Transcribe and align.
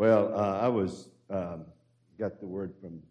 Well, 0.00 0.32
uh, 0.34 0.58
I 0.58 0.68
was 0.68 1.10
um, 1.28 1.66
got 2.18 2.40
the 2.40 2.46
word 2.46 2.72
from 2.80 3.02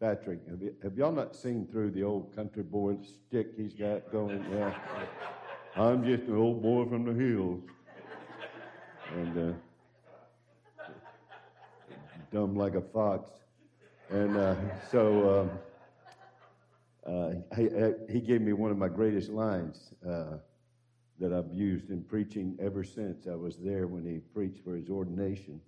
Patrick. 0.00 0.40
Have, 0.50 0.60
you, 0.60 0.74
have 0.82 0.98
y'all 0.98 1.12
not 1.12 1.36
seen 1.36 1.64
through 1.64 1.92
the 1.92 2.02
old 2.02 2.34
country 2.34 2.64
boy 2.64 2.96
stick 3.04 3.52
he's 3.56 3.72
got 3.72 4.10
going? 4.10 4.44
Yeah, 4.52 4.74
I'm 5.76 6.04
just 6.04 6.24
an 6.24 6.34
old 6.34 6.60
boy 6.60 6.86
from 6.86 7.04
the 7.04 7.12
hills, 7.12 7.62
and 9.14 9.54
uh, 9.54 10.84
dumb 12.32 12.56
like 12.56 12.74
a 12.74 12.82
fox. 12.82 13.30
And 14.10 14.36
uh, 14.36 14.56
so 14.90 15.48
um, 17.06 17.14
uh, 17.14 17.30
he, 17.56 17.68
he 18.12 18.18
gave 18.18 18.40
me 18.40 18.54
one 18.54 18.72
of 18.72 18.76
my 18.76 18.88
greatest 18.88 19.30
lines 19.30 19.94
uh, 20.04 20.38
that 21.20 21.32
I've 21.32 21.54
used 21.54 21.90
in 21.90 22.02
preaching 22.02 22.58
ever 22.60 22.82
since 22.82 23.28
I 23.28 23.36
was 23.36 23.56
there 23.56 23.86
when 23.86 24.04
he 24.04 24.18
preached 24.18 24.64
for 24.64 24.74
his 24.74 24.90
ordination 24.90 25.60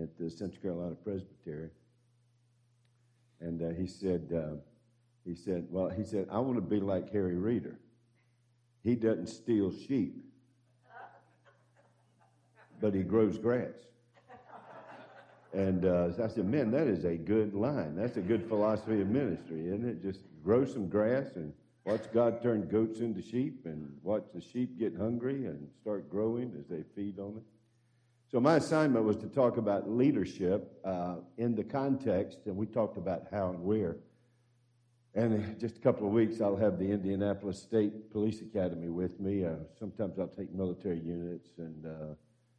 at 0.00 0.16
the 0.18 0.30
Central 0.30 0.60
Carolina 0.60 0.94
Presbytery. 0.94 1.70
And 3.40 3.62
uh, 3.62 3.78
he 3.78 3.86
said, 3.86 4.32
uh, 4.34 4.56
he 5.24 5.34
said, 5.34 5.66
well, 5.70 5.88
he 5.88 6.04
said, 6.04 6.28
I 6.30 6.38
want 6.38 6.56
to 6.56 6.62
be 6.62 6.80
like 6.80 7.12
Harry 7.12 7.36
Reeder. 7.36 7.78
He 8.84 8.94
doesn't 8.94 9.28
steal 9.28 9.72
sheep, 9.72 10.14
but 12.80 12.94
he 12.94 13.02
grows 13.02 13.36
grass. 13.36 13.74
And 15.52 15.86
uh, 15.86 16.10
I 16.22 16.28
said, 16.28 16.46
man, 16.46 16.70
that 16.72 16.86
is 16.86 17.04
a 17.04 17.16
good 17.16 17.54
line. 17.54 17.96
That's 17.96 18.16
a 18.16 18.20
good 18.20 18.46
philosophy 18.46 19.00
of 19.00 19.08
ministry, 19.08 19.66
isn't 19.68 19.88
it? 19.88 20.02
Just 20.02 20.20
grow 20.44 20.64
some 20.64 20.88
grass 20.88 21.30
and 21.34 21.52
watch 21.84 22.02
God 22.12 22.42
turn 22.42 22.68
goats 22.68 23.00
into 23.00 23.22
sheep 23.22 23.62
and 23.64 23.96
watch 24.02 24.24
the 24.34 24.40
sheep 24.40 24.78
get 24.78 24.94
hungry 24.96 25.46
and 25.46 25.68
start 25.80 26.10
growing 26.10 26.52
as 26.58 26.66
they 26.68 26.82
feed 26.94 27.18
on 27.18 27.38
it. 27.38 27.42
So, 28.28 28.40
my 28.40 28.56
assignment 28.56 29.04
was 29.04 29.16
to 29.18 29.28
talk 29.28 29.56
about 29.56 29.88
leadership 29.88 30.80
uh, 30.84 31.16
in 31.38 31.54
the 31.54 31.62
context, 31.62 32.40
and 32.46 32.56
we 32.56 32.66
talked 32.66 32.98
about 32.98 33.28
how 33.30 33.50
and 33.50 33.62
where. 33.62 33.98
And 35.14 35.34
in 35.34 35.56
just 35.60 35.76
a 35.76 35.80
couple 35.80 36.08
of 36.08 36.12
weeks, 36.12 36.40
I'll 36.40 36.56
have 36.56 36.76
the 36.80 36.90
Indianapolis 36.90 37.62
State 37.62 38.10
Police 38.10 38.40
Academy 38.40 38.88
with 38.88 39.20
me. 39.20 39.44
Uh, 39.44 39.54
sometimes 39.78 40.18
I'll 40.18 40.26
take 40.26 40.52
military 40.52 40.98
units 40.98 41.50
and 41.58 41.86
uh, 41.86 41.90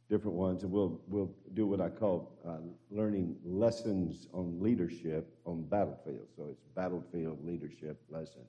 different 0.08 0.38
ones, 0.38 0.62
and 0.62 0.72
we'll, 0.72 1.02
we'll 1.06 1.30
do 1.52 1.66
what 1.66 1.82
I 1.82 1.90
call 1.90 2.32
uh, 2.48 2.56
learning 2.90 3.36
lessons 3.44 4.26
on 4.32 4.58
leadership 4.60 5.36
on 5.44 5.64
battlefield. 5.64 6.28
So, 6.34 6.46
it's 6.50 6.64
battlefield 6.74 7.44
leadership 7.44 8.00
lessons. 8.08 8.48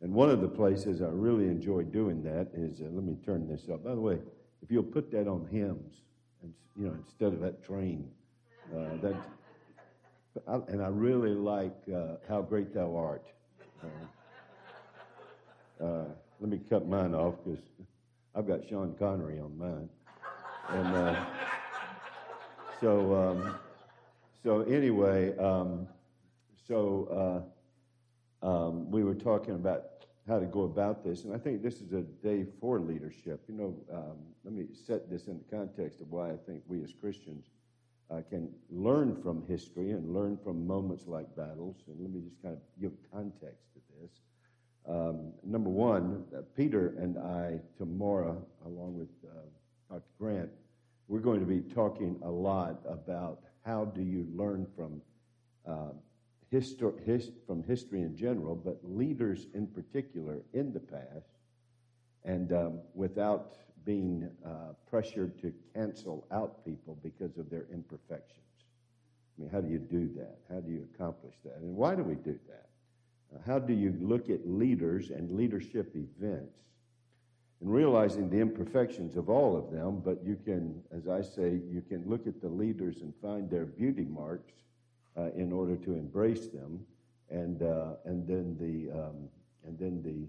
And 0.00 0.14
one 0.14 0.30
of 0.30 0.40
the 0.40 0.48
places 0.48 1.02
I 1.02 1.08
really 1.08 1.46
enjoy 1.46 1.82
doing 1.82 2.22
that 2.22 2.52
is, 2.54 2.80
uh, 2.80 2.84
let 2.84 3.02
me 3.02 3.16
turn 3.26 3.48
this 3.48 3.68
up. 3.68 3.82
By 3.82 3.96
the 3.96 4.00
way, 4.00 4.20
if 4.62 4.70
you'll 4.70 4.84
put 4.84 5.10
that 5.10 5.26
on 5.26 5.48
hymns, 5.50 6.02
and, 6.42 6.52
you 6.76 6.86
know, 6.86 6.94
instead 7.06 7.32
of 7.32 7.40
that 7.40 7.64
train. 7.64 8.08
Uh, 8.74 8.96
that, 9.02 9.16
I, 10.46 10.54
and 10.68 10.82
I 10.82 10.88
really 10.88 11.34
like 11.34 11.76
uh, 11.92 12.16
how 12.28 12.42
great 12.42 12.72
thou 12.74 12.96
art. 12.96 13.24
Uh, 13.82 13.86
uh 15.84 16.04
let 16.40 16.48
me 16.48 16.60
cut 16.70 16.88
mine 16.88 17.14
off 17.14 17.34
because 17.44 17.60
I've 18.34 18.46
got 18.46 18.66
Sean 18.68 18.94
Connery 18.98 19.40
on 19.40 19.58
mine, 19.58 19.88
and 20.70 20.86
uh, 20.86 21.26
so 22.80 23.14
um, 23.14 23.54
so 24.42 24.62
anyway, 24.62 25.36
um, 25.36 25.86
so 26.66 27.44
uh, 28.42 28.46
um, 28.46 28.90
we 28.90 29.04
were 29.04 29.14
talking 29.14 29.54
about 29.54 29.99
how 30.28 30.38
to 30.38 30.46
go 30.46 30.62
about 30.62 31.04
this. 31.04 31.24
And 31.24 31.34
I 31.34 31.38
think 31.38 31.62
this 31.62 31.80
is 31.80 31.92
a 31.92 32.02
day 32.02 32.46
for 32.60 32.80
leadership. 32.80 33.42
You 33.48 33.54
know, 33.54 33.74
um, 33.92 34.16
let 34.44 34.54
me 34.54 34.66
set 34.86 35.10
this 35.10 35.26
in 35.26 35.38
the 35.38 35.56
context 35.56 36.00
of 36.00 36.10
why 36.10 36.30
I 36.30 36.36
think 36.46 36.62
we 36.66 36.82
as 36.82 36.92
Christians 36.92 37.46
uh, 38.10 38.20
can 38.28 38.50
learn 38.70 39.20
from 39.22 39.44
history 39.46 39.92
and 39.92 40.12
learn 40.14 40.38
from 40.42 40.66
moments 40.66 41.06
like 41.06 41.34
battles. 41.36 41.76
And 41.86 42.00
let 42.00 42.10
me 42.10 42.20
just 42.20 42.42
kind 42.42 42.54
of 42.54 42.60
give 42.80 42.92
context 43.12 43.66
to 43.74 43.80
this. 44.00 44.10
Um, 44.88 45.32
number 45.44 45.70
one, 45.70 46.24
uh, 46.36 46.40
Peter 46.56 46.94
and 46.98 47.18
I, 47.18 47.60
tomorrow, 47.78 48.44
along 48.64 48.98
with 48.98 49.08
uh, 49.24 49.40
Dr. 49.88 50.02
Grant, 50.18 50.50
we're 51.08 51.20
going 51.20 51.40
to 51.40 51.46
be 51.46 51.60
talking 51.60 52.18
a 52.22 52.30
lot 52.30 52.80
about 52.88 53.40
how 53.64 53.84
do 53.84 54.02
you 54.02 54.26
learn 54.34 54.66
from 54.76 55.00
uh, 55.68 55.92
histor- 56.52 57.02
his, 57.04 57.30
from 57.46 57.62
history 57.62 58.02
in 58.02 58.16
general, 58.16 58.54
but 58.54 58.78
leaders 58.82 59.46
in 59.54 59.66
particular 59.66 60.40
in 60.52 60.72
the 60.72 60.80
past, 60.80 61.30
and 62.24 62.52
um, 62.52 62.80
without 62.94 63.56
being 63.84 64.28
uh, 64.44 64.72
pressured 64.88 65.40
to 65.40 65.52
cancel 65.74 66.26
out 66.30 66.64
people 66.64 66.98
because 67.02 67.38
of 67.38 67.48
their 67.48 67.66
imperfections. 67.72 68.36
I 69.38 69.42
mean, 69.42 69.50
how 69.50 69.60
do 69.60 69.68
you 69.68 69.78
do 69.78 70.10
that? 70.16 70.38
How 70.52 70.60
do 70.60 70.70
you 70.70 70.86
accomplish 70.94 71.34
that? 71.44 71.56
And 71.56 71.74
why 71.74 71.94
do 71.94 72.02
we 72.02 72.14
do 72.14 72.38
that? 72.48 72.68
Uh, 73.34 73.38
how 73.46 73.58
do 73.58 73.72
you 73.72 73.96
look 74.00 74.28
at 74.28 74.46
leaders 74.46 75.10
and 75.10 75.30
leadership 75.36 75.94
events 75.94 76.58
and 77.60 77.72
realizing 77.72 78.28
the 78.28 78.38
imperfections 78.38 79.16
of 79.16 79.30
all 79.30 79.56
of 79.56 79.70
them, 79.70 80.00
but 80.04 80.22
you 80.24 80.36
can, 80.44 80.82
as 80.94 81.08
I 81.08 81.22
say, 81.22 81.60
you 81.70 81.82
can 81.88 82.04
look 82.06 82.26
at 82.26 82.40
the 82.40 82.48
leaders 82.48 83.00
and 83.02 83.12
find 83.22 83.48
their 83.50 83.66
beauty 83.66 84.06
marks 84.08 84.52
uh, 85.20 85.30
in 85.36 85.52
order 85.52 85.76
to 85.76 85.92
embrace 85.92 86.46
them, 86.48 86.80
and 87.30 87.62
uh, 87.62 87.94
and 88.04 88.26
then 88.26 88.56
the 88.58 88.90
um, 88.98 89.28
and 89.66 89.78
then 89.78 90.02
the 90.02 90.28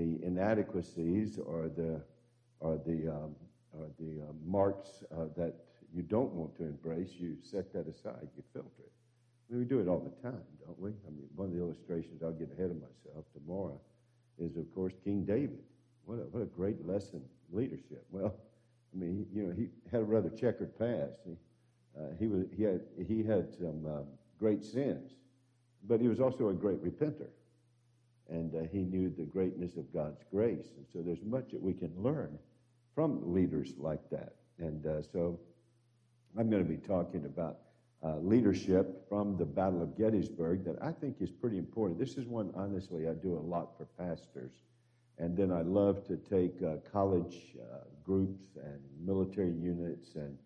the 0.00 0.24
inadequacies 0.24 1.38
or 1.38 1.68
the 1.68 2.00
or 2.60 2.80
the 2.86 3.08
um, 3.08 3.34
or 3.72 3.86
the 3.98 4.22
uh, 4.22 4.32
marks 4.46 5.04
uh, 5.12 5.24
that 5.36 5.54
you 5.94 6.02
don't 6.02 6.32
want 6.32 6.56
to 6.56 6.64
embrace, 6.64 7.10
you 7.18 7.36
set 7.42 7.72
that 7.72 7.86
aside, 7.88 8.28
you 8.36 8.42
filter 8.52 8.68
it. 8.84 8.92
I 9.48 9.52
mean, 9.52 9.60
we 9.60 9.64
do 9.64 9.80
it 9.80 9.88
all 9.88 10.00
the 10.00 10.28
time, 10.28 10.42
don't 10.64 10.78
we? 10.78 10.90
I 10.90 11.10
mean, 11.10 11.28
one 11.34 11.48
of 11.48 11.54
the 11.54 11.60
illustrations 11.60 12.22
I'll 12.22 12.32
get 12.32 12.52
ahead 12.52 12.70
of 12.70 12.76
myself 12.76 13.24
tomorrow 13.32 13.80
is, 14.38 14.56
of 14.56 14.72
course, 14.74 14.92
King 15.04 15.24
David. 15.24 15.60
What 16.04 16.16
a, 16.16 16.22
what 16.30 16.42
a 16.42 16.46
great 16.46 16.86
lesson 16.86 17.22
leadership. 17.52 18.04
Well, 18.10 18.34
I 18.94 18.98
mean, 18.98 19.26
you 19.34 19.44
know, 19.44 19.54
he 19.56 19.68
had 19.90 20.00
a 20.00 20.04
rather 20.04 20.28
checkered 20.30 20.78
past. 20.78 21.20
He, 21.24 21.36
uh, 21.98 22.14
he, 22.18 22.26
was, 22.26 22.44
he, 22.56 22.62
had, 22.62 22.80
he 23.06 23.22
had 23.22 23.50
some 23.50 23.86
um, 23.86 24.04
great 24.38 24.64
sins, 24.64 25.12
but 25.86 26.00
he 26.00 26.08
was 26.08 26.20
also 26.20 26.48
a 26.48 26.54
great 26.54 26.82
repenter. 26.84 27.28
And 28.30 28.54
uh, 28.54 28.68
he 28.70 28.80
knew 28.84 29.08
the 29.16 29.24
greatness 29.24 29.76
of 29.76 29.92
God's 29.92 30.22
grace. 30.30 30.66
And 30.76 30.86
so 30.92 31.00
there's 31.00 31.22
much 31.24 31.50
that 31.52 31.62
we 31.62 31.72
can 31.72 31.92
learn 31.96 32.38
from 32.94 33.32
leaders 33.32 33.72
like 33.78 34.10
that. 34.10 34.34
And 34.58 34.84
uh, 34.86 35.02
so 35.02 35.40
I'm 36.38 36.50
going 36.50 36.62
to 36.62 36.68
be 36.68 36.76
talking 36.76 37.24
about 37.24 37.58
uh, 38.04 38.16
leadership 38.18 39.08
from 39.08 39.36
the 39.38 39.46
Battle 39.46 39.82
of 39.82 39.96
Gettysburg 39.96 40.64
that 40.64 40.76
I 40.82 40.92
think 40.92 41.16
is 41.20 41.30
pretty 41.30 41.56
important. 41.56 41.98
This 41.98 42.16
is 42.16 42.26
one, 42.26 42.52
honestly, 42.54 43.08
I 43.08 43.14
do 43.14 43.34
a 43.34 43.40
lot 43.40 43.70
for 43.78 43.86
pastors. 43.98 44.52
And 45.16 45.36
then 45.36 45.50
I 45.50 45.62
love 45.62 46.06
to 46.06 46.16
take 46.16 46.62
uh, 46.62 46.76
college 46.92 47.56
uh, 47.60 47.78
groups 48.04 48.56
and 48.62 48.78
military 49.04 49.52
units 49.52 50.14
and 50.14 50.36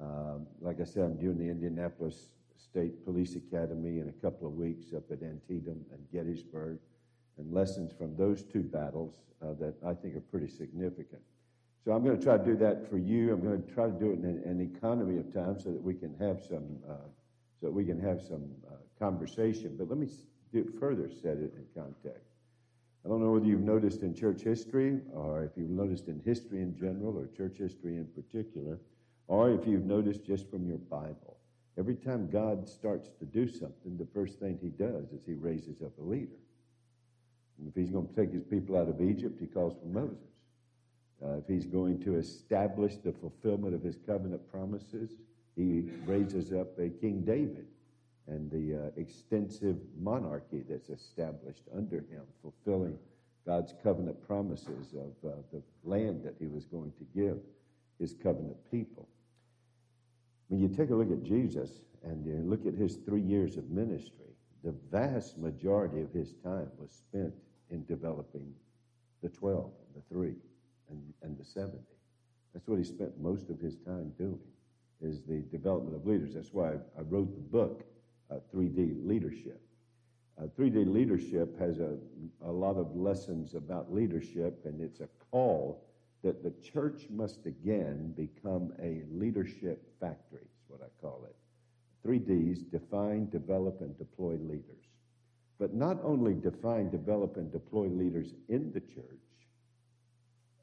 um, 0.00 0.46
like 0.60 0.80
I 0.80 0.84
said, 0.84 1.04
I'm 1.04 1.16
doing 1.16 1.38
the 1.38 1.48
Indianapolis 1.48 2.28
State 2.58 3.04
Police 3.04 3.36
Academy 3.36 4.00
in 4.00 4.08
a 4.08 4.22
couple 4.22 4.46
of 4.46 4.54
weeks 4.54 4.92
up 4.94 5.10
at 5.10 5.22
Antietam 5.22 5.84
and 5.92 6.00
Gettysburg, 6.12 6.78
and 7.38 7.52
lessons 7.52 7.92
from 7.96 8.16
those 8.16 8.42
two 8.42 8.62
battles 8.62 9.14
uh, 9.42 9.54
that 9.60 9.74
I 9.86 9.94
think 9.94 10.16
are 10.16 10.20
pretty 10.20 10.48
significant. 10.48 11.22
So 11.84 11.92
I'm 11.92 12.04
going 12.04 12.18
to 12.18 12.22
try 12.22 12.36
to 12.36 12.44
do 12.44 12.56
that 12.56 12.90
for 12.90 12.98
you. 12.98 13.32
I'm 13.32 13.40
going 13.40 13.62
to 13.62 13.72
try 13.72 13.86
to 13.86 13.92
do 13.92 14.10
it 14.10 14.18
in 14.18 14.42
an, 14.44 14.60
economy 14.60 15.18
of 15.18 15.32
time 15.32 15.58
so 15.58 15.70
that 15.70 15.82
we 15.82 15.94
can 15.94 16.14
have 16.18 16.42
some, 16.42 16.78
uh, 16.88 17.06
so 17.60 17.66
that 17.66 17.72
we 17.72 17.84
can 17.84 18.00
have 18.00 18.20
some 18.20 18.44
uh, 18.68 18.74
conversation. 18.98 19.76
But 19.78 19.88
let 19.88 19.98
me 19.98 20.08
do, 20.52 20.70
further 20.80 21.08
set 21.08 21.38
it 21.38 21.54
in 21.56 21.64
context. 21.74 22.34
I 23.04 23.08
don't 23.08 23.22
know 23.22 23.30
whether 23.30 23.46
you've 23.46 23.60
noticed 23.60 24.02
in 24.02 24.14
church 24.14 24.42
history, 24.42 25.00
or 25.14 25.44
if 25.44 25.52
you've 25.56 25.70
noticed 25.70 26.08
in 26.08 26.20
history 26.24 26.60
in 26.60 26.76
general, 26.76 27.16
or 27.16 27.28
church 27.28 27.58
history 27.58 27.96
in 27.96 28.06
particular 28.06 28.80
or 29.28 29.50
if 29.50 29.66
you've 29.66 29.84
noticed 29.84 30.24
just 30.24 30.50
from 30.50 30.66
your 30.66 30.78
Bible, 30.78 31.37
every 31.78 31.94
time 31.94 32.28
God 32.28 32.68
starts 32.68 33.10
to 33.18 33.24
do 33.24 33.48
something, 33.48 33.96
the 33.96 34.08
first 34.12 34.38
thing 34.38 34.58
he 34.60 34.68
does 34.68 35.12
is 35.12 35.20
he 35.26 35.34
raises 35.34 35.80
up 35.82 35.92
a 35.98 36.02
leader. 36.02 36.36
And 37.58 37.68
if 37.68 37.74
he's 37.74 37.90
going 37.90 38.08
to 38.08 38.14
take 38.14 38.32
his 38.32 38.42
people 38.42 38.76
out 38.76 38.88
of 38.88 39.00
Egypt, 39.00 39.38
he 39.40 39.46
calls 39.46 39.74
for 39.80 39.86
Moses. 39.86 40.18
Uh, 41.24 41.38
if 41.38 41.48
he's 41.48 41.66
going 41.66 42.00
to 42.04 42.16
establish 42.16 42.96
the 42.96 43.12
fulfillment 43.12 43.74
of 43.74 43.82
his 43.82 43.98
covenant 44.06 44.48
promises, 44.50 45.16
he 45.56 45.90
raises 46.06 46.52
up 46.52 46.78
a 46.78 46.88
King 46.88 47.22
David 47.22 47.66
and 48.28 48.50
the 48.50 48.86
uh, 48.86 48.90
extensive 48.96 49.76
monarchy 49.98 50.62
that's 50.68 50.90
established 50.90 51.64
under 51.76 51.96
him, 51.96 52.22
fulfilling 52.42 52.96
God's 53.46 53.74
covenant 53.82 54.24
promises 54.26 54.94
of 54.94 55.28
uh, 55.28 55.36
the 55.52 55.62
land 55.82 56.22
that 56.24 56.34
he 56.38 56.46
was 56.46 56.66
going 56.66 56.92
to 56.98 57.04
give 57.18 57.38
his 57.98 58.14
covenant 58.22 58.56
people. 58.70 59.08
When 60.48 60.60
you 60.60 60.68
take 60.68 60.90
a 60.90 60.94
look 60.94 61.12
at 61.12 61.22
Jesus 61.22 61.80
and 62.02 62.24
you 62.24 62.34
look 62.44 62.66
at 62.66 62.74
his 62.74 62.96
three 62.96 63.20
years 63.20 63.56
of 63.56 63.70
ministry, 63.70 64.28
the 64.64 64.74
vast 64.90 65.38
majority 65.38 66.00
of 66.00 66.12
his 66.12 66.34
time 66.42 66.68
was 66.78 66.90
spent 66.90 67.34
in 67.70 67.84
developing 67.84 68.52
the 69.22 69.28
12, 69.28 69.70
the 69.94 70.02
3, 70.14 70.34
and, 70.90 71.02
and 71.22 71.38
the 71.38 71.44
70. 71.44 71.78
That's 72.54 72.66
what 72.66 72.78
he 72.78 72.84
spent 72.84 73.20
most 73.20 73.50
of 73.50 73.60
his 73.60 73.76
time 73.76 74.12
doing. 74.18 74.40
is 75.00 75.22
the 75.22 75.42
development 75.50 75.96
of 75.96 76.06
leaders. 76.06 76.34
That's 76.34 76.52
why 76.52 76.72
I, 76.98 77.02
wrote 77.02 77.34
the 77.34 77.40
book, 77.40 77.84
uh, 78.30 78.36
3D 78.54 79.06
Leadership. 79.06 79.60
Uh, 80.40 80.46
3D 80.58 80.92
Leadership 80.92 81.58
has 81.58 81.78
a, 81.78 81.96
a 82.44 82.50
lot 82.50 82.76
of 82.76 82.96
lessons 82.96 83.54
about 83.54 83.92
leadership, 83.92 84.60
and 84.64 84.80
it's 84.80 85.00
a 85.00 85.08
call 85.30 85.84
that 86.22 86.42
the 86.42 86.52
church 86.62 87.06
must 87.10 87.46
again 87.46 88.12
become 88.16 88.72
a 88.82 89.02
leadership 89.10 89.82
factory, 90.00 90.42
is 90.42 90.68
what 90.68 90.80
I 90.82 90.88
call 91.00 91.24
it. 91.28 91.36
Three 92.02 92.18
Ds 92.18 92.60
define, 92.60 93.28
develop, 93.30 93.80
and 93.80 93.96
deploy 93.98 94.36
leaders. 94.40 94.84
But 95.58 95.74
not 95.74 95.98
only 96.02 96.34
define, 96.34 96.90
develop, 96.90 97.36
and 97.36 97.50
deploy 97.50 97.86
leaders 97.86 98.34
in 98.48 98.72
the 98.72 98.80
church, 98.80 99.04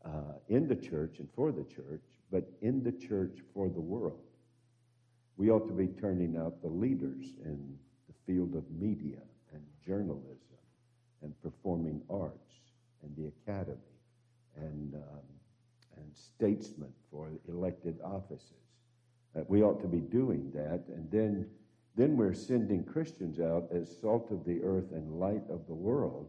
uh, 0.06 0.40
in 0.50 0.68
the 0.68 0.76
church 0.76 1.20
and 1.20 1.28
for 1.36 1.52
the 1.52 1.64
church, 1.64 2.02
but 2.32 2.50
in 2.62 2.84
the 2.84 2.92
church 2.92 3.40
for 3.54 3.70
the 3.70 3.82
world. 3.82 4.20
We 5.38 5.50
ought 5.52 5.68
to 5.68 5.74
be 5.74 5.88
turning 5.88 6.38
out 6.38 6.62
the 6.62 6.70
leaders 6.70 7.26
in 7.44 7.78
the 8.08 8.14
field 8.26 8.56
of 8.56 8.64
media 8.72 9.20
and 9.54 9.62
journalism 9.86 10.40
and 11.22 11.34
performing 11.42 12.02
arts 12.10 12.54
and 13.04 13.16
the 13.18 13.28
academy 13.28 13.78
and, 14.56 14.96
um, 14.96 15.35
and 15.98 16.12
statesmen 16.14 16.94
for 17.12 17.32
elected 17.48 18.00
offices. 18.04 18.52
Uh, 19.36 19.42
we 19.48 19.64
ought 19.64 19.82
to 19.82 19.88
be 19.88 20.00
doing 20.00 20.52
that, 20.54 20.84
and 20.88 21.10
then, 21.12 21.48
then 21.96 22.16
we're 22.16 22.34
sending 22.34 22.84
Christians 22.84 23.40
out 23.40 23.68
as 23.74 23.98
salt 24.02 24.32
of 24.32 24.46
the 24.46 24.62
earth 24.64 24.92
and 24.92 25.20
light 25.20 25.44
of 25.50 25.68
the 25.68 25.74
world 25.74 26.28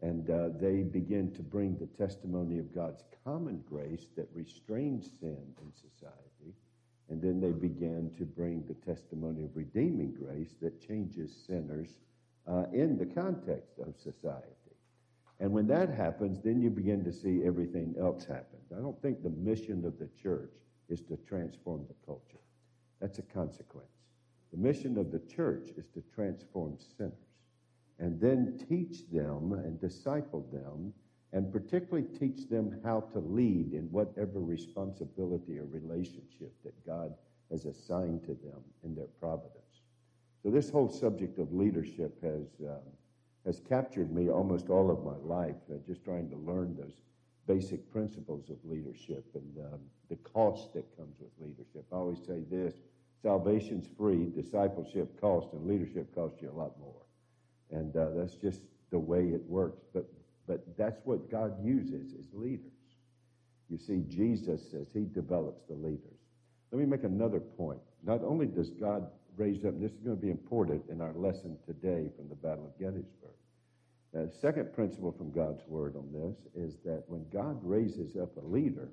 and 0.00 0.30
uh, 0.30 0.48
they 0.60 0.82
begin 0.82 1.32
to 1.32 1.42
bring 1.42 1.76
the 1.76 1.86
testimony 1.86 2.58
of 2.58 2.74
God's 2.74 3.02
common 3.24 3.62
grace 3.68 4.06
that 4.16 4.28
restrains 4.32 5.10
sin 5.18 5.38
in 5.60 5.72
society. 5.72 6.54
And 7.10 7.20
then 7.20 7.40
they 7.40 7.50
begin 7.50 8.12
to 8.18 8.24
bring 8.24 8.64
the 8.66 8.74
testimony 8.74 9.44
of 9.44 9.56
redeeming 9.56 10.12
grace 10.12 10.54
that 10.60 10.86
changes 10.86 11.34
sinners 11.46 11.88
uh, 12.46 12.64
in 12.72 12.96
the 12.96 13.06
context 13.06 13.72
of 13.80 13.94
society. 13.96 14.46
And 15.40 15.52
when 15.52 15.66
that 15.68 15.90
happens, 15.90 16.40
then 16.42 16.60
you 16.60 16.70
begin 16.70 17.04
to 17.04 17.12
see 17.12 17.42
everything 17.44 17.94
else 17.98 18.24
happen. 18.24 18.58
I 18.76 18.80
don't 18.80 19.00
think 19.00 19.22
the 19.22 19.30
mission 19.30 19.84
of 19.84 19.98
the 19.98 20.08
church 20.20 20.52
is 20.88 21.00
to 21.02 21.16
transform 21.28 21.84
the 21.86 21.94
culture. 22.04 22.40
That's 23.00 23.18
a 23.18 23.22
consequence. 23.22 23.86
The 24.50 24.58
mission 24.58 24.98
of 24.98 25.12
the 25.12 25.20
church 25.20 25.70
is 25.76 25.86
to 25.94 26.02
transform 26.14 26.78
sinners 26.96 27.12
and 27.98 28.20
then 28.20 28.58
teach 28.68 29.08
them 29.10 29.52
and 29.52 29.80
disciple 29.80 30.46
them, 30.52 30.92
and 31.32 31.52
particularly 31.52 32.06
teach 32.18 32.48
them 32.48 32.80
how 32.84 33.00
to 33.00 33.18
lead 33.18 33.72
in 33.72 33.88
whatever 33.90 34.40
responsibility 34.40 35.58
or 35.58 35.64
relationship 35.64 36.54
that 36.64 36.86
God 36.86 37.12
has 37.50 37.64
assigned 37.64 38.22
to 38.22 38.34
them 38.34 38.62
in 38.84 38.94
their 38.94 39.08
providence. 39.20 39.54
So, 40.42 40.50
this 40.50 40.70
whole 40.70 40.88
subject 40.88 41.38
of 41.38 41.52
leadership 41.52 42.22
has, 42.22 42.46
um, 42.66 42.82
has 43.48 43.62
captured 43.66 44.12
me 44.14 44.28
almost 44.28 44.68
all 44.68 44.90
of 44.90 45.02
my 45.02 45.16
life, 45.24 45.56
uh, 45.72 45.78
just 45.86 46.04
trying 46.04 46.28
to 46.28 46.36
learn 46.36 46.76
those 46.76 47.00
basic 47.46 47.90
principles 47.90 48.50
of 48.50 48.56
leadership 48.62 49.24
and 49.34 49.72
um, 49.72 49.80
the 50.10 50.16
cost 50.16 50.74
that 50.74 50.84
comes 50.98 51.16
with 51.18 51.30
leadership. 51.40 51.86
I 51.90 51.96
always 51.96 52.18
say 52.26 52.42
this 52.50 52.74
salvation's 53.22 53.88
free, 53.96 54.26
discipleship 54.26 55.18
costs, 55.18 55.54
and 55.54 55.66
leadership 55.66 56.14
costs 56.14 56.42
you 56.42 56.50
a 56.50 56.52
lot 56.52 56.78
more. 56.78 57.06
And 57.70 57.96
uh, 57.96 58.10
that's 58.16 58.34
just 58.34 58.60
the 58.90 58.98
way 58.98 59.28
it 59.28 59.42
works. 59.48 59.80
But, 59.94 60.04
but 60.46 60.76
that's 60.76 61.00
what 61.04 61.30
God 61.30 61.54
uses 61.64 62.12
as 62.20 62.26
leaders. 62.34 62.70
You 63.70 63.78
see, 63.78 64.04
Jesus 64.10 64.60
says 64.70 64.88
he 64.92 65.06
develops 65.06 65.62
the 65.66 65.74
leaders. 65.74 66.20
Let 66.70 66.80
me 66.80 66.84
make 66.84 67.04
another 67.04 67.40
point. 67.40 67.80
Not 68.04 68.22
only 68.22 68.44
does 68.44 68.68
God 68.68 69.08
raise 69.38 69.64
up, 69.64 69.80
this 69.80 69.92
is 69.92 70.00
going 70.00 70.16
to 70.16 70.22
be 70.22 70.30
important 70.30 70.82
in 70.90 71.00
our 71.00 71.14
lesson 71.14 71.56
today 71.64 72.10
from 72.14 72.28
the 72.28 72.34
Battle 72.34 72.66
of 72.66 72.78
Gettysburg. 72.78 73.37
The 74.12 74.30
second 74.40 74.72
principle 74.72 75.12
from 75.12 75.32
God's 75.32 75.66
word 75.66 75.94
on 75.96 76.08
this 76.12 76.36
is 76.54 76.76
that 76.84 77.04
when 77.08 77.26
God 77.32 77.58
raises 77.62 78.16
up 78.16 78.36
a 78.36 78.46
leader, 78.46 78.88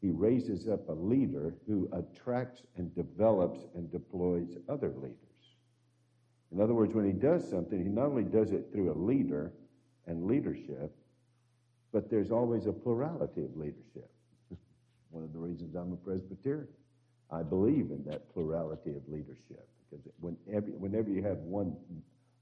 he 0.00 0.10
raises 0.10 0.68
up 0.68 0.88
a 0.88 0.92
leader 0.92 1.54
who 1.66 1.88
attracts 1.92 2.62
and 2.76 2.94
develops 2.94 3.60
and 3.74 3.90
deploys 3.90 4.56
other 4.68 4.90
leaders. 4.90 5.18
In 6.52 6.60
other 6.60 6.74
words, 6.74 6.94
when 6.94 7.04
he 7.04 7.12
does 7.12 7.48
something, 7.48 7.82
he 7.82 7.88
not 7.88 8.06
only 8.06 8.22
does 8.22 8.52
it 8.52 8.68
through 8.72 8.92
a 8.92 8.98
leader 8.98 9.52
and 10.06 10.26
leadership, 10.26 10.94
but 11.92 12.10
there's 12.10 12.30
always 12.30 12.66
a 12.66 12.72
plurality 12.72 13.44
of 13.44 13.56
leadership. 13.56 14.10
One 15.10 15.24
of 15.24 15.32
the 15.32 15.38
reasons 15.38 15.74
I'm 15.74 15.92
a 15.92 15.96
Presbyterian. 15.96 16.68
I 17.30 17.42
believe 17.42 17.90
in 17.90 18.04
that 18.06 18.32
plurality 18.32 18.90
of 18.90 19.08
leadership 19.08 19.66
because 19.90 20.04
whenever, 20.20 20.66
whenever 20.72 21.10
you 21.10 21.22
have 21.22 21.38
one, 21.38 21.76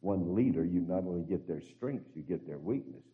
one 0.02 0.34
leader, 0.34 0.64
you 0.64 0.80
not 0.80 1.04
only 1.06 1.22
get 1.22 1.48
their 1.48 1.60
strengths, 1.60 2.10
you 2.14 2.22
get 2.22 2.46
their 2.46 2.58
weaknesses. 2.58 3.06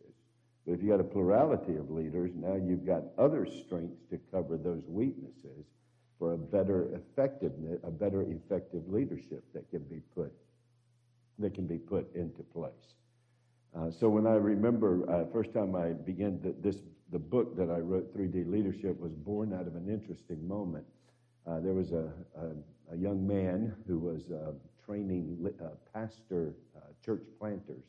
But 0.66 0.72
if 0.72 0.82
you 0.82 0.90
got 0.90 1.00
a 1.00 1.04
plurality 1.04 1.76
of 1.76 1.90
leaders, 1.90 2.32
now 2.34 2.56
you've 2.56 2.84
got 2.84 3.02
other 3.16 3.46
strengths 3.46 4.02
to 4.10 4.18
cover 4.32 4.56
those 4.56 4.82
weaknesses 4.86 5.64
for 6.18 6.32
a 6.32 6.38
better 6.38 6.88
effectiveness, 6.94 7.78
a 7.84 7.90
better 7.90 8.22
effective 8.22 8.82
leadership 8.88 9.44
that 9.54 9.70
can 9.70 9.82
be 9.84 10.00
put 10.14 10.32
that 11.38 11.54
can 11.54 11.66
be 11.68 11.78
put 11.78 12.12
into 12.16 12.42
place. 12.42 12.72
Uh, 13.76 13.90
so 13.90 14.08
when 14.08 14.26
I 14.26 14.34
remember 14.34 15.08
uh, 15.08 15.24
first 15.32 15.54
time 15.54 15.76
I 15.76 15.92
began 15.92 16.40
this 16.60 16.78
the 17.10 17.18
book 17.18 17.56
that 17.56 17.70
I 17.70 17.78
wrote, 17.78 18.14
3D 18.16 18.50
Leadership, 18.50 18.98
was 19.00 19.12
born 19.12 19.54
out 19.54 19.66
of 19.66 19.76
an 19.76 19.88
interesting 19.88 20.46
moment. 20.46 20.84
Uh, 21.46 21.60
there 21.60 21.72
was 21.72 21.92
a, 21.92 22.12
a, 22.36 22.94
a, 22.94 22.96
young 22.96 23.26
man 23.26 23.74
who 23.86 23.98
was 23.98 24.30
uh, 24.30 24.52
training 24.88 25.52
uh, 25.60 25.68
pastor 25.92 26.54
uh, 26.76 26.80
church 27.04 27.22
planters 27.38 27.84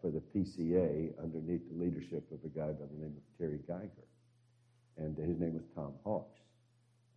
for 0.00 0.10
the 0.10 0.22
PCA 0.34 1.12
underneath 1.22 1.60
the 1.70 1.78
leadership 1.78 2.24
of 2.32 2.38
a 2.44 2.48
guy 2.48 2.72
by 2.72 2.86
the 2.86 2.98
name 2.98 3.14
of 3.14 3.38
Terry 3.38 3.58
Gyger, 3.68 4.06
and 4.96 5.16
his 5.18 5.38
name 5.38 5.52
was 5.52 5.64
Tom 5.74 5.92
Hawks. 6.02 6.40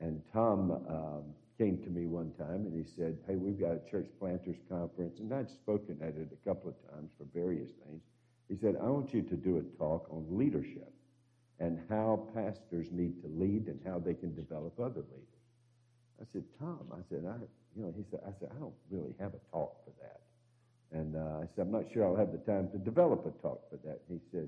And 0.01 0.21
Tom 0.33 0.71
um, 0.71 1.23
came 1.57 1.77
to 1.83 1.89
me 1.89 2.05
one 2.05 2.31
time 2.37 2.65
and 2.65 2.73
he 2.75 2.83
said, 2.97 3.17
Hey, 3.25 3.35
we've 3.35 3.59
got 3.59 3.71
a 3.71 3.89
church 3.89 4.07
planters 4.19 4.57
conference. 4.67 5.19
And 5.19 5.33
I'd 5.33 5.49
spoken 5.49 5.97
at 6.01 6.15
it 6.15 6.29
a 6.33 6.47
couple 6.47 6.69
of 6.69 6.91
times 6.91 7.11
for 7.17 7.25
various 7.33 7.69
things. 7.87 8.01
He 8.49 8.57
said, 8.57 8.75
I 8.81 8.89
want 8.89 9.13
you 9.13 9.21
to 9.21 9.35
do 9.35 9.57
a 9.57 9.77
talk 9.77 10.07
on 10.11 10.25
leadership 10.29 10.91
and 11.59 11.79
how 11.89 12.27
pastors 12.35 12.87
need 12.91 13.21
to 13.21 13.29
lead 13.29 13.67
and 13.67 13.79
how 13.85 13.99
they 13.99 14.13
can 14.13 14.35
develop 14.35 14.77
other 14.77 14.99
leaders. 14.99 15.35
I 16.21 16.25
said, 16.31 16.43
Tom, 16.59 16.91
I 16.91 16.99
said, 17.09 17.23
I, 17.25 17.37
you 17.75 17.83
know, 17.83 17.93
he 17.95 18.03
said, 18.09 18.21
I 18.25 18.31
said, 18.39 18.49
I 18.55 18.59
don't 18.59 18.73
really 18.89 19.13
have 19.19 19.33
a 19.33 19.51
talk 19.51 19.75
for 19.83 19.91
that. 20.01 20.21
And 20.97 21.15
uh, 21.15 21.43
I 21.43 21.47
said, 21.55 21.63
I'm 21.63 21.71
not 21.71 21.85
sure 21.91 22.05
I'll 22.05 22.15
have 22.15 22.31
the 22.31 22.37
time 22.39 22.69
to 22.71 22.77
develop 22.77 23.25
a 23.25 23.41
talk 23.41 23.69
for 23.69 23.77
that. 23.85 24.01
He 24.07 24.19
said, 24.31 24.47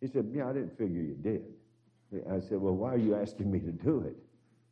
he 0.00 0.06
said, 0.06 0.30
yeah, 0.32 0.48
I 0.48 0.52
didn't 0.52 0.78
figure 0.78 1.00
you 1.00 1.16
did. 1.20 1.42
I 2.30 2.40
said, 2.40 2.60
well, 2.60 2.74
why 2.74 2.94
are 2.94 2.98
you 2.98 3.14
asking 3.14 3.50
me 3.50 3.60
to 3.60 3.72
do 3.72 4.00
it? 4.00 4.16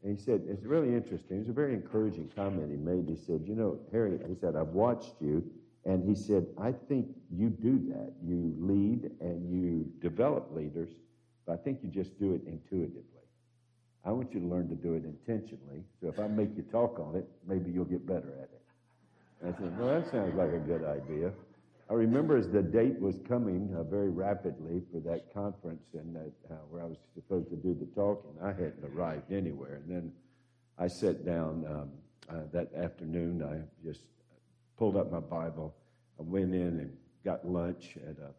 And 0.02 0.16
he 0.16 0.24
said, 0.24 0.42
it's 0.48 0.64
really 0.64 0.94
interesting. 0.94 1.36
It 1.36 1.40
was 1.40 1.48
a 1.48 1.52
very 1.52 1.74
encouraging 1.74 2.30
comment 2.34 2.70
he 2.70 2.76
made. 2.76 3.08
He 3.08 3.16
said, 3.16 3.42
you 3.46 3.54
know, 3.54 3.78
Harry, 3.92 4.18
he 4.28 4.36
said, 4.40 4.54
I've 4.56 4.68
watched 4.68 5.14
you. 5.20 5.44
And 5.84 6.08
he 6.08 6.14
said, 6.14 6.46
I 6.60 6.72
think 6.72 7.08
you 7.30 7.48
do 7.48 7.80
that. 7.88 8.12
You 8.24 8.54
lead 8.58 9.10
and 9.20 9.50
you 9.50 9.90
develop 10.00 10.54
leaders, 10.54 10.90
but 11.46 11.54
I 11.54 11.56
think 11.56 11.80
you 11.82 11.88
just 11.88 12.18
do 12.18 12.34
it 12.34 12.42
intuitively. 12.46 13.02
I 14.08 14.10
want 14.10 14.32
you 14.32 14.40
to 14.40 14.46
learn 14.46 14.70
to 14.70 14.74
do 14.74 14.94
it 14.94 15.04
intentionally. 15.04 15.84
So 16.00 16.08
if 16.08 16.18
I 16.18 16.28
make 16.28 16.56
you 16.56 16.62
talk 16.62 16.98
on 16.98 17.14
it, 17.14 17.28
maybe 17.46 17.70
you'll 17.70 17.84
get 17.84 18.06
better 18.06 18.32
at 18.38 18.48
it. 18.48 18.62
And 19.42 19.54
I 19.54 19.58
said, 19.58 19.78
well, 19.78 20.00
that 20.00 20.10
sounds 20.10 20.34
like 20.34 20.48
a 20.48 20.58
good 20.58 20.82
idea. 20.82 21.30
I 21.90 21.92
remember 21.92 22.38
as 22.38 22.48
the 22.48 22.62
date 22.62 22.98
was 22.98 23.16
coming 23.28 23.74
uh, 23.78 23.82
very 23.82 24.08
rapidly 24.08 24.80
for 24.90 25.00
that 25.00 25.34
conference 25.34 25.82
and 25.92 26.16
that, 26.16 26.32
uh, 26.50 26.54
where 26.70 26.80
I 26.80 26.86
was 26.86 26.96
supposed 27.14 27.50
to 27.50 27.56
do 27.56 27.76
the 27.78 27.84
talk, 27.94 28.24
and 28.30 28.48
I 28.48 28.52
hadn't 28.52 28.82
arrived 28.94 29.30
anywhere. 29.30 29.74
And 29.74 29.94
then 29.94 30.12
I 30.78 30.86
sat 30.86 31.26
down 31.26 31.66
um, 31.68 31.90
uh, 32.30 32.44
that 32.54 32.72
afternoon. 32.74 33.42
I 33.42 33.86
just 33.86 34.00
pulled 34.78 34.96
up 34.96 35.12
my 35.12 35.20
Bible. 35.20 35.74
I 36.18 36.22
went 36.22 36.54
in 36.54 36.80
and 36.80 36.96
got 37.26 37.46
lunch 37.46 37.98
at 38.08 38.16
a 38.16 38.32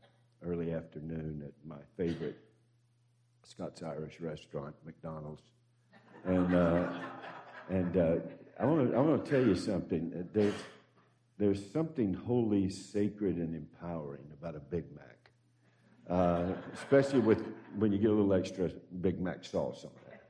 early 0.44 0.74
afternoon 0.74 1.44
at 1.46 1.54
my 1.64 1.82
favorite 1.96 2.40
Scots 3.44 3.84
Irish 3.84 4.20
restaurant, 4.20 4.76
McDonald's. 4.84 5.44
And 6.26 6.54
uh, 6.54 6.92
and 7.70 7.98
uh, 7.98 8.16
I 8.60 8.66
want 8.66 8.90
to 8.90 8.98
I 8.98 9.00
want 9.00 9.24
to 9.24 9.32
tell 9.32 9.46
you 9.46 9.56
something. 9.56 10.28
There's 10.34 10.54
there's 11.38 11.72
something 11.72 12.14
holy, 12.14 12.70
sacred, 12.70 13.38
and 13.38 13.56
empowering 13.56 14.26
about 14.34 14.56
a 14.56 14.60
Big 14.60 14.84
Mac, 14.94 15.32
uh, 16.10 16.54
especially 16.74 17.22
with 17.22 17.42
when 17.78 17.94
you 17.94 17.98
get 17.98 18.10
a 18.10 18.14
little 18.14 18.34
extra 18.34 18.70
Big 19.02 19.22
Mac 19.22 19.46
sauce 19.46 19.86
on 19.86 19.92
it. 20.12 20.22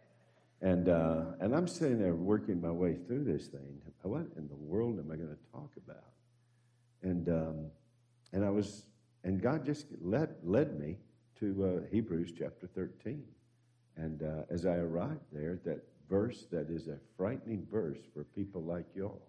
And 0.61 0.89
uh, 0.89 1.23
and 1.39 1.55
I'm 1.55 1.67
sitting 1.67 1.99
there 1.99 2.13
working 2.13 2.61
my 2.61 2.71
way 2.71 2.95
through 3.07 3.23
this 3.23 3.47
thing. 3.47 3.81
What 4.03 4.27
in 4.37 4.47
the 4.47 4.55
world 4.55 4.99
am 4.99 5.11
I 5.11 5.15
going 5.15 5.29
to 5.29 5.51
talk 5.51 5.71
about? 5.77 6.11
And 7.01 7.29
um, 7.29 7.65
and 8.31 8.45
I 8.45 8.49
was 8.49 8.83
and 9.23 9.41
God 9.41 9.65
just 9.65 9.87
led 10.01 10.35
led 10.43 10.79
me 10.79 10.97
to 11.39 11.83
uh, 11.85 11.91
Hebrews 11.91 12.33
chapter 12.37 12.67
13. 12.67 13.23
And 13.99 14.23
uh, 14.23 14.43
as 14.49 14.65
I 14.65 14.75
arrived 14.75 15.25
there, 15.31 15.59
that 15.65 15.83
verse 16.09 16.45
that 16.51 16.69
is 16.69 16.87
a 16.87 16.97
frightening 17.17 17.67
verse 17.69 17.99
for 18.13 18.23
people 18.23 18.63
like 18.63 18.85
y'all. 18.95 19.21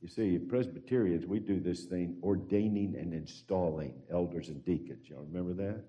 You 0.00 0.08
see, 0.08 0.38
Presbyterians, 0.38 1.26
we 1.26 1.40
do 1.40 1.58
this 1.58 1.84
thing 1.84 2.16
ordaining 2.22 2.94
and 2.96 3.12
installing 3.12 3.94
elders 4.10 4.48
and 4.48 4.64
deacons. 4.64 5.08
Y'all 5.08 5.26
remember 5.30 5.52
that? 5.64 5.82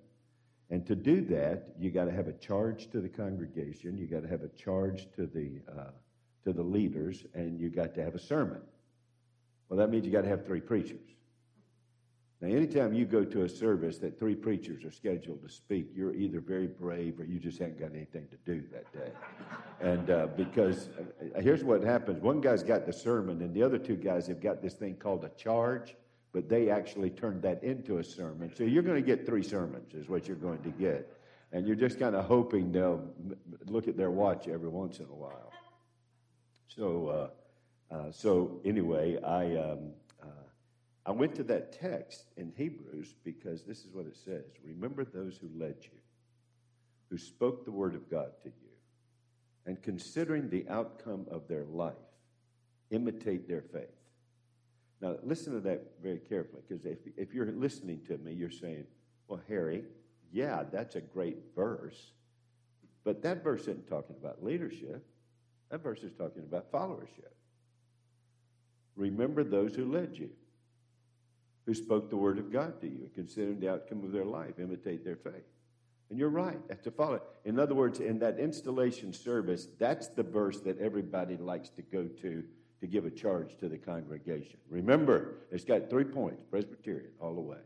And 0.72 0.86
to 0.88 0.96
do 0.96 1.22
that, 1.26 1.76
you 1.80 1.92
got 1.92 2.06
to 2.06 2.12
have 2.12 2.28
a 2.28 2.34
charge 2.34 2.90
to 2.92 3.00
the 3.00 3.10
congregation, 3.10 3.98
you 3.98 4.08
got 4.08 4.24
to 4.24 4.28
have 4.28 4.42
a 4.42 4.50
charge 4.50 5.08
to 5.16 5.28
the 5.28 5.62
uh, 5.72 5.92
to 6.46 6.54
the 6.54 6.64
leaders, 6.64 7.26
and 7.34 7.60
you 7.60 7.70
got 7.70 7.94
to 7.96 8.04
have 8.04 8.16
a 8.16 8.20
sermon. 8.20 8.62
Well, 9.68 9.78
that 9.78 9.90
means 9.90 10.06
you 10.06 10.12
got 10.12 10.22
to 10.22 10.30
have 10.30 10.46
three 10.46 10.62
preachers. 10.62 11.08
Now, 12.42 12.48
anytime 12.48 12.94
you 12.94 13.06
go 13.06 13.26
to 13.26 13.44
a 13.44 13.50
service 13.50 13.98
that 13.98 14.18
three 14.18 14.36
preachers 14.36 14.86
are 14.86 14.92
scheduled 14.92 15.42
to 15.42 15.50
speak, 15.50 15.90
you're 15.94 16.14
either 16.14 16.40
very 16.40 16.68
brave 16.68 17.20
or 17.20 17.26
you 17.26 17.38
just 17.38 17.60
haven't 17.60 17.80
got 17.80 17.92
anything 17.94 18.28
to 18.30 18.38
do 18.46 18.64
that 18.72 18.92
day. 18.94 19.12
and 19.82 20.10
uh, 20.10 20.28
because 20.38 20.88
uh, 20.98 21.42
here's 21.42 21.66
what 21.66 21.84
happens 21.84 22.22
one 22.22 22.40
guy's 22.40 22.64
got 22.64 22.86
the 22.86 22.94
sermon, 22.94 23.42
and 23.42 23.54
the 23.54 23.62
other 23.62 23.78
two 23.78 23.98
guys 23.98 24.26
have 24.28 24.42
got 24.42 24.62
this 24.62 24.76
thing 24.76 24.96
called 24.96 25.26
a 25.26 25.30
charge, 25.30 25.96
but 26.32 26.48
they 26.48 26.70
actually 26.70 27.10
turned 27.10 27.42
that 27.42 27.62
into 27.62 27.98
a 27.98 28.04
sermon. 28.04 28.50
So 28.56 28.64
you're 28.64 28.84
going 28.84 29.04
to 29.04 29.06
get 29.06 29.26
three 29.26 29.44
sermons, 29.44 29.94
is 29.94 30.08
what 30.08 30.26
you're 30.26 30.38
going 30.38 30.62
to 30.64 30.70
get. 30.70 31.12
And 31.52 31.68
you're 31.68 31.76
just 31.76 32.00
kind 32.00 32.16
of 32.16 32.26
hoping 32.26 32.72
they'll 32.72 33.04
look 33.66 33.90
at 33.90 33.98
their 33.98 34.12
watch 34.12 34.48
every 34.48 34.70
once 34.70 35.00
in 35.00 35.06
a 35.06 35.16
while. 35.16 35.52
So, 36.70 37.32
uh, 37.92 37.94
uh 37.94 38.12
so 38.14 38.62
anyway, 38.64 39.22
I. 39.22 39.58
Um, 39.58 39.90
I 41.06 41.12
went 41.12 41.36
to 41.36 41.44
that 41.44 41.72
text 41.80 42.26
in 42.38 42.52
Hebrews 42.56 43.16
because 43.24 43.64
this 43.64 43.80
is 43.80 43.94
what 43.94 44.06
it 44.06 44.16
says 44.16 44.44
Remember 44.64 45.04
those 45.04 45.38
who 45.38 45.50
led 45.58 45.76
you, 45.82 45.98
who 47.10 47.18
spoke 47.18 47.66
the 47.66 47.72
word 47.72 47.96
of 47.96 48.10
God 48.10 48.32
to 48.44 48.50
you, 48.50 48.70
and 49.66 49.82
considering 49.82 50.50
the 50.50 50.68
outcome 50.70 51.26
of 51.32 51.48
their 51.48 51.66
life, 51.66 51.94
imitate 52.92 53.48
their 53.48 53.62
faith. 53.62 53.90
Now, 55.02 55.16
listen 55.24 55.54
to 55.54 55.62
that 55.62 55.84
very 56.04 56.20
carefully 56.20 56.62
because 56.68 56.86
if, 56.86 56.98
if 57.16 57.34
you're 57.34 57.52
listening 57.52 58.02
to 58.08 58.18
me, 58.18 58.34
you're 58.34 58.52
saying, 58.52 58.86
Well, 59.28 59.42
Harry, 59.48 59.84
yeah, 60.32 60.64
that's 60.72 60.96
a 60.96 61.02
great 61.02 61.38
verse, 61.56 62.12
but 63.04 63.22
that 63.24 63.44
verse 63.44 63.62
isn't 63.62 63.88
talking 63.88 64.16
about 64.20 64.44
leadership. 64.44 65.06
That 65.72 65.82
verse 65.82 66.04
is 66.04 66.12
talking 66.14 66.44
about 66.44 66.72
followership. 66.72 67.32
Remember 68.96 69.44
those 69.44 69.76
who 69.76 69.86
led 69.86 70.18
you 70.18 70.30
who 71.70 71.76
spoke 71.76 72.10
the 72.10 72.18
word 72.18 72.40
of 72.40 72.52
God 72.52 72.82
to 72.82 72.88
you 72.88 72.98
and 73.02 73.14
considered 73.14 73.62
the 73.62 73.70
outcome 73.70 74.04
of 74.04 74.12
their 74.12 74.26
life, 74.26 74.58
imitate 74.58 75.06
their 75.06 75.18
faith. 75.18 75.46
And 76.10 76.18
you're 76.18 76.30
right, 76.30 76.58
that's 76.68 76.82
to 76.86 76.90
follow. 76.90 77.22
In 77.46 77.60
other 77.60 77.76
words, 77.76 78.00
in 78.00 78.18
that 78.20 78.40
installation 78.40 79.14
service, 79.14 79.68
that's 79.78 80.08
the 80.08 80.24
verse 80.24 80.62
that 80.62 80.80
everybody 80.80 81.38
likes 81.38 81.70
to 81.70 81.84
go 81.84 82.06
to 82.24 82.44
to 82.82 82.88
give 82.88 83.06
a 83.06 83.12
charge 83.12 83.56
to 83.60 83.70
the 83.70 83.78
congregation. 83.78 84.58
Remember, 84.68 85.36
it's 85.52 85.64
got 85.64 85.92
three 85.92 86.06
points 86.06 86.42
Presbyterian 86.50 87.12
all 87.22 87.36
the 87.36 87.42
way. 87.42 87.60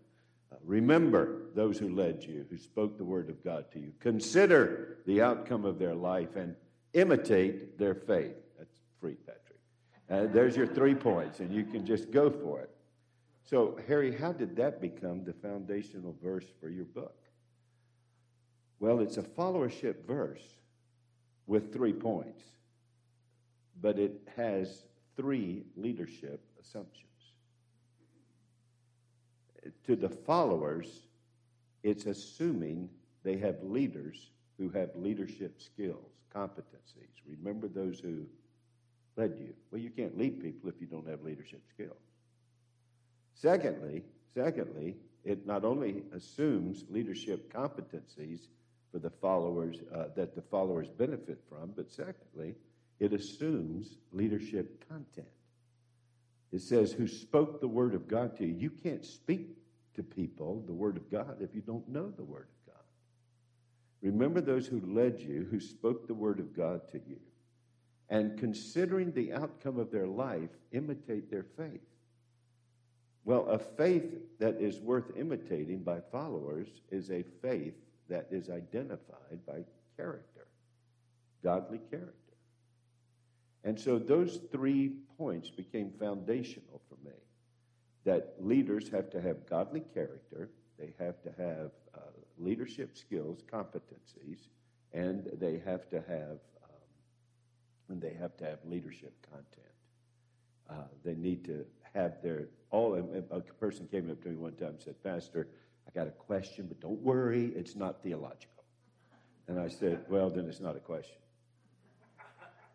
Uh, 0.52 0.58
remember 0.66 1.44
those 1.56 1.78
who 1.78 1.96
led 1.96 2.26
you, 2.26 2.46
who 2.50 2.58
spoke 2.58 2.98
the 2.98 3.06
word 3.06 3.30
of 3.30 3.42
God 3.42 3.72
to 3.72 3.80
you. 3.80 3.94
Consider 4.02 4.98
the 5.06 5.22
outcome 5.22 5.64
of 5.64 5.80
their 5.80 5.96
life 5.96 6.36
and 6.36 6.58
imitate 6.92 7.80
their 7.80 7.96
faith. 7.96 8.36
That's 8.58 8.76
free, 9.00 9.16
Patrick. 9.26 9.60
Uh, 10.10 10.34
there's 10.34 10.58
your 10.58 10.68
three 10.68 10.94
points, 10.94 11.40
and 11.40 11.54
you 11.54 11.64
can 11.64 11.86
just 11.86 12.12
go 12.12 12.30
for 12.30 12.60
it. 12.60 12.70
So, 13.46 13.78
Harry, 13.88 14.16
how 14.16 14.32
did 14.32 14.56
that 14.56 14.80
become 14.80 15.24
the 15.24 15.34
foundational 15.34 16.16
verse 16.24 16.46
for 16.60 16.70
your 16.70 16.86
book? 16.86 17.18
Well, 18.80 19.00
it's 19.00 19.18
a 19.18 19.24
followership 19.24 20.06
verse 20.06 20.44
with 21.46 21.74
three 21.74 21.94
points, 21.94 22.42
but 23.82 24.00
it 24.00 24.28
has 24.36 24.84
three 25.16 25.64
leadership 25.76 26.42
assumptions. 26.60 27.10
To 29.86 29.96
the 29.96 30.10
followers, 30.10 31.04
it's 31.84 32.06
assuming 32.06 32.90
they 33.24 33.38
have 33.38 33.62
leaders 33.62 34.32
who 34.58 34.70
have 34.70 34.90
leadership 34.96 35.62
skills, 35.62 36.12
competencies. 36.34 37.22
Remember 37.28 37.68
those 37.68 38.00
who 38.00 38.26
led 39.16 39.38
you. 39.38 39.54
Well, 39.72 39.82
you 39.82 39.90
can't 39.90 40.18
lead 40.18 40.42
people 40.42 40.70
if 40.70 40.76
you 40.80 40.88
don't 40.88 41.08
have 41.08 41.24
leadership 41.24 41.62
skills. 41.74 42.13
Secondly, 43.34 44.04
secondly, 44.34 44.96
it 45.24 45.46
not 45.46 45.64
only 45.64 46.04
assumes 46.14 46.86
leadership 46.90 47.52
competencies 47.54 48.48
for 48.92 49.00
the 49.00 49.10
followers 49.10 49.78
uh, 49.94 50.06
that 50.16 50.36
the 50.36 50.42
followers 50.42 50.88
benefit 50.90 51.40
from, 51.50 51.72
but 51.76 51.90
secondly, 51.90 52.56
it 53.00 53.14
assumes 53.14 53.98
leadership 54.12 54.88
content. 54.88 55.28
It 56.52 56.62
says, 56.62 56.92
Who 56.92 57.08
spoke 57.08 57.60
the 57.60 57.68
word 57.68 57.96
of 57.96 58.08
God 58.08 58.38
to 58.38 58.46
you? 58.46 58.54
You 58.54 58.70
can't 58.70 59.04
speak 59.04 59.58
to 59.96 60.04
people 60.04 60.64
the 60.68 60.74
word 60.74 60.98
of 60.98 61.10
God 61.10 61.38
if 61.42 61.56
you 61.56 61.62
don't 61.62 61.88
know 61.90 62.12
the 62.12 62.24
word 62.24 62.48
of 62.48 62.74
God. 62.74 62.84
Remember 64.02 64.42
those 64.42 64.68
who 64.68 64.82
led 64.86 65.20
you, 65.20 65.48
who 65.50 65.60
spoke 65.60 66.08
the 66.08 66.14
word 66.14 66.40
of 66.40 66.56
God 66.56 66.82
to 66.92 67.02
you. 67.08 67.18
And 68.10 68.38
considering 68.38 69.12
the 69.12 69.34
outcome 69.34 69.80
of 69.80 69.92
their 69.92 70.06
life, 70.06 70.50
imitate 70.72 71.32
their 71.32 71.46
faith. 71.58 71.82
Well, 73.26 73.48
a 73.48 73.58
faith 73.58 74.16
that 74.40 74.56
is 74.60 74.80
worth 74.80 75.16
imitating 75.18 75.84
by 75.84 76.00
followers 76.12 76.68
is 76.92 77.10
a 77.10 77.24
faith 77.42 77.76
that 78.10 78.28
is 78.32 78.50
identified 78.50 79.46
by 79.48 79.64
character, 79.96 80.48
godly 81.42 81.80
character. 81.90 82.14
And 83.64 83.80
so 83.80 83.98
those 83.98 84.42
three 84.52 84.92
points 85.18 85.50
became 85.50 85.92
foundational 85.98 86.82
for 86.90 86.98
me 87.08 87.16
that 88.04 88.36
leaders 88.40 88.90
have 88.90 89.10
to 89.12 89.22
have 89.22 89.46
godly 89.50 89.84
character, 89.94 90.50
they 90.78 90.94
have 91.00 91.22
to 91.24 91.30
have 91.38 91.72
uh, 91.96 92.00
leadership 92.38 92.98
skills, 92.98 93.40
competencies, 93.52 94.48
and 94.92 95.30
they 95.40 95.62
have 95.66 95.90
to 95.90 95.98
have 96.02 96.40
um, 96.64 96.84
and 97.88 98.02
they 98.02 98.14
have 98.20 98.36
to 98.38 98.44
have 98.44 98.60
leadership 98.66 99.14
content. 99.32 99.48
Uh, 100.70 100.88
they 101.06 101.16
need 101.16 101.46
to 101.46 101.66
have 101.94 102.22
their 102.22 102.48
all. 102.74 102.96
A 102.96 103.40
person 103.40 103.88
came 103.88 104.10
up 104.10 104.22
to 104.24 104.30
me 104.30 104.36
one 104.36 104.56
time 104.56 104.70
and 104.70 104.82
said, 104.82 105.02
"Pastor, 105.04 105.48
I 105.88 105.92
got 105.92 106.08
a 106.08 106.12
question, 106.12 106.66
but 106.68 106.80
don't 106.80 107.02
worry, 107.02 107.48
it's 107.56 107.76
not 107.76 108.02
theological." 108.04 108.64
And 109.48 109.60
I 109.60 109.68
said, 109.70 110.06
"Well, 110.10 110.30
then 110.30 110.48
it's 110.50 110.60
not 110.60 110.76
a 110.76 110.80
question. 110.80 111.22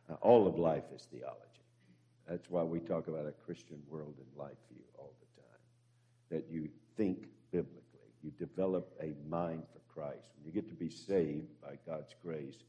Uh, 0.09 0.15
all 0.23 0.47
of 0.47 0.59
life 0.59 0.85
is 0.95 1.05
theology. 1.05 1.67
That's 2.27 2.49
why 2.49 2.63
we 2.63 2.81
talk 2.81 3.09
about 3.09 3.27
a 3.27 3.33
Christian 3.33 3.83
world 3.89 4.15
and 4.19 4.27
life 4.37 4.57
view 4.71 4.85
all 4.99 5.15
the 5.21 5.43
time. 5.43 5.61
That 6.31 6.51
you 6.51 6.69
think 6.97 7.27
biblically, 7.51 8.13
you 8.23 8.31
develop 8.31 8.95
a 9.01 9.15
mind 9.29 9.65
for 9.73 9.81
Christ. 9.93 10.31
When 10.37 10.47
you 10.47 10.53
get 10.53 10.69
to 10.69 10.75
be 10.75 10.91
saved 10.91 11.61
by 11.61 11.79
God's 11.87 12.15
grace." 12.23 12.65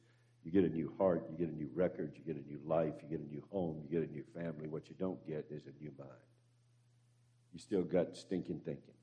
You 0.45 0.51
get 0.51 0.63
a 0.63 0.74
new 0.74 0.93
heart, 0.98 1.27
you 1.29 1.38
get 1.38 1.53
a 1.53 1.57
new 1.57 1.69
record, 1.75 2.13
you 2.15 2.24
get 2.24 2.41
a 2.41 2.48
new 2.48 2.62
life, 2.65 2.93
you 3.03 3.09
get 3.09 3.19
a 3.19 3.29
new 3.29 3.43
home, 3.51 3.83
you 3.83 4.00
get 4.00 4.09
a 4.09 4.12
new 4.12 4.24
family. 4.33 4.67
What 4.69 4.88
you 4.88 4.95
don't 4.98 5.19
get 5.27 5.45
is 5.51 5.63
a 5.67 5.83
new 5.83 5.91
mind. 6.00 6.09
You 7.53 7.60
still 7.60 7.84
got 7.84 8.15
stinking 8.15 8.62
thinking. 8.65 8.94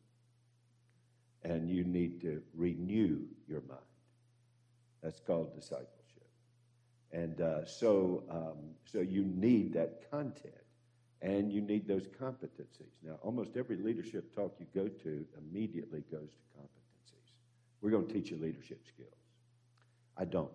And 1.42 1.70
you 1.70 1.84
need 1.84 2.20
to 2.22 2.42
renew 2.54 3.20
your 3.48 3.62
mind. 3.68 3.80
That's 5.02 5.20
called 5.20 5.54
discipleship. 5.54 6.28
And 7.12 7.40
uh, 7.40 7.64
so, 7.64 8.24
um, 8.30 8.74
so 8.84 9.00
you 9.00 9.24
need 9.24 9.72
that 9.74 10.10
content 10.10 10.54
and 11.22 11.52
you 11.52 11.60
need 11.60 11.88
those 11.88 12.06
competencies. 12.08 12.92
Now, 13.02 13.18
almost 13.22 13.56
every 13.56 13.76
leadership 13.76 14.34
talk 14.34 14.56
you 14.58 14.66
go 14.74 14.88
to 14.88 15.24
immediately 15.38 16.02
goes 16.10 16.30
to 16.30 16.60
competencies. 16.60 17.32
We're 17.80 17.90
going 17.90 18.06
to 18.06 18.12
teach 18.12 18.30
you 18.30 18.36
leadership 18.36 18.82
skills. 18.86 19.10
I 20.16 20.24
don't. 20.24 20.50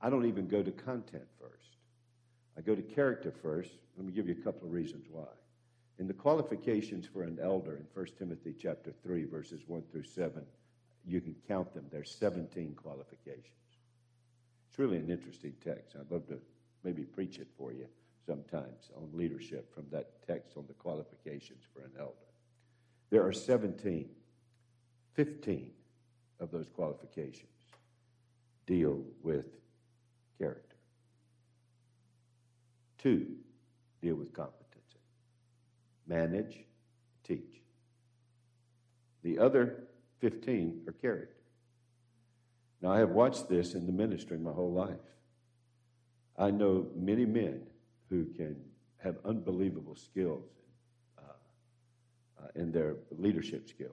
I 0.00 0.10
don't 0.10 0.26
even 0.26 0.48
go 0.48 0.62
to 0.62 0.70
content 0.70 1.24
first. 1.40 1.76
I 2.56 2.60
go 2.60 2.74
to 2.74 2.82
character 2.82 3.32
first. 3.42 3.70
Let 3.96 4.06
me 4.06 4.12
give 4.12 4.28
you 4.28 4.36
a 4.40 4.44
couple 4.44 4.66
of 4.66 4.72
reasons 4.72 5.06
why. 5.10 5.26
In 6.00 6.08
the 6.08 6.14
qualifications 6.14 7.04
for 7.04 7.24
an 7.24 7.38
elder 7.42 7.76
in 7.76 7.84
1 7.92 8.06
Timothy 8.18 8.54
chapter 8.58 8.90
3 9.02 9.24
verses 9.24 9.60
1 9.66 9.82
through 9.92 10.04
7, 10.04 10.42
you 11.06 11.20
can 11.20 11.36
count 11.46 11.74
them. 11.74 11.84
There's 11.92 12.10
17 12.18 12.74
qualifications. 12.74 13.44
It's 14.70 14.78
really 14.78 14.96
an 14.96 15.10
interesting 15.10 15.52
text. 15.62 15.96
I'd 16.00 16.10
love 16.10 16.26
to 16.28 16.38
maybe 16.84 17.02
preach 17.02 17.38
it 17.38 17.48
for 17.58 17.74
you 17.74 17.86
sometimes 18.26 18.88
on 18.96 19.10
leadership 19.12 19.74
from 19.74 19.84
that 19.92 20.26
text 20.26 20.56
on 20.56 20.64
the 20.68 20.72
qualifications 20.72 21.64
for 21.74 21.82
an 21.82 21.92
elder. 21.98 22.14
There 23.10 23.26
are 23.26 23.32
17, 23.32 24.08
15 25.12 25.70
of 26.40 26.50
those 26.50 26.70
qualifications 26.70 27.44
deal 28.64 29.02
with 29.22 29.48
character. 30.38 30.76
Two, 32.96 33.26
deal 34.00 34.14
with 34.14 34.32
competency. 34.32 34.59
Manage, 36.10 36.58
teach. 37.22 37.62
The 39.22 39.38
other 39.38 39.84
15 40.20 40.82
are 40.88 40.92
character. 40.92 41.36
Now, 42.82 42.92
I 42.92 42.98
have 42.98 43.10
watched 43.10 43.48
this 43.48 43.74
in 43.74 43.86
the 43.86 43.92
ministry 43.92 44.36
my 44.36 44.50
whole 44.50 44.72
life. 44.72 44.98
I 46.36 46.50
know 46.50 46.86
many 46.96 47.26
men 47.26 47.62
who 48.08 48.24
can 48.36 48.56
have 48.98 49.16
unbelievable 49.24 49.94
skills 49.94 50.48
uh, 51.16 52.42
uh, 52.42 52.48
in 52.56 52.72
their 52.72 52.96
leadership 53.16 53.68
skills. 53.68 53.92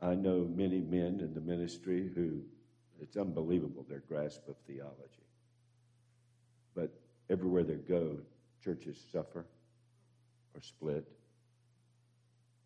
I 0.00 0.14
know 0.14 0.48
many 0.54 0.80
men 0.80 1.18
in 1.20 1.34
the 1.34 1.40
ministry 1.40 2.10
who 2.14 2.42
it's 3.00 3.16
unbelievable 3.16 3.84
their 3.88 4.04
grasp 4.06 4.46
of 4.48 4.54
theology. 4.68 5.26
But 6.76 6.92
everywhere 7.28 7.64
they 7.64 7.74
go, 7.74 8.18
churches 8.62 9.04
suffer 9.10 9.46
or 10.54 10.60
split. 10.60 11.06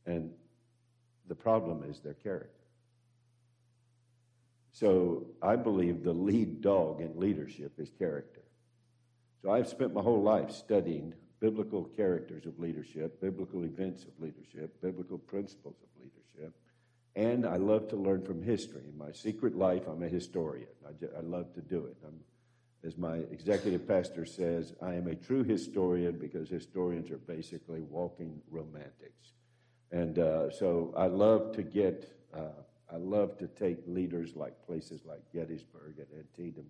And 0.07 0.31
the 1.28 1.35
problem 1.35 1.85
is 1.88 2.00
their 2.00 2.14
character. 2.14 2.50
So 4.73 5.26
I 5.43 5.57
believe 5.57 6.02
the 6.02 6.12
lead 6.12 6.61
dog 6.61 7.00
in 7.00 7.19
leadership 7.19 7.73
is 7.78 7.90
character. 7.99 8.43
So 9.43 9.50
I've 9.50 9.69
spent 9.69 9.95
my 9.95 10.02
whole 10.02 10.23
life 10.23 10.50
studying 10.50 11.14
biblical 11.40 11.85
characters 11.85 12.47
of 12.47 12.59
leadership, 12.59 13.21
biblical 13.21 13.64
events 13.64 14.05
of 14.05 14.11
leadership, 14.19 14.81
biblical 14.83 15.19
principles 15.19 15.76
of 15.83 15.88
leadership, 16.02 16.55
and 17.16 17.47
I 17.47 17.57
love 17.57 17.88
to 17.88 17.97
learn 17.97 18.23
from 18.23 18.43
history. 18.43 18.83
In 18.87 18.99
my 18.99 19.11
secret 19.12 19.57
life, 19.57 19.87
I'm 19.88 20.02
a 20.02 20.09
historian. 20.09 20.69
I, 20.87 20.93
just, 20.93 21.12
I 21.16 21.21
love 21.21 21.52
to 21.55 21.62
do 21.62 21.87
it. 21.87 21.97
I'm, 22.07 22.21
as 22.87 22.97
my 22.97 23.16
executive 23.33 23.87
pastor 23.87 24.25
says, 24.25 24.73
I 24.81 24.95
am 24.95 25.09
a 25.09 25.14
true 25.14 25.43
historian 25.43 26.19
because 26.19 26.49
historians 26.49 27.11
are 27.11 27.19
basically 27.19 27.81
walking 27.83 28.40
romantics. 28.50 29.33
And 29.90 30.19
uh, 30.19 30.50
so 30.50 30.95
I 30.97 31.07
love 31.07 31.52
to 31.57 31.62
get, 31.62 32.12
uh, 32.33 32.62
I 32.93 32.97
love 32.97 33.37
to 33.38 33.49
take 33.49 33.78
leaders 33.87 34.37
like 34.37 34.64
places 34.64 35.00
like 35.05 35.21
Gettysburg 35.33 35.99
and 35.99 36.07
Antietam 36.16 36.66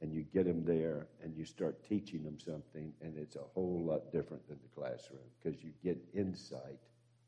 and 0.00 0.12
you 0.12 0.22
get 0.22 0.44
them 0.44 0.64
there 0.64 1.06
and 1.22 1.34
you 1.36 1.44
start 1.44 1.82
teaching 1.88 2.22
them 2.22 2.38
something, 2.38 2.92
and 3.00 3.16
it's 3.18 3.36
a 3.36 3.42
whole 3.54 3.82
lot 3.84 4.12
different 4.12 4.46
than 4.48 4.58
the 4.62 4.80
classroom 4.80 5.20
because 5.42 5.62
you 5.62 5.70
get 5.82 5.98
insight 6.14 6.78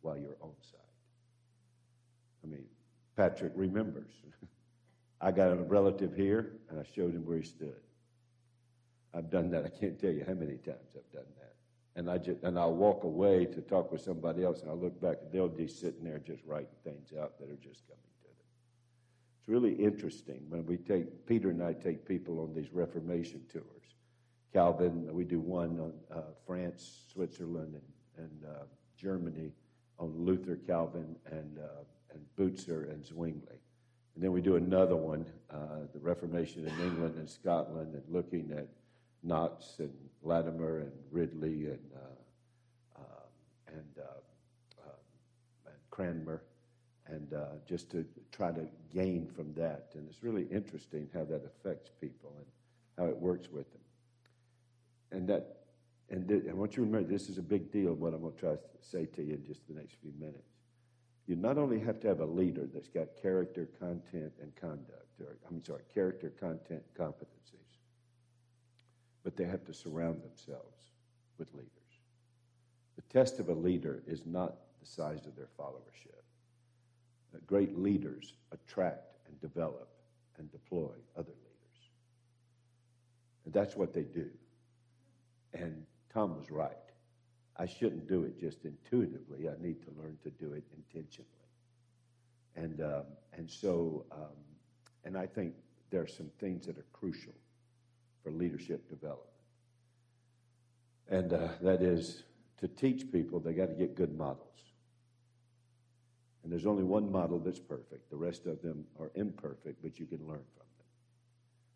while 0.02 0.16
you're 0.16 0.36
on 0.40 0.52
site. 0.60 0.80
I 2.44 2.46
mean, 2.46 2.64
Patrick 3.16 3.52
remembers. 3.56 4.12
I 5.20 5.32
got 5.32 5.50
a 5.52 5.56
relative 5.56 6.14
here, 6.14 6.52
and 6.70 6.78
I 6.78 6.84
showed 6.94 7.14
him 7.14 7.26
where 7.26 7.38
he 7.38 7.44
stood. 7.44 7.80
I've 9.14 9.30
done 9.30 9.50
that. 9.50 9.64
I 9.64 9.68
can't 9.68 9.98
tell 9.98 10.10
you 10.10 10.24
how 10.26 10.34
many 10.34 10.56
times 10.56 10.94
I've 10.96 11.12
done 11.12 11.30
that. 11.38 11.54
And 11.96 12.08
I 12.08 12.18
just 12.18 12.42
and 12.42 12.58
I'll 12.58 12.74
walk 12.74 13.04
away 13.04 13.46
to 13.46 13.60
talk 13.60 13.90
with 13.90 14.00
somebody 14.00 14.44
else, 14.44 14.62
and 14.62 14.70
I 14.70 14.74
look 14.74 15.00
back, 15.00 15.16
and 15.22 15.32
they'll 15.32 15.48
be 15.48 15.66
sitting 15.66 16.04
there 16.04 16.18
just 16.18 16.44
writing 16.44 16.68
things 16.84 17.12
out 17.20 17.38
that 17.38 17.50
are 17.50 17.56
just 17.56 17.86
coming 17.88 18.12
to 18.22 18.28
them. 18.28 18.46
it's 19.40 19.48
really 19.48 19.72
interesting 19.72 20.40
when 20.48 20.64
we 20.66 20.76
take, 20.76 21.26
Peter 21.26 21.50
and 21.50 21.62
I 21.62 21.72
take 21.72 22.06
people 22.06 22.40
on 22.40 22.54
these 22.54 22.72
Reformation 22.72 23.42
tours. 23.52 23.64
Calvin, 24.52 25.12
we 25.12 25.24
do 25.24 25.40
one 25.40 25.78
on 25.80 25.92
uh, 26.16 26.22
France, 26.46 27.04
Switzerland, 27.12 27.74
and, 28.16 28.26
and 28.26 28.44
uh, 28.44 28.64
Germany 28.96 29.52
on 29.98 30.14
Luther, 30.16 30.56
Calvin, 30.66 31.16
and, 31.30 31.58
uh, 31.58 32.14
and 32.14 32.24
Bucer 32.36 32.90
and 32.90 33.04
Zwingli. 33.04 33.58
And 34.14 34.24
then 34.24 34.32
we 34.32 34.40
do 34.40 34.56
another 34.56 34.96
one, 34.96 35.26
uh, 35.50 35.86
the 35.92 36.00
Reformation 36.00 36.66
in 36.66 36.80
England 36.80 37.16
and 37.16 37.28
Scotland, 37.28 37.94
and 37.94 38.02
looking 38.08 38.50
at 38.52 38.66
Knox 39.22 39.74
and 39.78 39.92
Latimer 40.22 40.80
and 40.80 40.92
Ridley 41.10 41.66
and, 41.66 41.90
uh, 41.94 43.00
um, 43.00 43.04
and, 43.68 43.98
uh, 43.98 44.90
and 45.66 45.76
Cranmer 45.90 46.42
and 47.06 47.34
uh, 47.34 47.46
just 47.68 47.90
to 47.90 48.04
try 48.32 48.52
to 48.52 48.66
gain 48.92 49.26
from 49.26 49.52
that. 49.54 49.90
And 49.94 50.08
it's 50.08 50.22
really 50.22 50.46
interesting 50.50 51.08
how 51.12 51.24
that 51.24 51.42
affects 51.44 51.90
people 52.00 52.32
and 52.36 52.46
how 52.98 53.10
it 53.10 53.18
works 53.18 53.48
with 53.50 53.70
them. 53.72 53.80
And 55.12 55.28
that, 55.28 55.56
and 56.08 56.28
th- 56.28 56.44
I 56.48 56.52
want 56.52 56.72
you 56.72 56.84
to 56.84 56.90
remember 56.90 57.08
this 57.08 57.28
is 57.28 57.38
a 57.38 57.42
big 57.42 57.72
deal. 57.72 57.94
What 57.94 58.14
I'm 58.14 58.20
going 58.20 58.34
to 58.34 58.38
try 58.38 58.52
to 58.52 58.58
say 58.80 59.06
to 59.06 59.22
you 59.22 59.34
in 59.34 59.44
just 59.44 59.66
the 59.68 59.74
next 59.74 59.96
few 60.00 60.12
minutes. 60.18 60.44
You 61.26 61.36
not 61.36 61.58
only 61.58 61.78
have 61.80 62.00
to 62.00 62.08
have 62.08 62.20
a 62.20 62.26
leader 62.26 62.66
that's 62.72 62.88
got 62.88 63.08
character, 63.20 63.68
content, 63.78 64.32
and 64.40 64.54
conduct, 64.56 65.20
or 65.20 65.36
I 65.46 65.52
mean, 65.52 65.64
sorry, 65.64 65.82
character, 65.92 66.32
content, 66.40 66.82
competencies, 66.98 67.69
but 69.24 69.36
they 69.36 69.44
have 69.44 69.64
to 69.66 69.74
surround 69.74 70.22
themselves 70.22 70.90
with 71.38 71.52
leaders. 71.54 71.70
The 72.96 73.02
test 73.02 73.40
of 73.40 73.48
a 73.48 73.54
leader 73.54 74.02
is 74.06 74.26
not 74.26 74.56
the 74.80 74.86
size 74.86 75.26
of 75.26 75.36
their 75.36 75.48
followership 75.58 76.10
great 77.50 77.76
leaders 77.76 78.34
attract 78.52 79.16
and 79.26 79.40
develop 79.40 79.88
and 80.38 80.50
deploy 80.52 80.92
other 81.16 81.32
leaders. 81.32 81.80
And 83.44 83.52
that's 83.52 83.74
what 83.74 83.92
they 83.92 84.02
do. 84.02 84.30
And 85.52 85.84
Tom 86.14 86.36
was 86.38 86.48
right. 86.52 86.70
I 87.56 87.66
shouldn't 87.66 88.08
do 88.08 88.22
it 88.22 88.40
just 88.40 88.64
intuitively. 88.64 89.48
I 89.48 89.60
need 89.60 89.82
to 89.82 89.90
learn 90.00 90.16
to 90.22 90.30
do 90.30 90.52
it 90.52 90.62
intentionally. 90.76 91.28
And, 92.54 92.80
um, 92.80 93.04
and 93.36 93.50
so, 93.50 94.06
um, 94.12 94.36
and 95.04 95.18
I 95.18 95.26
think 95.26 95.54
there 95.90 96.02
are 96.02 96.06
some 96.06 96.30
things 96.38 96.66
that 96.66 96.78
are 96.78 96.86
crucial 96.92 97.34
for 98.22 98.30
leadership 98.30 98.88
development. 98.88 99.26
And 101.08 101.32
uh, 101.32 101.48
that 101.62 101.82
is 101.82 102.22
to 102.58 102.68
teach 102.68 103.10
people, 103.10 103.40
they 103.40 103.52
got 103.52 103.66
to 103.66 103.74
get 103.74 103.96
good 103.96 104.16
models. 104.16 104.46
And 106.42 106.52
there's 106.52 106.66
only 106.66 106.84
one 106.84 107.10
model 107.10 107.38
that's 107.38 107.58
perfect. 107.58 108.10
The 108.10 108.16
rest 108.16 108.46
of 108.46 108.62
them 108.62 108.84
are 108.98 109.10
imperfect, 109.14 109.82
but 109.82 109.98
you 109.98 110.06
can 110.06 110.18
learn 110.26 110.44
from 110.56 110.66
them. 110.78 110.86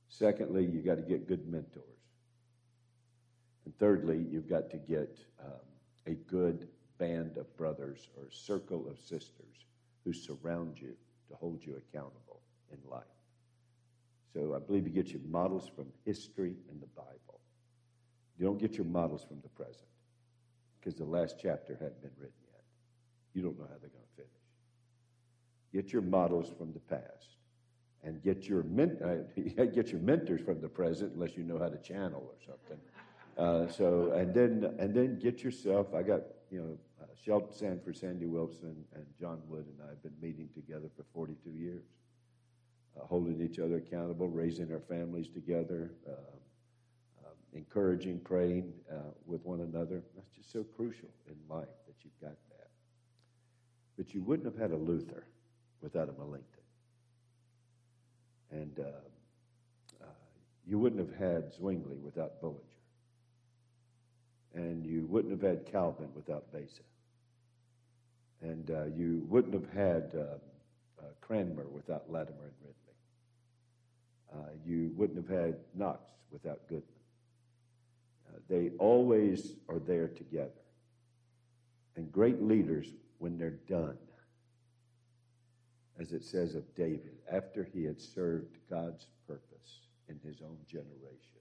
Secondly, 0.08 0.64
you've 0.64 0.86
got 0.86 0.96
to 0.96 1.02
get 1.02 1.28
good 1.28 1.46
mentors. 1.48 1.82
And 3.64 3.76
thirdly, 3.78 4.24
you've 4.30 4.48
got 4.48 4.70
to 4.70 4.76
get 4.76 5.18
um, 5.44 5.50
a 6.06 6.14
good 6.14 6.68
band 6.98 7.36
of 7.36 7.54
brothers 7.56 8.08
or 8.16 8.30
circle 8.30 8.88
of 8.88 8.98
sisters 8.98 9.66
who 10.04 10.12
surround 10.12 10.78
you 10.78 10.94
to 11.28 11.34
hold 11.34 11.64
you 11.64 11.76
accountable 11.76 12.40
in 12.70 12.78
life. 12.90 13.04
So 14.34 14.54
I 14.54 14.58
believe 14.58 14.84
you 14.84 14.92
get 14.92 15.10
your 15.10 15.22
models 15.30 15.70
from 15.74 15.86
history 16.04 16.56
and 16.68 16.82
the 16.82 16.88
Bible. 16.88 17.40
You 18.36 18.44
don't 18.44 18.58
get 18.58 18.74
your 18.74 18.86
models 18.86 19.24
from 19.24 19.40
the 19.42 19.48
present 19.48 19.86
because 20.80 20.98
the 20.98 21.04
last 21.04 21.36
chapter 21.40 21.74
hadn't 21.74 22.02
been 22.02 22.10
written 22.18 22.34
yet. 22.52 22.62
You 23.32 23.42
don't 23.42 23.56
know 23.56 23.64
how 23.64 23.78
they're 23.80 23.90
going 23.90 24.04
to 24.04 24.16
finish. 24.16 24.30
Get 25.72 25.92
your 25.92 26.02
models 26.02 26.52
from 26.58 26.72
the 26.72 26.80
past, 26.80 27.36
and 28.02 28.22
get 28.22 28.48
your 28.48 28.64
men- 28.64 28.98
uh, 29.58 29.64
get 29.66 29.92
your 29.92 30.00
mentors 30.00 30.40
from 30.40 30.60
the 30.60 30.68
present, 30.68 31.14
unless 31.14 31.36
you 31.36 31.44
know 31.44 31.58
how 31.58 31.68
to 31.68 31.78
channel 31.78 32.28
or 32.28 32.36
something. 32.44 32.78
Uh, 33.38 33.70
so, 33.72 34.12
and 34.12 34.34
then 34.34 34.74
and 34.80 34.94
then 34.94 35.18
get 35.18 35.44
yourself. 35.44 35.94
I 35.94 36.02
got 36.02 36.22
you 36.50 36.58
know 36.60 36.78
uh, 37.00 37.06
Shelton 37.24 37.52
Sanford, 37.52 37.96
Sandy 37.96 38.26
Wilson, 38.26 38.84
and 38.94 39.04
John 39.18 39.40
Wood, 39.48 39.66
and 39.66 39.78
I 39.86 39.90
have 39.90 40.02
been 40.02 40.14
meeting 40.20 40.48
together 40.54 40.88
for 40.96 41.04
42 41.14 41.50
years, 41.50 41.84
uh, 42.96 43.04
holding 43.06 43.40
each 43.40 43.58
other 43.58 43.76
accountable, 43.76 44.28
raising 44.28 44.72
our 44.72 44.80
families 44.80 45.28
together. 45.28 45.90
Uh, 46.06 46.12
um, 47.24 47.32
encouraging, 47.52 48.20
praying 48.20 48.72
uh, 48.90 49.10
with 49.26 49.44
one 49.44 49.60
another. 49.60 50.02
That's 50.14 50.30
just 50.36 50.52
so 50.52 50.64
crucial 50.76 51.08
in 51.26 51.34
life 51.48 51.68
that 51.86 51.94
you've 52.02 52.20
got 52.20 52.36
that. 52.50 52.68
But 53.96 54.14
you 54.14 54.22
wouldn't 54.22 54.46
have 54.46 54.60
had 54.60 54.72
a 54.72 54.76
Luther 54.76 55.24
without 55.80 56.08
a 56.08 56.12
Melanchthon. 56.12 56.64
And 58.50 58.78
uh, 58.78 60.02
uh, 60.02 60.06
you 60.66 60.78
wouldn't 60.78 61.00
have 61.00 61.18
had 61.18 61.52
Zwingli 61.54 61.98
without 61.98 62.40
Bullinger. 62.40 62.60
And 64.54 64.86
you 64.86 65.06
wouldn't 65.08 65.32
have 65.32 65.42
had 65.42 65.70
Calvin 65.70 66.08
without 66.14 66.52
Beza. 66.52 66.82
And 68.40 68.70
uh, 68.70 68.84
you 68.96 69.26
wouldn't 69.28 69.54
have 69.54 69.72
had 69.72 70.12
uh, 70.14 70.38
uh, 71.00 71.08
Cranmer 71.20 71.66
without 71.72 72.10
Latimer 72.10 72.44
and 72.44 72.54
Ridley. 72.60 72.83
Uh, 74.34 74.38
you 74.66 74.90
wouldn't 74.96 75.28
have 75.28 75.38
had 75.38 75.56
Knox 75.74 76.00
without 76.30 76.60
Goodman. 76.68 76.84
they 78.48 78.70
always 78.78 79.54
are 79.68 79.78
there 79.78 80.08
together. 80.08 80.50
And 81.96 82.10
great 82.10 82.42
leaders, 82.42 82.88
when 83.18 83.38
they're 83.38 83.58
done, 83.68 83.96
as 86.00 86.12
it 86.12 86.24
says 86.24 86.56
of 86.56 86.74
David, 86.74 87.18
after 87.30 87.62
he 87.72 87.84
had 87.84 88.00
served 88.00 88.58
God's 88.68 89.06
purpose 89.28 89.80
in 90.08 90.18
his 90.24 90.42
own 90.42 90.58
generation, 90.66 91.40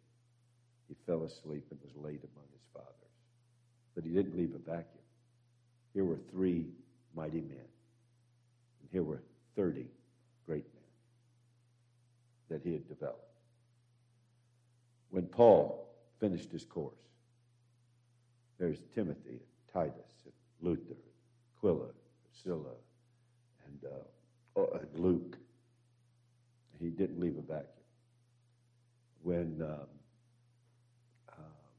he 0.87 0.95
fell 1.07 1.23
asleep 1.23 1.65
and 1.71 1.79
was 1.81 1.95
laid 1.95 2.19
among 2.19 2.45
his 2.51 2.61
fathers. 2.71 2.93
But 3.95 4.03
he 4.03 4.11
didn't 4.11 4.37
leave 4.37 4.53
a 4.53 4.59
vacuum. 4.59 5.03
Here 5.93 6.05
were 6.05 6.19
three 6.31 6.67
mighty 7.15 7.41
men, 7.41 7.67
and 8.81 8.89
here 8.91 9.03
were 9.03 9.23
30 9.55 9.85
great 10.45 10.65
that 12.53 12.61
he 12.63 12.73
had 12.73 12.87
developed. 12.87 13.39
When 15.09 15.25
Paul 15.25 15.89
finished 16.19 16.51
his 16.51 16.63
course, 16.63 16.99
there's 18.59 18.77
Timothy 18.93 19.39
and 19.39 19.73
Titus 19.73 20.11
and 20.23 20.33
Luther, 20.61 20.95
Aquila, 21.57 21.87
Priscilla, 22.29 22.75
and 23.65 23.91
uh, 23.91 24.61
uh, 24.61 24.79
Luke. 24.93 25.35
He 26.79 26.89
didn't 26.89 27.19
leave 27.19 27.37
a 27.37 27.41
vacuum. 27.41 27.67
When 29.23 29.61
um, 29.63 29.87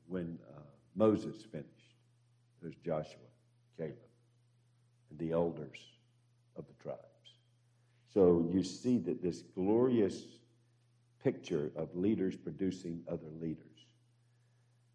when 0.08 0.38
uh, 0.56 0.60
Moses 0.96 1.36
finished, 1.52 1.68
there's 2.60 2.74
Joshua, 2.84 3.28
Caleb, 3.76 3.94
and 5.10 5.18
the 5.18 5.32
elders 5.32 5.78
of 6.56 6.64
the 6.66 6.82
tribes. 6.82 6.98
So 8.12 8.48
you 8.52 8.62
see 8.64 8.98
that 8.98 9.22
this 9.22 9.42
glorious 9.54 10.22
picture 11.24 11.72
of 11.74 11.96
leaders 11.96 12.36
producing 12.36 13.02
other 13.10 13.30
leaders. 13.40 13.64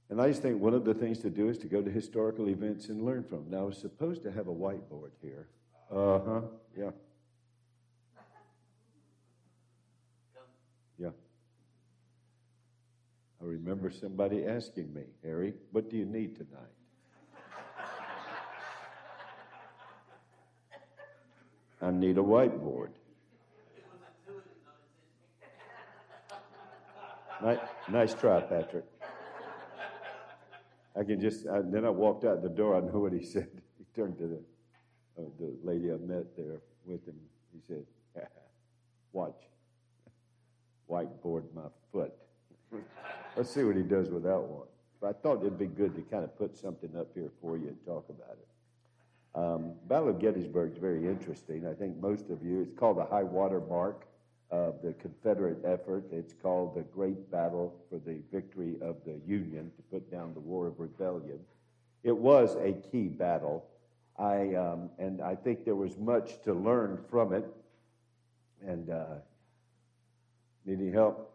And 0.10 0.22
I 0.22 0.30
just 0.30 0.42
think 0.42 0.62
one 0.62 0.74
of 0.74 0.86
the 0.86 0.94
things 0.94 1.20
to 1.20 1.30
do 1.30 1.50
is 1.50 1.58
to 1.60 1.68
go 1.68 1.82
to 1.82 1.92
historical 1.92 2.48
events 2.50 2.88
and 2.89 3.04
learn 3.04 3.24
from 3.24 3.39
them. 3.39 3.52
Now, 3.52 3.60
I 3.60 3.63
was 3.63 3.78
supposed 3.78 4.24
to 4.24 4.32
have 4.32 4.48
a 4.48 4.54
whiteboard 4.54 5.12
here. 5.22 5.48
Uh 5.92 6.20
huh, 6.20 6.42
yeah. 6.78 6.92
Yeah. 10.98 11.10
I 13.42 13.46
remember 13.46 13.89
somebody 13.89 14.46
asking 14.46 14.94
me, 14.94 15.04
Harry, 15.24 15.54
what 15.72 15.89
do 15.89 15.98
you 15.98 16.06
need 16.06 16.36
tonight? 16.36 16.76
I 21.82 21.92
need 21.92 22.18
a 22.18 22.22
whiteboard. 22.22 22.89
Nice, 27.41 27.60
nice 27.89 28.13
try, 28.13 28.41
Patrick. 28.41 28.86
I 30.99 31.04
can 31.04 31.21
just, 31.21 31.47
I, 31.47 31.62
then 31.63 31.86
I 31.86 31.89
walked 31.89 32.25
out 32.25 32.41
the 32.41 32.49
door. 32.49 32.75
I 32.75 32.82
know 32.82 32.99
what 32.99 33.13
he 33.13 33.23
said. 33.23 33.47
He 33.80 34.02
turned 34.02 34.17
to 34.17 34.28
the, 34.28 34.41
uh, 35.17 35.25
the 35.39 35.56
lady 35.63 35.89
I 35.91 35.95
met 35.95 36.36
there 36.38 36.60
with 36.86 37.06
him. 37.08 37.15
He 37.54 37.60
said, 37.65 37.86
Watch, 39.13 39.41
whiteboard 40.89 41.43
my 41.56 41.63
foot. 41.91 42.13
Let's 43.38 43.54
see 43.54 43.63
what 43.63 43.78
he 43.78 43.84
does 43.84 44.10
without 44.10 44.43
one. 44.43 44.67
But 45.02 45.08
I 45.08 45.13
thought 45.13 45.39
it'd 45.39 45.58
be 45.58 45.65
good 45.65 45.95
to 45.95 46.02
kind 46.02 46.23
of 46.23 46.38
put 46.38 46.58
something 46.58 46.95
up 46.97 47.08
here 47.15 47.32
for 47.41 47.58
you 47.58 47.69
and 47.69 47.78
talk 47.86 48.06
about 48.10 48.38
it. 48.38 48.47
Um, 49.34 49.73
Battle 49.88 50.10
of 50.10 50.19
Gettysburg 50.19 50.73
is 50.73 50.78
very 50.78 51.08
interesting. 51.08 51.65
I 51.65 51.73
think 51.73 51.97
most 51.97 52.30
of 52.30 52.43
you, 52.43 52.62
it's 52.62 52.78
called 52.78 52.97
the 52.97 53.06
high 53.06 53.23
water 53.23 53.62
mark 53.62 54.06
of 54.51 54.81
the 54.83 54.93
Confederate 54.93 55.59
effort. 55.63 56.05
It's 56.12 56.33
called 56.33 56.75
the 56.75 56.81
Great 56.81 57.31
Battle 57.31 57.75
for 57.89 57.99
the 57.99 58.19
Victory 58.31 58.75
of 58.81 58.97
the 59.05 59.19
Union 59.27 59.71
to 59.75 59.81
put 59.91 60.12
down 60.12 60.33
the 60.33 60.39
War 60.39 60.67
of 60.67 60.79
Rebellion. 60.79 61.39
It 62.03 62.17
was 62.17 62.55
a 62.55 62.73
key 62.91 63.07
battle. 63.07 63.65
I, 64.17 64.55
um, 64.55 64.89
and 64.97 65.21
I 65.21 65.35
think 65.35 65.65
there 65.65 65.75
was 65.75 65.97
much 65.97 66.41
to 66.43 66.53
learn 66.53 66.99
from 67.09 67.33
it. 67.33 67.45
And 68.65 68.89
uh, 68.89 69.05
need 70.65 70.79
any 70.79 70.91
help? 70.91 71.31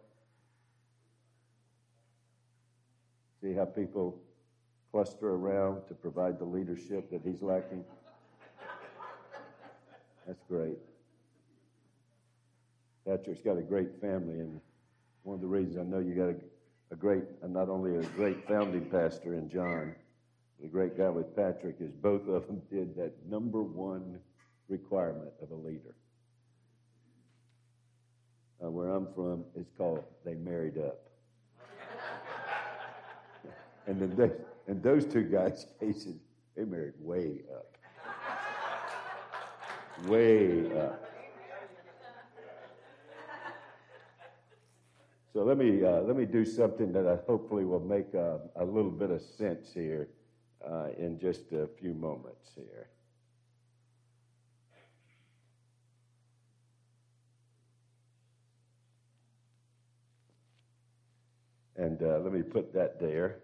See 3.41 3.55
how 3.55 3.65
people 3.65 4.21
cluster 4.91 5.31
around 5.31 5.83
to 5.89 5.95
provide 5.95 6.39
the 6.39 6.45
leadership 6.45 7.11
that 7.11 7.23
he's 7.25 7.43
lacking? 7.43 7.85
That's 10.27 10.43
great. 10.49 10.79
Patrick's 13.07 13.41
got 13.41 13.59
a 13.59 13.63
great 13.63 14.01
family, 14.01 14.41
and 14.41 14.61
one 15.23 15.35
of 15.35 15.41
the 15.41 15.47
reasons 15.47 15.77
I 15.77 15.83
know 15.83 15.99
you 15.99 16.15
got 16.15 16.31
a, 16.31 16.37
a 16.93 16.97
great, 16.97 17.25
not 17.47 17.69
only 17.69 17.97
a 17.97 18.03
great 18.11 18.47
founding 18.49 18.87
pastor 18.87 19.35
in 19.35 19.51
John, 19.51 19.95
but 20.59 20.67
a 20.67 20.71
great 20.71 20.97
guy 20.97 21.11
with 21.11 21.37
Patrick, 21.37 21.77
is 21.81 21.93
both 21.93 22.27
of 22.29 22.47
them 22.47 22.63
did 22.73 22.97
that 22.97 23.13
number 23.29 23.63
one 23.63 24.19
requirement 24.69 25.33
of 25.43 25.51
a 25.51 25.55
leader. 25.55 25.95
Uh, 28.65 28.71
where 28.71 28.91
I'm 28.91 29.09
from, 29.15 29.45
it's 29.55 29.71
called 29.77 30.03
they 30.25 30.35
married 30.35 30.79
up. 30.79 31.01
and 33.87 34.01
in, 34.01 34.17
those, 34.17 34.31
in 34.69 34.81
those 34.81 35.05
two 35.05 35.25
guys' 35.25 35.67
cases, 35.79 36.17
they 36.57 36.65
married 36.65 36.95
way 36.99 37.43
up. 37.55 37.77
way 40.09 40.81
up. 40.81 41.14
So 45.35 45.43
let 45.43 45.59
me, 45.59 45.85
uh, 45.85 46.03
let 46.03 46.15
me 46.15 46.27
do 46.27 46.45
something 46.45 46.93
that 46.93 47.09
I 47.09 47.17
hopefully 47.27 47.65
will 47.65 47.81
make 47.81 48.15
a, 48.15 48.39
a 48.55 48.65
little 48.65 48.93
bit 48.93 49.11
of 49.11 49.21
sense 49.21 49.73
here 49.75 50.09
uh, 50.65 50.91
in 50.97 51.19
just 51.19 51.51
a 51.51 51.67
few 51.67 51.93
moments 51.93 52.51
here. 52.55 52.87
And 61.77 62.01
uh, 62.01 62.21
let 62.21 62.33
me 62.33 62.43
put 62.43 62.73
that 62.75 63.01
there. 63.01 63.41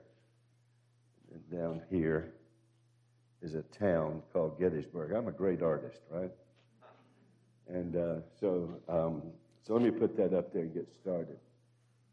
And 1.33 1.61
down 1.61 1.83
here 1.91 2.35
is 3.43 3.57
a 3.57 3.63
town 3.63 4.23
called 4.33 4.61
Gettysburg. 4.61 5.11
I'm 5.11 5.27
a 5.27 5.33
great 5.33 5.61
artist, 5.61 6.03
right? 6.09 6.31
And 7.67 7.97
uh, 7.97 8.15
so, 8.39 8.81
um, 8.89 9.23
so 9.67 9.75
let 9.75 9.83
me 9.83 9.91
put 9.91 10.17
that 10.19 10.33
up 10.33 10.53
there 10.53 10.63
and 10.63 10.73
get 10.73 10.87
started. 11.03 11.37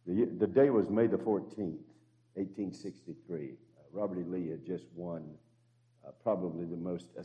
The, 0.07 0.23
the 0.23 0.47
day 0.47 0.69
was 0.69 0.89
May 0.89 1.07
the 1.07 1.17
14th, 1.17 1.83
1863. 2.35 3.49
Uh, 3.49 3.81
Robert 3.91 4.19
E. 4.19 4.23
Lee 4.23 4.49
had 4.49 4.65
just 4.65 4.85
won 4.95 5.25
uh, 6.07 6.11
probably 6.23 6.65
the 6.65 6.77
most, 6.77 7.07
uh, 7.19 7.23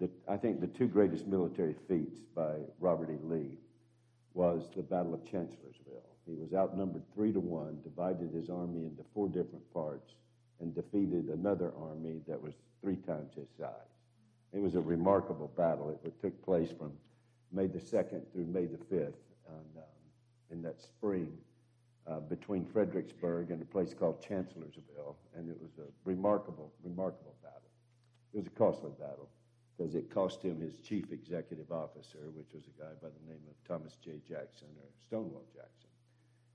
the, 0.00 0.10
I 0.26 0.36
think 0.36 0.60
the 0.60 0.66
two 0.66 0.88
greatest 0.88 1.28
military 1.28 1.76
feats 1.86 2.18
by 2.34 2.56
Robert 2.80 3.10
E. 3.10 3.18
Lee 3.22 3.58
was 4.34 4.70
the 4.74 4.82
Battle 4.82 5.14
of 5.14 5.24
Chancellorsville. 5.24 6.02
He 6.26 6.34
was 6.34 6.52
outnumbered 6.52 7.04
three 7.14 7.32
to 7.32 7.38
one, 7.38 7.78
divided 7.84 8.32
his 8.32 8.50
army 8.50 8.86
into 8.86 9.04
four 9.14 9.28
different 9.28 9.72
parts, 9.72 10.14
and 10.60 10.74
defeated 10.74 11.28
another 11.28 11.72
army 11.78 12.22
that 12.26 12.42
was 12.42 12.54
three 12.82 12.96
times 12.96 13.34
his 13.36 13.48
size. 13.56 13.70
It 14.52 14.60
was 14.60 14.74
a 14.74 14.80
remarkable 14.80 15.52
battle. 15.56 15.96
It 16.04 16.20
took 16.20 16.44
place 16.44 16.72
from 16.76 16.92
May 17.52 17.68
the 17.68 17.78
2nd 17.78 18.22
through 18.32 18.46
May 18.46 18.66
the 18.66 18.78
5th 18.78 19.14
and, 19.48 19.76
um, 19.76 20.50
in 20.50 20.62
that 20.62 20.80
spring 20.80 21.38
uh, 22.06 22.20
between 22.20 22.64
Fredericksburg 22.64 23.50
and 23.50 23.60
a 23.62 23.64
place 23.64 23.94
called 23.94 24.22
Chancellorsville, 24.22 25.16
and 25.34 25.50
it 25.50 25.60
was 25.60 25.78
a 25.78 25.88
remarkable, 26.04 26.72
remarkable 26.82 27.36
battle. 27.42 27.70
It 28.32 28.38
was 28.38 28.46
a 28.46 28.50
costly 28.50 28.92
battle 28.98 29.28
because 29.76 29.94
it 29.94 30.10
cost 30.10 30.42
him 30.42 30.60
his 30.60 30.80
chief 30.80 31.12
executive 31.12 31.72
officer, 31.72 32.30
which 32.34 32.52
was 32.54 32.64
a 32.66 32.80
guy 32.80 32.92
by 33.02 33.08
the 33.08 33.32
name 33.32 33.42
of 33.48 33.56
Thomas 33.66 33.96
J. 33.96 34.20
Jackson 34.28 34.68
or 34.78 34.88
Stonewall 35.06 35.46
Jackson. 35.54 35.88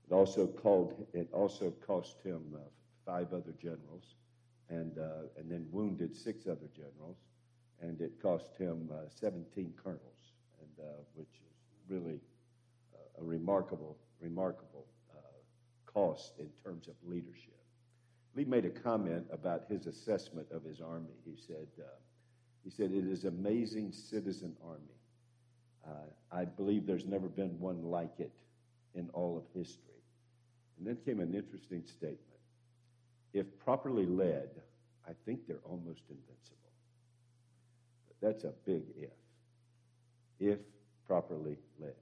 It 0.08 0.14
also 0.14 0.46
called. 0.46 1.06
It 1.12 1.28
also 1.32 1.72
cost 1.84 2.22
him 2.22 2.42
uh, 2.54 2.60
five 3.04 3.32
other 3.32 3.52
generals, 3.60 4.14
and 4.68 4.98
uh, 4.98 5.28
and 5.36 5.50
then 5.50 5.66
wounded 5.72 6.14
six 6.14 6.46
other 6.46 6.68
generals, 6.76 7.16
and 7.80 8.00
it 8.00 8.22
cost 8.22 8.56
him 8.56 8.88
uh, 8.92 9.08
17 9.08 9.74
colonels, 9.82 10.32
and 10.60 10.86
uh, 10.86 10.92
which 11.14 11.40
is 11.44 11.56
really 11.88 12.20
uh, 12.94 13.22
a 13.22 13.24
remarkable, 13.24 13.96
remarkable 14.20 14.86
cost 15.96 16.34
in 16.38 16.48
terms 16.62 16.88
of 16.88 16.94
leadership. 17.06 17.56
Lee 18.34 18.44
made 18.44 18.66
a 18.66 18.70
comment 18.70 19.24
about 19.32 19.62
his 19.70 19.86
assessment 19.86 20.46
of 20.52 20.62
his 20.62 20.82
army. 20.82 21.14
He 21.24 21.36
said, 21.46 21.68
uh, 21.80 21.88
he 22.62 22.68
said, 22.70 22.90
it 22.92 23.06
is 23.06 23.24
amazing 23.24 23.92
citizen 23.92 24.54
army. 24.62 24.82
Uh, 25.88 26.10
I 26.30 26.44
believe 26.44 26.86
there's 26.86 27.06
never 27.06 27.28
been 27.28 27.58
one 27.58 27.82
like 27.82 28.12
it 28.18 28.34
in 28.94 29.08
all 29.14 29.38
of 29.38 29.44
history. 29.58 30.02
And 30.76 30.86
then 30.86 30.98
came 31.06 31.20
an 31.20 31.34
interesting 31.34 31.82
statement. 31.86 32.20
If 33.32 33.46
properly 33.64 34.04
led, 34.04 34.50
I 35.08 35.12
think 35.24 35.46
they're 35.46 35.64
almost 35.64 36.02
invincible. 36.10 36.72
But 38.06 38.28
that's 38.28 38.44
a 38.44 38.52
big 38.66 38.82
if. 38.98 39.08
If 40.40 40.58
properly 41.06 41.56
led. 41.80 41.94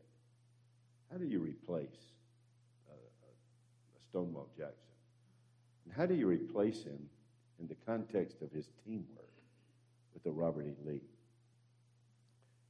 How 1.12 1.18
do 1.18 1.26
you 1.26 1.38
replace 1.38 2.14
Stonewall 4.14 4.48
Jackson. 4.56 4.94
And 5.84 5.92
how 5.92 6.06
do 6.06 6.14
you 6.14 6.28
replace 6.28 6.84
him 6.84 7.00
in 7.58 7.66
the 7.66 7.74
context 7.84 8.42
of 8.42 8.52
his 8.52 8.68
teamwork 8.84 9.34
with 10.12 10.22
the 10.22 10.30
Robert 10.30 10.66
E. 10.66 10.74
Lee? 10.86 11.00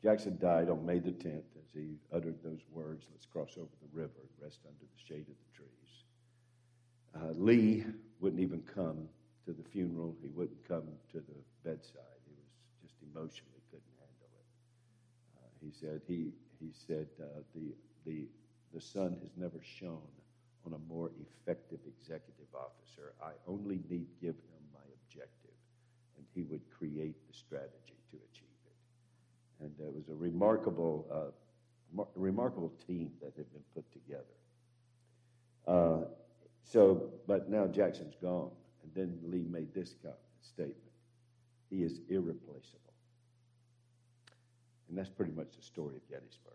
Jackson 0.02 0.38
died 0.40 0.70
on 0.70 0.86
May 0.86 1.00
the 1.00 1.10
10th 1.10 1.52
as 1.60 1.68
he 1.74 1.98
uttered 2.14 2.42
those 2.42 2.62
words, 2.72 3.04
let's 3.12 3.26
cross 3.26 3.58
over 3.58 3.68
the 3.82 3.92
river 3.92 4.20
and 4.22 4.42
rest 4.42 4.60
under 4.64 4.80
the 4.80 5.04
shade 5.06 5.26
of 5.28 5.36
the 5.36 5.54
trees. 5.54 5.92
Uh, 7.14 7.32
Lee 7.38 7.84
wouldn't 8.20 8.40
even 8.40 8.62
come 8.74 9.06
to 9.44 9.52
the 9.52 9.68
funeral. 9.68 10.16
He 10.22 10.28
wouldn't 10.28 10.66
come 10.66 10.88
to 11.12 11.18
the 11.18 11.36
bedside. 11.62 12.24
He 12.24 12.32
was 12.32 12.48
just 12.80 12.94
emotionally 13.02 13.60
couldn't 13.70 13.96
handle 14.00 14.32
it. 14.32 14.46
Uh, 15.36 15.52
he 15.60 15.70
said, 15.78 16.00
he, 16.08 16.32
he 16.58 16.72
said 16.86 17.08
uh, 17.20 17.42
the, 17.54 17.74
the, 18.06 18.28
the 18.72 18.80
sun 18.80 19.18
has 19.20 19.32
never 19.36 19.60
shone 19.62 20.00
on 20.66 20.72
a 20.72 20.92
more 20.92 21.10
effective 21.20 21.80
executive 21.86 22.48
officer. 22.54 23.12
I 23.22 23.32
only 23.46 23.80
need 23.90 24.06
give 24.20 24.34
him 24.34 24.62
my 24.72 24.86
objective, 25.02 25.56
and 26.16 26.24
he 26.34 26.42
would 26.44 26.62
create 26.70 27.16
the 27.28 27.34
strategy 27.34 27.98
to 28.10 28.16
achieve 28.32 28.48
it. 28.66 29.64
And 29.64 29.72
it 29.86 29.94
was 29.94 30.08
a 30.08 30.14
remarkable, 30.14 31.06
uh, 31.12 31.32
mar- 31.92 32.08
remarkable 32.14 32.72
team 32.86 33.10
that 33.20 33.32
had 33.36 33.52
been 33.52 33.64
put 33.74 33.84
together. 33.92 34.24
Uh, 35.66 36.04
so, 36.62 37.10
but 37.26 37.50
now 37.50 37.66
Jackson's 37.66 38.16
gone, 38.20 38.50
And 38.82 38.92
then 38.94 39.18
Lee 39.30 39.44
made 39.50 39.74
this 39.74 39.94
statement 40.42 40.76
He 41.70 41.82
is 41.82 42.00
irreplaceable. 42.08 42.80
And 44.88 44.98
that's 44.98 45.10
pretty 45.10 45.32
much 45.32 45.56
the 45.56 45.62
story 45.62 45.96
of 45.96 46.08
Gettysburg. 46.08 46.54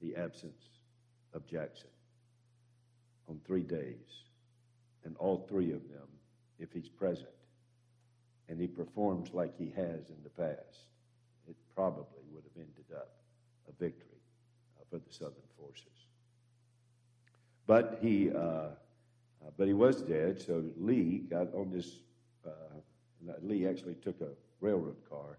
The 0.00 0.16
absence 0.16 0.75
of 1.36 1.46
Jackson 1.46 1.88
on 3.28 3.38
three 3.46 3.62
days, 3.62 4.24
and 5.04 5.14
all 5.18 5.46
three 5.48 5.72
of 5.72 5.82
them, 5.88 6.08
if 6.58 6.72
he's 6.72 6.88
present, 6.88 7.28
and 8.48 8.60
he 8.60 8.66
performs 8.66 9.32
like 9.32 9.56
he 9.56 9.72
has 9.76 10.08
in 10.08 10.16
the 10.24 10.30
past, 10.30 10.86
it 11.48 11.56
probably 11.74 12.24
would 12.32 12.44
have 12.44 12.56
ended 12.56 12.96
up 12.96 13.10
a 13.68 13.72
victory 13.82 14.18
uh, 14.78 14.84
for 14.90 14.98
the 14.98 15.12
Southern 15.12 15.34
forces. 15.58 15.84
But 17.66 17.98
he, 18.00 18.30
uh, 18.30 18.38
uh, 18.38 18.70
but 19.56 19.66
he 19.66 19.74
was 19.74 20.02
dead, 20.02 20.40
so 20.40 20.64
Lee 20.78 21.24
got 21.28 21.52
on 21.54 21.70
this. 21.72 22.00
Uh, 22.46 22.50
Lee 23.42 23.66
actually 23.66 23.94
took 23.94 24.20
a 24.20 24.28
railroad 24.60 24.96
car 25.10 25.38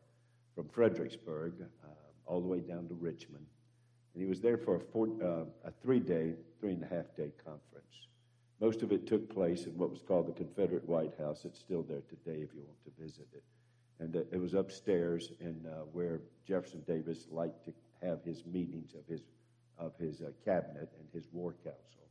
from 0.55 0.67
Fredericksburg 0.69 1.53
uh, 1.61 1.87
all 2.25 2.41
the 2.41 2.47
way 2.47 2.59
down 2.59 2.87
to 2.89 2.93
Richmond, 2.95 3.45
and 4.17 4.23
he 4.23 4.27
was 4.27 4.41
there 4.41 4.57
for 4.57 4.77
a, 4.77 4.79
four, 4.79 5.09
uh, 5.23 5.45
a 5.63 5.71
three-day, 5.83 6.33
three 6.59 6.71
and 6.71 6.81
a 6.81 6.87
half 6.87 7.15
day 7.15 7.31
conference. 7.45 8.07
Most 8.59 8.81
of 8.81 8.91
it 8.91 9.05
took 9.05 9.31
place 9.31 9.67
in 9.67 9.77
what 9.77 9.91
was 9.91 10.01
called 10.01 10.25
the 10.25 10.31
Confederate 10.31 10.89
White 10.89 11.13
House. 11.19 11.45
It's 11.45 11.59
still 11.59 11.83
there 11.83 12.01
today 12.09 12.41
if 12.41 12.49
you 12.55 12.63
want 12.65 12.83
to 12.85 13.03
visit 13.03 13.27
it. 13.31 13.43
And 13.99 14.15
uh, 14.15 14.21
it 14.31 14.41
was 14.41 14.55
upstairs 14.55 15.33
in 15.39 15.63
uh, 15.67 15.81
where 15.93 16.21
Jefferson 16.47 16.81
Davis 16.87 17.27
liked 17.29 17.63
to 17.65 17.73
have 18.01 18.23
his 18.23 18.43
meetings 18.47 18.95
of 18.95 19.05
his, 19.07 19.21
of 19.77 19.95
his 19.99 20.21
uh, 20.21 20.31
cabinet 20.43 20.91
and 20.97 21.07
his 21.13 21.27
war 21.31 21.53
council. 21.63 22.09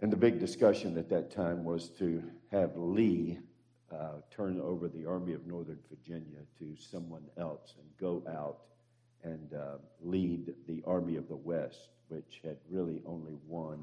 And 0.00 0.12
the 0.12 0.16
big 0.16 0.40
discussion 0.40 0.98
at 0.98 1.08
that 1.10 1.30
time 1.30 1.62
was 1.62 1.90
to 1.90 2.24
have 2.50 2.76
Lee 2.76 3.38
uh, 3.92 4.14
turn 4.32 4.60
over 4.60 4.88
the 4.88 5.06
Army 5.06 5.32
of 5.32 5.46
Northern 5.46 5.78
Virginia 5.88 6.40
to 6.58 6.74
someone 6.76 7.22
else 7.38 7.74
and 7.78 7.86
go 8.00 8.24
out 8.28 8.62
and 9.26 9.52
uh, 9.54 9.76
lead 10.02 10.54
the 10.68 10.82
Army 10.86 11.16
of 11.16 11.28
the 11.28 11.36
West, 11.36 11.88
which 12.08 12.40
had 12.44 12.56
really 12.70 13.02
only 13.04 13.34
won, 13.46 13.82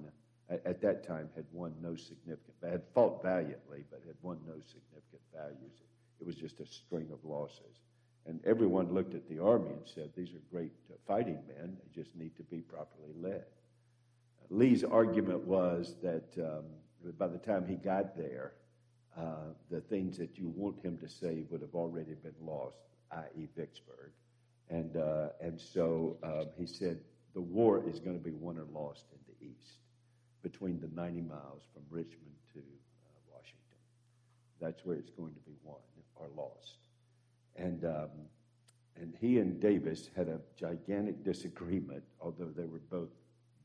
at, 0.49 0.65
at, 0.65 0.82
that 0.82 1.06
time, 1.06 1.29
had 1.36 1.45
won 1.51 1.73
no 1.82 1.95
significant, 1.95 2.56
had 2.63 2.82
fought 2.95 3.21
valiantly, 3.21 3.84
but 3.91 4.01
had 4.08 4.15
won 4.21 4.39
no 4.47 4.53
significant 4.53 5.21
values. 5.36 5.82
It 6.19 6.25
was 6.25 6.36
just 6.36 6.62
a 6.62 6.65
string 6.65 7.10
of 7.12 7.19
losses. 7.29 7.82
And 8.25 8.39
everyone 8.45 8.93
looked 8.93 9.15
at 9.15 9.27
the 9.27 9.39
Army 9.39 9.71
and 9.71 9.86
said, 9.86 10.12
These 10.15 10.29
are 10.29 10.41
great 10.49 10.71
uh, 10.89 10.95
fighting 11.06 11.39
men, 11.47 11.77
they 11.77 12.01
just 12.01 12.15
need 12.15 12.36
to 12.38 12.43
be 12.43 12.62
properly 12.62 13.13
led. 13.19 13.43
Lee's 14.49 14.84
argument 14.84 15.41
was 15.45 15.95
that 16.01 16.23
um, 16.38 16.63
by 17.17 17.27
the 17.27 17.38
time 17.38 17.65
he 17.67 17.75
got 17.75 18.15
there, 18.15 18.53
uh, 19.17 19.51
the 19.69 19.82
things 19.82 20.17
that 20.17 20.38
you 20.38 20.53
want 20.56 20.84
him 20.84 20.97
to 20.99 21.10
say 21.10 21.43
would 21.49 21.62
have 21.62 21.75
already 21.75 22.13
been 22.13 22.34
lost, 22.41 22.77
i.e., 23.12 23.47
Vicksburg. 23.56 24.12
And, 24.69 24.95
uh, 24.97 25.30
and 25.41 25.60
so 25.60 26.17
um, 26.23 26.47
he 26.58 26.65
said 26.65 26.99
the 27.34 27.41
war 27.41 27.84
is 27.88 27.99
going 27.99 28.17
to 28.17 28.23
be 28.23 28.32
won 28.32 28.58
or 28.58 28.65
lost 28.73 29.06
in 29.12 29.19
the 29.28 29.45
East 29.45 29.80
between 30.41 30.80
the 30.80 30.89
90 30.93 31.21
miles 31.21 31.63
from 31.73 31.84
Richmond 31.89 32.36
to 32.54 32.60
uh, 32.60 33.19
Washington. 33.32 33.80
That's 34.60 34.86
where 34.86 34.95
it's 34.95 35.12
going 35.12 35.34
to 35.34 35.39
be 35.41 35.56
won 35.63 35.80
or 36.15 36.28
lost. 36.36 36.78
And, 37.56 37.86
um, 37.86 38.10
and 38.99 39.13
he 39.19 39.39
and 39.39 39.60
Davis 39.60 40.10
had 40.15 40.28
a 40.28 40.39
gigantic 40.58 41.23
disagreement, 41.23 42.04
although 42.21 42.52
they 42.56 42.65
were 42.65 42.82
both 42.89 43.10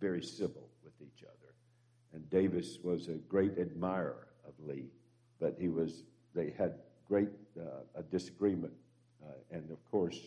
very 0.01 0.23
civil 0.23 0.69
with 0.85 0.95
each 1.01 1.25
other. 1.25 1.55
And 2.13 2.29
Davis 2.31 2.79
was 2.83 3.09
a 3.09 3.15
great 3.29 3.59
admirer 3.59 4.29
of 4.47 4.55
Lee, 4.67 4.87
but 5.41 5.57
he 5.59 5.69
was, 5.69 6.03
they 6.35 6.55
had 6.57 6.75
great 7.07 7.29
uh, 7.59 7.99
a 7.99 8.03
disagreement. 8.03 8.73
Uh, 9.23 9.33
and 9.51 9.71
of 9.71 9.79
course, 9.91 10.19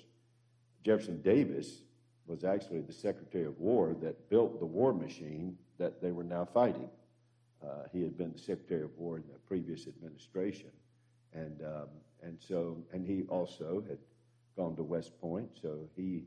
Jefferson 0.83 1.21
Davis 1.21 1.81
was 2.25 2.43
actually 2.43 2.81
the 2.81 2.93
Secretary 2.93 3.45
of 3.45 3.59
War 3.59 3.95
that 4.01 4.29
built 4.29 4.59
the 4.59 4.65
war 4.65 4.93
machine 4.93 5.57
that 5.77 6.01
they 6.01 6.11
were 6.11 6.23
now 6.23 6.45
fighting. 6.45 6.89
Uh, 7.63 7.83
he 7.91 8.01
had 8.01 8.17
been 8.17 8.31
the 8.31 8.39
Secretary 8.39 8.83
of 8.83 8.97
War 8.97 9.17
in 9.17 9.23
the 9.31 9.39
previous 9.47 9.87
administration, 9.87 10.71
and 11.33 11.61
um, 11.61 11.87
and 12.23 12.37
so 12.39 12.77
and 12.91 13.05
he 13.05 13.23
also 13.29 13.83
had 13.87 13.97
gone 14.57 14.75
to 14.75 14.83
West 14.83 15.19
Point, 15.21 15.49
so 15.61 15.87
he 15.95 16.23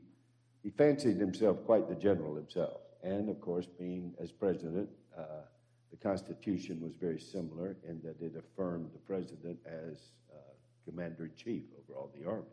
he 0.63 0.69
fancied 0.69 1.17
himself 1.17 1.57
quite 1.65 1.89
the 1.89 1.95
general 1.95 2.35
himself. 2.35 2.81
And 3.03 3.29
of 3.29 3.39
course, 3.41 3.67
being 3.77 4.13
as 4.19 4.31
president, 4.31 4.89
uh, 5.17 5.43
the 5.91 5.97
Constitution 5.97 6.81
was 6.81 6.93
very 6.95 7.19
similar 7.19 7.75
in 7.87 8.01
that 8.03 8.21
it 8.21 8.35
affirmed 8.35 8.89
the 8.93 8.99
president 8.99 9.59
as 9.65 10.11
uh, 10.33 10.37
commander 10.89 11.25
in 11.25 11.31
chief 11.35 11.63
over 11.77 11.99
all 11.99 12.11
the 12.17 12.27
armies. 12.27 12.47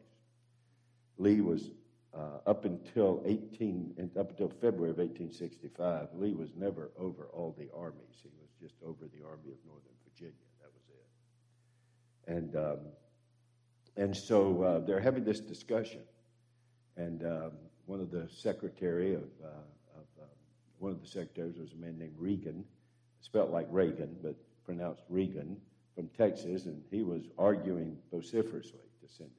Lee 1.18 1.40
was 1.40 1.70
uh, 2.14 2.38
up 2.46 2.64
until 2.64 3.22
18, 3.24 4.10
up 4.18 4.30
until 4.30 4.48
February 4.48 4.90
of 4.90 4.98
1865, 4.98 6.08
Lee 6.14 6.34
was 6.34 6.50
never 6.56 6.90
over 6.98 7.28
all 7.32 7.54
the 7.58 7.68
armies. 7.74 8.20
He 8.22 8.28
was 8.38 8.50
just 8.60 8.74
over 8.82 9.06
the 9.06 9.24
Army 9.26 9.50
of 9.50 9.58
Northern 9.66 9.96
Virginia. 10.04 10.34
That 10.60 10.70
was 10.74 10.84
it. 10.90 12.32
And 12.36 12.56
um, 12.56 12.78
and 13.96 14.16
so 14.16 14.62
uh, 14.62 14.78
they're 14.80 15.00
having 15.00 15.24
this 15.24 15.40
discussion, 15.40 16.00
and 16.96 17.24
um, 17.24 17.52
one 17.86 18.00
of 18.00 18.10
the 18.10 18.28
secretary 18.28 19.14
of, 19.14 19.24
uh, 19.44 19.48
of 19.96 20.06
um, 20.20 20.28
one 20.78 20.92
of 20.92 21.00
the 21.00 21.06
secretaries 21.06 21.58
was 21.58 21.72
a 21.72 21.76
man 21.76 21.98
named 21.98 22.14
Regan, 22.18 22.64
spelled 23.20 23.50
like 23.50 23.66
Reagan 23.70 24.16
but 24.22 24.34
pronounced 24.64 25.02
Regan 25.08 25.56
from 25.94 26.08
Texas, 26.16 26.64
and 26.66 26.82
he 26.90 27.02
was 27.02 27.22
arguing 27.38 27.98
vociferously 28.10 28.80
to 29.02 29.08
send 29.08 29.30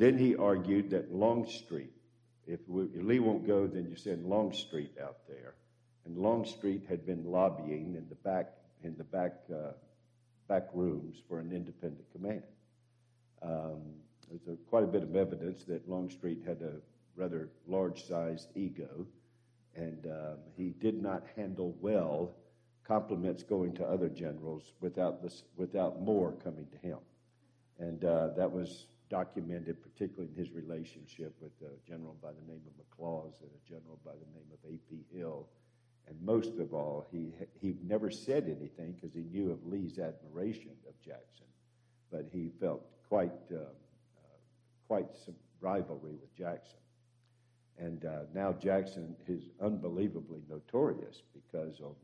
then 0.00 0.16
he 0.16 0.34
argued 0.34 0.90
that 0.90 1.12
Longstreet, 1.12 1.92
if, 2.46 2.60
we, 2.66 2.84
if 2.84 3.04
Lee 3.04 3.18
won't 3.18 3.46
go, 3.46 3.66
then 3.66 3.86
you 3.86 3.96
send 3.96 4.24
Longstreet 4.24 4.92
out 4.98 5.18
there. 5.28 5.54
And 6.06 6.16
Longstreet 6.16 6.86
had 6.88 7.04
been 7.04 7.24
lobbying 7.24 7.94
in 7.96 8.06
the 8.08 8.14
back 8.14 8.48
in 8.82 8.96
the 8.96 9.04
back 9.04 9.32
uh, 9.52 9.72
back 10.48 10.68
rooms 10.72 11.18
for 11.28 11.38
an 11.38 11.52
independent 11.52 12.10
command. 12.12 12.42
Um, 13.42 13.82
there's 14.30 14.48
a, 14.48 14.56
quite 14.70 14.84
a 14.84 14.86
bit 14.86 15.02
of 15.02 15.14
evidence 15.14 15.64
that 15.64 15.86
Longstreet 15.86 16.42
had 16.46 16.62
a 16.62 16.80
rather 17.14 17.50
large-sized 17.68 18.48
ego, 18.54 19.06
and 19.76 20.06
um, 20.06 20.38
he 20.56 20.70
did 20.80 21.02
not 21.02 21.24
handle 21.36 21.76
well 21.82 22.32
compliments 22.84 23.42
going 23.42 23.74
to 23.74 23.84
other 23.84 24.08
generals 24.08 24.72
without 24.80 25.22
this, 25.22 25.42
without 25.56 26.00
more 26.00 26.32
coming 26.42 26.66
to 26.72 26.78
him, 26.78 26.98
and 27.78 28.02
uh, 28.04 28.28
that 28.36 28.50
was 28.50 28.86
documented, 29.10 29.82
particularly 29.82 30.30
in 30.32 30.38
his 30.38 30.52
relationship 30.52 31.34
with 31.40 31.52
a 31.62 31.88
general 31.88 32.16
by 32.22 32.30
the 32.30 32.50
name 32.50 32.62
of 32.66 32.72
McLaws 32.78 33.40
and 33.42 33.50
a 33.50 33.68
general 33.68 33.98
by 34.04 34.12
the 34.12 34.38
name 34.38 34.46
of 34.52 34.70
A.P. 34.70 35.04
Hill. 35.12 35.46
And 36.08 36.16
most 36.22 36.58
of 36.58 36.72
all, 36.72 37.06
he, 37.10 37.32
he 37.60 37.74
never 37.86 38.10
said 38.10 38.44
anything 38.44 38.92
because 38.92 39.12
he 39.14 39.24
knew 39.24 39.50
of 39.50 39.66
Lee's 39.66 39.98
admiration 39.98 40.70
of 40.88 40.98
Jackson, 41.04 41.46
but 42.10 42.26
he 42.32 42.50
felt 42.60 42.82
quite, 43.08 43.32
uh, 43.52 43.56
uh, 43.56 44.38
quite 44.86 45.08
some 45.24 45.34
rivalry 45.60 46.14
with 46.20 46.34
Jackson. 46.36 46.78
And 47.78 48.04
uh, 48.04 48.20
now 48.34 48.52
Jackson 48.52 49.16
is 49.26 49.42
unbelievably 49.60 50.42
notorious 50.48 51.22
because 51.34 51.80
on, 51.80 51.94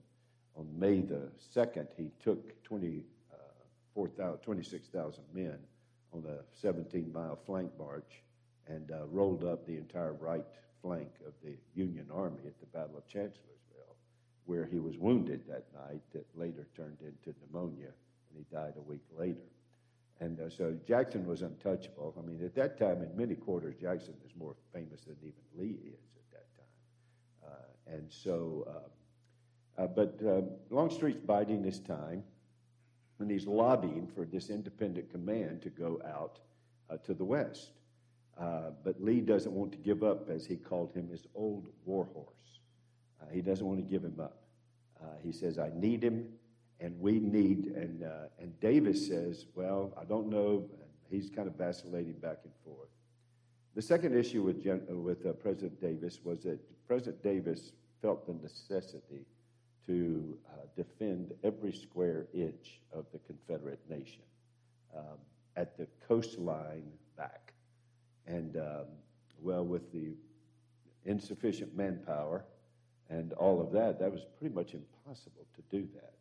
on 0.56 0.66
May 0.78 1.00
the 1.00 1.30
2nd, 1.54 1.86
he 1.96 2.10
took 2.22 2.62
20, 2.64 3.02
uh, 3.32 4.30
26,000 4.42 5.22
men 5.34 5.58
on 6.12 6.24
a 6.26 6.42
17 6.60 7.12
mile 7.12 7.38
flank 7.46 7.70
march 7.78 8.22
and 8.68 8.90
uh, 8.90 9.06
rolled 9.06 9.44
up 9.44 9.66
the 9.66 9.76
entire 9.76 10.12
right 10.14 10.44
flank 10.82 11.08
of 11.26 11.32
the 11.42 11.56
Union 11.74 12.06
Army 12.12 12.42
at 12.46 12.58
the 12.60 12.66
Battle 12.66 12.96
of 12.96 13.06
Chancellorsville, 13.06 13.96
where 14.44 14.64
he 14.64 14.78
was 14.78 14.98
wounded 14.98 15.42
that 15.48 15.64
night 15.74 16.02
that 16.12 16.26
later 16.34 16.66
turned 16.76 16.98
into 17.00 17.36
pneumonia, 17.40 17.90
and 18.28 18.38
he 18.38 18.44
died 18.54 18.74
a 18.76 18.80
week 18.82 19.04
later. 19.16 19.46
And 20.20 20.40
uh, 20.40 20.48
so 20.48 20.74
Jackson 20.86 21.26
was 21.26 21.42
untouchable. 21.42 22.14
I 22.18 22.26
mean, 22.26 22.42
at 22.44 22.54
that 22.54 22.78
time, 22.78 23.02
in 23.02 23.14
many 23.16 23.34
quarters, 23.34 23.74
Jackson 23.80 24.14
is 24.24 24.32
more 24.38 24.54
famous 24.72 25.02
than 25.02 25.16
even 25.20 25.34
Lee 25.58 25.76
is 25.86 26.00
at 26.16 26.30
that 26.32 26.46
time. 26.56 27.52
Uh, 27.52 27.94
and 27.94 28.06
so, 28.08 28.66
um, 28.68 29.84
uh, 29.84 29.86
but 29.88 30.18
um, 30.26 30.48
Longstreet's 30.70 31.18
biding 31.18 31.62
his 31.62 31.80
time 31.80 32.22
and 33.18 33.30
he's 33.30 33.46
lobbying 33.46 34.06
for 34.14 34.24
this 34.24 34.50
independent 34.50 35.10
command 35.10 35.62
to 35.62 35.70
go 35.70 36.00
out 36.06 36.38
uh, 36.90 36.96
to 36.98 37.14
the 37.14 37.24
west. 37.24 37.72
Uh, 38.38 38.70
but 38.84 39.02
Lee 39.02 39.20
doesn't 39.20 39.52
want 39.52 39.72
to 39.72 39.78
give 39.78 40.02
up, 40.02 40.28
as 40.28 40.44
he 40.44 40.56
called 40.56 40.92
him, 40.92 41.08
his 41.08 41.26
old 41.34 41.68
warhorse. 41.84 42.60
Uh, 43.20 43.26
he 43.32 43.40
doesn't 43.40 43.66
want 43.66 43.78
to 43.78 43.84
give 43.84 44.04
him 44.04 44.20
up. 44.20 44.42
Uh, 45.02 45.06
he 45.22 45.32
says, 45.32 45.58
I 45.58 45.70
need 45.74 46.02
him, 46.02 46.28
and 46.80 46.98
we 47.00 47.18
need. 47.18 47.72
And, 47.74 48.02
uh, 48.02 48.28
and 48.38 48.58
Davis 48.60 49.06
says, 49.06 49.46
Well, 49.54 49.92
I 49.98 50.04
don't 50.04 50.28
know. 50.28 50.68
He's 51.10 51.30
kind 51.30 51.48
of 51.48 51.54
vacillating 51.54 52.14
back 52.14 52.38
and 52.44 52.52
forth. 52.64 52.88
The 53.74 53.82
second 53.82 54.16
issue 54.16 54.42
with, 54.42 54.62
Gen- 54.62 54.86
with 54.88 55.24
uh, 55.24 55.32
President 55.32 55.80
Davis 55.80 56.18
was 56.24 56.42
that 56.42 56.58
President 56.86 57.22
Davis 57.22 57.72
felt 58.02 58.26
the 58.26 58.34
necessity 58.42 59.24
to 59.86 60.38
uh, 60.48 60.66
defend 60.76 61.32
every 61.44 61.72
square 61.72 62.26
inch 62.34 62.80
of 62.92 63.06
the 63.12 63.18
Confederate 63.20 63.80
nation 63.88 64.22
um, 64.96 65.18
at 65.56 65.76
the 65.76 65.86
coastline 66.08 66.90
back. 67.16 67.52
And, 68.26 68.56
um, 68.56 68.86
well, 69.40 69.64
with 69.64 69.92
the 69.92 70.14
insufficient 71.04 71.76
manpower 71.76 72.44
and 73.08 73.32
all 73.34 73.60
of 73.60 73.72
that, 73.72 74.00
that 74.00 74.10
was 74.10 74.22
pretty 74.38 74.54
much 74.54 74.74
impossible 74.74 75.46
to 75.54 75.62
do 75.70 75.88
that. 75.94 76.12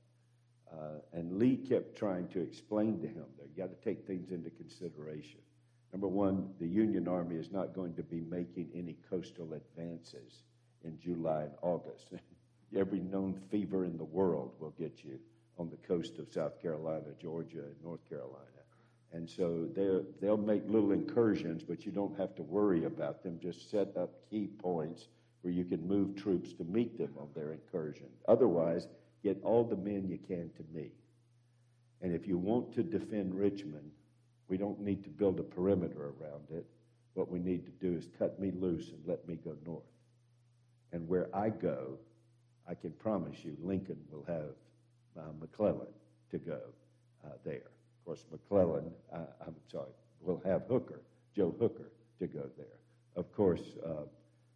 Uh, 0.72 1.00
and 1.14 1.40
Lee 1.40 1.58
kept 1.58 1.98
trying 1.98 2.28
to 2.30 2.42
explain 2.42 3.00
to 3.00 3.08
him 3.08 3.26
that 3.38 3.48
you 3.48 3.64
got 3.64 3.70
to 3.70 3.86
take 3.86 4.06
things 4.06 4.32
into 4.32 4.50
consideration. 4.52 5.40
Number 5.92 6.08
one, 6.08 6.50
the 6.60 6.68
Union 6.68 7.08
Army 7.08 7.36
is 7.36 7.52
not 7.52 7.74
going 7.74 7.96
to 7.96 8.04
be 8.04 8.20
making 8.20 8.70
any 8.76 8.98
coastal 9.10 9.54
advances 9.54 10.44
in 10.84 11.00
July 11.00 11.44
and 11.44 11.54
August. 11.62 12.10
Every 12.76 13.00
known 13.00 13.40
fever 13.50 13.86
in 13.86 13.98
the 13.98 14.04
world 14.04 14.52
will 14.60 14.74
get 14.78 15.04
you 15.04 15.20
on 15.58 15.70
the 15.70 15.88
coast 15.88 16.20
of 16.20 16.32
South 16.32 16.62
Carolina, 16.62 17.06
Georgia, 17.22 17.60
and 17.60 17.76
North 17.84 18.08
Carolina. 18.10 18.42
And 19.14 19.30
so 19.30 19.68
they'll 20.20 20.38
make 20.38 20.64
little 20.68 20.92
incursions, 20.92 21.64
but 21.64 21.86
you 21.86 21.92
don't 21.92 22.18
have 22.18 22.36
to 22.36 22.44
worry 22.44 22.84
about 22.84 23.24
them. 23.24 23.40
Just 23.42 23.72
set 23.72 23.96
up 23.96 24.12
key 24.30 24.48
points 24.60 25.08
where 25.42 25.54
you 25.54 25.64
can 25.64 25.88
move 25.88 26.16
troops 26.16 26.52
to 26.54 26.66
meet 26.66 26.98
them 26.98 27.14
on 27.18 27.30
their 27.34 27.54
incursion. 27.54 28.08
Otherwise, 28.28 28.88
get 29.24 29.40
all 29.44 29.64
the 29.64 29.78
men 29.78 30.08
you 30.10 30.18
can 30.18 30.50
to 30.58 30.64
me. 30.74 30.92
And 32.02 32.14
if 32.14 32.28
you 32.28 32.38
want 32.38 32.74
to 32.74 32.84
defend 32.84 33.34
Richmond, 33.34 33.90
we 34.50 34.58
don't 34.58 34.82
need 34.82 35.04
to 35.06 35.10
build 35.10 35.40
a 35.40 35.44
perimeter 35.44 36.12
around 36.20 36.50
it. 36.52 36.66
What 37.14 37.32
we 37.32 37.40
need 37.40 37.66
to 37.66 37.72
do 37.72 37.96
is 37.96 38.10
cut 38.20 38.38
me 38.40 38.52
loose 38.52 38.90
and 38.90 39.00
let 39.06 39.26
me 39.28 39.36
go 39.36 39.56
north. 39.66 39.84
And 40.92 41.08
where 41.08 41.30
I 41.34 41.50
go, 41.50 42.00
I 42.68 42.74
can 42.74 42.92
promise 42.92 43.38
you 43.44 43.56
Lincoln 43.62 44.00
will 44.12 44.26
have 44.28 44.56
uh, 45.18 45.32
McClellan 45.40 45.88
to 46.32 46.38
go 46.38 46.60
uh, 47.24 47.30
there. 47.44 47.56
Of 47.56 48.06
course, 48.06 48.26
McClellan, 48.32 48.92
uh, 49.14 49.20
I'm 49.46 49.56
sorry, 49.72 49.92
will 50.22 50.42
have 50.46 50.64
Hooker, 50.68 51.02
Joe 51.36 51.56
Hooker, 51.60 51.92
to 52.20 52.28
go 52.28 52.50
there. 52.58 52.66
Of 53.16 53.32
course, 53.34 53.62
uh, 53.86 54.06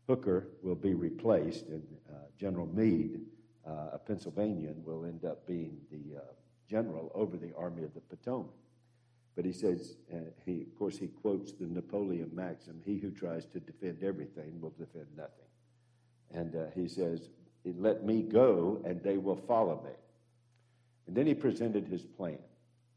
Hooker 0.07 0.47
will 0.63 0.75
be 0.75 0.93
replaced, 0.93 1.67
and 1.67 1.83
uh, 2.09 2.15
General 2.39 2.67
Meade 2.67 3.19
uh, 3.69 3.89
a 3.93 3.99
Pennsylvanian, 3.99 4.83
will 4.83 5.05
end 5.05 5.25
up 5.25 5.45
being 5.45 5.77
the 5.91 6.21
general 6.69 7.11
over 7.13 7.37
the 7.37 7.53
Army 7.55 7.83
of 7.83 7.93
the 7.93 7.99
Potomac. 8.01 8.51
But 9.35 9.45
he 9.45 9.53
says, 9.53 9.95
he, 10.45 10.61
of 10.61 10.77
course, 10.77 10.97
he 10.97 11.07
quotes 11.07 11.53
the 11.53 11.65
Napoleon 11.65 12.29
maxim 12.33 12.81
He 12.85 12.97
who 12.97 13.11
tries 13.11 13.45
to 13.47 13.59
defend 13.59 14.03
everything 14.03 14.59
will 14.59 14.73
defend 14.77 15.07
nothing. 15.15 15.31
And 16.31 16.55
he 16.75 16.87
says, 16.87 17.29
Let 17.65 18.05
me 18.05 18.21
go, 18.21 18.81
and 18.85 19.01
they 19.03 19.17
will 19.17 19.35
follow 19.35 19.81
me. 19.83 19.91
And 21.07 21.15
then 21.15 21.27
he 21.27 21.33
presented 21.33 21.87
his 21.87 22.03
plan. 22.03 22.39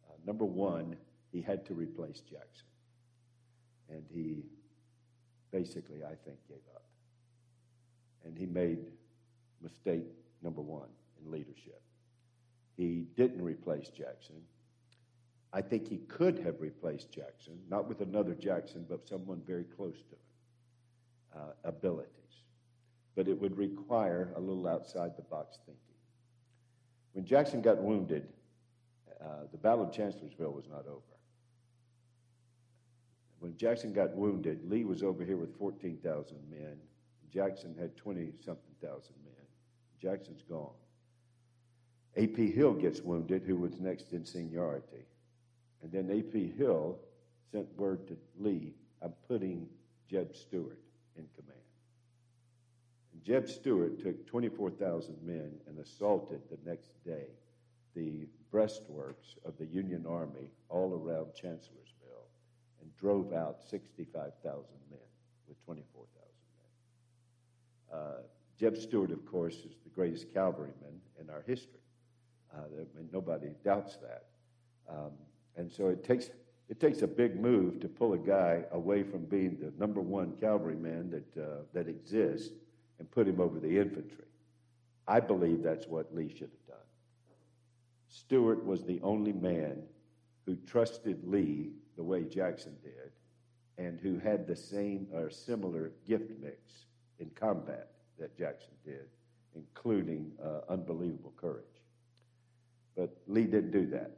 Uh, 0.09 0.15
number 0.27 0.45
one, 0.45 0.97
he 1.31 1.41
had 1.41 1.65
to 1.67 1.75
replace 1.75 2.21
Jackson. 2.21 2.67
And 3.89 4.05
he 4.09 4.45
basically, 5.51 6.05
I 6.05 6.15
think, 6.25 6.39
gave 6.49 6.63
up. 6.75 6.85
And 8.25 8.37
he 8.37 8.47
made 8.47 8.79
mistake 9.63 10.05
number 10.43 10.61
one 10.61 10.89
in 11.23 11.31
leadership. 11.31 11.81
He 12.77 13.07
didn't 13.17 13.43
replace 13.43 13.89
Jackson. 13.89 14.43
I 15.53 15.61
think 15.61 15.89
he 15.89 15.99
could 15.99 16.39
have 16.39 16.61
replaced 16.61 17.13
Jackson, 17.13 17.59
not 17.69 17.89
with 17.89 18.01
another 18.01 18.35
Jackson, 18.35 18.87
but 18.89 19.07
someone 19.07 19.43
very 19.47 19.65
close 19.65 19.97
to 19.97 20.15
him, 20.15 21.43
uh, 21.43 21.69
abilities. 21.69 22.22
But 23.15 23.29
it 23.29 23.41
would 23.41 23.57
require 23.57 24.33
a 24.37 24.41
little 24.41 24.67
outside 24.67 25.13
the 25.17 25.23
box 25.23 25.59
thinking. 25.67 25.83
When 27.13 27.25
Jackson 27.25 27.61
got 27.61 27.79
wounded, 27.79 28.29
uh, 29.21 29.47
the 29.51 29.59
Battle 29.59 29.85
of 29.85 29.93
Chancellorsville 29.93 30.53
was 30.53 30.69
not 30.69 30.87
over. 30.87 31.01
When 33.39 33.57
Jackson 33.57 33.93
got 33.93 34.15
wounded, 34.15 34.61
Lee 34.71 34.85
was 34.85 35.03
over 35.03 35.25
here 35.25 35.37
with 35.37 35.57
14,000 35.59 36.37
men. 36.49 36.79
Jackson 37.33 37.75
had 37.79 37.97
20 37.97 38.33
something 38.45 38.75
thousand 38.81 39.15
men. 39.25 39.33
Jackson's 40.01 40.43
gone. 40.43 40.75
A.P. 42.17 42.51
Hill 42.53 42.75
gets 42.75 43.01
wounded, 43.01 43.43
who 43.43 43.57
was 43.57 43.81
next 43.81 44.13
in 44.13 44.25
seniority. 44.25 45.07
And 45.83 45.91
then 45.91 46.11
A.P. 46.11 46.53
Hill 46.59 46.99
sent 47.51 47.67
word 47.77 48.07
to 48.09 48.17
Lee, 48.39 48.75
I'm 49.03 49.15
putting 49.29 49.67
Jeb 50.09 50.37
Stuart 50.37 50.79
in 51.17 51.27
command. 51.35 51.62
Jeb 53.25 53.49
Stuart 53.49 54.03
took 54.03 54.27
24,000 54.27 55.17
men 55.23 55.53
and 55.69 55.79
assaulted 55.79 56.41
the 56.51 56.59
next 56.69 56.91
day 57.05 57.27
the 57.95 58.27
breastworks 58.53 59.37
of 59.45 59.57
the 59.59 59.67
Union 59.67 60.05
Army 60.09 60.51
all 60.69 60.93
around 60.95 61.29
Chancellorsville 61.35 62.29
and 62.81 62.97
drove 62.97 63.33
out 63.33 63.63
65,000 63.71 64.65
men 64.91 64.99
with 65.47 65.65
24,000 65.65 66.19
men. 67.93 68.01
Uh, 68.01 68.23
Jeb 68.59 68.77
Stuart, 68.77 69.13
of 69.13 69.25
course, 69.25 69.57
is 69.57 69.77
the 69.85 69.91
greatest 69.95 70.33
cavalryman 70.33 71.01
in 71.21 71.31
our 71.31 71.43
history. 71.47 71.79
Uh, 72.53 72.63
I 72.65 72.99
mean, 72.99 73.09
nobody 73.13 73.51
doubts 73.65 73.97
that. 73.97 74.25
Um, 74.89 75.13
and 75.57 75.71
so 75.71 75.89
it 75.89 76.03
takes, 76.03 76.31
it 76.69 76.81
takes 76.81 77.03
a 77.03 77.07
big 77.07 77.41
move 77.41 77.79
to 77.81 77.89
pull 77.89 78.15
a 78.15 78.19
guy 78.19 78.65
away 78.73 79.05
from 79.05 79.25
being 79.27 79.59
the 79.61 79.73
number 79.79 80.01
one 80.01 80.33
cavalryman 80.41 81.11
that, 81.11 81.43
uh, 81.43 81.63
that 81.73 81.89
exists 81.89 82.53
and 83.03 83.11
put 83.11 83.27
him 83.27 83.41
over 83.41 83.59
the 83.59 83.81
infantry. 83.81 84.27
I 85.09 85.19
believe 85.19 85.61
that's 85.61 85.89
what 85.89 86.15
Lee 86.15 86.29
should 86.29 86.53
have 86.53 86.67
done. 86.69 86.87
Stuart 88.07 88.65
was 88.65 88.85
the 88.85 89.01
only 89.03 89.33
man 89.33 89.83
who 90.47 90.55
trusted 90.69 91.19
Lee 91.25 91.73
the 91.97 92.05
way 92.05 92.23
Jackson 92.23 92.77
did 92.81 93.11
and 93.77 93.99
who 93.99 94.21
had 94.21 94.47
the 94.47 94.55
same 94.55 95.09
or 95.13 95.31
similar 95.31 95.91
gift 96.07 96.31
mix 96.41 96.85
in 97.19 97.29
combat 97.31 97.89
that 98.21 98.39
Jackson 98.39 98.71
did, 98.85 99.09
including 99.57 100.31
uh, 100.41 100.61
unbelievable 100.69 101.33
courage. 101.37 101.65
But 102.97 103.17
Lee 103.27 103.47
didn't 103.47 103.73
do 103.73 103.87
that. 103.87 104.13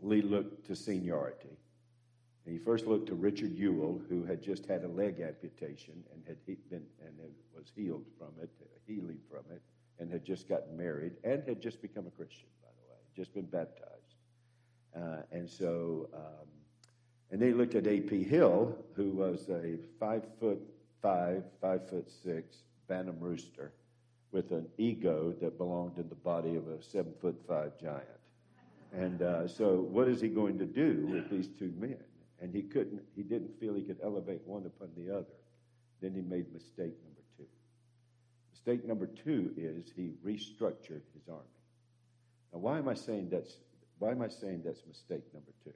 Lee 0.00 0.22
looked 0.22 0.66
to 0.68 0.74
seniority. 0.74 1.58
And 2.44 2.52
he 2.52 2.62
first 2.62 2.86
looked 2.86 3.08
to 3.08 3.14
Richard 3.14 3.56
Ewell, 3.56 4.00
who 4.08 4.24
had 4.24 4.42
just 4.42 4.66
had 4.66 4.84
a 4.84 4.88
leg 4.88 5.20
amputation 5.20 6.04
and 6.12 6.22
had 6.26 6.44
been 6.46 6.82
and 7.04 7.14
was 7.54 7.72
healed 7.74 8.04
from 8.18 8.28
it, 8.42 8.50
healing 8.86 9.18
from 9.30 9.44
it, 9.50 9.62
and 9.98 10.10
had 10.10 10.24
just 10.24 10.48
gotten 10.48 10.76
married 10.76 11.12
and 11.24 11.42
had 11.48 11.60
just 11.60 11.80
become 11.80 12.06
a 12.06 12.10
Christian, 12.10 12.48
by 12.62 12.68
the 12.68 12.92
way, 12.92 12.98
just 13.16 13.32
been 13.32 13.46
baptized. 13.46 13.90
Uh, 14.94 15.22
and 15.32 15.48
so, 15.48 16.08
um, 16.14 16.48
and 17.30 17.40
they 17.40 17.52
looked 17.52 17.74
at 17.74 17.86
A.P. 17.86 18.22
Hill, 18.24 18.76
who 18.94 19.10
was 19.10 19.48
a 19.48 19.76
five 19.98 20.24
foot 20.38 20.60
five, 21.00 21.42
five 21.60 21.88
foot 21.88 22.10
six, 22.10 22.58
Bantam 22.88 23.18
rooster 23.20 23.72
with 24.32 24.50
an 24.50 24.66
ego 24.78 25.34
that 25.40 25.56
belonged 25.56 25.96
in 25.96 26.08
the 26.08 26.14
body 26.14 26.56
of 26.56 26.68
a 26.68 26.82
seven 26.82 27.12
foot 27.20 27.36
five 27.48 27.78
giant. 27.80 28.02
And 28.92 29.22
uh, 29.22 29.48
so, 29.48 29.80
what 29.80 30.08
is 30.08 30.20
he 30.20 30.28
going 30.28 30.58
to 30.58 30.66
do 30.66 31.08
with 31.10 31.30
these 31.30 31.48
two 31.58 31.72
men? 31.78 31.96
And 32.44 32.54
he 32.54 32.60
couldn't, 32.60 33.00
he 33.16 33.22
didn't 33.22 33.58
feel 33.58 33.72
he 33.72 33.80
could 33.80 34.00
elevate 34.04 34.42
one 34.44 34.66
upon 34.66 34.90
the 34.98 35.10
other. 35.10 35.24
Then 36.02 36.12
he 36.12 36.20
made 36.20 36.52
mistake 36.52 36.92
number 37.02 37.22
two. 37.38 37.46
Mistake 38.52 38.86
number 38.86 39.06
two 39.06 39.54
is 39.56 39.90
he 39.96 40.12
restructured 40.22 41.00
his 41.14 41.26
army. 41.26 41.40
Now, 42.52 42.58
why 42.58 42.76
am 42.76 42.86
I 42.86 42.92
saying 42.92 43.30
that's 43.30 43.56
why 43.98 44.10
am 44.10 44.20
I 44.20 44.28
saying 44.28 44.60
that's 44.62 44.82
mistake 44.86 45.22
number 45.32 45.52
two? 45.64 45.72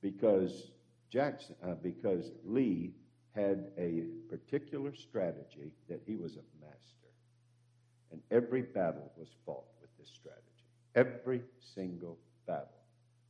Because 0.00 0.70
Jackson, 1.10 1.54
uh, 1.62 1.74
because 1.74 2.30
Lee 2.46 2.94
had 3.34 3.66
a 3.76 4.04
particular 4.30 4.94
strategy 4.94 5.70
that 5.90 6.00
he 6.06 6.16
was 6.16 6.36
a 6.36 6.64
master. 6.64 7.12
And 8.10 8.22
every 8.30 8.62
battle 8.62 9.12
was 9.18 9.28
fought 9.44 9.66
with 9.82 9.90
this 9.98 10.08
strategy. 10.08 10.40
Every 10.94 11.42
single 11.74 12.16
battle 12.46 12.80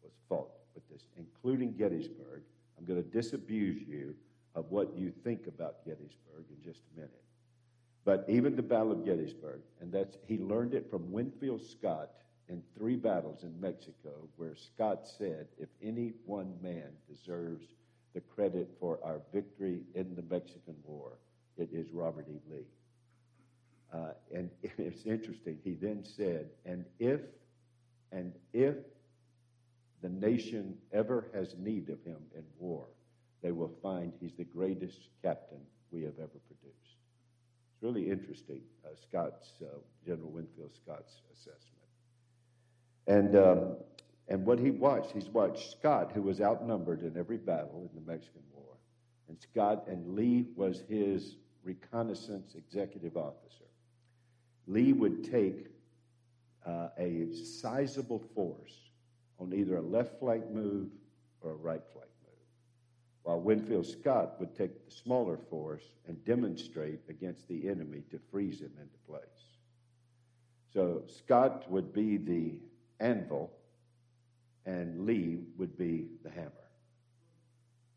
was 0.05 0.13
fought 0.29 0.51
with 0.75 0.89
this, 0.89 1.07
including 1.17 1.75
Gettysburg. 1.77 2.43
I'm 2.79 2.85
going 2.85 3.03
to 3.03 3.09
disabuse 3.09 3.83
you 3.87 4.15
of 4.55 4.71
what 4.71 4.97
you 4.97 5.13
think 5.25 5.47
about 5.47 5.85
Gettysburg 5.85 6.45
in 6.51 6.63
just 6.65 6.81
a 6.93 7.01
minute. 7.01 7.23
But 8.05 8.25
even 8.29 8.55
the 8.55 8.63
Battle 8.63 8.93
of 8.93 9.05
Gettysburg, 9.05 9.61
and 9.81 9.91
that's 9.91 10.17
he 10.27 10.39
learned 10.39 10.75
it 10.75 10.91
from 10.91 11.11
Winfield 11.11 11.63
Scott 11.63 12.11
in 12.49 12.63
three 12.77 12.97
battles 12.97 13.43
in 13.43 13.59
Mexico, 13.61 14.11
where 14.37 14.55
Scott 14.55 15.07
said, 15.07 15.47
if 15.59 15.69
any 15.83 16.13
one 16.27 16.53
man 16.63 16.91
deserves 17.09 17.65
the 18.15 18.21
credit 18.21 18.71
for 18.81 18.99
our 19.03 19.21
victory 19.33 19.81
in 19.95 20.15
the 20.15 20.23
Mexican 20.23 20.77
War. 20.85 21.19
It 21.59 21.69
is 21.73 21.91
Robert 21.93 22.27
E. 22.31 22.39
Lee. 22.51 22.67
Uh, 23.93 24.13
and 24.33 24.51
it's 24.63 25.05
interesting. 25.05 25.59
He 25.63 25.75
then 25.75 26.05
said, 26.05 26.49
and 26.65 26.85
if, 26.99 27.21
and 28.13 28.33
if 28.53 28.77
the 30.05 30.11
nation 30.11 30.77
ever 30.93 31.31
has 31.33 31.55
need 31.59 31.89
of 31.89 32.05
him 32.05 32.19
in 32.37 32.45
war, 32.59 32.85
they 33.43 33.53
will 33.53 33.73
find 33.83 34.13
he's 34.21 34.35
the 34.35 34.45
greatest 34.45 35.09
captain 35.23 35.61
we 35.91 36.03
have 36.03 36.19
ever 36.19 36.39
produced. 36.47 36.99
It's 37.73 37.83
really 37.83 38.11
interesting, 38.11 38.61
uh, 38.85 38.91
Scott's, 39.01 39.49
uh, 39.63 39.79
General 40.05 40.29
Winfield 40.29 40.73
Scott's 40.75 41.23
assessment. 41.33 41.89
And, 43.07 43.35
um, 43.35 43.77
and 44.29 44.45
what 44.45 44.59
he 44.59 44.71
watched, 44.71 45.13
he's 45.13 45.31
watched 45.31 45.71
Scott, 45.71 46.13
who 46.13 46.21
was 46.21 46.39
outnumbered 46.39 47.01
in 47.01 47.17
every 47.17 47.39
battle 47.39 47.89
in 47.91 48.05
the 48.05 48.07
Mexican 48.07 48.43
War. 48.53 48.77
And 49.29 49.41
Scott 49.41 49.85
and 49.89 50.15
Lee 50.15 50.49
was 50.55 50.83
his 50.87 51.37
reconnaissance 51.63 52.57
executive 52.57 53.17
officer. 53.17 53.65
Lee 54.67 54.93
would 54.93 55.25
take 55.25 55.69
uh, 56.67 56.89
a 56.99 57.33
sizable 57.33 58.23
force 58.35 58.84
on 59.39 59.53
either 59.53 59.77
a 59.77 59.83
left 59.83 60.19
flank 60.19 60.51
move 60.51 60.89
or 61.41 61.53
a 61.53 61.57
right 61.57 61.83
flank 61.93 62.11
move, 62.25 62.47
while 63.23 63.41
Winfield 63.41 63.87
Scott 63.87 64.37
would 64.39 64.55
take 64.57 64.85
the 64.85 64.91
smaller 64.91 65.39
force 65.51 65.83
and 66.07 66.25
demonstrate 66.25 67.01
against 67.09 67.49
the 67.49 67.69
enemy 67.69 68.03
to 68.11 68.19
freeze 68.31 68.61
him 68.61 68.73
into 68.81 68.99
place. 69.07 69.23
So 70.73 71.03
Scott 71.07 71.71
would 71.71 71.93
be 71.93 72.17
the 72.17 72.59
anvil, 73.01 73.53
and 74.67 75.07
Lee 75.07 75.41
would 75.57 75.77
be 75.77 76.09
the 76.23 76.31
hammer. 76.31 76.51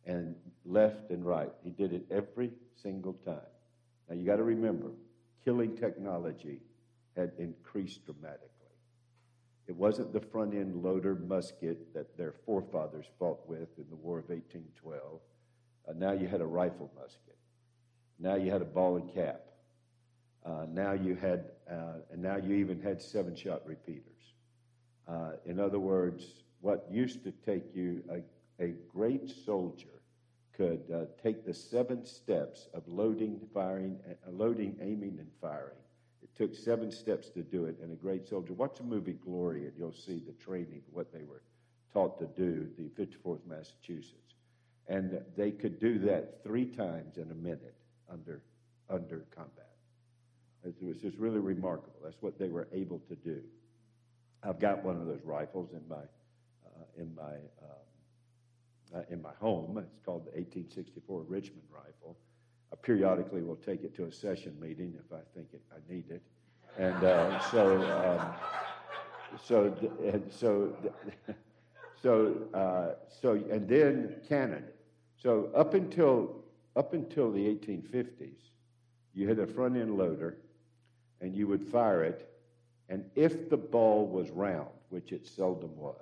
And 0.06 0.36
left 0.66 1.10
and 1.10 1.26
right. 1.26 1.52
He 1.64 1.72
did 1.72 1.94
it 1.94 2.06
every 2.12 2.52
single 2.82 3.14
time. 3.26 3.40
Now 4.10 4.16
you 4.16 4.26
got 4.26 4.38
to 4.38 4.44
remember, 4.44 4.92
killing 5.44 5.76
technology 5.76 6.60
had 7.16 7.32
increased 7.40 8.06
dramatically. 8.06 8.57
It 9.68 9.76
wasn't 9.76 10.14
the 10.14 10.22
front 10.22 10.54
end 10.54 10.82
loader 10.82 11.16
musket 11.16 11.94
that 11.94 12.18
their 12.18 12.34
forefathers 12.46 13.06
fought 13.20 13.48
with 13.48 13.68
in 13.78 13.86
the 13.90 13.96
War 13.96 14.20
of 14.20 14.30
1812. 14.30 15.20
Uh, 15.88 15.94
now 15.96 16.14
you 16.14 16.28
had 16.28 16.42
a 16.42 16.46
rifle 16.46 16.90
musket. 16.96 17.38
Now 18.20 18.36
you 18.36 18.50
had 18.50 18.62
a 18.62 18.66
ball 18.66 18.96
and 18.96 19.14
cap. 19.14 19.42
Uh, 20.46 20.66
now 20.70 20.94
you 20.94 21.16
had, 21.16 21.52
uh, 21.70 22.00
and 22.12 22.22
now 22.22 22.38
you 22.38 22.56
even 22.56 22.82
had 22.82 23.02
seven 23.02 23.36
shot 23.36 23.62
repeaters. 23.66 24.04
Uh, 25.08 25.32
in 25.46 25.60
other 25.60 25.80
words, 25.80 26.26
what 26.62 26.88
used 26.90 27.24
to 27.24 27.32
take 27.46 27.76
you, 27.76 28.04
a, 28.10 28.64
a 28.64 28.74
great 28.94 29.30
soldier 29.30 30.02
could 30.56 30.82
uh, 30.94 31.02
take 31.22 31.46
the 31.46 31.54
seven 31.54 32.06
steps 32.06 32.68
of 32.74 32.88
loading, 32.88 33.40
firing, 33.54 33.98
uh, 34.10 34.32
loading, 34.32 34.76
aiming, 34.82 35.18
and 35.20 35.30
firing. 35.42 35.78
Took 36.38 36.56
seven 36.56 36.92
steps 36.92 37.30
to 37.30 37.42
do 37.42 37.66
it, 37.66 37.78
and 37.82 37.92
a 37.92 37.96
great 37.96 38.28
soldier. 38.28 38.54
Watch 38.54 38.78
the 38.78 38.84
movie 38.84 39.14
Glory, 39.14 39.66
and 39.66 39.74
you'll 39.78 39.94
see 39.94 40.22
the 40.26 40.34
training, 40.34 40.82
what 40.92 41.12
they 41.12 41.24
were 41.24 41.42
taught 41.94 42.20
to 42.20 42.28
do, 42.28 42.68
the 42.78 42.90
54th 43.02 43.40
Massachusetts. 43.48 44.36
And 44.88 45.20
they 45.36 45.52
could 45.52 45.80
do 45.80 45.98
that 46.00 46.44
three 46.44 46.66
times 46.66 47.18
in 47.18 47.32
a 47.32 47.36
minute 47.36 47.76
under, 48.10 48.42
under 48.90 49.26
combat. 49.36 49.66
It 50.64 50.76
was 50.82 50.98
just 50.98 51.18
really 51.18 51.40
remarkable. 51.40 52.00
That's 52.04 52.22
what 52.22 52.38
they 52.38 52.50
were 52.50 52.68
able 52.72 53.00
to 53.10 53.16
do. 53.16 53.42
I've 54.44 54.60
got 54.60 54.84
one 54.84 54.98
of 54.98 55.08
those 55.08 55.24
rifles 55.24 55.72
in 55.74 55.88
my, 55.88 55.96
uh, 55.96 57.02
in 57.02 57.16
my 57.16 57.36
um, 57.62 57.88
uh, 58.96 59.02
in 59.10 59.22
my 59.22 59.34
home. 59.40 59.78
It's 59.78 60.06
called 60.06 60.26
the 60.26 60.32
1864 60.32 61.24
Richmond 61.28 61.64
rifle. 61.72 62.18
Uh, 62.72 62.76
periodically, 62.76 63.42
we'll 63.42 63.56
take 63.56 63.84
it 63.84 63.96
to 63.96 64.06
a 64.06 64.12
session 64.12 64.56
meeting 64.60 64.94
if 64.98 65.14
I 65.14 65.22
think 65.34 65.48
it, 65.54 65.62
I 65.72 65.92
need 65.92 66.06
it. 66.10 66.22
And 66.78 67.04
uh, 67.04 67.40
so, 67.50 67.76
um, 67.82 69.40
so, 69.44 69.76
and 70.04 70.32
so, 70.32 70.76
so, 72.02 72.36
uh, 72.54 72.90
so, 73.22 73.34
and 73.50 73.68
then 73.68 74.16
cannon. 74.28 74.66
So 75.22 75.50
up 75.56 75.74
until 75.74 76.44
up 76.76 76.94
until 76.94 77.32
the 77.32 77.40
1850s, 77.40 78.38
you 79.16 79.28
had 79.28 79.40
a 79.40 79.48
front 79.48 79.76
end 79.76 79.98
loader, 79.98 80.38
and 81.22 81.36
you 81.36 81.48
would 81.48 81.64
fire 81.64 82.04
it, 82.04 82.30
and 82.90 83.04
if 83.16 83.50
the 83.50 83.58
ball 83.58 84.06
was 84.06 84.30
round, 84.30 84.70
which 84.90 85.12
it 85.12 85.26
seldom 85.26 85.76
was, 85.76 85.96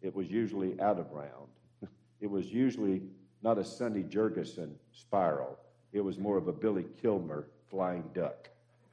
it 0.00 0.14
was 0.14 0.28
usually 0.28 0.80
out 0.80 0.98
of 0.98 1.10
round 1.12 1.48
it 2.20 2.30
was 2.30 2.46
usually 2.46 3.02
not 3.42 3.58
a 3.58 3.64
Sonny 3.64 4.02
Jurgensen 4.02 4.72
spiral. 5.00 5.58
It 5.92 6.00
was 6.00 6.18
more 6.18 6.36
of 6.36 6.48
a 6.48 6.52
Billy 6.52 6.86
Kilmer 7.00 7.46
flying 7.70 8.04
duck, 8.14 8.48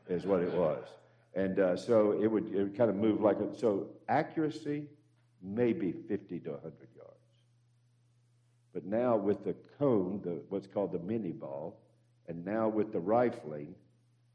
is 0.10 0.26
what 0.26 0.41
it 0.41 0.53
was. 0.53 0.84
And 1.34 1.60
uh, 1.60 1.76
so 1.76 2.12
it 2.22 2.28
would, 2.28 2.47
it 2.53 2.64
would 2.64 2.78
kind 2.78 2.89
of 2.89 2.95
move 2.95 3.22
like 3.22 3.39
a, 3.39 3.58
so 3.58 3.88
accuracy, 4.08 4.86
maybe 5.41 5.93
50 6.08 6.39
to 6.39 6.51
100 6.51 6.74
yards. 6.95 7.12
But 8.74 8.86
now 8.86 9.18
with 9.18 9.43
the 9.43 9.56
cone, 9.78 10.22
the, 10.24 10.41
what's 10.49 10.68
called 10.68 10.93
the 10.93 10.99
Minié 10.99 11.38
ball, 11.38 11.78
and 12.28 12.45
now 12.45 12.70
with 12.70 12.91
the 12.93 12.99
rifling, 12.99 13.76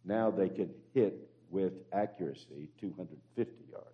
now 0.04 0.30
they 0.30 0.48
can 0.48 0.70
hit 0.94 1.28
with 1.50 1.72
accuracy 1.92 2.68
250 2.80 3.52
yards. 3.70 3.86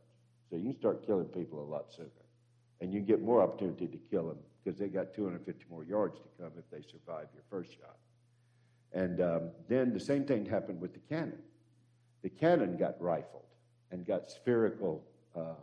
So 0.51 0.57
you 0.57 0.65
can 0.65 0.79
start 0.79 1.07
killing 1.07 1.27
people 1.27 1.63
a 1.63 1.69
lot 1.71 1.87
sooner. 1.95 2.09
And 2.81 2.93
you 2.93 3.01
get 3.01 3.23
more 3.23 3.41
opportunity 3.41 3.87
to 3.87 3.99
kill 4.11 4.29
them 4.29 4.39
because 4.67 4.81
they 4.81 4.89
got 4.89 5.15
250 5.15 5.65
more 5.71 5.85
yards 5.85 6.19
to 6.19 6.43
come 6.43 6.51
if 6.59 6.69
they 6.73 6.85
survive 6.91 7.29
your 7.33 7.45
first 7.49 7.71
shot. 7.79 7.97
And 8.93 9.21
um, 9.21 9.51
then 9.69 9.93
the 9.93 10.01
same 10.01 10.25
thing 10.25 10.45
happened 10.45 10.81
with 10.81 10.93
the 10.93 10.99
cannon. 11.09 11.39
The 12.23 12.31
cannon 12.31 12.77
got 12.77 13.01
rifled 13.01 13.45
and 13.93 14.05
got 14.05 14.29
spherical, 14.29 15.05
uh, 15.37 15.55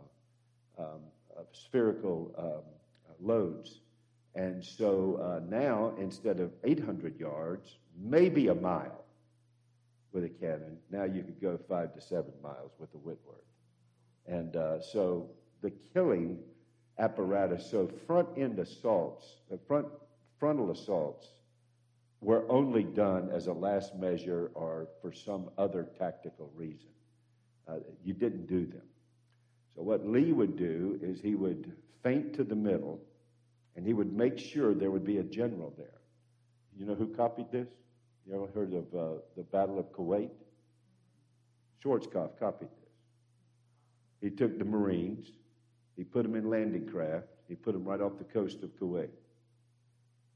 um, 0.78 1.00
uh, 1.36 1.42
spherical 1.52 2.34
um, 2.38 2.44
uh, 2.46 3.14
loads. 3.20 3.80
And 4.34 4.64
so 4.64 5.20
uh, 5.22 5.44
now, 5.50 5.92
instead 5.98 6.40
of 6.40 6.52
800 6.64 7.20
yards, 7.20 7.76
maybe 8.00 8.48
a 8.48 8.54
mile 8.54 9.04
with 10.12 10.24
a 10.24 10.30
cannon, 10.30 10.78
now 10.90 11.04
you 11.04 11.22
could 11.22 11.42
go 11.42 11.58
five 11.68 11.92
to 11.94 12.00
seven 12.00 12.32
miles 12.42 12.72
with 12.78 12.88
a 12.94 12.98
Whitworth. 12.98 13.44
And 14.26 14.56
uh, 14.56 14.80
so 14.80 15.28
the 15.60 15.72
killing 15.92 16.38
apparatus. 16.98 17.70
So 17.70 17.90
front 18.06 18.28
end 18.36 18.58
assaults, 18.58 19.26
the 19.50 19.58
front 19.66 19.86
frontal 20.38 20.70
assaults, 20.70 21.28
were 22.20 22.44
only 22.50 22.82
done 22.82 23.30
as 23.30 23.46
a 23.46 23.52
last 23.52 23.94
measure 23.96 24.50
or 24.54 24.88
for 25.02 25.12
some 25.12 25.50
other 25.58 25.86
tactical 25.98 26.50
reason. 26.54 26.88
Uh, 27.68 27.76
you 28.02 28.14
didn't 28.14 28.46
do 28.46 28.66
them. 28.66 28.82
So 29.74 29.82
what 29.82 30.06
Lee 30.06 30.32
would 30.32 30.56
do 30.56 30.98
is 31.02 31.20
he 31.20 31.34
would 31.34 31.72
feint 32.02 32.34
to 32.34 32.44
the 32.44 32.54
middle, 32.54 33.00
and 33.76 33.86
he 33.86 33.92
would 33.92 34.12
make 34.12 34.38
sure 34.38 34.72
there 34.72 34.90
would 34.90 35.04
be 35.04 35.18
a 35.18 35.22
general 35.22 35.74
there. 35.76 36.00
You 36.76 36.86
know 36.86 36.94
who 36.94 37.08
copied 37.08 37.50
this? 37.52 37.68
You 38.26 38.34
ever 38.34 38.46
heard 38.54 38.72
of 38.72 38.84
uh, 38.94 39.20
the 39.36 39.42
Battle 39.42 39.78
of 39.78 39.92
Kuwait? 39.92 40.30
Schwarzkopf 41.82 42.38
copied 42.38 42.68
this. 42.68 42.90
He 44.20 44.30
took 44.30 44.58
the 44.58 44.64
Marines, 44.64 45.26
he 45.96 46.04
put 46.04 46.22
them 46.22 46.34
in 46.34 46.48
landing 46.50 46.86
craft. 46.86 47.26
He 47.48 47.54
put 47.54 47.72
them 47.72 47.84
right 47.84 48.00
off 48.00 48.18
the 48.18 48.24
coast 48.24 48.62
of 48.62 48.70
Kuwait. 48.78 49.10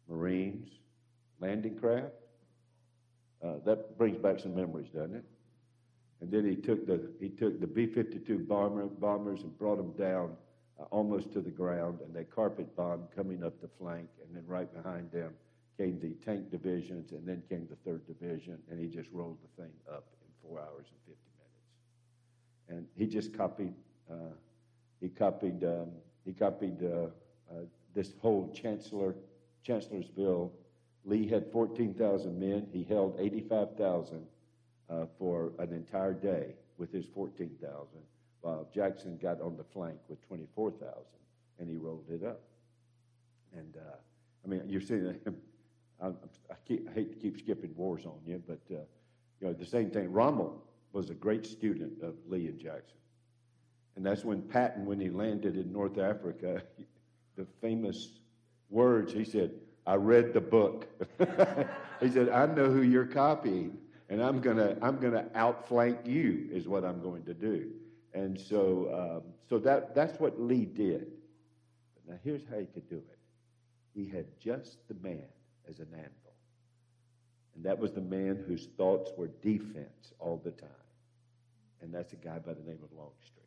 Marines, 0.09 0.69
landing 1.41 1.79
craft. 1.79 2.13
Uh, 3.45 3.55
that 3.65 3.97
brings 3.99 4.19
back 4.19 4.41
some 4.41 4.55
memories, 4.55 4.89
doesn't 4.89 5.17
it? 5.17 5.25
And 6.21 6.31
then 6.33 6.45
he 6.45 6.57
took 6.57 6.87
the 6.87 7.11
he 7.21 7.29
took 7.29 7.61
the 7.61 7.67
B-52 7.67 8.49
bomber, 8.49 8.87
bombers 8.87 9.43
and 9.43 9.57
brought 9.57 9.77
them 9.77 9.93
down 9.93 10.33
uh, 10.81 10.85
almost 10.91 11.33
to 11.33 11.41
the 11.41 11.51
ground, 11.51 12.01
and 12.01 12.15
they 12.15 12.25
carpet 12.25 12.75
bombed 12.77 13.07
coming 13.15 13.45
up 13.45 13.61
the 13.61 13.69
flank, 13.79 14.09
and 14.25 14.35
then 14.35 14.45
right 14.47 14.73
behind 14.75 15.13
them 15.13 15.33
came 15.79 16.01
the 16.01 16.15
tank 16.25 16.51
divisions, 16.51 17.13
and 17.13 17.25
then 17.27 17.41
came 17.49 17.69
the 17.71 17.77
third 17.89 18.05
division, 18.07 18.59
and 18.69 18.81
he 18.81 18.89
just 18.89 19.09
rolled 19.13 19.39
the 19.43 19.63
thing 19.63 19.73
up 19.89 20.07
in 20.21 20.49
four 20.49 20.59
hours 20.59 20.87
and 20.91 20.99
50 21.07 21.21
minutes. 21.39 22.69
And 22.69 22.87
he 22.97 23.07
just 23.07 23.33
copied 23.33 23.73
uh, 24.11 24.35
he 25.01 25.09
copied, 25.09 25.64
um, 25.64 25.88
he 26.24 26.32
copied 26.32 26.82
uh, 26.82 27.07
uh, 27.51 27.61
this 27.94 28.12
whole 28.20 28.53
Chancellor, 28.53 29.14
Chancellorsville. 29.62 30.53
Lee 31.05 31.26
had 31.26 31.51
14,000 31.53 32.38
men. 32.38 32.66
He 32.72 32.84
held 32.84 33.16
85,000 33.18 34.26
uh, 34.90 35.07
for 35.18 35.53
an 35.59 35.72
entire 35.72 36.14
day 36.14 36.55
with 36.76 36.92
his 36.92 37.07
14,000, 37.07 37.86
while 38.40 38.68
Jackson 38.74 39.18
got 39.20 39.40
on 39.40 39.57
the 39.57 39.64
flank 39.64 39.99
with 40.09 40.26
24,000, 40.26 40.92
and 41.59 41.68
he 41.68 41.76
rolled 41.76 42.09
it 42.11 42.24
up. 42.24 42.40
And 43.57 43.76
uh, 43.76 43.96
I 44.44 44.49
mean, 44.49 44.62
you're 44.66 44.80
seeing. 44.80 45.14
I, 46.01 46.07
I, 46.09 46.55
keep, 46.64 46.88
I, 46.88 46.92
hate 46.92 47.11
to 47.11 47.16
keep 47.16 47.38
skipping 47.38 47.74
wars 47.74 48.07
on 48.07 48.20
you, 48.24 48.40
but 48.46 48.61
uh, 48.70 48.78
you 49.40 49.49
know 49.49 49.53
the 49.53 49.66
same 49.66 49.90
thing. 49.90 50.12
Rommel 50.12 50.62
was 50.92 51.11
a 51.11 51.14
great 51.14 51.44
student 51.44 52.01
of 52.03 52.14
Lee 52.28 52.46
and 52.46 52.59
Jackson. 52.59 52.99
And 53.99 54.07
that's 54.07 54.24
when 54.24 54.42
Patton, 54.42 54.86
when 54.86 55.01
he 55.01 55.11
landed 55.11 55.57
in 55.57 55.72
North 55.72 55.99
Africa, 55.99 56.62
the 57.36 57.44
famous 57.61 58.20
words, 58.70 59.12
he 59.12 59.24
said, 59.24 59.51
I 59.88 59.96
read 59.96 60.32
the 60.32 60.40
book. 60.40 60.86
he 62.01 62.09
said, 62.09 62.28
I 62.28 62.46
know 62.46 62.70
who 62.70 62.82
you're 62.82 63.07
copying, 63.07 63.76
and 64.09 64.22
I'm 64.22 64.40
going 64.40 64.57
to 64.59 64.78
I'm 64.80 64.99
gonna 65.01 65.26
outflank 65.34 66.07
you, 66.07 66.49
is 66.53 66.68
what 66.68 66.84
I'm 66.84 67.03
going 67.03 67.24
to 67.24 67.34
do. 67.34 67.72
And 68.14 68.38
so, 68.38 69.16
um, 69.24 69.32
so 69.51 69.59
that, 69.59 69.96
that's 69.96 70.20
what 70.20 70.40
Lee 70.40 70.64
did. 70.64 71.09
Now, 72.09 72.20
here's 72.22 72.42
how 72.49 72.61
he 72.61 72.66
could 72.66 72.88
do 72.88 72.99
it 72.99 73.18
he 73.96 74.09
had 74.09 74.26
just 74.38 74.78
the 74.86 74.94
man 75.03 75.24
as 75.68 75.80
an 75.80 75.88
anvil. 75.92 76.12
And 77.57 77.64
that 77.64 77.76
was 77.76 77.90
the 77.90 78.01
man 78.01 78.44
whose 78.46 78.68
thoughts 78.76 79.11
were 79.16 79.26
defense 79.42 80.12
all 80.20 80.40
the 80.44 80.53
time. 80.53 80.70
And 81.82 81.92
that's 81.92 82.12
a 82.12 82.16
guy 82.16 82.38
by 82.38 82.55
the 82.55 82.62
name 82.62 82.78
of 82.80 82.96
Longstreet. 82.96 83.38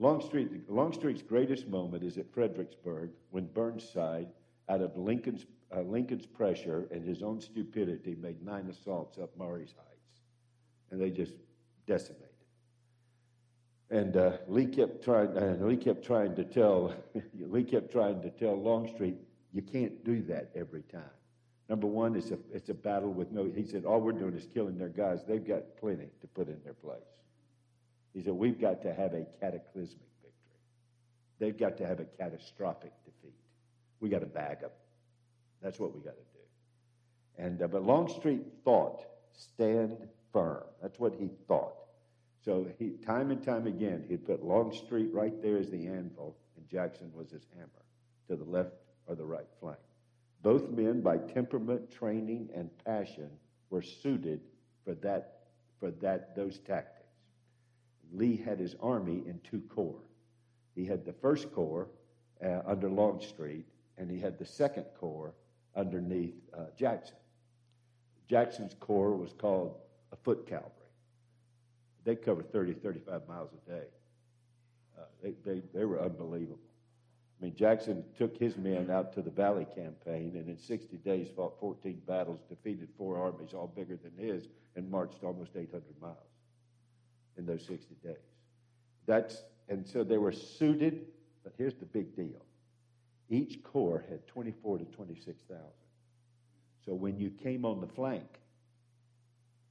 Longstreet, 0.00 0.68
Longstreet's 0.70 1.20
greatest 1.20 1.68
moment 1.68 2.02
is 2.02 2.16
at 2.16 2.32
Fredericksburg 2.32 3.10
when 3.30 3.44
Burnside, 3.44 4.28
out 4.70 4.80
of 4.80 4.96
Lincoln's, 4.96 5.44
uh, 5.76 5.82
Lincoln's 5.82 6.24
pressure 6.24 6.88
and 6.90 7.04
his 7.04 7.22
own 7.22 7.38
stupidity, 7.38 8.16
made 8.18 8.42
nine 8.42 8.66
assaults 8.70 9.18
up 9.18 9.36
Marye's 9.36 9.74
Heights. 9.76 10.22
And 10.90 10.98
they 10.98 11.10
just 11.10 11.34
decimated. 11.86 12.28
And 13.90 14.16
uh, 14.16 14.38
Lee 14.48 14.66
kept 14.66 15.04
trying. 15.04 15.36
Uh, 15.36 15.56
Lee 15.60 15.76
kept 15.76 16.04
trying 16.04 16.34
to 16.36 16.44
tell. 16.44 16.94
Lee 17.38 17.64
kept 17.64 17.92
trying 17.92 18.22
to 18.22 18.30
tell 18.30 18.54
Longstreet, 18.60 19.16
you 19.52 19.60
can't 19.60 20.02
do 20.04 20.22
that 20.22 20.50
every 20.54 20.82
time. 20.82 21.02
Number 21.68 21.86
one, 21.86 22.16
it's 22.16 22.30
a 22.30 22.38
it's 22.52 22.68
a 22.70 22.74
battle 22.74 23.12
with 23.12 23.32
no. 23.32 23.50
He 23.54 23.66
said 23.66 23.84
all 23.84 24.00
we're 24.00 24.12
doing 24.12 24.34
is 24.34 24.46
killing 24.54 24.78
their 24.78 24.88
guys. 24.88 25.24
They've 25.26 25.46
got 25.46 25.76
plenty 25.76 26.08
to 26.20 26.26
put 26.28 26.48
in 26.48 26.58
their 26.64 26.74
place. 26.74 27.19
He 28.14 28.22
said 28.22 28.32
we've 28.32 28.60
got 28.60 28.82
to 28.82 28.92
have 28.92 29.14
a 29.14 29.24
cataclysmic 29.40 30.08
victory. 30.22 30.60
They've 31.38 31.58
got 31.58 31.78
to 31.78 31.86
have 31.86 32.00
a 32.00 32.04
catastrophic 32.04 32.92
defeat. 33.04 33.34
We 34.00 34.08
got 34.08 34.20
to 34.20 34.26
bag 34.26 34.60
them. 34.60 34.70
That's 35.62 35.78
what 35.78 35.94
we 35.94 36.00
got 36.00 36.16
to 36.16 36.16
do. 36.16 37.44
And 37.44 37.62
uh, 37.62 37.68
but 37.68 37.84
Longstreet 37.84 38.42
thought, 38.64 39.04
stand 39.32 39.96
firm. 40.32 40.64
That's 40.82 40.98
what 40.98 41.14
he 41.18 41.30
thought. 41.46 41.74
So 42.44 42.66
he, 42.78 42.90
time 43.04 43.30
and 43.30 43.42
time 43.42 43.66
again, 43.66 44.04
he'd 44.08 44.26
put 44.26 44.44
Longstreet 44.44 45.12
right 45.12 45.40
there 45.42 45.58
as 45.58 45.70
the 45.70 45.86
anvil, 45.86 46.36
and 46.56 46.66
Jackson 46.68 47.10
was 47.14 47.30
his 47.30 47.46
hammer 47.54 47.68
to 48.28 48.36
the 48.36 48.50
left 48.50 48.72
or 49.06 49.14
the 49.14 49.24
right 49.24 49.46
flank. 49.60 49.78
Both 50.42 50.70
men, 50.70 51.02
by 51.02 51.18
temperament, 51.18 51.90
training, 51.90 52.48
and 52.54 52.70
passion, 52.84 53.28
were 53.68 53.82
suited 53.82 54.40
for 54.84 54.94
that, 54.96 55.40
for 55.78 55.90
that, 56.02 56.34
those 56.34 56.58
tactics. 56.58 56.99
Lee 58.12 58.36
had 58.36 58.58
his 58.58 58.74
army 58.80 59.22
in 59.26 59.40
two 59.48 59.62
corps. 59.68 60.02
He 60.74 60.84
had 60.84 61.04
the 61.04 61.12
first 61.12 61.52
corps 61.52 61.88
uh, 62.44 62.60
under 62.66 62.88
Longstreet, 62.88 63.66
and 63.98 64.10
he 64.10 64.18
had 64.18 64.38
the 64.38 64.46
second 64.46 64.86
corps 64.98 65.34
underneath 65.76 66.34
uh, 66.56 66.66
Jackson. 66.76 67.16
Jackson's 68.28 68.74
corps 68.80 69.16
was 69.16 69.32
called 69.32 69.76
a 70.12 70.16
foot 70.16 70.46
cavalry 70.46 70.80
they 72.04 72.16
covered 72.16 72.50
30, 72.52 72.74
35 72.74 73.28
miles 73.28 73.50
a 73.52 73.70
day. 73.70 73.84
Uh, 74.98 75.02
they, 75.22 75.34
they, 75.44 75.62
they 75.74 75.84
were 75.84 76.00
unbelievable. 76.00 76.58
I 77.40 77.44
mean, 77.44 77.54
Jackson 77.54 78.04
took 78.18 78.36
his 78.36 78.56
men 78.56 78.90
out 78.90 79.14
to 79.14 79.22
the 79.22 79.30
Valley 79.30 79.66
campaign 79.74 80.32
and 80.34 80.48
in 80.48 80.58
60 80.58 80.96
days 80.98 81.28
fought 81.34 81.58
14 81.58 82.02
battles, 82.06 82.40
defeated 82.48 82.88
four 82.98 83.18
armies, 83.18 83.54
all 83.54 83.66
bigger 83.66 83.96
than 83.96 84.12
his, 84.16 84.48
and 84.76 84.90
marched 84.90 85.22
almost 85.24 85.52
800 85.56 85.82
miles 86.00 86.16
in 87.36 87.46
those 87.46 87.66
60 87.66 87.94
days. 88.02 88.16
That's, 89.06 89.42
and 89.68 89.86
so 89.86 90.04
they 90.04 90.18
were 90.18 90.32
suited, 90.32 91.06
but 91.42 91.52
here's 91.56 91.74
the 91.74 91.86
big 91.86 92.14
deal. 92.14 92.44
Each 93.28 93.62
corps 93.62 94.04
had 94.08 94.26
24 94.26 94.78
to 94.78 94.84
26,000. 94.84 95.64
So 96.84 96.94
when 96.94 97.18
you 97.18 97.30
came 97.30 97.64
on 97.64 97.80
the 97.80 97.86
flank, 97.86 98.26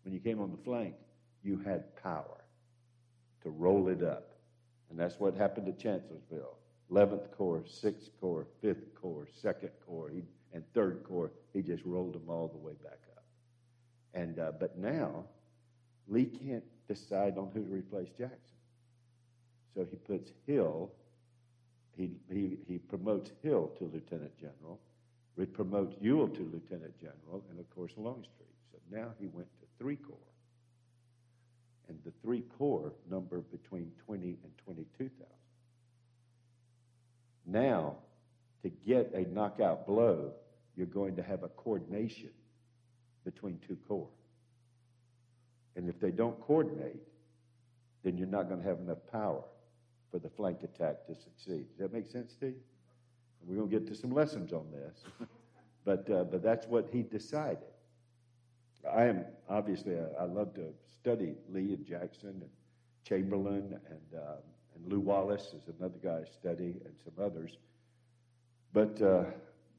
when 0.04 0.14
you 0.14 0.20
came 0.20 0.40
on 0.40 0.52
the 0.52 0.64
flank, 0.64 0.96
you 1.44 1.60
had 1.66 1.96
power 2.02 2.44
to 3.44 3.50
roll 3.50 3.90
it 3.90 4.04
up. 4.04 4.32
And 4.90 5.00
that's 5.00 5.20
what 5.20 5.36
happened 5.36 5.68
at 5.68 5.78
Chancellorsville. 5.78 6.58
11th 6.92 7.32
Corps, 7.32 7.62
6th 7.62 8.10
Corps, 8.20 8.48
5th 8.64 8.94
Corps, 8.96 9.28
2nd 9.44 9.70
Corps, 9.86 10.10
he, 10.10 10.24
and 10.54 10.64
3rd 10.74 11.04
Corps. 11.04 11.32
He 11.54 11.62
just 11.62 11.84
rolled 11.86 12.14
them 12.14 12.30
all 12.30 12.48
the 12.48 12.58
way 12.58 12.74
back 12.84 13.00
up. 13.16 13.24
And, 14.14 14.40
uh, 14.40 14.54
but 14.60 14.78
now, 14.78 15.26
Lee 16.08 16.26
can't 16.26 16.64
decide 16.90 17.38
on 17.38 17.52
who 17.54 17.64
to 17.64 17.72
replace 17.72 18.10
Jackson. 18.18 18.58
So 19.76 19.88
he 19.90 19.96
puts 19.96 20.32
Hill, 20.48 20.92
he, 21.96 22.12
he, 22.30 22.58
he 22.68 22.80
promotes 22.80 23.32
Hill 23.44 23.72
to 23.78 23.86
Lieutenant 23.86 24.38
General, 24.38 24.80
he 25.38 25.46
promotes 25.46 25.96
Ewell 26.02 26.28
to 26.28 26.42
Lieutenant 26.42 27.00
General, 27.00 27.44
and 27.50 27.60
of 27.60 27.70
course 27.70 27.92
Longstreet. 27.96 28.50
So 28.72 28.80
now 28.92 29.12
he 29.20 29.28
went 29.28 29.48
to 29.62 29.66
three 29.78 29.96
corps 29.96 30.18
and 31.90 31.98
the 32.06 32.12
three 32.22 32.44
corps 32.58 32.94
number 33.10 33.40
between 33.40 33.92
20 34.06 34.38
and 34.44 34.52
22,000. 34.64 35.26
Now, 37.46 37.96
to 38.64 38.70
get 38.70 39.12
a 39.14 39.22
knockout 39.34 39.88
blow, 39.88 40.32
you're 40.76 40.86
going 40.86 41.16
to 41.16 41.24
have 41.24 41.44
a 41.44 41.50
coordination 41.50 42.30
between 43.26 43.60
two 43.68 43.78
corps. 43.88 44.08
And 45.80 45.88
if 45.88 45.98
they 45.98 46.12
don't 46.12 46.38
coordinate, 46.42 47.00
then 48.04 48.18
you're 48.18 48.28
not 48.28 48.50
going 48.50 48.62
to 48.62 48.68
have 48.68 48.80
enough 48.80 48.98
power 49.10 49.42
for 50.12 50.20
the 50.20 50.30
flank 50.30 50.64
attack 50.64 51.06
to 51.08 51.16
succeed. 51.16 51.68
Does 51.70 51.78
that 51.78 51.94
make 51.94 52.06
sense 52.06 52.36
to 52.42 52.48
you? 52.48 52.56
We're 53.46 53.56
going 53.56 53.70
to 53.70 53.80
get 53.80 53.88
to 53.88 53.96
some 53.96 54.12
lessons 54.12 54.52
on 54.52 54.66
this. 54.74 55.06
but, 55.86 56.12
uh, 56.12 56.26
but 56.26 56.44
that's 56.44 56.68
what 56.68 56.90
he 56.92 57.02
decided. 57.02 57.64
I 58.94 59.06
am 59.06 59.24
obviously, 59.48 59.96
I, 59.96 60.24
I 60.24 60.26
love 60.26 60.54
to 60.56 60.74
study 61.00 61.36
Lee 61.50 61.76
and 61.76 61.86
Jackson 61.86 62.32
and 62.42 62.50
Chamberlain 63.06 63.80
and, 63.90 64.22
um, 64.22 64.44
and 64.76 64.92
Lew 64.92 65.00
Wallace 65.00 65.54
is 65.54 65.74
another 65.80 65.98
guy 66.04 66.24
I 66.24 66.30
study 66.30 66.76
and 66.84 66.94
some 67.06 67.24
others. 67.24 67.58
But, 68.74 69.02
uh, 69.02 69.24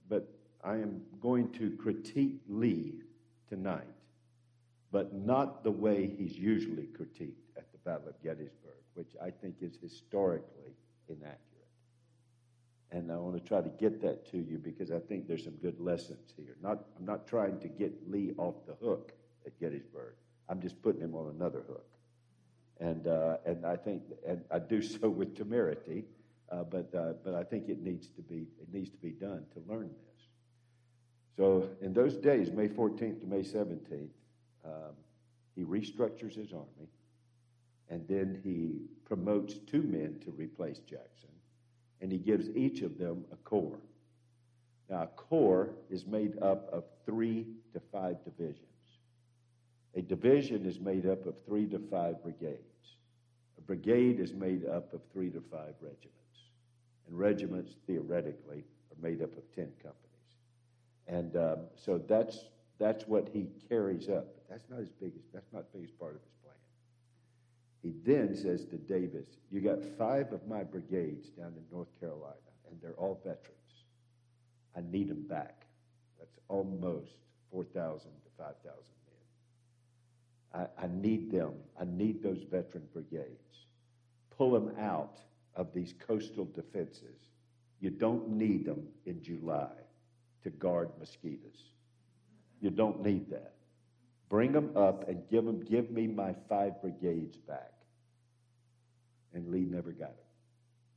but 0.09 0.27
I 0.65 0.77
am 0.77 1.03
going 1.21 1.51
to 1.59 1.73
critique 1.73 2.41
Lee 2.49 3.03
tonight, 3.51 3.85
but 4.93 5.15
not 5.15 5.63
the 5.63 5.71
way 5.71 6.11
he's 6.17 6.37
usually 6.37 6.89
critiqued 6.99 7.47
at 7.57 7.71
the 7.73 7.79
Battle 7.85 8.09
of 8.09 8.23
Gettysburg, 8.23 8.83
which 8.95 9.15
I 9.23 9.31
think 9.31 9.57
is 9.61 9.79
historically 9.81 10.75
inaccurate. 11.09 11.39
And 12.93 13.13
I 13.13 13.17
want 13.17 13.37
to 13.37 13.43
try 13.49 13.61
to 13.61 13.69
get 13.69 14.03
that 14.03 14.29
to 14.33 14.39
you 14.39 14.59
because 14.59 14.91
I 14.91 14.99
think 14.99 15.29
there's 15.29 15.45
some 15.45 15.55
good 15.55 15.79
lessons 15.79 16.35
here. 16.37 16.57
Not, 16.61 16.85
I'm 16.99 17.07
not 17.07 17.27
trying 17.27 17.61
to 17.61 17.69
get 17.69 17.93
Lee 18.11 18.33
off 18.37 18.55
the 18.67 18.75
hook 18.85 19.13
at 19.47 19.59
Gettysburg. 19.61 20.15
I'm 20.49 20.61
just 20.61 20.83
putting 20.83 21.01
him 21.01 21.15
on 21.15 21.33
another 21.37 21.63
hook. 21.69 21.87
And, 22.81 23.07
uh, 23.07 23.37
and 23.47 23.65
I 23.65 23.77
think, 23.77 24.03
and 24.27 24.43
I 24.51 24.59
do 24.59 24.83
so 25.01 25.09
with 25.09 25.37
temerity, 25.37 26.05
uh, 26.51 26.65
but, 26.65 26.93
uh, 26.95 27.13
but 27.25 27.35
I 27.35 27.45
think 27.45 27.69
it 27.69 27.81
needs, 27.81 28.09
to 28.09 28.23
be, 28.23 28.49
it 28.61 28.73
needs 28.73 28.91
to 28.91 28.99
be 28.99 29.11
done 29.11 29.45
to 29.55 29.73
learn 29.73 29.89
this. 29.89 30.27
So 31.37 31.69
in 31.81 31.93
those 31.93 32.17
days, 32.17 32.51
May 32.51 32.67
14th 32.67 33.21
to 33.21 33.27
May 33.27 33.43
17th, 33.43 34.09
um, 34.65 34.95
he 35.55 35.65
restructures 35.65 36.35
his 36.35 36.53
army, 36.53 36.89
and 37.89 38.07
then 38.09 38.41
he 38.43 38.81
promotes 39.05 39.55
two 39.67 39.83
men 39.83 40.19
to 40.25 40.31
replace 40.31 40.79
Jackson, 40.79 41.31
and 42.01 42.11
he 42.13 42.19
gives 42.19 42.49
each 42.51 42.83
of 42.83 42.99
them 42.99 43.25
a 43.33 43.37
corps. 43.37 43.81
Now, 44.89 45.03
a 45.03 45.07
corps 45.07 45.71
is 45.89 46.07
made 46.07 46.43
up 46.43 46.69
of 46.73 46.85
three 47.07 47.47
to 47.73 47.81
five 47.93 48.17
divisions. 48.25 48.65
A 49.95 50.03
division 50.03 50.67
is 50.67 50.79
made 50.79 51.07
up 51.07 51.27
of 51.27 51.35
three 51.45 51.67
to 51.67 51.79
five 51.79 52.23
brigades. 52.23 52.61
A 53.59 53.61
brigade 53.61 54.21
is 54.21 54.33
made 54.33 54.67
up 54.67 54.93
of 54.93 55.01
three 55.13 55.31
to 55.31 55.41
five 55.51 55.75
regiments. 55.81 56.15
And 57.07 57.19
regiments, 57.19 57.75
theoretically, 57.87 58.65
are 58.91 59.03
made 59.03 59.23
up 59.23 59.37
of 59.37 59.43
10 59.55 59.69
companies. 59.83 60.01
And 61.07 61.37
um, 61.37 61.59
so 61.77 61.99
that's, 61.99 62.45
that's 62.79 63.07
what 63.07 63.29
he 63.33 63.49
carries 63.69 64.09
up. 64.09 64.29
That's 64.51 64.69
not 64.69 64.81
his 64.81 64.91
biggest, 64.91 65.33
that's 65.33 65.53
not 65.53 65.71
the 65.73 65.79
biggest 65.79 65.99
part 65.99 66.17
of 66.17 66.21
his 66.23 66.33
plan. 66.43 66.57
He 67.83 67.95
then 68.05 68.35
says 68.35 68.65
to 68.67 68.77
Davis, 68.77 69.27
You 69.51 69.61
got 69.61 69.83
five 69.97 70.33
of 70.33 70.47
my 70.47 70.65
brigades 70.65 71.29
down 71.31 71.55
in 71.57 71.63
North 71.73 71.89
Carolina, 72.01 72.35
and 72.69 72.79
they're 72.83 72.99
all 72.99 73.21
veterans. 73.25 73.57
I 74.77 74.81
need 74.91 75.09
them 75.09 75.23
back. 75.29 75.67
That's 76.19 76.37
almost 76.49 77.13
4,000 77.53 78.11
to 78.11 78.31
5,000 78.37 78.55
I, 80.53 80.67
I 80.79 80.89
need 80.89 81.31
them. 81.31 81.53
I 81.81 81.85
need 81.85 82.23
those 82.23 82.43
veteran 82.51 82.85
brigades. 82.93 83.67
Pull 84.37 84.53
them 84.53 84.73
out 84.79 85.19
of 85.55 85.73
these 85.73 85.95
coastal 86.07 86.47
defenses. 86.47 87.19
You 87.81 87.91
don't 87.91 88.31
need 88.31 88.65
them 88.65 88.89
in 89.07 89.23
July 89.23 89.71
to 90.43 90.51
guard 90.51 90.91
mosquitoes. 90.99 91.73
You 92.61 92.71
don't 92.71 93.03
need 93.03 93.31
that. 93.31 93.55
Bring 94.31 94.53
them 94.53 94.71
up 94.77 95.09
and 95.09 95.29
give 95.29 95.45
them, 95.45 95.61
give 95.61 95.91
me 95.91 96.07
my 96.07 96.35
five 96.49 96.81
brigades 96.81 97.37
back. 97.37 97.73
And 99.35 99.49
Lee 99.49 99.67
never 99.69 99.91
got 99.91 100.11
it. 100.11 100.27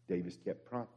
Davis 0.08 0.38
kept 0.46 0.70
prompting. 0.70 0.94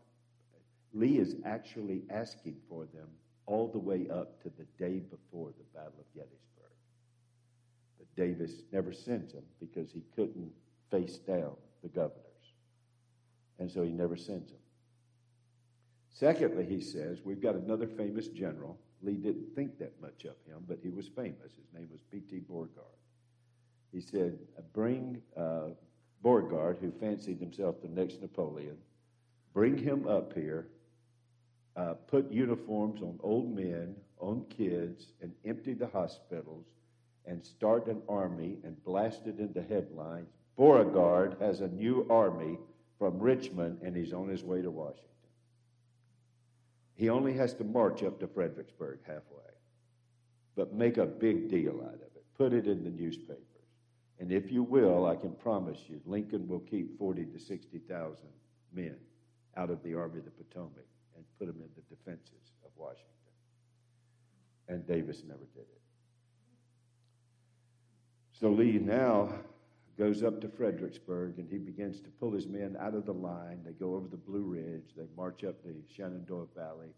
Lee 0.92 1.18
is 1.18 1.36
actually 1.44 2.02
asking 2.10 2.56
for 2.68 2.84
them 2.94 3.08
all 3.46 3.68
the 3.68 3.78
way 3.78 4.06
up 4.12 4.42
to 4.42 4.50
the 4.50 4.66
day 4.78 4.98
before 4.98 5.52
the 5.56 5.64
Battle 5.74 5.94
of 5.98 6.14
Gettysburg. 6.14 6.72
But 7.98 8.14
Davis 8.16 8.62
never 8.70 8.92
sends 8.92 9.32
him 9.32 9.44
because 9.58 9.90
he 9.90 10.02
couldn't 10.14 10.52
face 10.90 11.16
down 11.18 11.52
the 11.82 11.88
governors. 11.88 12.22
And 13.58 13.70
so 13.70 13.82
he 13.82 13.90
never 13.90 14.16
sends 14.16 14.50
him. 14.50 14.58
Secondly, 16.12 16.66
he 16.66 16.80
says, 16.80 17.20
we've 17.24 17.42
got 17.42 17.54
another 17.54 17.86
famous 17.86 18.28
general 18.28 18.78
Lee 19.02 19.16
didn't 19.16 19.54
think 19.54 19.78
that 19.78 20.00
much 20.00 20.24
of 20.24 20.36
him, 20.46 20.64
but 20.66 20.78
he 20.82 20.90
was 20.90 21.08
famous. 21.08 21.52
His 21.56 21.72
name 21.74 21.88
was 21.90 22.00
P.T. 22.10 22.40
Beauregard. 22.48 22.84
He 23.92 24.00
said, 24.00 24.38
Bring 24.72 25.22
uh, 25.36 25.70
Beauregard, 26.22 26.78
who 26.80 26.90
fancied 26.90 27.38
himself 27.38 27.80
the 27.80 27.88
next 27.88 28.20
Napoleon, 28.20 28.76
bring 29.52 29.76
him 29.78 30.08
up 30.08 30.32
here, 30.34 30.68
uh, 31.76 31.94
put 32.06 32.30
uniforms 32.32 33.02
on 33.02 33.18
old 33.22 33.54
men, 33.54 33.94
on 34.18 34.44
kids, 34.48 35.12
and 35.20 35.32
empty 35.44 35.74
the 35.74 35.86
hospitals, 35.86 36.64
and 37.26 37.44
start 37.44 37.86
an 37.86 38.02
army 38.08 38.58
and 38.64 38.82
blast 38.84 39.26
it 39.26 39.38
into 39.38 39.62
headlines. 39.62 40.28
Beauregard 40.56 41.36
has 41.40 41.60
a 41.60 41.68
new 41.68 42.06
army 42.08 42.58
from 42.98 43.18
Richmond, 43.18 43.80
and 43.82 43.94
he's 43.94 44.12
on 44.12 44.28
his 44.28 44.42
way 44.42 44.62
to 44.62 44.70
Washington. 44.70 45.04
He 46.96 47.10
only 47.10 47.34
has 47.34 47.52
to 47.54 47.64
march 47.64 48.02
up 48.02 48.18
to 48.20 48.26
Fredericksburg 48.26 49.00
halfway, 49.06 49.52
but 50.56 50.74
make 50.74 50.96
a 50.96 51.04
big 51.06 51.48
deal 51.48 51.82
out 51.82 51.94
of 51.94 52.00
it. 52.00 52.24
Put 52.36 52.54
it 52.54 52.66
in 52.66 52.82
the 52.82 52.90
newspapers. 52.90 53.42
And 54.18 54.32
if 54.32 54.50
you 54.50 54.62
will, 54.62 55.06
I 55.06 55.14
can 55.14 55.32
promise 55.32 55.78
you, 55.88 56.00
Lincoln 56.06 56.48
will 56.48 56.60
keep 56.60 56.98
40 56.98 57.26
to 57.26 57.38
60,000 57.38 58.16
men 58.72 58.96
out 59.56 59.68
of 59.68 59.82
the 59.82 59.94
Army 59.94 60.18
of 60.18 60.24
the 60.24 60.30
Potomac 60.30 60.86
and 61.14 61.24
put 61.38 61.46
them 61.46 61.56
in 61.56 61.68
the 61.76 61.94
defenses 61.94 62.52
of 62.64 62.70
Washington. 62.76 63.04
And 64.68 64.86
Davis 64.86 65.22
never 65.26 65.44
did 65.54 65.60
it. 65.60 65.82
So 68.40 68.48
Lee 68.50 68.78
now 68.78 69.32
goes 69.98 70.22
up 70.22 70.40
to 70.40 70.48
Fredericksburg 70.48 71.38
and 71.38 71.48
he 71.50 71.58
begins 71.58 72.00
to 72.00 72.10
pull 72.20 72.32
his 72.32 72.46
men 72.46 72.76
out 72.78 72.94
of 72.94 73.06
the 73.06 73.14
line. 73.14 73.62
They 73.64 73.72
go 73.72 73.94
over 73.94 74.08
the 74.08 74.16
Blue 74.16 74.42
Ridge, 74.42 74.94
they 74.96 75.06
march 75.16 75.42
up 75.44 75.62
the 75.64 75.74
Shenandoah 75.94 76.48
Valley, 76.54 76.88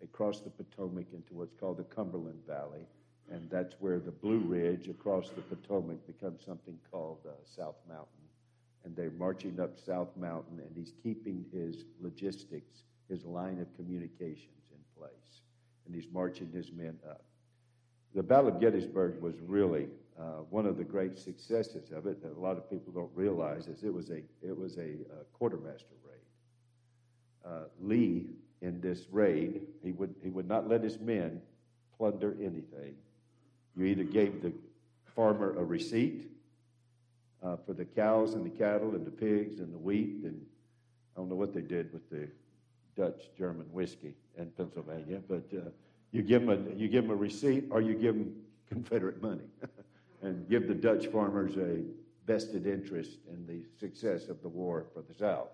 they 0.00 0.06
cross 0.06 0.40
the 0.40 0.50
Potomac 0.50 1.06
into 1.12 1.34
what's 1.34 1.54
called 1.58 1.78
the 1.78 1.84
Cumberland 1.84 2.40
Valley, 2.46 2.86
and 3.30 3.50
that's 3.50 3.74
where 3.80 3.98
the 3.98 4.10
Blue 4.10 4.38
Ridge 4.38 4.88
across 4.88 5.30
the 5.30 5.42
Potomac 5.42 6.06
becomes 6.06 6.44
something 6.44 6.78
called 6.90 7.18
uh, 7.26 7.32
South 7.44 7.76
Mountain. 7.88 8.10
And 8.84 8.94
they're 8.94 9.10
marching 9.10 9.58
up 9.58 9.78
South 9.78 10.16
Mountain, 10.16 10.60
and 10.60 10.70
he's 10.76 10.92
keeping 11.02 11.44
his 11.52 11.84
logistics, 12.00 12.84
his 13.08 13.24
line 13.24 13.60
of 13.60 13.74
communications 13.76 14.70
in 14.70 14.78
place. 14.96 15.42
And 15.84 15.94
he's 15.94 16.06
marching 16.12 16.50
his 16.52 16.70
men 16.70 16.96
up. 17.08 17.24
The 18.14 18.22
Battle 18.22 18.48
of 18.48 18.60
Gettysburg 18.60 19.20
was 19.20 19.34
really 19.44 19.88
uh, 20.18 20.40
one 20.48 20.64
of 20.64 20.78
the 20.78 20.84
great 20.84 21.18
successes 21.18 21.90
of 21.92 22.06
it 22.06 22.22
that 22.22 22.32
a 22.32 22.40
lot 22.40 22.56
of 22.56 22.70
people 22.70 22.92
don't 22.92 23.10
realize 23.14 23.66
is 23.66 23.82
it 23.82 23.92
was 23.92 24.10
a 24.10 24.22
it 24.42 24.56
was 24.56 24.78
a, 24.78 24.80
a 25.20 25.24
quartermaster 25.34 25.94
raid. 26.04 27.50
Uh, 27.52 27.64
Lee 27.80 28.26
in 28.62 28.80
this 28.80 29.06
raid 29.10 29.60
he 29.82 29.92
would 29.92 30.14
he 30.22 30.30
would 30.30 30.48
not 30.48 30.68
let 30.68 30.82
his 30.82 30.98
men 30.98 31.42
plunder 31.98 32.34
anything. 32.40 32.94
You 33.76 33.84
either 33.84 34.04
gave 34.04 34.42
the 34.42 34.52
farmer 35.14 35.54
a 35.58 35.64
receipt 35.64 36.30
uh, 37.42 37.56
for 37.66 37.74
the 37.74 37.84
cows 37.84 38.32
and 38.32 38.44
the 38.44 38.56
cattle 38.56 38.94
and 38.94 39.06
the 39.06 39.10
pigs 39.10 39.60
and 39.60 39.72
the 39.72 39.78
wheat 39.78 40.22
and 40.24 40.40
I 41.14 41.20
don't 41.20 41.28
know 41.28 41.34
what 41.36 41.52
they 41.52 41.60
did 41.60 41.92
with 41.92 42.08
the 42.10 42.28
Dutch 42.96 43.28
German 43.36 43.66
whiskey 43.72 44.14
in 44.38 44.46
Pennsylvania, 44.52 45.20
but 45.28 45.44
uh, 45.54 45.68
you 46.10 46.22
give 46.22 46.46
them 46.46 46.50
a 46.50 46.74
you 46.74 46.88
give 46.88 47.04
them 47.04 47.10
a 47.10 47.16
receipt 47.16 47.64
or 47.70 47.82
you 47.82 47.94
give 47.94 48.14
them 48.14 48.34
Confederate 48.70 49.22
money. 49.22 49.44
and 50.22 50.48
give 50.48 50.66
the 50.68 50.74
Dutch 50.74 51.06
farmers 51.06 51.56
a 51.56 51.82
vested 52.26 52.66
interest 52.66 53.18
in 53.28 53.46
the 53.46 53.62
success 53.78 54.28
of 54.28 54.42
the 54.42 54.48
war 54.48 54.86
for 54.92 55.02
the 55.02 55.14
South. 55.14 55.48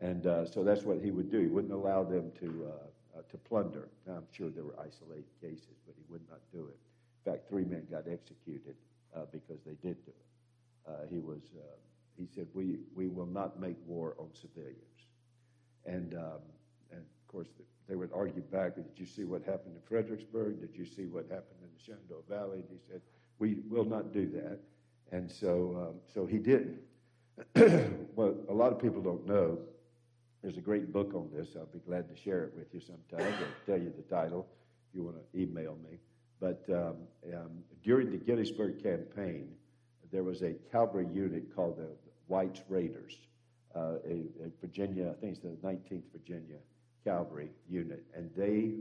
And 0.00 0.26
uh, 0.26 0.44
so 0.44 0.64
that's 0.64 0.82
what 0.82 1.00
he 1.00 1.10
would 1.10 1.30
do. 1.30 1.40
He 1.40 1.46
wouldn't 1.46 1.72
allow 1.72 2.02
them 2.02 2.32
to, 2.40 2.66
uh, 2.68 3.18
uh, 3.18 3.22
to 3.30 3.36
plunder. 3.38 3.88
Now, 4.06 4.14
I'm 4.14 4.26
sure 4.32 4.50
there 4.50 4.64
were 4.64 4.78
isolated 4.80 5.24
cases, 5.40 5.76
but 5.86 5.94
he 5.96 6.04
would 6.10 6.22
not 6.28 6.40
do 6.52 6.66
it. 6.66 6.76
In 7.24 7.32
fact, 7.32 7.48
three 7.48 7.64
men 7.64 7.86
got 7.90 8.08
executed 8.08 8.74
uh, 9.14 9.20
because 9.30 9.60
they 9.64 9.74
did 9.86 10.04
do 10.04 10.10
it. 10.10 10.90
Uh, 10.90 11.06
he, 11.08 11.18
was, 11.18 11.42
uh, 11.56 11.62
he 12.18 12.26
said, 12.34 12.48
we, 12.52 12.80
we 12.96 13.06
will 13.06 13.26
not 13.26 13.60
make 13.60 13.76
war 13.86 14.16
on 14.18 14.28
civilians. 14.34 14.76
And, 15.86 16.14
um, 16.14 16.42
and 16.90 17.00
of 17.00 17.28
course, 17.28 17.48
they 17.88 17.94
would 17.94 18.10
argue 18.12 18.42
back, 18.42 18.74
did 18.74 18.86
you 18.96 19.06
see 19.06 19.24
what 19.24 19.42
happened 19.42 19.76
in 19.76 19.82
Fredericksburg? 19.88 20.60
Did 20.60 20.76
you 20.76 20.84
see 20.84 21.06
what 21.06 21.24
happened 21.24 21.60
in 21.62 21.68
the 21.76 21.82
Shenandoah 21.84 22.28
Valley? 22.28 22.58
And 22.58 22.68
he 22.70 22.78
said, 22.90 23.00
we 23.42 23.56
will 23.68 23.84
not 23.84 24.12
do 24.12 24.30
that. 24.30 24.60
And 25.10 25.28
so, 25.28 25.76
um, 25.76 25.94
so 26.14 26.26
he 26.26 26.38
didn't. 26.38 26.78
well, 28.14 28.36
a 28.48 28.54
lot 28.54 28.72
of 28.72 28.78
people 28.78 29.02
don't 29.02 29.26
know. 29.26 29.58
There's 30.42 30.58
a 30.58 30.60
great 30.60 30.92
book 30.92 31.12
on 31.12 31.28
this. 31.34 31.56
I'll 31.56 31.66
be 31.66 31.80
glad 31.80 32.08
to 32.08 32.16
share 32.16 32.44
it 32.44 32.52
with 32.56 32.72
you 32.72 32.80
sometime. 32.80 33.34
Tell 33.66 33.78
you 33.78 33.92
the 33.96 34.02
title 34.02 34.46
if 34.88 34.94
you 34.94 35.02
want 35.02 35.16
to 35.16 35.40
email 35.40 35.76
me. 35.90 35.98
But 36.38 36.64
um, 36.70 36.94
um, 37.34 37.50
during 37.82 38.12
the 38.12 38.16
Gettysburg 38.16 38.80
campaign, 38.80 39.48
there 40.12 40.22
was 40.22 40.42
a 40.42 40.54
cavalry 40.70 41.08
unit 41.12 41.54
called 41.54 41.78
the 41.78 41.88
White's 42.28 42.62
Raiders, 42.68 43.18
uh, 43.74 43.94
a, 44.06 44.22
a 44.44 44.50
Virginia, 44.60 45.14
I 45.16 45.20
think 45.20 45.32
it's 45.32 45.40
the 45.40 45.56
19th 45.66 46.04
Virginia 46.12 46.58
Cavalry 47.04 47.50
unit, 47.68 48.04
and 48.14 48.30
they 48.36 48.74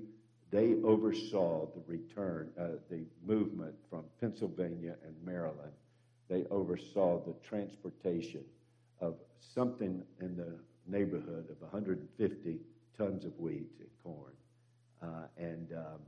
they 0.51 0.75
oversaw 0.83 1.65
the 1.73 1.81
return, 1.87 2.51
uh, 2.59 2.71
the 2.89 3.05
movement 3.25 3.73
from 3.89 4.03
Pennsylvania 4.19 4.97
and 5.05 5.15
Maryland. 5.25 5.71
They 6.29 6.43
oversaw 6.51 7.21
the 7.25 7.33
transportation 7.47 8.43
of 8.99 9.15
something 9.39 10.03
in 10.19 10.35
the 10.35 10.59
neighborhood 10.87 11.49
of 11.49 11.61
150 11.61 12.59
tons 12.97 13.23
of 13.25 13.39
wheat 13.39 13.71
and 13.79 13.89
corn 14.03 14.33
uh, 15.01 15.27
and 15.37 15.71
um, 15.73 16.01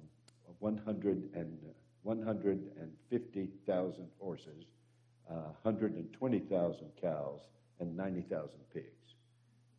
100 0.59 1.29
and, 1.33 1.57
150,000 2.03 4.07
horses, 4.19 4.65
uh, 5.29 5.51
120,000 5.61 6.91
cows, 7.01 7.39
and 7.79 7.95
90,000 7.95 8.49
pigs. 8.73 9.15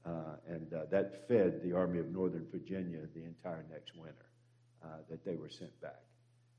Uh, 0.07 0.37
and 0.49 0.73
uh, 0.73 0.87
that 0.91 1.29
fed 1.29 1.61
the 1.63 1.73
Army 1.73 1.99
of 1.99 2.11
Northern 2.11 2.47
Virginia 2.51 3.01
the 3.15 3.25
entire 3.25 3.67
next 3.71 3.95
winter. 3.97 4.25
Uh, 4.85 4.99
that 5.09 5.25
they 5.25 5.37
were 5.37 5.49
sent 5.49 5.81
back. 5.81 6.03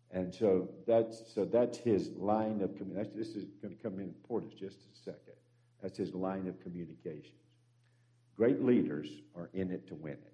And 0.09 0.33
so 0.33 0.67
that's, 0.87 1.31
so 1.35 1.45
that's 1.45 1.77
his 1.77 2.09
line 2.17 2.61
of 2.61 2.75
communication. 2.75 3.11
This 3.15 3.35
is 3.35 3.45
going 3.61 3.75
to 3.75 3.83
come 3.83 3.99
in 3.99 4.05
important 4.05 4.57
just 4.57 4.77
a 4.77 4.97
second. 4.97 5.35
That's 5.83 5.97
his 5.97 6.15
line 6.15 6.47
of 6.47 6.59
communications. 6.61 7.33
Great 8.35 8.63
leaders 8.63 9.07
are 9.35 9.51
in 9.53 9.69
it 9.69 9.87
to 9.89 9.93
win 9.95 10.13
it, 10.13 10.33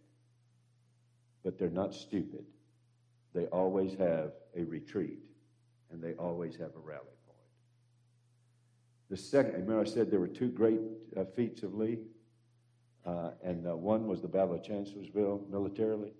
but 1.44 1.60
they're 1.60 1.70
not 1.70 1.94
stupid. 1.94 2.46
They 3.34 3.48
always 3.48 3.94
have 3.96 4.32
a 4.56 4.64
retreat, 4.64 5.20
and 5.92 6.02
they 6.02 6.14
always 6.14 6.56
have 6.56 6.72
a 6.76 6.80
rally 6.80 7.18
point. 7.28 7.40
The 9.10 9.18
second, 9.18 9.54
remember 9.54 9.82
I 9.82 9.86
said 9.86 10.10
there 10.10 10.22
were 10.22 10.28
two 10.28 10.50
great 10.50 10.80
uh, 11.18 11.26
feats 11.36 11.64
of 11.64 11.74
Lee, 11.74 12.00
uh, 13.06 13.32
and 13.44 13.68
uh, 13.68 13.76
one 13.76 14.08
was 14.08 14.22
the 14.22 14.30
Battle 14.30 14.56
of 14.56 14.64
Chancellorsville 14.64 15.46
militarily, 15.50 16.14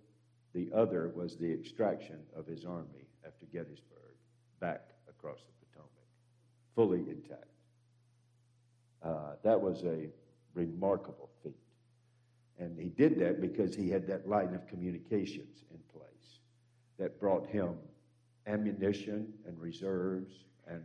the 0.54 0.70
other 0.76 1.12
was 1.16 1.38
the 1.38 1.52
extraction 1.52 2.20
of 2.36 2.46
his 2.46 2.66
army 2.66 3.08
after 3.26 3.46
Gettysburg 3.46 4.16
back 4.60 4.90
across 5.10 5.40
the 5.40 5.66
Potomac, 5.66 5.90
fully 6.76 7.10
intact. 7.10 7.46
Uh, 9.04 9.36
that 9.44 9.60
was 9.60 9.84
a 9.84 10.10
remarkable 10.54 11.30
feat. 11.44 11.56
And 12.60 12.78
he 12.78 12.90
did 12.90 13.20
that 13.20 13.42
because 13.42 13.74
he 13.76 13.90
had 13.90 14.06
that 14.08 14.28
line 14.28 14.54
of 14.54 14.68
communications 14.68 15.64
in 15.72 15.80
place 15.92 16.40
that 17.00 17.20
brought 17.20 17.48
him 17.48 17.76
ammunition 18.46 19.34
and 19.48 19.60
reserves 19.60 20.32
and, 20.68 20.84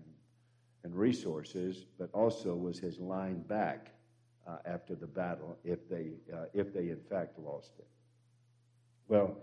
and 0.84 0.94
resources, 0.94 1.84
but 1.98 2.08
also 2.14 2.54
was 2.54 2.78
his 2.78 2.98
line 2.98 3.42
back 3.42 3.88
uh, 4.46 4.56
after 4.64 4.94
the 4.94 5.06
battle 5.06 5.58
if 5.64 5.88
they, 5.88 6.12
uh, 6.32 6.44
if 6.54 6.72
they 6.72 6.88
in 6.88 7.00
fact 7.10 7.38
lost 7.38 7.72
it. 7.78 7.88
Well, 9.08 9.36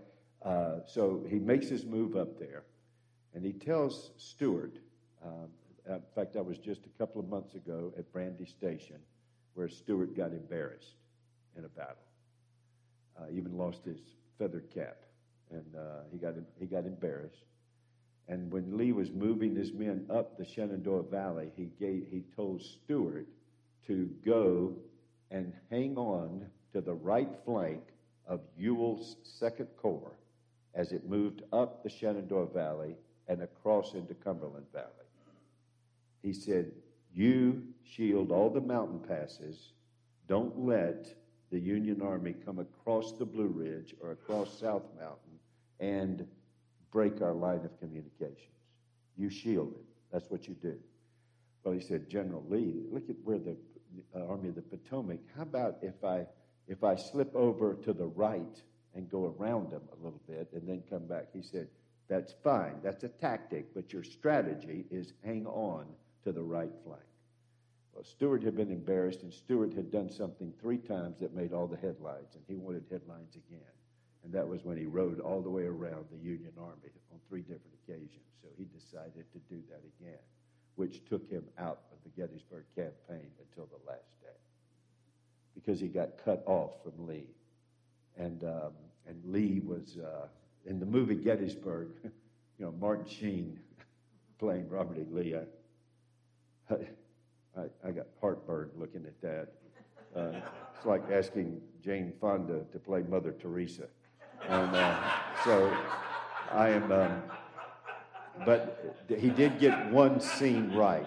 uh, 0.44 0.80
so 0.86 1.24
he 1.28 1.38
makes 1.38 1.68
his 1.68 1.86
move 1.86 2.16
up 2.16 2.38
there, 2.38 2.64
and 3.34 3.44
he 3.44 3.52
tells 3.52 4.10
Stuart. 4.18 4.76
Um, 5.24 5.48
in 5.88 6.00
fact, 6.14 6.34
that 6.34 6.44
was 6.44 6.58
just 6.58 6.82
a 6.84 6.98
couple 6.98 7.20
of 7.20 7.28
months 7.28 7.54
ago 7.54 7.92
at 7.98 8.10
Brandy 8.12 8.44
Station, 8.44 8.96
where 9.54 9.68
Stuart 9.68 10.16
got 10.16 10.32
embarrassed 10.32 10.96
in 11.56 11.64
a 11.64 11.68
battle. 11.68 11.96
Uh, 13.18 13.24
even 13.32 13.56
lost 13.56 13.84
his 13.84 13.98
feathered 14.38 14.68
cap, 14.74 14.96
and 15.50 15.64
uh, 15.76 16.02
he 16.12 16.18
got 16.18 16.34
he 16.58 16.66
got 16.66 16.84
embarrassed. 16.84 17.44
And 18.28 18.50
when 18.50 18.76
Lee 18.76 18.92
was 18.92 19.10
moving 19.12 19.54
his 19.54 19.72
men 19.72 20.06
up 20.10 20.36
the 20.36 20.44
Shenandoah 20.44 21.04
Valley, 21.04 21.52
he 21.56 21.70
gave 21.78 22.06
he 22.10 22.22
told 22.36 22.62
Stuart 22.62 23.26
to 23.86 24.10
go 24.26 24.74
and 25.30 25.52
hang 25.70 25.96
on 25.96 26.46
to 26.72 26.80
the 26.80 26.94
right 26.94 27.30
flank 27.44 27.82
of 28.26 28.40
Ewell's 28.58 29.16
Second 29.22 29.68
Corps 29.76 30.16
as 30.74 30.92
it 30.92 31.08
moved 31.08 31.42
up 31.52 31.82
the 31.82 31.90
Shenandoah 31.90 32.52
Valley 32.52 32.96
and 33.28 33.42
across 33.42 33.94
into 33.94 34.14
Cumberland 34.14 34.66
Valley. 34.72 34.88
He 36.22 36.32
said, 36.32 36.72
You 37.12 37.62
shield 37.84 38.32
all 38.32 38.50
the 38.50 38.60
mountain 38.60 39.00
passes. 39.00 39.72
Don't 40.26 40.58
let 40.58 41.14
the 41.50 41.58
Union 41.58 42.02
Army 42.02 42.34
come 42.44 42.58
across 42.58 43.12
the 43.12 43.24
Blue 43.24 43.48
Ridge 43.48 43.94
or 44.00 44.12
across 44.12 44.58
South 44.58 44.84
Mountain 44.98 45.38
and 45.80 46.26
break 46.90 47.20
our 47.20 47.34
line 47.34 47.64
of 47.64 47.78
communications. 47.78 48.38
You 49.16 49.30
shield 49.30 49.74
it. 49.74 49.84
That's 50.12 50.30
what 50.30 50.48
you 50.48 50.54
do. 50.54 50.76
Well, 51.62 51.74
he 51.74 51.80
said, 51.80 52.08
General 52.08 52.44
Lee, 52.48 52.82
look 52.90 53.08
at 53.08 53.16
where 53.24 53.38
the 53.38 53.56
uh, 54.14 54.26
Army 54.26 54.48
of 54.48 54.54
the 54.54 54.62
Potomac. 54.62 55.18
How 55.36 55.42
about 55.42 55.76
if 55.82 56.04
I 56.04 56.26
if 56.66 56.82
I 56.82 56.96
slip 56.96 57.34
over 57.34 57.74
to 57.84 57.92
the 57.92 58.06
right 58.06 58.62
and 58.94 59.10
go 59.10 59.34
around 59.38 59.70
them 59.70 59.82
a 59.92 60.04
little 60.04 60.20
bit 60.28 60.48
and 60.52 60.68
then 60.68 60.82
come 60.88 61.06
back? 61.06 61.28
He 61.32 61.42
said, 61.42 61.68
that's 62.08 62.34
fine. 62.44 62.76
That's 62.82 63.04
a 63.04 63.08
tactic, 63.08 63.74
but 63.74 63.92
your 63.92 64.04
strategy 64.04 64.84
is 64.90 65.12
hang 65.24 65.46
on 65.46 65.86
to 66.24 66.32
the 66.32 66.42
right 66.42 66.72
flank. 66.84 67.00
Well, 67.94 68.04
Stuart 68.04 68.42
had 68.42 68.56
been 68.56 68.72
embarrassed, 68.72 69.22
and 69.22 69.32
Stuart 69.32 69.72
had 69.72 69.90
done 69.90 70.10
something 70.10 70.52
three 70.60 70.78
times 70.78 71.18
that 71.20 71.34
made 71.34 71.52
all 71.52 71.66
the 71.66 71.76
headlines, 71.76 72.34
and 72.34 72.42
he 72.48 72.56
wanted 72.56 72.84
headlines 72.90 73.36
again. 73.36 73.60
And 74.24 74.32
that 74.32 74.48
was 74.48 74.64
when 74.64 74.76
he 74.76 74.84
rode 74.84 75.20
all 75.20 75.40
the 75.40 75.50
way 75.50 75.64
around 75.64 76.06
the 76.10 76.18
Union 76.18 76.52
Army 76.58 76.90
on 77.12 77.20
three 77.28 77.42
different 77.42 77.76
occasions. 77.86 78.26
So 78.42 78.48
he 78.56 78.64
decided 78.64 79.24
to 79.32 79.38
do 79.48 79.62
that 79.70 79.82
again, 80.00 80.18
which 80.74 81.04
took 81.08 81.30
him 81.30 81.44
out 81.58 81.82
of 81.92 81.98
the 82.02 82.20
Gettysburg 82.20 82.64
campaign 82.74 83.30
until 83.38 83.66
the 83.66 83.86
last 83.86 84.20
day 84.20 84.34
because 85.54 85.80
he 85.80 85.88
got 85.88 86.10
cut 86.24 86.42
off 86.46 86.72
from 86.82 87.06
Lee. 87.06 87.28
And, 88.16 88.44
um, 88.44 88.72
and 89.06 89.20
Lee 89.24 89.60
was 89.64 89.98
uh, 89.98 90.26
in 90.66 90.78
the 90.78 90.86
movie 90.86 91.16
Gettysburg, 91.16 91.88
you 92.04 92.64
know, 92.64 92.72
Martin 92.80 93.06
Sheen 93.06 93.58
playing 94.38 94.68
Robert 94.68 94.98
E. 94.98 95.04
Lee. 95.10 95.34
I, 96.70 96.74
I, 97.56 97.64
I 97.86 97.90
got 97.90 98.06
heartburn 98.20 98.70
looking 98.76 99.04
at 99.06 99.20
that. 99.20 99.48
Uh, 100.16 100.40
it's 100.76 100.86
like 100.86 101.02
asking 101.10 101.60
Jane 101.82 102.12
Fonda 102.20 102.64
to 102.72 102.78
play 102.78 103.02
Mother 103.02 103.32
Teresa. 103.32 103.88
And 104.48 104.76
uh, 104.76 105.02
so 105.44 105.76
I 106.52 106.70
am, 106.70 106.92
um, 106.92 107.22
but 108.44 108.96
he 109.08 109.30
did 109.30 109.58
get 109.58 109.90
one 109.90 110.20
scene 110.20 110.72
right. 110.74 111.06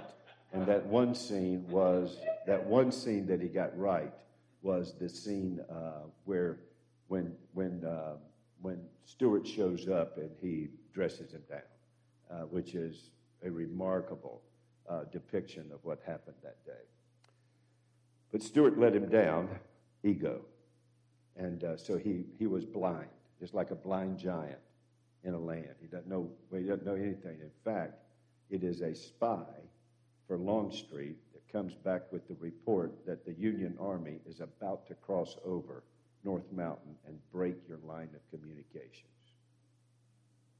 And 0.53 0.66
that 0.66 0.86
one 0.86 1.14
scene 1.14 1.66
was, 1.70 2.18
that 2.45 2.66
one 2.66 2.91
scene 2.91 3.28
that 3.28 3.41
he 3.41 3.47
got 3.47 3.78
right 3.78 4.14
was 4.62 4.93
the 4.99 5.10
scene 5.10 5.60
uh, 5.70 6.03
where, 6.26 6.58
when, 7.08 7.34
when, 7.53 7.84
uh, 7.86 8.16
when 8.62 8.82
Stuart 9.05 9.47
shows 9.47 9.88
up 9.88 10.18
and 10.18 10.30
he 10.41 10.70
dresses 10.93 11.32
him 11.32 11.43
down, 11.49 11.60
uh, 12.32 12.43
which 12.43 12.76
is 12.76 13.12
a 13.45 13.51
remarkable 13.51 14.41
uh, 14.89 15.03
depiction 15.12 15.70
of 15.74 15.80
what 15.84 15.99
happened 16.05 16.36
that 16.43 16.64
day. 16.66 16.72
But 18.32 18.41
Stuart 18.41 18.78
let 18.78 18.95
him 18.95 19.10
down, 19.10 19.49
ego. 20.03 20.41
And 21.36 21.64
uh, 21.64 21.78
so 21.78 21.97
he, 21.97 22.26
he 22.39 22.47
was 22.47 22.66
blind, 22.66 23.10
just 23.39 23.53
like 23.53 23.72
a 23.72 23.76
blind 23.76 24.18
giant 24.18 24.60
in 25.24 25.34
a 25.34 25.39
land. 25.39 25.76
He 25.80 25.88
doesn't 25.88 26.08
know, 26.08 26.30
he 26.51 26.64
doesn't 26.64 26.86
know 26.86 26.95
anything. 26.95 27.39
In 27.41 27.51
fact, 27.64 27.99
it 28.49 28.64
is 28.64 28.82
a 28.82 28.95
spy 28.95 29.45
for 30.28 30.38
Longstreet 30.38 31.18
that 31.34 31.51
comes 31.51 31.74
back 31.76 32.12
with 32.12 32.28
the 32.28 32.36
report 32.39 33.05
that 33.05 33.26
the 33.26 33.34
Union 33.34 33.78
Army 33.80 34.20
is 34.28 34.41
about 34.41 34.88
to 34.88 34.95
cross 34.95 35.38
over 35.45 35.84
North 36.24 36.51
Mountain 36.51 36.95
and 37.05 37.18
break 37.32 37.55
your 37.68 37.80
line 37.86 38.09
of 38.15 38.39
communications 38.39 39.03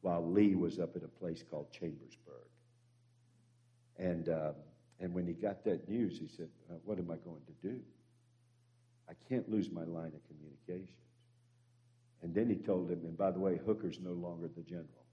while 0.02 0.26
Lee 0.26 0.56
was 0.56 0.80
up 0.80 0.96
at 0.96 1.04
a 1.04 1.08
place 1.08 1.44
called 1.50 1.72
Chambersburg. 1.72 2.48
And, 3.98 4.30
um, 4.30 4.54
and 5.00 5.14
when 5.14 5.26
he 5.28 5.34
got 5.34 5.64
that 5.66 5.90
news, 5.90 6.20
he 6.20 6.28
said, 6.28 6.50
uh, 6.70 6.76
What 6.86 7.00
am 7.00 7.12
I 7.12 7.18
going 7.18 7.42
to 7.46 7.68
do? 7.68 7.80
I 9.10 9.14
can't 9.28 9.50
lose 9.50 9.72
my 9.72 9.84
line 9.84 10.14
of 10.14 10.22
communications. 10.28 10.94
And 12.22 12.34
then 12.34 12.50
he 12.50 12.56
told 12.56 12.90
him, 12.90 13.02
and 13.06 13.18
by 13.18 13.32
the 13.32 13.40
way, 13.40 13.60
Hooker's 13.66 14.00
no 14.00 14.14
longer 14.14 14.48
the 14.48 14.64
general. 14.64 15.06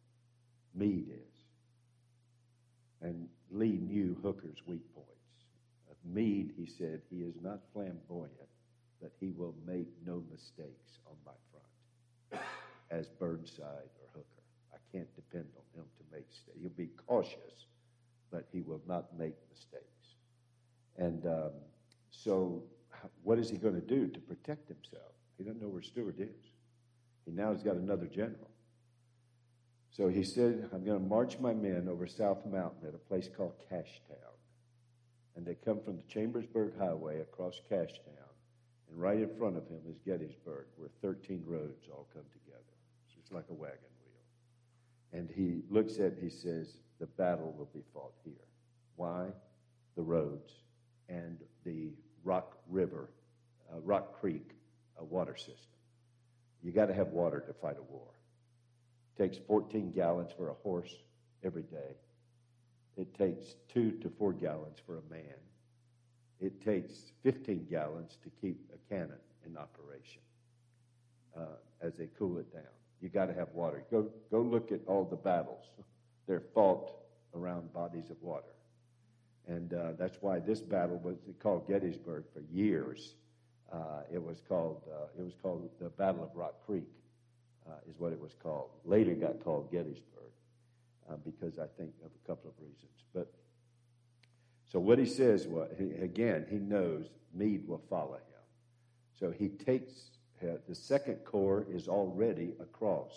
Meade 0.74 1.08
is. 1.10 1.40
And 3.02 3.28
Lee 3.50 3.78
knew 3.80 4.16
Hooker's 4.22 4.62
weak 4.66 4.82
points. 4.94 5.10
Of 5.90 5.96
Meade, 6.04 6.52
he 6.56 6.66
said, 6.66 7.02
he 7.10 7.18
is 7.18 7.34
not 7.42 7.60
flamboyant, 7.72 8.32
but 9.04 9.12
he 9.20 9.32
will 9.36 9.54
make 9.66 9.86
no 10.06 10.22
mistakes 10.32 10.98
on 11.06 11.14
my 11.26 11.32
front, 11.50 12.42
as 12.90 13.06
Burnside 13.06 13.90
or 14.00 14.08
Hooker. 14.14 14.42
I 14.72 14.78
can't 14.90 15.14
depend 15.14 15.44
on 15.58 15.78
him 15.78 15.84
to 15.98 16.04
make 16.10 16.26
mistakes. 16.30 16.58
He'll 16.58 16.70
be 16.70 16.88
cautious, 17.06 17.66
but 18.32 18.48
he 18.50 18.62
will 18.62 18.80
not 18.88 19.18
make 19.18 19.34
mistakes. 19.52 19.84
And 20.96 21.26
um, 21.26 21.50
so, 22.12 22.62
what 23.22 23.38
is 23.38 23.50
he 23.50 23.58
going 23.58 23.74
to 23.74 23.86
do 23.86 24.08
to 24.08 24.20
protect 24.20 24.68
himself? 24.68 25.12
He 25.36 25.44
doesn't 25.44 25.60
know 25.60 25.68
where 25.68 25.82
Stuart 25.82 26.18
is. 26.18 26.46
He 27.26 27.32
now 27.32 27.52
has 27.52 27.62
got 27.62 27.76
another 27.76 28.06
general. 28.06 28.48
So 29.90 30.08
he 30.08 30.24
said, 30.24 30.70
I'm 30.72 30.82
going 30.82 30.98
to 30.98 31.06
march 31.06 31.38
my 31.38 31.52
men 31.52 31.88
over 31.90 32.06
South 32.06 32.46
Mountain 32.46 32.88
at 32.88 32.94
a 32.94 32.98
place 32.98 33.28
called 33.36 33.52
Cashtown. 33.70 34.32
And 35.36 35.44
they 35.44 35.56
come 35.62 35.82
from 35.84 35.96
the 35.96 36.02
Chambersburg 36.08 36.78
Highway 36.78 37.20
across 37.20 37.60
Cashtown. 37.70 38.23
And 38.94 39.02
right 39.02 39.18
in 39.18 39.28
front 39.36 39.56
of 39.56 39.66
him 39.66 39.80
is 39.90 39.98
Gettysburg, 40.06 40.66
where 40.76 40.88
13 41.02 41.42
roads 41.44 41.88
all 41.90 42.06
come 42.14 42.22
together. 42.32 42.62
So 43.08 43.14
it's 43.20 43.32
like 43.32 43.46
a 43.50 43.52
wagon 43.52 43.78
wheel. 44.04 45.20
And 45.20 45.28
he 45.28 45.62
looks 45.68 45.98
at, 45.98 46.12
he 46.20 46.30
says, 46.30 46.76
the 47.00 47.06
battle 47.06 47.52
will 47.58 47.68
be 47.74 47.82
fought 47.92 48.12
here. 48.24 48.46
Why? 48.94 49.30
The 49.96 50.02
roads 50.02 50.52
and 51.08 51.38
the 51.64 51.90
Rock 52.22 52.56
River, 52.70 53.10
uh, 53.72 53.80
Rock 53.80 54.20
Creek 54.20 54.50
uh, 55.00 55.04
water 55.04 55.34
system. 55.36 55.56
You 56.62 56.70
got 56.70 56.86
to 56.86 56.94
have 56.94 57.08
water 57.08 57.40
to 57.40 57.52
fight 57.52 57.76
a 57.78 57.92
war. 57.92 58.12
It 59.16 59.22
takes 59.22 59.38
14 59.48 59.90
gallons 59.90 60.30
for 60.36 60.50
a 60.50 60.54
horse 60.62 60.94
every 61.42 61.64
day. 61.64 61.96
It 62.96 63.12
takes 63.18 63.56
two 63.68 63.90
to 64.02 64.08
four 64.08 64.32
gallons 64.32 64.78
for 64.86 64.98
a 64.98 65.02
man. 65.10 65.34
It 66.40 66.64
takes 66.64 67.12
15 67.22 67.66
gallons 67.70 68.18
to 68.22 68.30
keep 68.40 68.58
a 68.74 68.94
cannon 68.94 69.18
in 69.46 69.56
operation 69.56 70.20
uh, 71.36 71.56
as 71.80 71.94
they 71.96 72.08
cool 72.18 72.38
it 72.38 72.52
down. 72.52 72.62
You 73.00 73.08
got 73.08 73.26
to 73.26 73.34
have 73.34 73.48
water. 73.52 73.84
Go, 73.90 74.08
go 74.30 74.40
look 74.40 74.72
at 74.72 74.80
all 74.86 75.04
the 75.04 75.16
battles. 75.16 75.64
They're 76.26 76.42
fought 76.54 76.90
around 77.34 77.72
bodies 77.72 78.10
of 78.10 78.16
water. 78.22 78.44
And 79.46 79.74
uh, 79.74 79.92
that's 79.98 80.16
why 80.20 80.38
this 80.38 80.60
battle 80.60 80.98
was 80.98 81.16
called 81.42 81.68
Gettysburg 81.68 82.24
for 82.32 82.40
years. 82.50 83.14
Uh, 83.70 84.02
it 84.12 84.22
was 84.22 84.40
called 84.48 84.82
uh, 84.90 85.06
it 85.18 85.22
was 85.22 85.34
called 85.42 85.68
the 85.80 85.90
Battle 85.90 86.22
of 86.22 86.30
Rock 86.34 86.54
Creek, 86.64 86.88
uh, 87.68 87.72
is 87.88 87.94
what 87.98 88.12
it 88.12 88.20
was 88.20 88.32
called. 88.42 88.70
Later 88.84 89.14
got 89.14 89.42
called 89.44 89.70
Gettysburg 89.70 90.32
uh, 91.10 91.16
because 91.24 91.58
I 91.58 91.66
think 91.76 91.90
of 92.04 92.10
a 92.12 92.26
couple 92.26 92.50
of 92.50 92.56
reasons. 92.58 93.04
But 93.12 93.30
so 94.74 94.80
what 94.80 94.98
he 94.98 95.06
says, 95.06 95.46
was, 95.46 95.70
he, 95.78 95.92
again, 96.02 96.46
he 96.50 96.56
knows 96.56 97.08
Meade 97.32 97.68
will 97.68 97.84
follow 97.88 98.14
him. 98.14 98.42
So 99.16 99.30
he 99.30 99.50
takes 99.50 100.10
uh, 100.42 100.56
the 100.68 100.74
Second 100.74 101.18
Corps 101.24 101.64
is 101.70 101.86
already 101.86 102.54
across. 102.58 103.12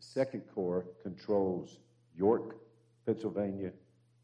The 0.00 0.04
Second 0.04 0.42
Corps 0.52 0.84
controls 1.04 1.78
York, 2.16 2.56
Pennsylvania, 3.06 3.70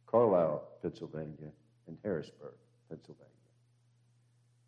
Carlisle, 0.07 0.64
Pennsylvania, 0.83 1.53
and 1.87 1.99
Harrisburg, 2.03 2.55
Pennsylvania. 2.89 3.28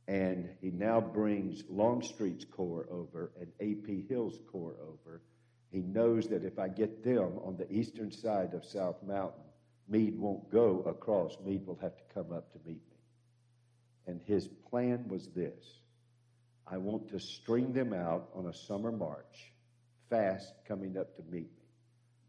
And 0.06 0.50
he 0.60 0.70
now 0.70 1.00
brings 1.00 1.64
Longstreet's 1.68 2.44
corps 2.44 2.86
over 2.92 3.32
and 3.40 3.50
A.P. 3.58 4.04
Hill's 4.08 4.38
corps 4.52 4.76
over. 4.80 5.20
He 5.72 5.80
knows 5.80 6.28
that 6.28 6.44
if 6.44 6.60
I 6.60 6.68
get 6.68 7.02
them 7.02 7.40
on 7.44 7.56
the 7.56 7.68
eastern 7.72 8.12
side 8.12 8.54
of 8.54 8.64
South 8.64 9.02
Mountain, 9.02 9.42
Meade 9.88 10.18
won't 10.18 10.50
go 10.50 10.82
across. 10.86 11.36
Meade 11.44 11.66
will 11.66 11.78
have 11.82 11.96
to 11.96 12.14
come 12.14 12.32
up 12.32 12.52
to 12.52 12.58
meet 12.66 12.82
me. 12.90 12.96
And 14.06 14.20
his 14.24 14.48
plan 14.70 15.06
was 15.08 15.28
this 15.28 15.80
I 16.66 16.78
want 16.78 17.10
to 17.10 17.20
string 17.20 17.72
them 17.72 17.92
out 17.92 18.28
on 18.34 18.46
a 18.46 18.54
summer 18.54 18.90
march, 18.90 19.52
fast 20.08 20.52
coming 20.66 20.96
up 20.96 21.14
to 21.16 21.22
meet 21.22 21.50
me. 21.50 21.64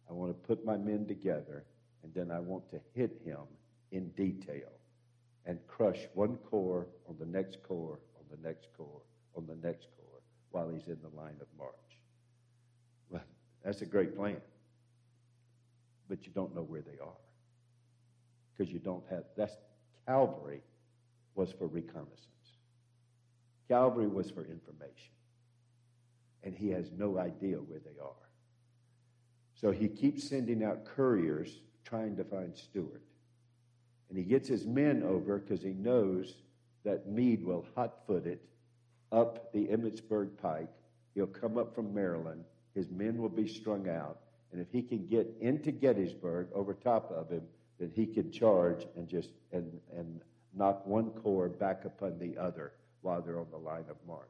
I 0.09 0.13
want 0.13 0.31
to 0.31 0.47
put 0.47 0.65
my 0.65 0.77
men 0.77 1.07
together, 1.07 1.65
and 2.03 2.13
then 2.13 2.31
I 2.31 2.39
want 2.39 2.69
to 2.71 2.79
hit 2.93 3.21
him 3.23 3.39
in 3.91 4.09
detail 4.09 4.71
and 5.45 5.59
crush 5.67 5.99
one 6.13 6.37
corps 6.37 6.87
on 7.07 7.15
the 7.19 7.25
next 7.25 7.63
corps, 7.63 7.99
on 8.19 8.25
the 8.29 8.47
next 8.47 8.67
corps, 8.75 9.01
on 9.35 9.45
the 9.47 9.55
next 9.55 9.87
corps, 9.97 10.21
while 10.51 10.69
he's 10.69 10.87
in 10.87 10.97
the 11.01 11.15
line 11.15 11.35
of 11.39 11.47
march. 11.57 11.73
Well, 13.09 13.23
that's 13.63 13.81
a 13.81 13.85
great 13.85 14.15
plan. 14.15 14.41
But 16.09 16.25
you 16.25 16.31
don't 16.33 16.53
know 16.55 16.61
where 16.61 16.81
they 16.81 16.99
are. 17.01 17.24
Because 18.55 18.71
you 18.71 18.79
don't 18.79 19.03
have, 19.09 19.23
that's, 19.35 19.55
cavalry 20.07 20.61
was 21.35 21.51
for 21.51 21.67
reconnaissance. 21.67 22.29
Cavalry 23.67 24.07
was 24.07 24.29
for 24.29 24.45
information. 24.45 25.11
And 26.43 26.55
he 26.55 26.69
has 26.69 26.91
no 26.95 27.17
idea 27.17 27.57
where 27.57 27.79
they 27.79 27.99
are. 28.01 28.29
So 29.55 29.71
he 29.71 29.87
keeps 29.87 30.29
sending 30.29 30.63
out 30.63 30.85
couriers 30.85 31.59
trying 31.83 32.17
to 32.17 32.23
find 32.23 32.55
Stuart. 32.55 33.01
And 34.09 34.17
he 34.17 34.23
gets 34.23 34.47
his 34.47 34.65
men 34.65 35.03
over 35.03 35.39
because 35.39 35.63
he 35.63 35.73
knows 35.73 36.35
that 36.83 37.07
Meade 37.07 37.43
will 37.43 37.65
hot 37.75 38.05
foot 38.05 38.27
it 38.27 38.41
up 39.11 39.51
the 39.53 39.67
Emmitsburg 39.67 40.37
Pike. 40.41 40.69
He'll 41.15 41.25
come 41.25 41.57
up 41.57 41.73
from 41.73 41.93
Maryland. 41.93 42.43
His 42.75 42.89
men 42.89 43.17
will 43.17 43.29
be 43.29 43.47
strung 43.47 43.89
out. 43.89 44.19
And 44.51 44.61
if 44.61 44.71
he 44.71 44.81
can 44.81 45.07
get 45.07 45.33
into 45.41 45.71
Gettysburg 45.71 46.47
over 46.53 46.73
top 46.73 47.11
of 47.11 47.29
him, 47.29 47.43
then 47.79 47.91
he 47.93 48.05
can 48.05 48.31
charge 48.31 48.85
and 48.95 49.07
just 49.07 49.29
and 49.51 49.79
and 49.95 50.21
knock 50.53 50.85
one 50.85 51.09
corps 51.09 51.49
back 51.49 51.85
upon 51.85 52.17
the 52.17 52.37
other 52.37 52.71
while 53.01 53.21
they're 53.21 53.39
on 53.39 53.51
the 53.51 53.57
line 53.57 53.85
of 53.89 53.97
march. 54.07 54.29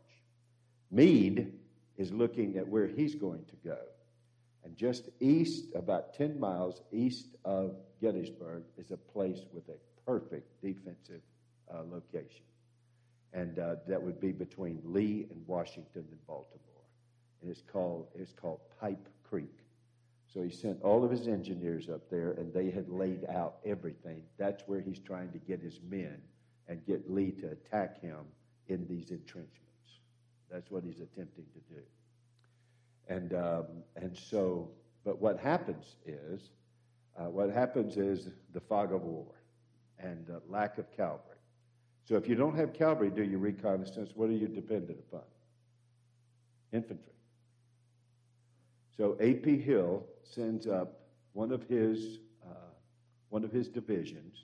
Meade 0.91 1.53
is 1.97 2.11
looking 2.11 2.57
at 2.57 2.67
where 2.67 2.87
he's 2.87 3.15
going 3.15 3.45
to 3.45 3.55
go. 3.63 3.77
And 4.63 4.75
just 4.75 5.09
east, 5.19 5.65
about 5.75 6.15
10 6.15 6.39
miles 6.39 6.81
east 6.91 7.35
of 7.45 7.75
Gettysburg, 8.01 8.63
is 8.77 8.91
a 8.91 8.97
place 8.97 9.41
with 9.53 9.69
a 9.69 9.77
perfect 10.05 10.61
defensive 10.61 11.21
uh, 11.71 11.81
location. 11.89 12.43
And 13.31 13.59
uh, 13.59 13.75
that 13.87 14.01
would 14.01 14.19
be 14.19 14.31
between 14.31 14.81
Lee 14.83 15.27
and 15.29 15.45
Washington 15.45 16.05
and 16.09 16.27
Baltimore. 16.27 16.59
And 17.41 17.51
it's 17.51 17.61
called, 17.61 18.07
it's 18.15 18.33
called 18.33 18.59
Pipe 18.79 19.07
Creek. 19.29 19.59
So 20.27 20.41
he 20.41 20.49
sent 20.49 20.81
all 20.81 21.03
of 21.03 21.11
his 21.11 21.27
engineers 21.27 21.89
up 21.89 22.09
there, 22.09 22.31
and 22.31 22.53
they 22.53 22.69
had 22.69 22.89
laid 22.89 23.25
out 23.29 23.57
everything. 23.65 24.23
That's 24.37 24.63
where 24.67 24.81
he's 24.81 24.99
trying 24.99 25.31
to 25.31 25.37
get 25.37 25.61
his 25.61 25.79
men 25.89 26.21
and 26.67 26.85
get 26.85 27.09
Lee 27.09 27.31
to 27.31 27.51
attack 27.51 28.01
him 28.01 28.19
in 28.67 28.85
these 28.87 29.11
entrenchments. 29.11 29.99
That's 30.51 30.69
what 30.71 30.83
he's 30.83 30.99
attempting 30.99 31.45
to 31.53 31.73
do. 31.73 31.81
And, 33.07 33.33
um, 33.33 33.65
and 33.95 34.17
so, 34.17 34.69
but 35.03 35.21
what 35.21 35.39
happens 35.39 35.95
is, 36.05 36.49
uh, 37.17 37.29
what 37.29 37.49
happens 37.51 37.97
is 37.97 38.29
the 38.53 38.59
fog 38.59 38.93
of 38.93 39.03
war 39.03 39.27
and 39.99 40.29
uh, 40.29 40.39
lack 40.49 40.77
of 40.77 40.91
cavalry. 40.95 41.21
So 42.03 42.15
if 42.15 42.27
you 42.27 42.35
don't 42.35 42.55
have 42.55 42.73
cavalry 42.73 43.09
do 43.09 43.23
your 43.23 43.39
reconnaissance, 43.39 44.11
what 44.15 44.29
are 44.29 44.33
you 44.33 44.47
dependent 44.47 44.99
upon? 44.99 45.23
Infantry. 46.73 47.14
So 48.97 49.17
A.P. 49.19 49.59
Hill 49.59 50.05
sends 50.23 50.67
up 50.67 51.01
one 51.33 51.51
of 51.51 51.63
his 51.63 52.19
uh, 52.45 52.71
one 53.29 53.43
of 53.43 53.51
his 53.51 53.67
divisions 53.67 54.43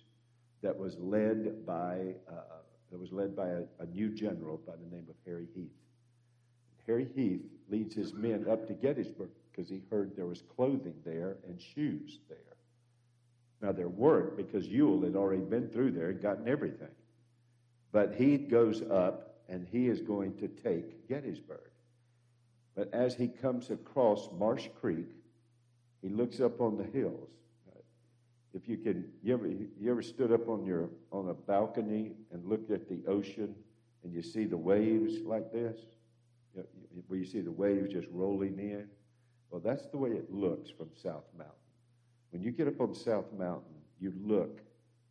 that 0.62 0.78
was 0.78 0.98
led 1.00 1.66
by 1.66 2.16
uh, 2.30 2.60
that 2.92 3.00
was 3.00 3.12
led 3.12 3.36
by 3.36 3.48
a, 3.48 3.62
a, 3.80 3.86
new 3.86 4.10
general 4.10 4.58
by 4.68 4.74
the 4.74 4.96
name 4.96 5.06
of 5.10 5.16
Harry 5.26 5.48
Heth. 5.56 6.86
Harry 6.86 7.08
Heth 7.16 7.50
leads 7.70 7.96
his 7.96 8.14
men 8.14 8.46
up 8.50 8.68
to 8.68 8.74
Gettysburg 8.74 9.30
because 9.52 9.70
he 9.70 9.82
heard 9.90 10.16
there 10.16 10.26
was 10.26 10.44
clothing 10.56 10.96
there 11.06 11.38
and 11.48 11.62
shoes 11.62 12.20
there. 12.28 12.38
Now 13.62 13.72
there 13.72 13.88
weren't 13.88 14.36
because 14.36 14.68
Ewell 14.68 15.02
had 15.04 15.16
already 15.16 15.44
been 15.44 15.70
through 15.70 15.92
there 15.92 16.10
and 16.10 16.22
gotten 16.22 16.48
everything. 16.48 16.90
But 17.92 18.16
he 18.16 18.38
goes 18.38 18.82
up 18.82 19.36
and 19.48 19.68
he 19.72 19.88
is 19.88 20.02
going 20.02 20.36
to 20.38 20.48
take 20.48 21.08
Gettysburg. 21.08 21.71
But 22.76 22.94
as 22.94 23.16
he 23.16 23.28
comes 23.28 23.70
across 23.70 24.30
Marsh 24.38 24.68
Creek, 24.80 25.10
he 26.02 26.10
looks 26.10 26.40
up 26.40 26.62
on 26.62 26.78
the 26.78 26.84
hills. 26.84 27.30
If 28.54 28.68
you 28.68 28.78
can, 28.78 29.06
you 29.24 29.34
ever, 29.34 29.48
you 29.48 29.92
ever 29.92 30.02
stood 30.02 30.32
up 30.32 30.50
on 30.50 30.66
your 30.66 30.90
on 31.12 31.30
a 31.30 31.34
balcony 31.34 32.12
and 32.32 32.46
looked 32.46 32.70
at 32.72 32.90
the 32.90 33.02
ocean 33.08 33.56
and 34.04 34.14
you 34.14 34.22
see 34.22 34.46
the 34.46 34.58
waves 34.58 35.22
like 35.24 35.52
this, 35.52 35.78
where 37.08 37.20
you 37.20 37.26
see 37.26 37.42
the 37.42 37.52
waves 37.52 37.94
just 37.94 38.08
rolling 38.12 38.60
in? 38.60 38.88
Well, 39.50 39.62
that's 39.62 39.86
the 39.88 39.98
way 39.98 40.12
it 40.12 40.34
looks 40.34 40.70
from 40.70 40.90
South 41.02 41.26
Mountain. 41.38 41.56
When 42.32 42.42
you 42.42 42.52
get 42.52 42.68
up 42.68 42.80
on 42.82 42.96
South 42.96 43.32
Mountain, 43.38 43.76
you 44.00 44.14
look 44.22 44.62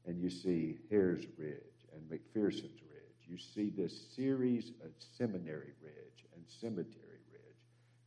and 0.07 0.21
you 0.21 0.31
see 0.31 0.79
Herr 0.91 1.19
Ridge 1.39 1.87
and 1.95 2.03
McPherson's 2.11 2.83
Ridge. 2.83 3.29
You 3.29 3.39
see 3.39 3.71
this 3.71 4.09
series 4.17 4.73
of 4.83 4.91
Seminary 5.17 5.73
Ridge 5.83 6.27
and 6.35 6.45
Cemetery. 6.47 7.10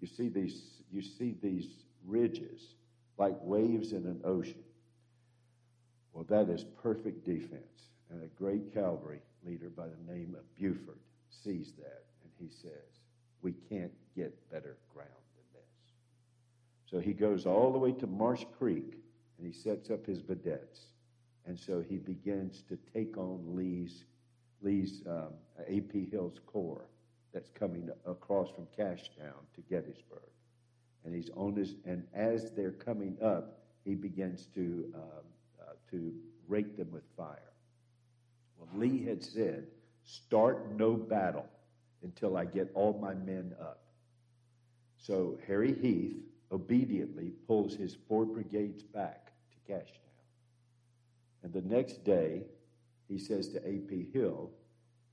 You 0.04 0.10
see 0.10 0.28
these, 0.28 0.62
you 0.92 1.02
see 1.02 1.34
these 1.42 1.66
ridges 2.06 2.76
like 3.18 3.38
waves 3.42 3.94
in 3.94 4.06
an 4.06 4.20
ocean. 4.26 4.66
Well, 6.12 6.26
that 6.26 6.50
is 6.50 6.66
perfect 6.82 7.26
defense. 7.26 7.88
And 8.12 8.22
a 8.22 8.28
great 8.38 8.74
cavalry 8.74 9.22
leader 9.46 9.70
by 9.70 9.86
the 9.88 10.14
name 10.14 10.36
of 10.38 10.44
Buford 10.60 11.00
sees 11.30 11.72
that 11.78 12.04
and 12.22 12.32
he 12.38 12.54
says, 12.54 13.00
We 13.42 13.54
can't 13.70 13.94
get 14.14 14.52
better 14.52 14.76
ground 14.94 15.10
than 15.38 15.62
this. 15.62 16.92
So 16.92 17.00
he 17.00 17.14
goes 17.14 17.46
all 17.46 17.72
the 17.72 17.80
way 17.80 17.94
to 17.94 18.06
Marsh 18.06 18.44
Creek 18.60 18.98
and 19.38 19.48
he 19.48 19.54
sets 19.54 19.90
up 19.90 20.06
his 20.06 20.20
vedettes. 20.20 20.82
And 21.46 21.58
so 21.58 21.80
he 21.80 21.96
begins 21.96 22.62
to 22.68 22.78
take 22.94 23.18
on 23.18 23.56
Lee's, 23.56 24.04
Lee's 24.62 25.02
um, 25.08 25.30
A.P. 25.66 26.10
Hill's 26.12 26.42
corps 26.46 26.90
that's 27.34 27.50
coming 27.50 27.90
across 28.06 28.50
from 28.52 28.68
Cashtown 28.78 29.40
to 29.56 29.62
Gettysburg 29.70 30.34
and 31.06 31.14
he's 31.14 31.30
on 31.36 31.56
his, 31.56 31.76
and 31.86 32.04
as 32.14 32.52
they're 32.52 32.72
coming 32.72 33.18
up, 33.22 33.60
he 33.84 33.96
begins 33.96 34.48
to, 34.56 34.92
um, 34.96 35.26
uh, 35.62 35.74
to 35.92 36.14
rake 36.48 36.78
them 36.78 36.92
with 36.92 37.04
fire. 37.18 37.52
Well, 38.58 38.70
Lee 38.76 39.04
had 39.04 39.24
said, 39.24 39.68
start 40.04 40.76
no 40.78 40.94
battle 40.94 41.48
until 42.04 42.38
I 42.38 42.46
get 42.46 42.72
all 42.74 42.98
my 43.02 43.14
men 43.14 43.54
up. 43.60 43.82
So 44.98 45.38
Harry 45.48 45.74
Heth 45.74 46.22
obediently 46.52 47.32
pulls 47.48 47.76
his 47.76 47.98
four 48.08 48.26
brigades 48.26 48.84
back 48.84 49.32
to 49.52 49.74
Cashtown. 49.74 50.00
And 51.44 51.52
the 51.52 51.62
next 51.62 52.06
day, 52.06 52.44
he 53.10 53.18
says 53.18 53.50
to 53.50 53.68
A.P. 53.68 54.08
Hill, 54.14 54.50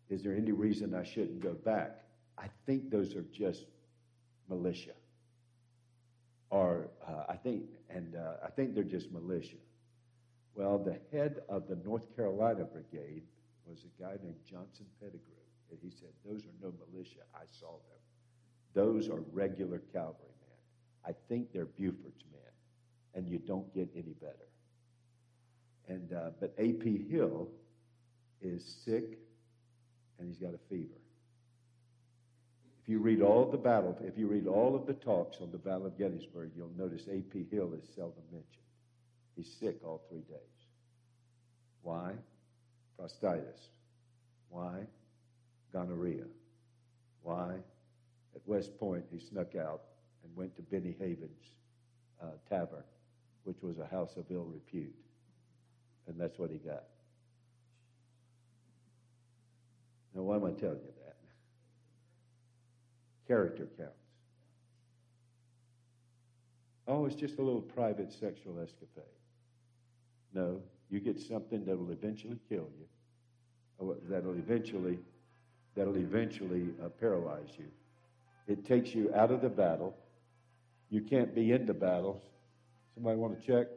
Is 0.08 0.22
there 0.22 0.36
any 0.36 0.52
reason 0.52 0.94
I 0.94 1.02
shouldn't 1.02 1.40
go 1.40 1.54
back? 1.54 1.99
I 2.40 2.46
think 2.66 2.90
those 2.90 3.14
are 3.14 3.24
just 3.32 3.66
militia 4.48 4.92
are, 6.50 6.88
uh, 7.06 7.24
I 7.28 7.36
think, 7.36 7.64
and 7.88 8.16
uh, 8.16 8.44
I 8.44 8.48
think 8.50 8.74
they're 8.74 8.82
just 8.82 9.12
militia. 9.12 9.56
Well, 10.54 10.78
the 10.78 10.98
head 11.16 11.40
of 11.48 11.68
the 11.68 11.76
North 11.76 12.14
Carolina 12.16 12.64
Brigade 12.64 13.22
was 13.66 13.84
a 13.84 14.02
guy 14.02 14.16
named 14.22 14.40
Johnston 14.50 14.86
Pettigrew. 14.98 15.20
And 15.70 15.78
he 15.80 15.90
said, 15.90 16.08
Those 16.26 16.42
are 16.44 16.54
no 16.60 16.72
militia. 16.90 17.20
I 17.34 17.44
saw 17.50 17.70
them. 17.70 18.00
Those 18.74 19.08
are 19.08 19.20
regular 19.32 19.78
cavalry 19.92 20.34
men. 20.40 20.58
I 21.06 21.12
think 21.28 21.52
they're 21.52 21.66
Buford's 21.66 22.24
men. 22.32 22.40
And 23.14 23.28
you 23.28 23.38
don't 23.38 23.72
get 23.74 23.88
any 23.94 24.14
better. 24.14 24.34
And, 25.88 26.12
uh, 26.12 26.30
but 26.40 26.54
A.P. 26.58 27.06
Hill 27.08 27.48
is 28.40 28.64
sick 28.84 29.18
and 30.18 30.28
he's 30.28 30.38
got 30.38 30.54
a 30.54 30.58
fever 30.68 30.99
you 32.90 32.98
read 32.98 33.22
all 33.22 33.48
the 33.48 33.56
battle, 33.56 33.96
if 34.02 34.18
you 34.18 34.26
read 34.26 34.48
all 34.48 34.74
of 34.74 34.84
the 34.84 34.94
talks 34.94 35.36
on 35.40 35.52
the 35.52 35.58
Battle 35.58 35.86
of 35.86 35.96
Gettysburg, 35.96 36.50
you'll 36.56 36.72
notice 36.76 37.02
A.P. 37.08 37.46
Hill 37.50 37.72
is 37.72 37.88
seldom 37.94 38.24
mentioned. 38.32 38.64
He's 39.36 39.48
sick 39.60 39.76
all 39.84 40.02
three 40.10 40.22
days. 40.22 40.38
Why? 41.82 42.14
Prostatitis. 42.98 43.68
Why? 44.48 44.80
Gonorrhea. 45.72 46.24
Why? 47.22 47.58
At 48.34 48.42
West 48.46 48.76
Point, 48.80 49.04
he 49.12 49.20
snuck 49.20 49.54
out 49.54 49.82
and 50.24 50.34
went 50.34 50.56
to 50.56 50.62
Benny 50.62 50.96
Haven's 50.98 51.46
uh, 52.20 52.26
tavern, 52.48 52.82
which 53.44 53.62
was 53.62 53.78
a 53.78 53.86
house 53.86 54.16
of 54.16 54.24
ill 54.30 54.50
repute. 54.52 54.94
And 56.08 56.20
that's 56.20 56.38
what 56.40 56.50
he 56.50 56.58
got. 56.58 56.84
Now, 60.12 60.22
why 60.22 60.36
am 60.36 60.44
I 60.44 60.50
telling 60.50 60.80
you 60.80 60.92
that? 60.96 60.99
Character 63.30 63.68
counts. 63.78 63.94
Oh, 66.88 67.06
it's 67.06 67.14
just 67.14 67.38
a 67.38 67.42
little 67.42 67.60
private 67.60 68.12
sexual 68.12 68.58
escapade. 68.60 69.04
No, 70.34 70.60
you 70.90 70.98
get 70.98 71.20
something 71.20 71.64
that 71.64 71.78
will 71.78 71.92
eventually 71.92 72.40
kill 72.48 72.66
you, 72.76 73.96
that'll 74.08 74.34
eventually, 74.34 74.98
that'll 75.76 75.96
eventually 75.96 76.70
uh, 76.84 76.88
paralyze 76.88 77.50
you. 77.56 77.66
It 78.48 78.66
takes 78.66 78.96
you 78.96 79.14
out 79.14 79.30
of 79.30 79.42
the 79.42 79.48
battle. 79.48 79.96
You 80.88 81.02
can't 81.02 81.32
be 81.32 81.52
in 81.52 81.66
the 81.66 81.74
battle. 81.74 82.20
Somebody 82.94 83.16
want 83.16 83.40
to 83.40 83.46
check? 83.46 83.68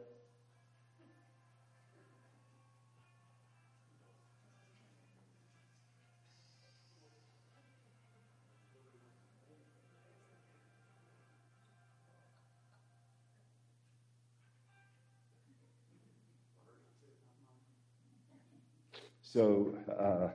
So, 19.34 19.74
uh, 19.98 20.28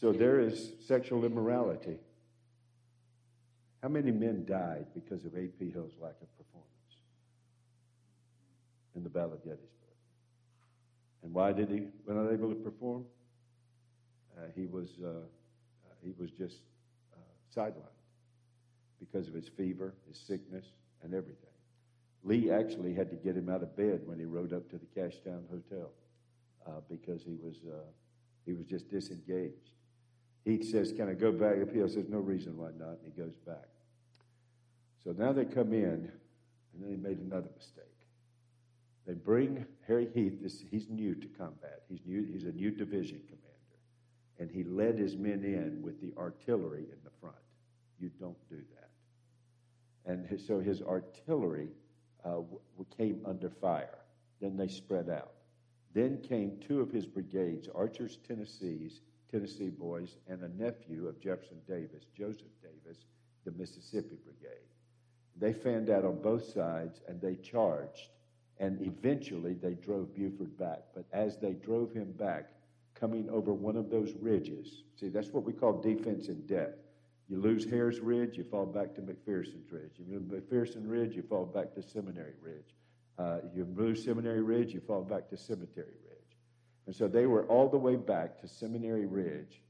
so 0.00 0.10
there 0.10 0.40
is 0.40 0.72
sexual 0.88 1.26
immorality. 1.26 1.98
How 3.82 3.88
many 3.88 4.10
men 4.10 4.46
died 4.46 4.86
because 4.94 5.26
of 5.26 5.34
A.P. 5.34 5.70
Hill's 5.70 5.92
lack 6.00 6.14
of 6.22 6.38
performance 6.38 6.96
in 8.96 9.04
the 9.04 9.10
Battle 9.10 9.34
of 9.34 9.44
Gettysburg? 9.44 9.68
And 11.22 11.34
why 11.34 11.52
did 11.52 11.68
he 11.68 11.82
were 12.06 12.14
not 12.14 12.32
able 12.32 12.48
to 12.48 12.54
perform? 12.54 13.04
Uh, 14.38 14.46
he 14.56 14.64
was 14.64 14.88
uh, 15.04 15.08
uh 15.08 15.92
he 16.02 16.14
was 16.18 16.30
just 16.30 16.60
uh, 17.12 17.60
sidelined 17.60 18.00
because 18.98 19.28
of 19.28 19.34
his 19.34 19.48
fever, 19.48 19.92
his 20.08 20.18
sickness, 20.18 20.64
and 21.02 21.12
everything. 21.12 21.36
Lee 22.24 22.50
actually 22.50 22.94
had 22.94 23.10
to 23.10 23.16
get 23.16 23.36
him 23.36 23.50
out 23.50 23.62
of 23.62 23.76
bed 23.76 24.00
when 24.06 24.18
he 24.18 24.24
rode 24.24 24.54
up 24.54 24.70
to 24.70 24.78
the 24.78 24.86
Cashtown 24.98 25.42
Hotel 25.50 25.90
uh, 26.66 26.80
because 26.88 27.22
he 27.22 27.36
was 27.42 27.56
uh, 27.66 27.82
he 28.44 28.52
was 28.52 28.66
just 28.66 28.90
disengaged. 28.90 29.70
He 30.44 30.62
says, 30.62 30.92
"Can 30.92 31.08
I 31.08 31.14
go 31.14 31.32
back 31.32 31.54
here?" 31.72 31.84
I 31.84 31.88
says, 31.88 32.08
"No 32.08 32.18
reason 32.18 32.56
why 32.56 32.70
not," 32.78 32.98
and 33.02 33.04
he 33.04 33.10
goes 33.10 33.34
back. 33.46 33.68
So 35.02 35.12
now 35.12 35.32
they 35.32 35.44
come 35.44 35.72
in, 35.72 36.10
and 36.72 36.82
then 36.82 36.90
he 36.90 36.96
made 36.96 37.18
another 37.18 37.48
mistake. 37.56 37.84
They 39.06 39.14
bring 39.14 39.64
Harry 39.86 40.08
Heth. 40.14 40.42
This, 40.42 40.62
he's 40.70 40.88
new 40.88 41.14
to 41.14 41.26
combat. 41.26 41.82
He's 41.88 42.00
new. 42.06 42.22
He's 42.22 42.44
a 42.44 42.52
new 42.52 42.70
division 42.70 43.20
commander, 43.26 43.78
and 44.38 44.50
he 44.50 44.64
led 44.64 44.98
his 44.98 45.16
men 45.16 45.44
in 45.44 45.82
with 45.82 46.00
the 46.00 46.12
artillery 46.18 46.84
in 46.84 46.98
the 47.04 47.10
front. 47.20 47.34
You 47.98 48.10
don't 48.20 48.48
do 48.48 48.56
that. 48.74 50.10
And 50.10 50.26
his, 50.26 50.46
so 50.46 50.60
his 50.60 50.80
artillery 50.82 51.68
uh, 52.24 52.40
came 52.96 53.20
under 53.26 53.50
fire. 53.50 53.98
Then 54.40 54.56
they 54.56 54.68
spread 54.68 55.10
out. 55.10 55.32
Then 55.92 56.18
came 56.18 56.58
two 56.60 56.80
of 56.80 56.92
his 56.92 57.06
brigades, 57.06 57.68
Archers 57.74 58.18
Tennessee's 58.26 59.00
Tennessee 59.30 59.70
boys, 59.70 60.16
and 60.28 60.42
a 60.42 60.62
nephew 60.62 61.06
of 61.06 61.20
Jefferson 61.20 61.58
Davis, 61.68 62.04
Joseph 62.16 62.52
Davis, 62.62 63.04
the 63.44 63.52
Mississippi 63.52 64.16
Brigade. 64.24 64.58
They 65.36 65.52
fanned 65.52 65.88
out 65.88 66.04
on 66.04 66.20
both 66.20 66.52
sides 66.52 67.00
and 67.08 67.20
they 67.20 67.36
charged, 67.36 68.08
and 68.58 68.80
eventually 68.82 69.54
they 69.54 69.74
drove 69.74 70.14
Buford 70.14 70.56
back. 70.58 70.80
But 70.94 71.06
as 71.12 71.38
they 71.38 71.52
drove 71.52 71.92
him 71.92 72.12
back, 72.12 72.50
coming 72.94 73.30
over 73.30 73.52
one 73.52 73.76
of 73.76 73.90
those 73.90 74.12
ridges, 74.20 74.82
see, 74.98 75.08
that's 75.08 75.30
what 75.30 75.44
we 75.44 75.52
call 75.52 75.80
defense 75.80 76.28
in 76.28 76.46
depth. 76.46 76.78
You 77.28 77.40
lose 77.40 77.64
Herr's 77.64 78.00
Ridge, 78.00 78.36
you 78.36 78.44
fall 78.44 78.66
back 78.66 78.94
to 78.96 79.00
McPherson's 79.00 79.70
Ridge. 79.70 79.92
You 79.98 80.04
lose 80.08 80.24
McPherson 80.24 80.90
Ridge, 80.90 81.14
you 81.14 81.22
fall 81.22 81.46
back 81.46 81.72
to 81.74 81.82
Seminary 81.82 82.34
Ridge. 82.42 82.74
Uh, 83.20 83.40
you 83.54 83.68
lose 83.76 84.02
Seminary 84.02 84.40
Ridge, 84.40 84.72
you 84.72 84.80
fall 84.80 85.02
back 85.02 85.28
to 85.28 85.36
Cemetery 85.36 85.92
Ridge. 86.08 86.38
And 86.86 86.96
so 86.96 87.06
they 87.06 87.26
were 87.26 87.44
all 87.44 87.68
the 87.68 87.76
way 87.76 87.96
back 87.96 88.40
to 88.40 88.48
Seminary 88.48 89.04
Ridge 89.04 89.60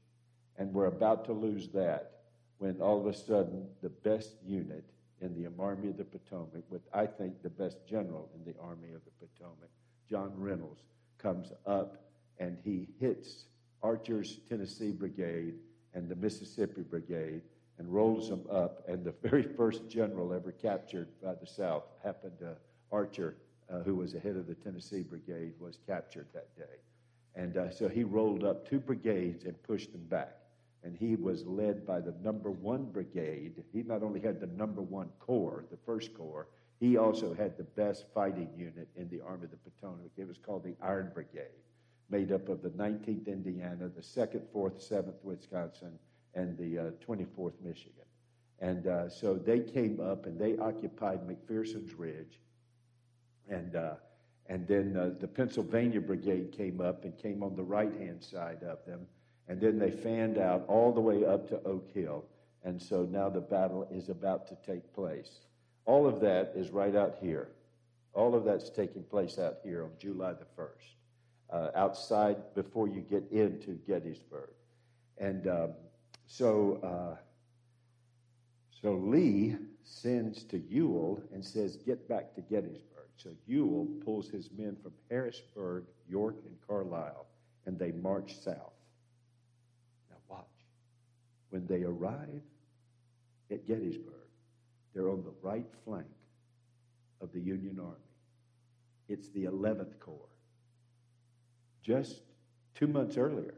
and 0.57 0.73
were 0.73 0.85
about 0.85 1.25
to 1.25 1.33
lose 1.33 1.67
that 1.73 2.21
when 2.59 2.79
all 2.79 2.97
of 2.97 3.07
a 3.07 3.13
sudden 3.13 3.67
the 3.81 3.89
best 3.89 4.35
unit 4.45 4.85
in 5.19 5.35
the 5.35 5.49
Army 5.61 5.89
of 5.89 5.97
the 5.97 6.05
Potomac, 6.05 6.63
with 6.69 6.83
I 6.93 7.05
think 7.05 7.43
the 7.43 7.49
best 7.49 7.85
general 7.85 8.29
in 8.33 8.45
the 8.45 8.57
Army 8.57 8.93
of 8.95 9.01
the 9.03 9.27
Potomac, 9.27 9.69
John 10.09 10.31
Reynolds, 10.37 10.83
comes 11.17 11.51
up 11.65 12.05
and 12.39 12.57
he 12.63 12.87
hits 13.01 13.47
Archer's 13.83 14.39
Tennessee 14.47 14.91
Brigade 14.91 15.55
and 15.93 16.07
the 16.07 16.15
Mississippi 16.15 16.83
Brigade 16.83 17.41
and 17.79 17.89
rolls 17.89 18.29
them 18.29 18.45
up. 18.49 18.87
And 18.87 19.03
the 19.03 19.13
very 19.21 19.43
first 19.43 19.89
general 19.89 20.33
ever 20.33 20.53
captured 20.53 21.09
by 21.21 21.33
the 21.35 21.47
South 21.47 21.83
happened 22.01 22.39
to 22.39 22.55
Archer, 22.91 23.37
uh, 23.71 23.79
who 23.79 23.95
was 23.95 24.13
the 24.13 24.19
head 24.19 24.35
of 24.35 24.47
the 24.47 24.55
Tennessee 24.55 25.01
Brigade, 25.01 25.53
was 25.59 25.77
captured 25.87 26.27
that 26.33 26.55
day. 26.55 26.79
And 27.35 27.57
uh, 27.57 27.71
so 27.71 27.87
he 27.87 28.03
rolled 28.03 28.43
up 28.43 28.67
two 28.67 28.79
brigades 28.79 29.45
and 29.45 29.61
pushed 29.63 29.91
them 29.91 30.05
back. 30.09 30.37
And 30.83 30.97
he 30.97 31.15
was 31.15 31.45
led 31.45 31.85
by 31.85 31.99
the 31.99 32.13
number 32.23 32.49
one 32.49 32.85
brigade. 32.85 33.63
He 33.71 33.83
not 33.83 34.03
only 34.03 34.19
had 34.19 34.39
the 34.39 34.47
number 34.47 34.81
one 34.81 35.09
corps, 35.19 35.65
the 35.69 35.77
first 35.85 36.13
corps, 36.13 36.47
he 36.79 36.97
also 36.97 37.33
had 37.35 37.57
the 37.57 37.63
best 37.63 38.05
fighting 38.13 38.49
unit 38.57 38.89
in 38.95 39.07
the 39.09 39.21
Army 39.21 39.45
of 39.45 39.51
the 39.51 39.57
Potomac. 39.57 40.09
It 40.17 40.27
was 40.27 40.39
called 40.39 40.63
the 40.63 40.75
Iron 40.81 41.11
Brigade, 41.13 41.61
made 42.09 42.31
up 42.31 42.49
of 42.49 42.63
the 42.63 42.71
19th 42.71 43.27
Indiana, 43.27 43.87
the 43.87 44.01
2nd, 44.01 44.41
4th, 44.53 44.91
7th 44.91 45.23
Wisconsin, 45.23 45.99
and 46.33 46.57
the 46.57 46.79
uh, 46.79 46.83
24th 47.07 47.53
Michigan. 47.63 48.05
And 48.59 48.87
uh, 48.87 49.09
so 49.09 49.35
they 49.35 49.59
came 49.59 49.99
up 49.99 50.25
and 50.25 50.39
they 50.39 50.57
occupied 50.57 51.21
McPherson's 51.27 51.93
Ridge. 51.93 52.39
And, 53.51 53.75
uh, 53.75 53.93
and 54.47 54.67
then 54.67 54.97
uh, 54.97 55.11
the 55.19 55.27
Pennsylvania 55.27 56.01
Brigade 56.01 56.53
came 56.55 56.81
up 56.81 57.03
and 57.03 57.15
came 57.17 57.43
on 57.43 57.55
the 57.55 57.63
right 57.63 57.93
hand 57.93 58.23
side 58.23 58.63
of 58.63 58.83
them. 58.85 59.05
And 59.47 59.59
then 59.59 59.77
they 59.77 59.91
fanned 59.91 60.37
out 60.37 60.63
all 60.67 60.93
the 60.93 61.01
way 61.01 61.25
up 61.25 61.49
to 61.49 61.61
Oak 61.63 61.91
Hill. 61.93 62.23
And 62.63 62.81
so 62.81 63.03
now 63.03 63.29
the 63.29 63.41
battle 63.41 63.87
is 63.91 64.09
about 64.09 64.47
to 64.47 64.57
take 64.65 64.93
place. 64.93 65.41
All 65.85 66.07
of 66.07 66.21
that 66.21 66.53
is 66.55 66.69
right 66.69 66.95
out 66.95 67.17
here. 67.21 67.49
All 68.13 68.35
of 68.35 68.45
that's 68.45 68.69
taking 68.69 69.03
place 69.03 69.37
out 69.37 69.57
here 69.63 69.83
on 69.83 69.91
July 69.99 70.33
the 70.33 70.45
1st, 70.61 71.53
uh, 71.53 71.71
outside 71.75 72.37
before 72.55 72.87
you 72.87 73.01
get 73.01 73.23
into 73.31 73.79
Gettysburg. 73.87 74.49
And 75.17 75.47
um, 75.47 75.71
so, 76.27 76.79
uh, 76.83 77.17
so 78.81 78.93
Lee 78.93 79.55
sends 79.83 80.43
to 80.45 80.59
Ewell 80.59 81.21
and 81.33 81.43
says, 81.43 81.77
Get 81.77 82.07
back 82.07 82.35
to 82.35 82.41
Gettysburg. 82.41 82.90
So 83.21 83.29
Ewell 83.45 83.87
pulls 84.03 84.29
his 84.29 84.49
men 84.57 84.75
from 84.81 84.93
Harrisburg, 85.09 85.83
York, 86.09 86.37
and 86.43 86.55
Carlisle, 86.67 87.27
and 87.67 87.77
they 87.77 87.91
march 87.91 88.35
south. 88.39 88.73
Now, 90.09 90.17
watch. 90.27 90.45
When 91.51 91.67
they 91.67 91.83
arrive 91.83 92.41
at 93.51 93.67
Gettysburg, 93.67 94.15
they're 94.93 95.09
on 95.09 95.23
the 95.23 95.33
right 95.43 95.67
flank 95.85 96.07
of 97.21 97.31
the 97.31 97.39
Union 97.39 97.79
Army. 97.79 97.95
It's 99.07 99.29
the 99.29 99.43
11th 99.43 99.99
Corps. 99.99 100.29
Just 101.83 102.21
two 102.73 102.87
months 102.87 103.17
earlier, 103.17 103.53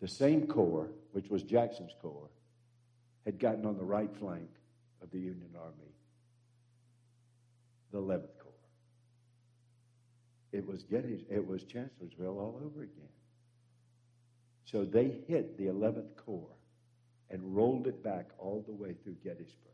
the 0.00 0.08
same 0.08 0.46
corps, 0.48 0.88
which 1.12 1.28
was 1.30 1.42
Jackson's 1.44 1.94
corps, 2.02 2.30
had 3.24 3.38
gotten 3.38 3.66
on 3.66 3.76
the 3.76 3.84
right 3.84 4.12
flank 4.16 4.48
of 5.02 5.10
the 5.10 5.18
Union 5.18 5.50
Army, 5.56 5.95
the 7.96 8.02
11th 8.02 8.38
Corps. 8.38 8.52
It 10.52 10.66
was 10.66 10.82
Gettys, 10.84 11.24
it 11.30 11.46
was 11.46 11.62
Chancellorsville 11.64 12.38
all 12.38 12.60
over 12.64 12.82
again. 12.82 13.08
So 14.64 14.84
they 14.84 15.16
hit 15.26 15.56
the 15.56 15.66
11th 15.66 16.16
Corps 16.16 16.56
and 17.30 17.56
rolled 17.56 17.86
it 17.86 18.02
back 18.02 18.26
all 18.38 18.64
the 18.66 18.74
way 18.74 18.94
through 19.02 19.16
Gettysburg. 19.24 19.72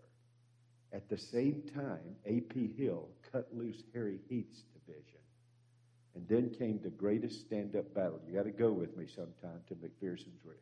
At 0.93 1.09
the 1.09 1.19
same 1.19 1.63
time, 1.75 2.17
A.P. 2.27 2.75
Hill 2.77 3.09
cut 3.33 3.49
loose 3.53 3.83
Harry 3.95 4.19
Heth's 4.31 4.63
division 4.75 5.21
and 6.15 6.29
then 6.29 6.51
came 6.51 6.79
the 6.83 6.91
greatest 6.91 7.41
stand 7.41 7.75
up 7.75 7.93
battle. 7.95 8.21
You 8.27 8.35
got 8.35 8.45
to 8.45 8.51
go 8.51 8.71
with 8.71 8.97
me 8.97 9.07
sometime 9.07 9.61
to 9.69 9.75
McPherson's 9.75 10.45
Ridge. 10.45 10.59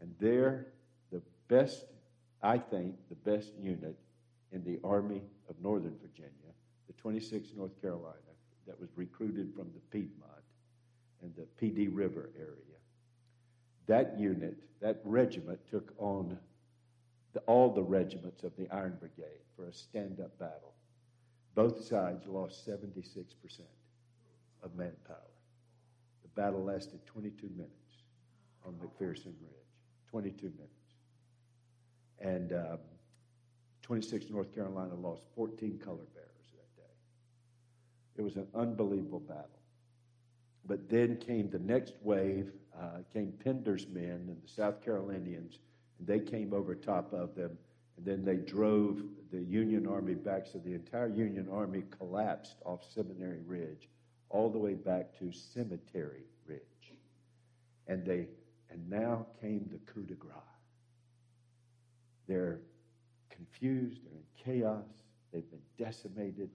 And 0.00 0.14
there, 0.18 0.66
the 1.12 1.22
best, 1.48 1.84
I 2.42 2.58
think, 2.58 2.96
the 3.08 3.30
best 3.30 3.52
unit 3.60 3.96
in 4.52 4.64
the 4.64 4.80
Army 4.82 5.22
of 5.48 5.56
Northern 5.62 5.96
Virginia, 6.00 6.30
the 6.90 7.02
26th 7.02 7.56
North 7.56 7.80
Carolina, 7.80 8.16
that 8.66 8.80
was 8.80 8.88
recruited 8.96 9.52
from 9.54 9.68
the 9.74 9.80
Piedmont 9.90 10.30
and 11.22 11.32
the 11.36 11.46
Dee 11.70 11.88
River 11.88 12.30
area. 12.36 12.56
That 13.86 14.18
unit, 14.18 14.56
that 14.80 15.00
regiment 15.04 15.60
took 15.70 15.92
on 15.98 16.36
the, 17.32 17.40
all 17.40 17.72
the 17.72 17.82
regiments 17.82 18.42
of 18.42 18.52
the 18.56 18.68
Iron 18.70 18.96
Brigade 18.98 19.44
for 19.56 19.66
a 19.66 19.72
stand 19.72 20.20
up 20.20 20.36
battle. 20.38 20.74
Both 21.54 21.84
sides 21.84 22.26
lost 22.26 22.66
76% 22.66 23.04
of 24.62 24.74
manpower. 24.76 25.16
The 26.22 26.40
battle 26.40 26.64
lasted 26.64 27.04
22 27.06 27.48
minutes 27.56 27.72
on 28.64 28.74
McPherson 28.74 29.34
Ridge. 29.40 29.60
22 30.10 30.46
minutes. 30.46 30.70
And 32.20 32.52
um, 32.52 32.78
26 33.82 34.26
North 34.30 34.54
Carolina 34.54 34.94
lost 34.94 35.22
14 35.34 35.78
color 35.84 36.04
bearers. 36.14 36.29
It 38.20 38.22
was 38.22 38.36
an 38.36 38.48
unbelievable 38.54 39.20
battle. 39.20 39.48
But 40.66 40.90
then 40.90 41.16
came 41.16 41.48
the 41.48 41.58
next 41.58 41.94
wave, 42.02 42.52
uh, 42.78 42.98
came 43.14 43.32
Pender's 43.42 43.86
men 43.88 44.26
and 44.28 44.36
the 44.44 44.46
South 44.46 44.84
Carolinians, 44.84 45.58
and 45.98 46.06
they 46.06 46.20
came 46.20 46.52
over 46.52 46.74
top 46.74 47.14
of 47.14 47.34
them, 47.34 47.56
and 47.96 48.04
then 48.04 48.22
they 48.22 48.36
drove 48.36 49.00
the 49.32 49.40
Union 49.40 49.86
Army 49.86 50.12
back. 50.12 50.44
So 50.46 50.58
the 50.58 50.74
entire 50.74 51.08
Union 51.08 51.48
Army 51.50 51.84
collapsed 51.96 52.56
off 52.66 52.84
Seminary 52.92 53.40
Ridge 53.46 53.88
all 54.28 54.50
the 54.50 54.58
way 54.58 54.74
back 54.74 55.18
to 55.18 55.32
Cemetery 55.32 56.24
Ridge. 56.44 56.92
And 57.86 58.04
they 58.04 58.26
and 58.68 58.86
now 58.90 59.28
came 59.40 59.66
the 59.72 59.78
coup 59.90 60.02
de 60.02 60.12
grace. 60.12 60.34
They're 62.28 62.60
confused, 63.30 64.00
they're 64.04 64.12
in 64.12 64.60
chaos, 64.60 64.84
they've 65.32 65.50
been 65.50 65.58
decimated. 65.78 66.50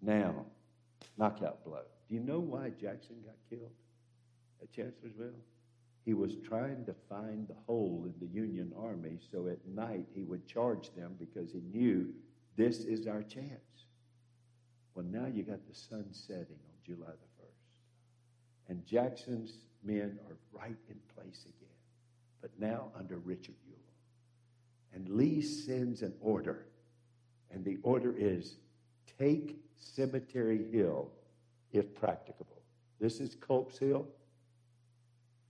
Now, 0.00 0.44
knockout 1.22 1.64
blow. 1.64 1.82
Do 2.08 2.14
you 2.16 2.20
know 2.20 2.40
why 2.40 2.70
Jackson 2.70 3.14
got 3.24 3.36
killed 3.48 3.70
at 4.60 4.72
Chancellorsville? 4.72 5.38
He 6.04 6.14
was 6.14 6.34
trying 6.44 6.84
to 6.86 6.94
find 7.08 7.46
the 7.46 7.54
hole 7.64 8.02
in 8.06 8.14
the 8.18 8.34
Union 8.34 8.72
Army 8.76 9.18
so 9.30 9.46
at 9.46 9.64
night 9.64 10.06
he 10.12 10.24
would 10.24 10.48
charge 10.48 10.90
them 10.96 11.14
because 11.20 11.52
he 11.52 11.60
knew 11.72 12.12
this 12.56 12.80
is 12.80 13.06
our 13.06 13.22
chance. 13.22 13.86
Well, 14.96 15.06
now 15.08 15.26
you 15.32 15.44
got 15.44 15.64
the 15.68 15.74
sun 15.76 16.06
setting 16.10 16.58
on 16.66 16.84
July 16.84 17.06
the 17.06 17.42
1st. 17.44 18.70
And 18.70 18.84
Jackson's 18.84 19.58
men 19.84 20.18
are 20.28 20.36
right 20.50 20.76
in 20.88 20.96
place 21.14 21.44
again, 21.44 21.78
but 22.40 22.50
now 22.58 22.90
under 22.98 23.18
Richard 23.18 23.54
Ewell. 23.64 23.78
And 24.92 25.08
Lee 25.08 25.40
sends 25.40 26.02
an 26.02 26.14
order. 26.20 26.66
And 27.52 27.64
the 27.64 27.78
order 27.84 28.12
is 28.16 28.56
take 29.18 29.62
Cemetery 29.82 30.64
Hill 30.70 31.10
if 31.72 31.94
practicable. 31.94 32.60
This 33.00 33.20
is 33.20 33.34
Culp's 33.34 33.78
Hill. 33.78 34.06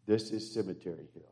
This 0.07 0.31
is 0.31 0.53
Cemetery 0.53 1.09
Hill. 1.15 1.23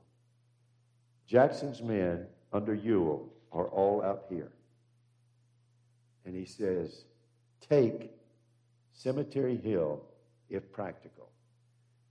Jackson's 1.27 1.83
men 1.83 2.27
under 2.53 2.75
Ewell 2.75 3.33
are 3.53 3.69
all 3.69 4.03
out 4.03 4.25
here. 4.29 4.53
And 6.25 6.35
he 6.35 6.45
says, 6.45 7.05
Take 7.69 8.11
Cemetery 8.93 9.57
Hill 9.57 10.03
if 10.49 10.71
practical, 10.73 11.31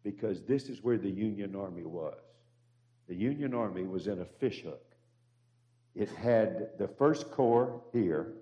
because 0.03 0.41
this 0.43 0.69
is 0.69 0.83
where 0.83 0.97
the 0.97 1.09
Union 1.09 1.55
Army 1.55 1.83
was. 1.83 2.17
The 3.07 3.15
Union 3.15 3.53
Army 3.53 3.83
was 3.83 4.07
in 4.07 4.21
a 4.21 4.25
fishhook. 4.25 4.83
It 5.95 6.09
had 6.09 6.69
the 6.77 6.87
First 6.87 7.31
Corps 7.31 7.81
here, 7.91 8.33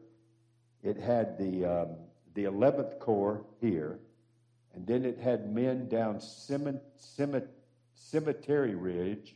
it 0.83 0.97
had 0.97 1.37
the, 1.37 1.65
um, 1.65 1.89
the 2.38 2.43
11th 2.43 2.99
Corps 2.99 3.43
here, 3.59 3.97
and 4.75 4.85
then 4.85 5.03
it 5.05 5.17
had 5.17 5.51
men 5.51 5.89
down 5.89 6.21
Cemetery 7.95 8.75
Ridge 8.75 9.33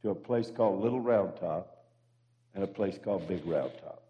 to 0.00 0.08
a 0.08 0.14
place 0.14 0.50
called 0.50 0.80
Little 0.80 1.02
Round 1.02 1.36
Top 1.36 1.84
and 2.54 2.64
a 2.64 2.66
place 2.66 2.98
called 3.04 3.28
Big 3.28 3.44
Round 3.44 3.70
Top. 3.82 4.02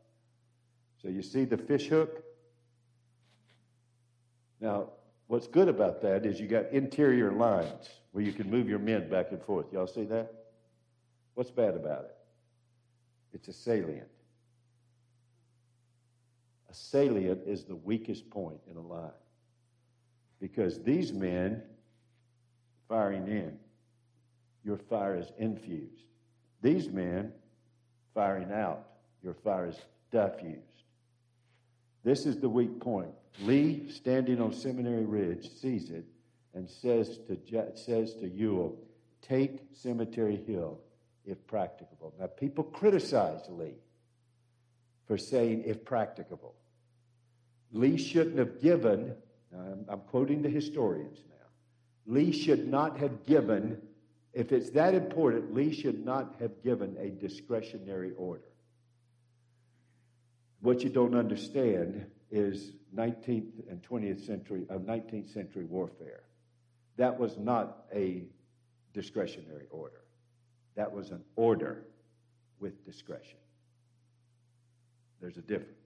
So 1.03 1.09
you 1.09 1.23
see 1.23 1.45
the 1.45 1.59
fish 1.59 1.89
hook? 1.89 2.23
Now, 4.61 4.91
what's 5.27 5.49
good 5.49 5.67
about 5.67 6.01
that 6.03 6.25
is 6.25 6.39
you 6.39 6.47
got 6.47 6.71
interior 6.71 7.33
lines 7.33 7.91
where 8.13 8.23
you 8.23 8.33
can 8.33 8.49
move 8.49 8.69
your 8.69 8.79
men 8.79 9.11
back 9.11 9.33
and 9.33 9.43
forth. 9.43 9.73
Y'all 9.73 9.89
see 9.89 10.05
that? 10.05 10.33
What's 11.35 11.51
bad 11.51 11.75
about 11.75 12.05
it? 12.05 12.17
It's 13.33 13.49
a 13.49 13.53
salient. 13.53 14.07
A 16.71 16.75
salient 16.75 17.41
is 17.47 17.65
the 17.65 17.75
weakest 17.75 18.31
point 18.31 18.61
in 18.71 18.77
a 18.77 18.81
line 18.81 19.11
because 20.41 20.81
these 20.83 21.13
men 21.13 21.63
firing 22.89 23.27
in, 23.27 23.59
your 24.65 24.77
fire 24.77 25.17
is 25.17 25.33
infused. 25.39 26.05
These 26.63 26.89
men 26.89 27.33
firing 28.15 28.53
out, 28.53 28.87
your 29.23 29.35
fire 29.35 29.67
is 29.67 29.79
diffused. 30.13 30.61
This 32.05 32.25
is 32.25 32.39
the 32.39 32.49
weak 32.49 32.79
point. 32.81 33.11
Lee, 33.41 33.91
standing 33.91 34.41
on 34.41 34.53
Seminary 34.53 35.05
Ridge, 35.05 35.51
sees 35.51 35.91
it 35.91 36.05
and 36.55 36.69
says 36.69 37.19
to, 37.27 37.37
says 37.75 38.15
to 38.15 38.29
Ewell, 38.29 38.77
Take 39.23 39.61
Cemetery 39.73 40.43
Hill 40.47 40.79
if 41.25 41.45
practicable. 41.47 42.15
Now, 42.19 42.27
people 42.27 42.65
criticize 42.65 43.41
Lee 43.49 43.75
for 45.07 45.19
saying 45.19 45.65
if 45.67 45.85
practicable. 45.85 46.55
Lee 47.73 47.97
shouldn't 47.97 48.39
have 48.39 48.61
given, 48.61 49.15
I'm, 49.55 49.85
I'm 49.89 50.01
quoting 50.01 50.43
the 50.43 50.49
historians 50.49 51.19
now, 51.29 52.15
Lee 52.15 52.33
should 52.33 52.69
not 52.69 52.99
have 52.99 53.25
given, 53.27 53.81
if 54.33 54.53
it's 54.53 54.71
that 54.71 54.95
important, 54.95 55.55
Lee 55.55 55.73
should 55.73 56.05
not 56.05 56.35
have 56.41 56.63
given 56.63 56.97
a 56.99 57.11
discretionary 57.11 58.13
order. 58.17 58.43
What 60.61 60.83
you 60.83 60.91
don't 60.91 61.15
understand 61.15 62.07
is 62.31 62.73
19th 62.95 63.71
and 63.71 63.83
20th 63.83 64.27
century 64.27 64.67
of 64.69 64.89
uh, 64.89 64.93
19th 64.93 65.33
century 65.33 65.65
warfare. 65.65 66.23
That 66.97 67.19
was 67.19 67.39
not 67.39 67.85
a 67.95 68.25
discretionary 68.93 69.67
order. 69.71 70.03
That 70.77 70.93
was 70.93 71.11
an 71.11 71.23
order 71.37 71.85
with 72.59 72.85
discretion. 72.85 73.39
There's 75.21 75.37
a 75.37 75.43
difference. 75.43 75.80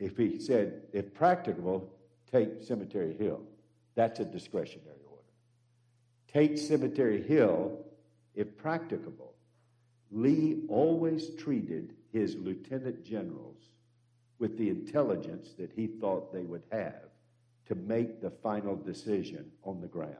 If 0.00 0.16
he 0.16 0.40
said, 0.40 0.80
if 0.94 1.12
practicable, 1.12 1.92
take 2.32 2.62
Cemetery 2.62 3.14
Hill, 3.14 3.42
that's 3.94 4.18
a 4.18 4.24
discretionary 4.24 4.96
order. 5.06 5.22
Take 6.26 6.56
Cemetery 6.56 7.22
Hill 7.22 7.78
if 8.34 8.56
practicable. 8.56 9.34
Lee 10.10 10.62
always 10.68 11.34
treated 11.34 11.94
his 12.12 12.34
lieutenant 12.36 13.04
generals 13.04 13.58
with 14.38 14.56
the 14.56 14.70
intelligence 14.70 15.52
that 15.58 15.70
he 15.70 15.86
thought 15.86 16.32
they 16.32 16.44
would 16.44 16.62
have 16.72 17.10
to 17.66 17.74
make 17.74 18.22
the 18.22 18.30
final 18.30 18.74
decision 18.74 19.50
on 19.62 19.82
the 19.82 19.86
ground. 19.86 20.16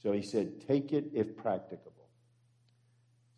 So 0.00 0.12
he 0.12 0.22
said, 0.22 0.66
take 0.66 0.92
it 0.92 1.10
if 1.12 1.36
practicable. 1.36 1.99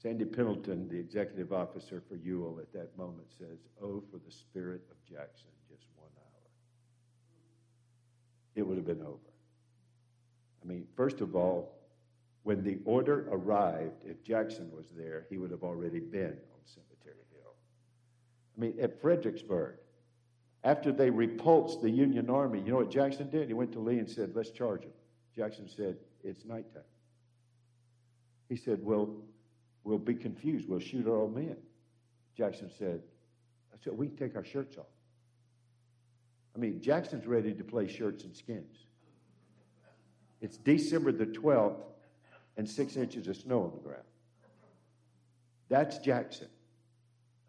Sandy 0.02 0.24
Pendleton, 0.24 0.88
the 0.88 0.98
executive 0.98 1.52
officer 1.52 2.02
for 2.08 2.16
Ewell 2.16 2.58
at 2.60 2.72
that 2.72 2.96
moment, 2.98 3.28
says, 3.38 3.58
Oh, 3.80 4.02
for 4.10 4.18
the 4.18 4.32
spirit 4.32 4.82
of 4.90 4.96
Jackson, 5.04 5.50
just 5.70 5.86
one 5.94 6.10
hour. 6.18 6.50
It 8.56 8.66
would 8.66 8.76
have 8.78 8.86
been 8.86 9.02
over. 9.02 9.30
I 10.60 10.66
mean, 10.66 10.86
first 10.96 11.20
of 11.20 11.36
all, 11.36 11.78
when 12.42 12.64
the 12.64 12.78
order 12.84 13.28
arrived, 13.30 14.04
if 14.04 14.24
Jackson 14.24 14.72
was 14.74 14.86
there, 14.96 15.26
he 15.30 15.38
would 15.38 15.52
have 15.52 15.62
already 15.62 16.00
been 16.00 16.32
on 16.32 16.60
Cemetery 16.64 17.24
Hill. 17.30 17.54
I 18.56 18.60
mean, 18.60 18.74
at 18.80 19.00
Fredericksburg, 19.00 19.76
after 20.64 20.90
they 20.90 21.10
repulsed 21.10 21.80
the 21.80 21.90
Union 21.90 22.28
Army, 22.28 22.60
you 22.60 22.72
know 22.72 22.78
what 22.78 22.90
Jackson 22.90 23.30
did? 23.30 23.46
He 23.46 23.54
went 23.54 23.70
to 23.72 23.78
Lee 23.78 24.00
and 24.00 24.10
said, 24.10 24.32
Let's 24.34 24.50
charge 24.50 24.82
him. 24.82 24.92
Jackson 25.36 25.68
said, 25.68 25.96
It's 26.24 26.44
nighttime. 26.44 26.82
He 28.48 28.56
said, 28.56 28.80
Well, 28.82 29.22
we'll 29.84 29.98
be 29.98 30.14
confused. 30.14 30.68
We'll 30.68 30.80
shoot 30.80 31.06
our 31.06 31.16
old 31.16 31.34
men. 31.34 31.56
Jackson 32.36 32.70
said, 32.78 33.02
I 33.72 33.76
said, 33.82 33.96
We 33.96 34.08
can 34.08 34.16
take 34.16 34.36
our 34.36 34.44
shirts 34.44 34.76
off. 34.78 34.86
I 36.54 36.58
mean, 36.58 36.80
Jackson's 36.80 37.26
ready 37.26 37.54
to 37.54 37.64
play 37.64 37.88
shirts 37.88 38.24
and 38.24 38.36
skins. 38.36 38.76
It's 40.40 40.58
December 40.58 41.12
the 41.12 41.26
12th 41.26 41.80
and 42.56 42.68
six 42.68 42.96
inches 42.96 43.28
of 43.28 43.36
snow 43.36 43.62
on 43.62 43.72
the 43.72 43.80
ground. 43.80 44.02
That's 45.68 45.98
Jackson 45.98 46.48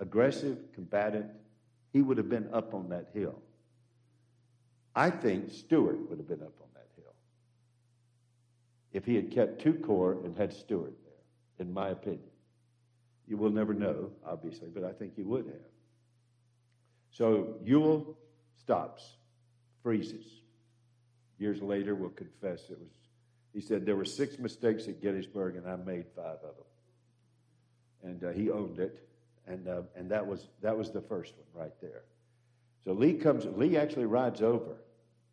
aggressive, 0.03 0.57
combatant, 0.73 1.27
he 1.93 2.01
would 2.01 2.17
have 2.17 2.29
been 2.29 2.49
up 2.53 2.73
on 2.73 2.89
that 2.89 3.09
hill. 3.13 3.39
I 4.95 5.09
think 5.09 5.51
Stuart 5.51 6.09
would 6.09 6.19
have 6.19 6.27
been 6.27 6.41
up 6.41 6.53
on 6.61 6.67
that 6.73 6.88
hill 6.95 7.13
if 8.91 9.05
he 9.05 9.15
had 9.15 9.31
kept 9.31 9.61
two 9.61 9.73
corps 9.73 10.17
and 10.23 10.38
had 10.38 10.51
there, 10.51 10.89
in 11.59 11.73
my 11.73 11.89
opinion. 11.89 12.29
You 13.27 13.38
will 13.38 13.51
never 13.51 13.73
know, 13.73 14.11
obviously, 14.25 14.69
but 14.73 14.84
I 14.84 14.91
think 14.91 15.15
he 15.15 15.23
would 15.23 15.45
have. 15.45 15.55
So 17.11 17.55
Ewell 17.63 18.17
stops, 18.59 19.17
freezes. 19.81 20.25
Years 21.39 21.61
later, 21.61 21.95
will 21.95 22.09
confess 22.09 22.69
it 22.69 22.80
was. 22.80 22.91
He 23.53 23.61
said 23.61 23.85
there 23.85 23.95
were 23.95 24.05
six 24.05 24.39
mistakes 24.39 24.88
at 24.88 25.01
Gettysburg, 25.01 25.55
and 25.55 25.67
I 25.67 25.75
made 25.75 26.05
five 26.15 26.38
of 26.43 26.55
them. 26.55 26.65
And 28.03 28.23
uh, 28.23 28.30
he 28.30 28.49
owned 28.49 28.80
it 28.80 29.07
and 29.47 29.67
uh, 29.67 29.81
and 29.95 30.09
that 30.11 30.25
was 30.25 30.47
that 30.61 30.77
was 30.77 30.91
the 30.91 31.01
first 31.01 31.34
one 31.35 31.63
right 31.63 31.73
there. 31.81 32.03
So 32.84 32.93
Lee 32.93 33.13
comes. 33.13 33.45
Lee 33.45 33.77
actually 33.77 34.05
rides 34.05 34.41
over, 34.41 34.77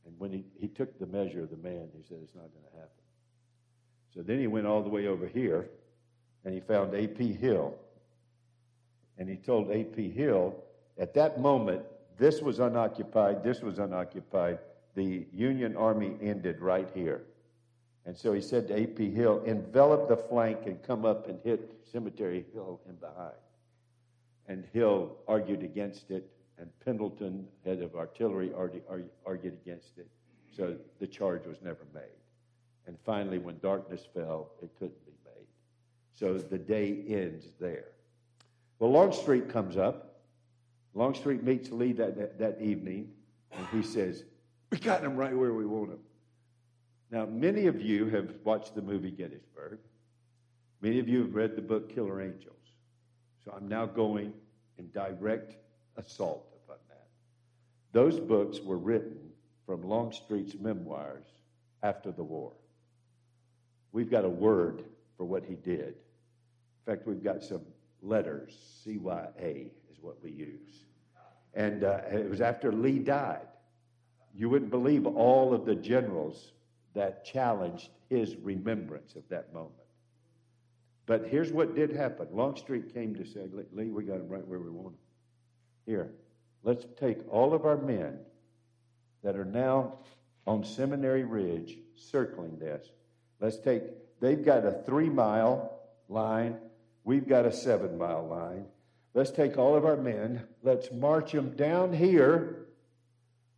and 0.06 0.18
when 0.18 0.32
he, 0.32 0.44
he 0.59 0.68
took 0.68 0.98
the 0.98 1.06
measure 1.06 1.42
of 1.42 1.51
the 1.51 1.56
man, 1.56 1.88
he 1.97 2.02
said 2.02 2.18
it's 2.22 2.34
not 2.34 2.51
going 2.52 2.64
to 2.72 2.76
happen. 2.76 2.90
So 4.14 4.22
then 4.22 4.38
he 4.38 4.47
went 4.47 4.66
all 4.66 4.82
the 4.82 4.88
way 4.88 5.06
over 5.06 5.26
here, 5.26 5.68
and 6.44 6.54
he 6.54 6.60
found 6.60 6.94
A.P. 6.94 7.32
Hill, 7.34 7.74
and 9.18 9.28
he 9.28 9.36
told 9.36 9.70
A.P. 9.70 10.10
Hill 10.10 10.54
at 10.98 11.14
that 11.14 11.40
moment 11.40 11.82
this 12.18 12.40
was 12.42 12.58
unoccupied, 12.58 13.42
this 13.42 13.60
was 13.60 13.78
unoccupied. 13.78 14.58
The 14.94 15.26
Union 15.32 15.76
Army 15.76 16.16
ended 16.20 16.60
right 16.60 16.88
here. 16.94 17.22
And 18.04 18.16
so 18.16 18.32
he 18.32 18.40
said 18.40 18.68
to 18.68 18.76
A.P. 18.76 19.10
Hill, 19.10 19.42
envelop 19.44 20.08
the 20.08 20.16
flank 20.16 20.66
and 20.66 20.82
come 20.82 21.04
up 21.04 21.28
and 21.28 21.38
hit 21.44 21.78
Cemetery 21.90 22.44
Hill 22.52 22.80
in 22.88 22.96
behind 22.96 23.34
and 24.50 24.64
Hill 24.72 25.16
argued 25.28 25.62
against 25.62 26.10
it, 26.10 26.28
and 26.58 26.68
Pendleton, 26.84 27.46
head 27.64 27.80
of 27.82 27.94
artillery, 27.94 28.52
argued 29.24 29.56
against 29.64 29.96
it. 29.96 30.08
So 30.54 30.76
the 30.98 31.06
charge 31.06 31.46
was 31.46 31.58
never 31.62 31.86
made. 31.94 32.18
And 32.88 32.96
finally, 33.06 33.38
when 33.38 33.60
darkness 33.60 34.02
fell, 34.12 34.50
it 34.60 34.70
couldn't 34.80 35.06
be. 35.06 35.10
So 36.15 36.37
the 36.39 36.59
day 36.59 37.05
ends 37.09 37.47
there. 37.59 37.87
Well, 38.78 38.91
Longstreet 38.91 39.51
comes 39.51 39.77
up. 39.77 40.23
Longstreet 40.95 41.43
meets 41.43 41.70
Lee 41.70 41.93
that, 41.93 42.16
that, 42.16 42.39
that 42.39 42.61
evening, 42.61 43.11
and 43.53 43.66
he 43.69 43.82
says, 43.82 44.24
We 44.70 44.78
got 44.78 45.05
him 45.05 45.16
right 45.16 45.37
where 45.37 45.53
we 45.53 45.66
want 45.66 45.91
him. 45.91 45.99
Now, 47.11 47.27
many 47.27 47.66
of 47.66 47.81
you 47.81 48.07
have 48.07 48.35
watched 48.45 48.74
the 48.74 48.82
movie 48.82 49.11
Gettysburg. 49.11 49.78
Many 50.81 50.99
of 50.99 51.09
you 51.09 51.23
have 51.23 51.35
read 51.35 51.57
the 51.57 51.62
book 51.62 51.95
Killer 51.95 52.20
Angels. 52.23 52.57
So 53.45 53.53
I'm 53.57 53.69
now 53.69 53.87
going 53.87 54.32
in 54.78 54.91
direct 54.93 55.57
assault 55.97 56.47
upon 56.65 56.78
that. 56.89 57.07
Those 57.93 58.19
books 58.19 58.61
were 58.61 58.78
written 58.78 59.19
from 59.66 59.82
Longstreet's 59.82 60.55
memoirs 60.55 61.24
after 61.82 62.12
the 62.12 62.23
war. 62.23 62.53
We've 63.93 64.11
got 64.11 64.24
a 64.24 64.28
word 64.28 64.85
for 65.20 65.26
what 65.26 65.44
he 65.44 65.55
did. 65.55 65.88
In 65.88 66.86
fact, 66.86 67.06
we've 67.06 67.22
got 67.22 67.42
some 67.42 67.60
letters. 68.01 68.56
CYA 68.82 69.66
is 69.92 69.98
what 70.01 70.16
we 70.24 70.30
use. 70.30 70.86
And 71.52 71.84
uh, 71.84 71.98
it 72.10 72.30
was 72.30 72.40
after 72.40 72.72
Lee 72.72 73.01
died. 73.01 73.47
You 74.34 74.48
wouldn't 74.48 74.70
believe 74.70 75.05
all 75.05 75.52
of 75.52 75.66
the 75.66 75.74
generals 75.74 76.52
that 76.94 77.26
challenged 77.26 77.90
his 78.09 78.34
remembrance 78.36 79.14
of 79.14 79.28
that 79.28 79.52
moment. 79.52 79.74
But 81.05 81.26
here's 81.26 81.52
what 81.52 81.74
did 81.74 81.94
happen 81.94 82.28
Longstreet 82.32 82.94
came 82.94 83.14
to 83.16 83.26
say, 83.26 83.47
Lee, 83.74 83.90
we 83.90 84.05
got 84.05 84.20
him 84.20 84.28
right 84.30 84.48
where 84.48 84.59
we 84.59 84.70
want 84.70 84.94
him. 84.94 85.01
Here, 85.84 86.12
let's 86.62 86.86
take 86.98 87.18
all 87.30 87.52
of 87.52 87.66
our 87.66 87.76
men 87.76 88.20
that 89.22 89.36
are 89.36 89.44
now 89.44 89.98
on 90.47 90.64
Seminary 90.64 91.24
Ridge 91.24 91.76
circling 91.94 92.59
this. 92.59 92.86
Let's 93.38 93.59
take, 93.59 93.82
they've 94.20 94.44
got 94.44 94.64
a 94.64 94.72
three 94.86 95.09
mile 95.09 95.78
line, 96.09 96.59
we've 97.05 97.28
got 97.28 97.47
a 97.47 97.52
seven 97.52 97.98
mile 97.98 98.26
line. 98.26 98.66
Let's 99.14 99.30
take 99.30 99.59
all 99.59 99.74
of 99.74 99.84
our 99.84 99.97
men, 99.97 100.44
let's 100.62 100.92
march 100.92 101.32
them 101.32 101.56
down 101.56 101.92
here 101.92 102.66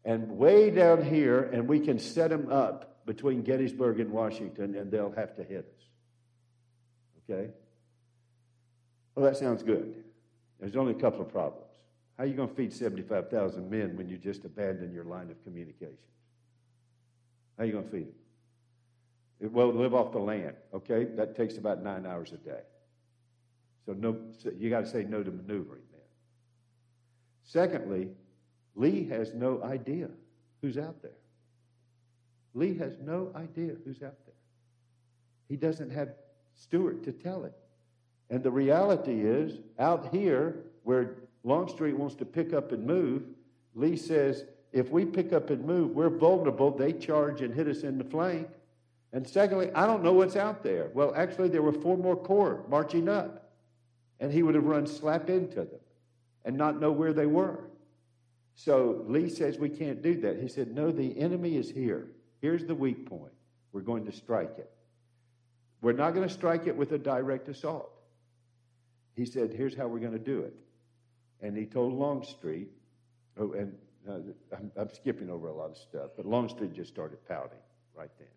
and 0.05 0.30
way 0.30 0.70
down 0.70 1.05
here, 1.05 1.43
and 1.43 1.68
we 1.68 1.80
can 1.80 1.98
set 1.98 2.30
them 2.30 2.51
up 2.51 3.05
between 3.06 3.43
Gettysburg 3.43 4.01
and 4.01 4.10
Washington, 4.10 4.74
and 4.74 4.90
they'll 4.90 5.12
have 5.12 5.36
to 5.36 5.44
hit 5.44 5.72
us. 5.76 5.84
Okay? 7.30 7.51
Well, 9.14 9.24
that 9.24 9.36
sounds 9.36 9.62
good. 9.62 10.02
There's 10.60 10.76
only 10.76 10.93
a 10.93 10.97
couple 10.97 11.20
of 11.20 11.28
problems. 11.28 11.66
How 12.16 12.24
are 12.24 12.26
you 12.26 12.34
going 12.34 12.48
to 12.48 12.55
feed 12.55 12.72
75,000 12.72 13.70
men 13.70 13.97
when 13.97 14.09
you 14.09 14.16
just 14.16 14.44
abandon 14.44 14.93
your 14.93 15.05
line 15.05 15.30
of 15.30 15.43
communications? 15.44 15.98
How 17.56 17.64
are 17.64 17.66
you 17.66 17.72
going 17.72 17.84
to 17.84 17.90
feed 17.90 18.06
them? 18.06 18.22
Well, 19.43 19.73
live 19.73 19.93
off 19.93 20.12
the 20.12 20.20
land. 20.20 20.55
Okay, 20.73 21.05
that 21.16 21.36
takes 21.36 21.56
about 21.56 21.82
nine 21.82 22.06
hours 22.06 22.32
a 22.32 22.36
day. 22.36 22.60
So 23.85 23.93
no, 23.93 24.16
so 24.39 24.51
you 24.56 24.70
got 24.70 24.82
to 24.82 24.86
say 24.86 25.02
no 25.02 25.23
to 25.23 25.31
maneuvering 25.31 25.82
then. 25.90 26.01
Secondly, 27.43 28.09
Lee 28.77 29.09
has 29.09 29.35
no 29.35 29.60
idea 29.64 30.09
who's 30.60 30.78
out 30.78 31.02
there. 31.02 31.10
Lee 32.55 32.78
has 32.78 32.94
no 33.02 33.32
idea 33.35 33.73
who's 33.85 34.02
out 34.02 34.14
there. 34.27 34.35
He 35.48 35.56
doesn't 35.56 35.90
have 35.90 36.10
Stuart 36.55 37.02
to 37.05 37.12
tell 37.12 37.44
it. 37.44 37.55
And 38.31 38.44
the 38.44 38.51
reality 38.51 39.23
is, 39.23 39.59
out 39.78 40.14
here, 40.14 40.56
where 40.85 41.16
Longstreet 41.43 41.97
wants 41.97 42.14
to 42.16 42.24
pick 42.24 42.52
up 42.52 42.70
and 42.70 42.86
move, 42.86 43.24
Lee 43.74 43.97
says, 43.97 44.44
if 44.73 44.90
we 44.90 45.05
pick 45.05 45.32
up 45.32 45.51
and 45.51 45.64
move, 45.64 45.90
we're 45.90 46.09
vulnerable. 46.09 46.70
They 46.70 46.93
charge 46.93 47.43
and 47.43 47.52
hit 47.52 47.66
us 47.69 47.82
in 47.82 47.98
the 47.98 48.05
flank. 48.05 48.48
And 49.12 49.28
secondly, 49.28 49.70
I 49.74 49.86
don't 49.86 50.02
know 50.02 50.12
what's 50.14 50.36
out 50.36 50.62
there. 50.62 50.90
Well, 50.94 51.12
actually, 51.14 51.48
there 51.48 51.62
were 51.62 51.72
four 51.72 51.98
more 51.98 52.16
corps 52.16 52.64
marching 52.68 53.09
up. 53.09 53.51
And 54.20 54.32
he 54.32 54.43
would 54.43 54.55
have 54.55 54.64
run 54.64 54.86
slap 54.86 55.28
into 55.28 55.56
them 55.56 55.80
and 56.44 56.56
not 56.56 56.80
know 56.80 56.93
where 56.93 57.12
they 57.12 57.26
were. 57.26 57.64
So 58.55 59.05
Lee 59.06 59.28
says 59.28 59.59
we 59.59 59.68
can't 59.68 60.02
do 60.02 60.20
that. 60.20 60.39
He 60.39 60.48
said, 60.48 60.74
No, 60.74 60.90
the 60.90 61.18
enemy 61.18 61.56
is 61.56 61.70
here. 61.70 62.09
Here's 62.40 62.64
the 62.64 62.74
weak 62.74 63.09
point. 63.09 63.32
We're 63.72 63.80
going 63.80 64.05
to 64.06 64.12
strike 64.12 64.59
it. 64.59 64.70
We're 65.80 65.93
not 65.93 66.14
going 66.14 66.26
to 66.26 66.32
strike 66.32 66.66
it 66.66 66.76
with 66.76 66.93
a 66.93 66.98
direct 66.98 67.48
assault. 67.48 67.90
He 69.16 69.26
said, 69.26 69.52
Here's 69.52 69.74
how 69.74 69.89
we're 69.89 69.98
going 69.98 70.12
to 70.12 70.18
do 70.18 70.40
it. 70.40 70.55
And 71.40 71.56
he 71.56 71.66
told 71.66 71.93
Longstreet, 71.94 72.68
oh, 73.39 73.52
and 73.52 73.74
uh, 74.09 74.18
I'm, 74.56 74.70
I'm, 74.76 74.90
skipping 74.90 75.28
over 75.28 75.48
a 75.48 75.55
lot 75.55 75.70
of 75.70 75.76
stuff, 75.76 76.10
but 76.16 76.26
Longstreet 76.26 76.72
just 76.72 76.90
started 76.90 77.18
pouting 77.26 77.59
right 77.97 78.10
then. 78.18 78.28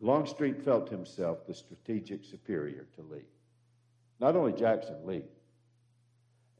Longstreet 0.00 0.62
felt 0.64 0.88
himself 0.88 1.46
the 1.46 1.54
strategic 1.54 2.24
superior 2.24 2.86
to 2.96 3.02
Lee. 3.02 3.26
Not 4.20 4.36
only 4.36 4.52
Jackson, 4.52 4.96
Lee. 5.04 5.24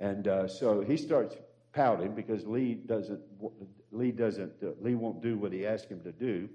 And 0.00 0.26
uh, 0.28 0.48
so 0.48 0.80
he 0.80 0.96
starts 0.96 1.36
pouting 1.72 2.14
because 2.14 2.46
Lee 2.46 2.74
doesn't, 2.74 3.20
Lee 3.92 4.12
doesn't, 4.12 4.52
uh, 4.62 4.70
Lee 4.80 4.94
won't 4.94 5.22
do 5.22 5.36
what 5.38 5.52
he 5.52 5.66
asked 5.66 5.88
him 5.88 6.00
to 6.00 6.12
do. 6.12 6.48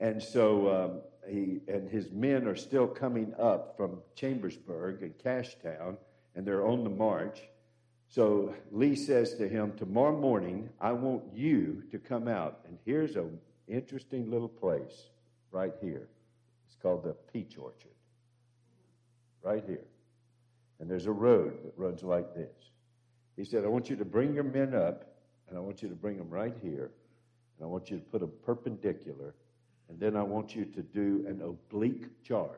And 0.00 0.22
so 0.22 0.72
um, 0.84 1.00
he 1.28 1.60
and 1.66 1.88
his 1.88 2.10
men 2.10 2.46
are 2.46 2.56
still 2.56 2.86
coming 2.86 3.34
up 3.38 3.76
from 3.76 3.98
Chambersburg 4.14 5.02
and 5.02 5.16
Cashtown, 5.18 5.96
and 6.34 6.46
they're 6.46 6.66
on 6.66 6.84
the 6.84 6.90
march. 6.90 7.40
So 8.08 8.54
Lee 8.70 8.94
says 8.94 9.34
to 9.34 9.48
him, 9.48 9.72
Tomorrow 9.76 10.16
morning, 10.16 10.70
I 10.80 10.92
want 10.92 11.24
you 11.34 11.82
to 11.90 11.98
come 11.98 12.28
out. 12.28 12.60
And 12.66 12.78
here's 12.84 13.16
an 13.16 13.38
interesting 13.66 14.30
little 14.30 14.48
place 14.48 15.08
right 15.50 15.72
here. 15.80 16.08
It's 16.66 16.76
called 16.80 17.04
the 17.04 17.14
Peach 17.32 17.56
Orchard. 17.58 17.90
Right 19.42 19.64
here. 19.66 19.84
And 20.80 20.90
there's 20.90 21.06
a 21.06 21.12
road 21.12 21.58
that 21.64 21.72
runs 21.76 22.02
like 22.02 22.34
this. 22.34 22.54
He 23.36 23.44
said, 23.44 23.64
I 23.64 23.68
want 23.68 23.88
you 23.88 23.96
to 23.96 24.04
bring 24.04 24.34
your 24.34 24.44
men 24.44 24.74
up, 24.74 25.04
and 25.48 25.56
I 25.56 25.60
want 25.60 25.82
you 25.82 25.88
to 25.88 25.94
bring 25.94 26.18
them 26.18 26.30
right 26.30 26.54
here. 26.62 26.90
And 27.58 27.64
I 27.64 27.66
want 27.66 27.90
you 27.90 27.98
to 27.98 28.04
put 28.04 28.20
them 28.20 28.32
perpendicular 28.44 29.34
and 29.88 29.98
then 29.98 30.16
I 30.16 30.22
want 30.22 30.54
you 30.54 30.64
to 30.66 30.82
do 30.82 31.24
an 31.26 31.40
oblique 31.42 32.22
charge. 32.22 32.48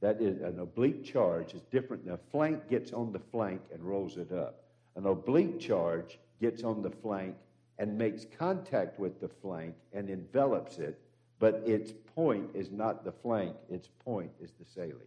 That 0.00 0.20
is, 0.20 0.40
an 0.40 0.60
oblique 0.60 1.04
charge 1.04 1.54
is 1.54 1.62
different. 1.72 2.08
A 2.08 2.18
flank 2.30 2.68
gets 2.68 2.92
on 2.92 3.12
the 3.12 3.18
flank 3.18 3.60
and 3.72 3.82
rolls 3.82 4.16
it 4.16 4.32
up. 4.32 4.62
An 4.94 5.06
oblique 5.06 5.58
charge 5.58 6.18
gets 6.40 6.62
on 6.62 6.82
the 6.82 6.90
flank 6.90 7.34
and 7.78 7.98
makes 7.98 8.26
contact 8.38 9.00
with 9.00 9.20
the 9.20 9.28
flank 9.28 9.74
and 9.92 10.08
envelops 10.08 10.78
it, 10.78 11.00
but 11.38 11.62
its 11.66 11.92
point 12.14 12.50
is 12.54 12.70
not 12.70 13.04
the 13.04 13.12
flank, 13.12 13.54
its 13.70 13.88
point 14.04 14.30
is 14.40 14.52
the 14.58 14.64
salient. 14.64 14.98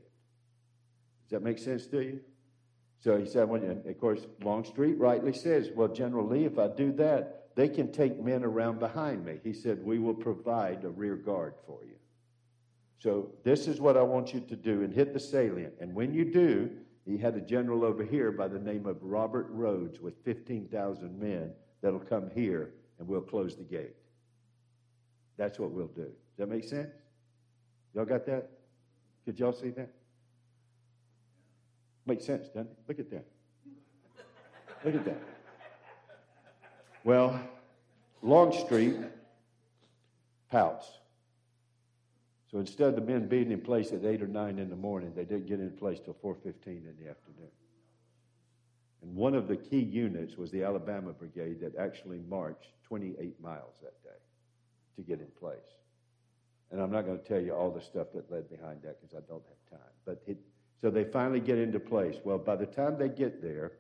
Does 1.24 1.32
that 1.32 1.44
make 1.44 1.60
sense 1.60 1.88
to 1.88 2.02
you? 2.02 2.22
So 3.00 3.18
he 3.18 3.26
said, 3.26 3.50
well, 3.50 3.64
of 3.64 4.00
course, 4.00 4.28
Longstreet 4.44 4.98
rightly 4.98 5.34
says, 5.34 5.70
well, 5.76 5.88
General 5.88 6.28
Lee, 6.28 6.46
if 6.46 6.60
I 6.60 6.68
do 6.68 6.92
that, 6.94 7.42
they 7.56 7.68
can 7.68 7.92
take 7.92 8.22
men 8.22 8.44
around 8.44 8.80
behind 8.80 9.26
me. 9.26 9.40
He 9.44 9.54
said, 9.54 9.84
We 9.84 10.00
will 10.00 10.14
provide 10.14 10.84
a 10.84 10.90
rear 10.90 11.16
guard 11.16 11.56
for 11.66 11.84
you. 11.84 11.96
So 13.00 13.32
this 13.44 13.68
is 13.68 13.82
what 13.82 13.98
I 13.98 14.04
want 14.04 14.34
you 14.34 14.40
to 14.42 14.56
do 14.56 14.84
and 14.84 14.94
hit 14.94 15.14
the 15.14 15.20
salient. 15.20 15.74
And 15.80 15.94
when 15.94 16.14
you 16.14 16.26
do, 16.26 16.70
he 17.06 17.18
had 17.18 17.36
a 17.36 17.42
general 17.42 17.84
over 17.84 18.04
here 18.04 18.32
by 18.32 18.48
the 18.48 18.60
name 18.60 18.86
of 18.86 19.02
Robert 19.02 19.48
Rodes 19.50 20.00
with 20.00 20.24
15,000 20.24 21.20
men 21.20 21.52
that'll 21.82 22.00
come 22.00 22.30
here 22.30 22.72
and 23.00 23.08
we'll 23.08 23.22
close 23.22 23.56
the 23.56 23.64
gate. 23.64 23.96
That's 25.42 25.58
what 25.58 25.72
we'll 25.72 25.88
do. 25.88 26.04
Does 26.04 26.38
that 26.38 26.50
make 26.50 26.64
sense? 26.64 26.92
Y'all 27.96 28.06
got 28.06 28.28
that? 28.28 28.48
Could 29.26 29.40
y'all 29.40 29.54
see 29.54 29.70
that? 29.72 29.92
Makes 32.06 32.26
sense, 32.26 32.48
doesn't 32.50 32.70
it? 32.70 32.78
Look 32.88 33.00
at 33.00 33.10
that. 33.10 33.26
Look 34.86 34.94
at 34.94 35.06
that. 35.06 35.24
Well, 37.04 37.42
Longstreet 38.22 38.98
pouts. 40.52 40.88
So 42.52 42.60
instead 42.60 42.90
of 42.90 42.96
the 42.96 43.02
men 43.02 43.28
being 43.28 43.52
in 43.52 43.62
place 43.62 43.92
at 43.94 44.06
8 44.06 44.22
or 44.22 44.28
9 44.28 44.60
in 44.60 44.70
the 44.70 44.76
morning, 44.76 45.12
they 45.16 45.26
didn't 45.26 45.48
get 45.48 45.60
in 45.60 45.72
place 45.72 46.00
till 46.00 46.14
4.15 46.14 46.68
in 46.68 46.96
the 47.04 47.10
afternoon. 47.10 47.50
And 49.02 49.16
one 49.16 49.34
of 49.34 49.48
the 49.48 49.58
key 49.58 49.80
units 49.80 50.38
was 50.38 50.52
the 50.52 50.62
Alabama 50.62 51.14
Brigade 51.14 51.62
that 51.62 51.76
actually 51.78 52.20
marched 52.30 52.68
28 52.84 53.42
miles 53.42 53.74
that 53.82 54.04
day 54.04 54.22
to 54.96 55.02
get 55.02 55.20
in 55.20 55.28
place. 55.40 55.58
And 56.72 56.82
I'm 56.82 56.92
not 56.92 57.06
going 57.06 57.20
to 57.20 57.26
tell 57.26 57.42
you 57.42 57.54
all 57.54 57.70
the 57.70 57.82
stuff 57.82 58.08
that 58.16 58.32
led 58.32 58.50
behind 58.50 58.82
that 58.84 59.02
because 59.02 59.16
I 59.16 59.22
don't 59.28 59.44
have 59.44 59.80
time. 59.80 59.90
But 60.06 60.22
it, 60.26 60.38
so 60.80 60.90
they 60.90 61.04
finally 61.04 61.40
get 61.40 61.58
into 61.58 61.80
place. 61.80 62.16
Well, 62.24 62.38
by 62.38 62.56
the 62.56 62.66
time 62.66 62.98
they 62.98 63.10
get 63.10 63.42
there, 63.42 63.74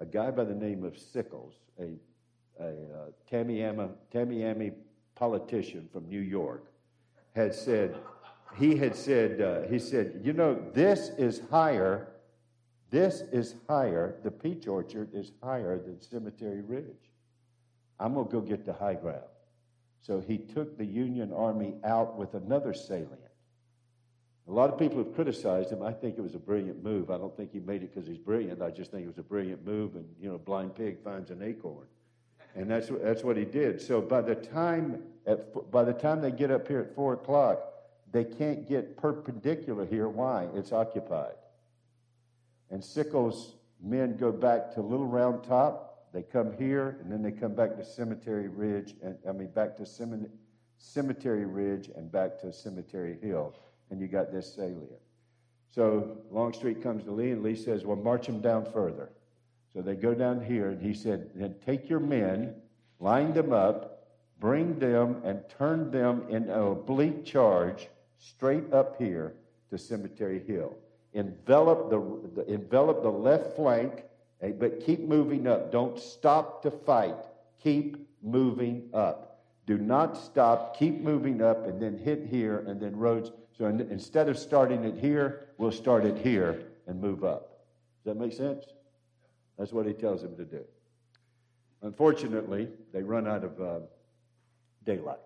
a 0.00 0.06
guy 0.06 0.30
by 0.30 0.44
the 0.44 0.54
name 0.54 0.84
of 0.84 0.96
Sickles, 0.98 1.54
a 1.80 1.96
a 2.60 2.64
uh, 2.64 2.70
Tammany, 3.30 3.60
Tammany 4.12 4.72
politician 5.14 5.88
from 5.92 6.08
New 6.08 6.20
York 6.20 6.64
had 7.34 7.54
said, 7.54 7.96
he 8.56 8.76
had 8.76 8.96
said, 8.96 9.40
uh, 9.40 9.68
he 9.68 9.78
said, 9.78 10.20
you 10.24 10.32
know, 10.32 10.60
this 10.72 11.10
is 11.18 11.42
higher, 11.50 12.08
this 12.90 13.22
is 13.32 13.54
higher, 13.68 14.16
the 14.24 14.30
peach 14.30 14.66
orchard 14.66 15.10
is 15.12 15.32
higher 15.42 15.78
than 15.78 16.00
Cemetery 16.00 16.62
Ridge. 16.62 17.12
I'm 18.00 18.14
going 18.14 18.26
to 18.26 18.32
go 18.32 18.40
get 18.40 18.64
the 18.64 18.72
high 18.72 18.94
ground. 18.94 19.22
So 20.00 20.20
he 20.20 20.38
took 20.38 20.78
the 20.78 20.84
Union 20.84 21.32
Army 21.32 21.74
out 21.84 22.16
with 22.16 22.34
another 22.34 22.72
salient. 22.72 23.20
A 24.48 24.52
lot 24.52 24.70
of 24.70 24.78
people 24.78 24.98
have 24.98 25.14
criticized 25.14 25.70
him. 25.70 25.82
I 25.82 25.92
think 25.92 26.16
it 26.16 26.22
was 26.22 26.34
a 26.34 26.38
brilliant 26.38 26.82
move. 26.82 27.10
I 27.10 27.18
don't 27.18 27.36
think 27.36 27.52
he 27.52 27.60
made 27.60 27.82
it 27.82 27.94
because 27.94 28.08
he's 28.08 28.18
brilliant. 28.18 28.62
I 28.62 28.70
just 28.70 28.90
think 28.90 29.04
it 29.04 29.08
was 29.08 29.18
a 29.18 29.22
brilliant 29.22 29.66
move, 29.66 29.94
and, 29.94 30.06
you 30.18 30.30
know, 30.30 30.38
blind 30.38 30.74
pig 30.74 31.02
finds 31.04 31.30
an 31.30 31.42
acorn. 31.42 31.86
And 32.54 32.70
that's, 32.70 32.88
that's 33.02 33.22
what 33.22 33.36
he 33.36 33.44
did. 33.44 33.80
So 33.80 34.00
by 34.00 34.22
the 34.22 34.34
time 34.34 35.02
at, 35.26 35.70
by 35.70 35.84
the 35.84 35.92
time 35.92 36.22
they 36.22 36.30
get 36.30 36.50
up 36.50 36.66
here 36.66 36.80
at 36.80 36.94
four 36.94 37.12
o'clock, 37.12 37.60
they 38.10 38.24
can't 38.24 38.66
get 38.66 38.96
perpendicular 38.96 39.84
here. 39.84 40.08
Why? 40.08 40.48
It's 40.54 40.72
occupied. 40.72 41.34
And 42.70 42.82
Sickles' 42.82 43.54
men 43.82 44.16
go 44.16 44.32
back 44.32 44.72
to 44.74 44.80
Little 44.80 45.06
Round 45.06 45.44
Top. 45.44 45.87
They 46.12 46.22
come 46.22 46.52
here, 46.52 46.96
and 47.00 47.12
then 47.12 47.22
they 47.22 47.32
come 47.32 47.54
back 47.54 47.76
to 47.76 47.84
Cemetery 47.84 48.48
Ridge, 48.48 48.94
and 49.02 49.16
I 49.28 49.32
mean 49.32 49.48
back 49.48 49.76
to 49.76 49.86
Cemetery 50.78 51.44
Ridge 51.44 51.90
and 51.94 52.10
back 52.10 52.40
to 52.40 52.52
Cemetery 52.52 53.18
Hill, 53.20 53.54
and 53.90 54.00
you 54.00 54.08
got 54.08 54.32
this 54.32 54.54
salient. 54.54 55.00
So 55.70 56.18
Longstreet 56.30 56.82
comes 56.82 57.04
to 57.04 57.10
Lee, 57.10 57.32
and 57.32 57.42
Lee 57.42 57.54
says, 57.54 57.84
Well, 57.84 57.96
march 57.96 58.26
them 58.26 58.40
down 58.40 58.64
further. 58.72 59.10
So 59.72 59.82
they 59.82 59.94
go 59.94 60.14
down 60.14 60.42
here, 60.42 60.70
and 60.70 60.80
he 60.80 60.94
said, 60.94 61.30
Then 61.34 61.54
take 61.64 61.88
your 61.90 62.00
men, 62.00 62.54
line 63.00 63.34
them 63.34 63.52
up, 63.52 64.06
bring 64.40 64.78
them, 64.78 65.20
and 65.24 65.42
turn 65.58 65.90
them 65.90 66.24
in 66.28 66.44
an 66.44 66.50
oblique 66.50 67.24
charge 67.24 67.88
straight 68.18 68.72
up 68.72 68.96
here 68.98 69.34
to 69.70 69.78
Cemetery 69.78 70.42
Hill. 70.46 70.74
Envelop 71.12 71.90
the, 71.90 72.42
the 72.42 72.52
envelop 72.52 73.02
the 73.02 73.10
left 73.10 73.56
flank, 73.56 74.04
but 74.40 74.84
keep 74.84 75.00
moving 75.00 75.46
up. 75.46 75.72
Don't 75.72 75.98
stop 75.98 76.62
to 76.62 76.70
fight. 76.70 77.16
Keep 77.62 78.08
moving 78.22 78.88
up. 78.94 79.42
Do 79.66 79.78
not 79.78 80.16
stop. 80.16 80.78
Keep 80.78 81.00
moving 81.00 81.42
up, 81.42 81.66
and 81.66 81.80
then 81.82 81.98
hit 81.98 82.26
here, 82.30 82.64
and 82.66 82.80
then 82.80 82.96
Rodes. 82.96 83.32
So 83.56 83.66
instead 83.66 84.28
of 84.28 84.38
starting 84.38 84.84
it 84.84 84.96
here, 84.96 85.48
we'll 85.58 85.72
start 85.72 86.04
it 86.04 86.18
here 86.18 86.62
and 86.86 87.00
move 87.00 87.24
up. 87.24 87.64
Does 88.04 88.14
that 88.14 88.20
make 88.20 88.32
sense? 88.32 88.64
That's 89.58 89.72
what 89.72 89.86
he 89.86 89.92
tells 89.92 90.22
them 90.22 90.36
to 90.36 90.44
do. 90.44 90.64
Unfortunately, 91.82 92.68
they 92.92 93.02
run 93.02 93.26
out 93.26 93.44
of 93.44 93.60
uh, 93.60 93.80
daylight. 94.84 95.18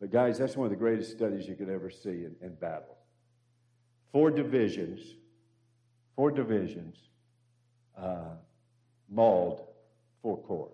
But, 0.00 0.12
guys, 0.12 0.38
that's 0.38 0.56
one 0.56 0.66
of 0.66 0.70
the 0.70 0.76
greatest 0.76 1.10
studies 1.10 1.48
you 1.48 1.56
could 1.56 1.68
ever 1.68 1.90
see 1.90 2.24
in, 2.24 2.36
in 2.40 2.54
battle. 2.54 2.96
Four 4.12 4.30
divisions, 4.30 5.00
four 6.14 6.30
divisions 6.30 7.07
uh, 8.00 8.36
mauled 9.08 9.66
four 10.22 10.38
corps. 10.38 10.72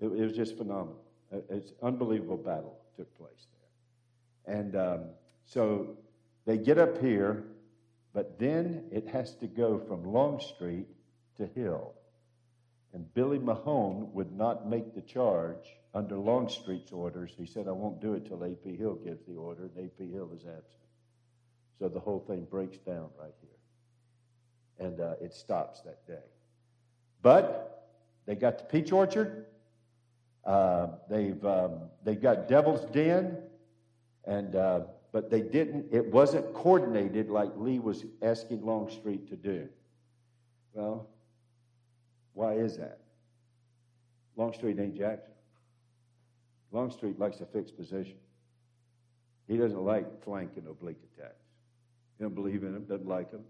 It, 0.00 0.06
it, 0.06 0.24
was 0.24 0.32
just 0.32 0.56
phenomenal. 0.56 1.00
It's 1.48 1.72
unbelievable 1.82 2.36
battle 2.36 2.78
took 2.96 3.16
place 3.16 3.46
there. 4.46 4.56
And 4.58 4.76
um, 4.76 5.00
so 5.46 5.96
they 6.46 6.58
get 6.58 6.78
up 6.78 7.00
here, 7.00 7.44
but 8.12 8.38
then 8.38 8.84
it 8.90 9.08
has 9.08 9.34
to 9.36 9.46
go 9.46 9.78
from 9.78 10.04
Longstreet 10.04 10.86
to 11.38 11.46
Hill. 11.46 11.94
And 12.92 13.12
Billy 13.14 13.38
Mahone 13.38 14.10
would 14.12 14.32
not 14.32 14.68
make 14.68 14.94
the 14.94 15.00
charge 15.00 15.64
under 15.94 16.16
Longstreet's 16.16 16.92
orders. 16.92 17.32
He 17.36 17.46
said, 17.46 17.68
I 17.68 17.72
won't 17.72 18.00
do 18.00 18.14
it 18.14 18.26
till 18.26 18.44
A.P. 18.44 18.76
Hill 18.76 18.96
gives 18.96 19.24
the 19.26 19.36
order, 19.36 19.70
and 19.74 19.86
A.P. 19.86 20.10
Hill 20.10 20.30
is 20.34 20.42
absent. 20.42 20.66
So 21.78 21.88
the 21.88 22.00
whole 22.00 22.20
thing 22.20 22.46
breaks 22.50 22.78
down 22.78 23.08
right 23.18 23.34
here. 23.40 23.50
And 24.82 25.00
uh, 25.00 25.14
it 25.20 25.32
stops 25.32 25.80
that 25.82 26.04
day. 26.06 26.24
But 27.22 27.88
they 28.26 28.34
got 28.34 28.58
the 28.58 28.64
peach 28.64 28.90
orchard. 28.90 29.46
Uh, 30.44 30.88
they've 31.08 31.44
um, 31.44 31.82
they 32.04 32.16
got 32.16 32.48
Devil's 32.48 32.84
Den, 32.92 33.36
and 34.24 34.56
uh, 34.56 34.80
but 35.12 35.30
they 35.30 35.40
didn't. 35.40 35.86
It 35.92 36.04
wasn't 36.06 36.52
coordinated 36.52 37.30
like 37.30 37.50
Lee 37.56 37.78
was 37.78 38.04
asking 38.22 38.66
Longstreet 38.66 39.28
to 39.28 39.36
do. 39.36 39.68
Well, 40.72 41.08
why 42.34 42.54
is 42.54 42.76
that? 42.78 42.98
Longstreet 44.36 44.80
ain't 44.80 44.96
Jackson. 44.96 45.34
Longstreet 46.72 47.18
likes 47.20 47.40
a 47.40 47.46
fixed 47.46 47.76
position. 47.76 48.16
He 49.46 49.56
doesn't 49.58 49.80
like 49.80 50.24
flank 50.24 50.52
and 50.56 50.66
oblique 50.66 50.98
attacks. 51.14 51.34
He 52.18 52.24
don't 52.24 52.34
believe 52.34 52.62
in 52.62 52.72
them, 52.72 52.84
doesn't 52.84 53.06
like 53.06 53.30
them. 53.30 53.44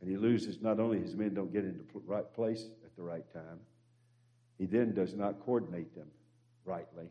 And 0.00 0.10
he 0.10 0.16
loses 0.16 0.60
not 0.60 0.80
only 0.80 0.98
his 0.98 1.16
men 1.16 1.34
don't 1.34 1.52
get 1.52 1.64
into 1.64 1.84
the 1.92 2.00
right 2.06 2.30
place 2.34 2.66
at 2.84 2.94
the 2.96 3.02
right 3.02 3.24
time, 3.32 3.60
he 4.58 4.66
then 4.66 4.94
does 4.94 5.14
not 5.14 5.44
coordinate 5.44 5.94
them 5.94 6.08
rightly. 6.64 7.08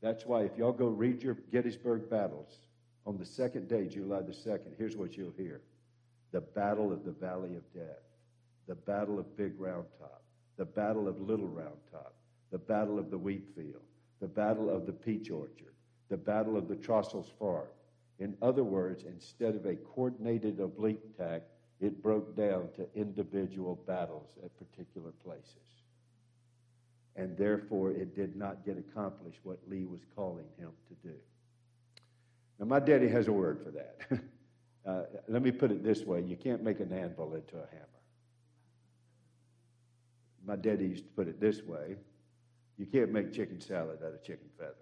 That's 0.00 0.26
why 0.26 0.42
if 0.42 0.56
y'all 0.56 0.72
go 0.72 0.88
read 0.88 1.22
your 1.22 1.36
Gettysburg 1.52 2.10
battles 2.10 2.58
on 3.06 3.18
the 3.18 3.26
second 3.26 3.68
day, 3.68 3.86
July 3.86 4.22
the 4.22 4.32
2nd, 4.32 4.76
here's 4.78 4.96
what 4.96 5.16
you'll 5.16 5.34
hear. 5.36 5.60
The 6.32 6.40
Battle 6.40 6.92
of 6.92 7.04
the 7.04 7.12
Valley 7.12 7.56
of 7.56 7.72
Death, 7.74 8.02
the 8.66 8.74
Battle 8.74 9.18
of 9.18 9.36
Big 9.36 9.58
Round 9.58 9.84
Top, 9.98 10.22
the 10.56 10.64
Battle 10.64 11.08
of 11.08 11.20
Little 11.20 11.48
Round 11.48 11.76
Top, 11.90 12.14
the 12.50 12.58
Battle 12.58 12.98
of 12.98 13.10
the 13.10 13.18
Wheat 13.18 13.44
Field, 13.54 13.82
the 14.20 14.28
Battle 14.28 14.70
of 14.70 14.86
the 14.86 14.92
Peach 14.92 15.30
Orchard, 15.30 15.74
the 16.08 16.16
Battle 16.16 16.56
of 16.56 16.68
the 16.68 16.76
Trostle's 16.76 17.30
Farm. 17.38 17.68
In 18.18 18.36
other 18.40 18.64
words, 18.64 19.04
instead 19.04 19.56
of 19.56 19.66
a 19.66 19.74
coordinated 19.74 20.60
oblique 20.60 21.00
attack, 21.14 21.42
it 21.82 22.02
broke 22.02 22.36
down 22.36 22.68
to 22.76 22.86
individual 22.94 23.74
battles 23.86 24.28
at 24.44 24.50
particular 24.58 25.10
places. 25.24 25.56
And 27.16 27.36
therefore, 27.36 27.90
it 27.90 28.14
did 28.14 28.36
not 28.36 28.64
get 28.64 28.78
accomplished 28.78 29.40
what 29.42 29.58
Lee 29.68 29.84
was 29.84 30.00
calling 30.16 30.46
him 30.58 30.70
to 30.88 31.08
do. 31.08 31.14
Now, 32.58 32.66
my 32.66 32.80
daddy 32.80 33.08
has 33.08 33.28
a 33.28 33.32
word 33.32 33.60
for 33.64 33.70
that. 33.72 34.22
uh, 34.86 35.02
let 35.28 35.42
me 35.42 35.50
put 35.50 35.70
it 35.70 35.82
this 35.82 36.04
way 36.04 36.22
you 36.22 36.36
can't 36.36 36.62
make 36.62 36.80
an 36.80 36.92
anvil 36.92 37.34
into 37.34 37.56
a 37.56 37.66
hammer. 37.70 37.86
My 40.46 40.56
daddy 40.56 40.86
used 40.86 41.04
to 41.04 41.10
put 41.10 41.28
it 41.28 41.40
this 41.40 41.62
way 41.62 41.96
you 42.78 42.86
can't 42.86 43.12
make 43.12 43.32
chicken 43.32 43.60
salad 43.60 43.98
out 44.04 44.14
of 44.14 44.22
chicken 44.24 44.48
feathers. 44.58 44.76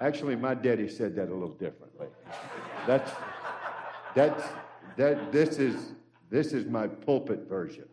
Actually, 0.00 0.36
my 0.36 0.54
daddy 0.54 0.88
said 0.88 1.14
that 1.16 1.28
a 1.28 1.32
little 1.32 1.48
differently. 1.48 2.08
That's, 2.86 3.10
that's, 4.14 4.42
that, 4.98 5.32
this, 5.32 5.58
is, 5.58 5.94
this 6.28 6.52
is 6.52 6.66
my 6.66 6.86
pulpit 6.86 7.48
version. 7.48 7.88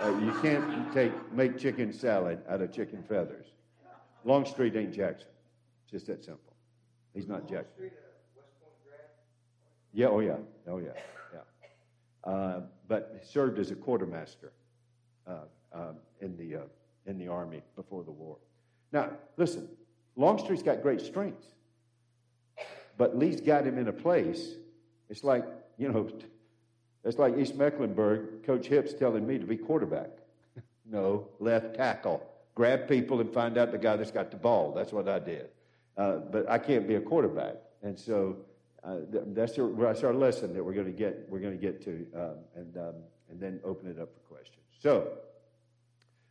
Uh, 0.00 0.10
you 0.18 0.32
can't 0.42 0.92
take, 0.92 1.12
make 1.32 1.58
chicken 1.58 1.92
salad 1.92 2.40
out 2.48 2.60
of 2.60 2.70
chicken 2.72 3.02
feathers. 3.08 3.46
Longstreet 4.24 4.76
ain't 4.76 4.92
Jackson. 4.92 5.30
It's 5.84 5.92
just 5.92 6.06
that 6.08 6.22
simple. 6.22 6.52
He's 7.14 7.26
not 7.26 7.48
Jackson. 7.48 7.90
Yeah, 9.92 10.08
oh 10.08 10.20
yeah, 10.20 10.36
oh 10.68 10.78
yeah, 10.78 10.90
yeah. 11.32 12.30
Uh, 12.30 12.60
but 12.86 13.24
served 13.24 13.58
as 13.58 13.70
a 13.70 13.74
quartermaster 13.74 14.52
uh, 15.26 15.46
um, 15.72 15.96
in 16.20 16.36
the 16.36 16.56
uh, 16.56 16.62
in 17.06 17.18
the 17.18 17.26
Army 17.26 17.62
before 17.74 18.04
the 18.04 18.10
war. 18.10 18.36
Now, 18.92 19.10
listen, 19.36 19.68
Longstreet's 20.14 20.62
got 20.62 20.82
great 20.82 21.00
strengths, 21.00 21.46
but 22.96 23.16
Lee's 23.16 23.40
got 23.40 23.66
him 23.66 23.78
in 23.78 23.88
a 23.88 23.92
place. 23.92 24.56
It's 25.08 25.24
like, 25.24 25.44
you 25.78 25.90
know, 25.90 26.08
it's 27.04 27.18
like 27.18 27.38
East 27.38 27.54
Mecklenburg, 27.54 28.44
Coach 28.44 28.66
Hips 28.66 28.92
telling 28.92 29.26
me 29.26 29.38
to 29.38 29.46
be 29.46 29.56
quarterback. 29.56 30.10
no, 30.90 31.28
left 31.38 31.74
tackle. 31.74 32.22
Grab 32.54 32.88
people 32.88 33.20
and 33.20 33.32
find 33.32 33.56
out 33.56 33.70
the 33.70 33.78
guy 33.78 33.96
that's 33.96 34.10
got 34.10 34.30
the 34.30 34.36
ball. 34.36 34.72
That's 34.72 34.92
what 34.92 35.08
I 35.08 35.18
did. 35.18 35.50
Uh, 35.96 36.16
but 36.16 36.48
I 36.50 36.58
can't 36.58 36.86
be 36.88 36.96
a 36.96 37.00
quarterback. 37.00 37.56
And 37.82 37.98
so 37.98 38.36
uh, 38.84 38.96
that's, 39.10 39.58
our, 39.58 39.68
that's 39.68 40.02
our 40.02 40.14
lesson 40.14 40.54
that 40.54 40.64
we're 40.64 40.72
going 40.72 40.86
to 40.86 40.92
get, 40.92 41.26
we're 41.28 41.40
going 41.40 41.58
to 41.58 41.60
get 41.60 41.82
to 41.84 42.06
um, 42.14 42.36
and, 42.56 42.76
um, 42.76 42.94
and 43.30 43.40
then 43.40 43.60
open 43.64 43.88
it 43.88 43.98
up 44.00 44.08
for 44.12 44.34
questions. 44.34 44.64
So, 44.80 45.08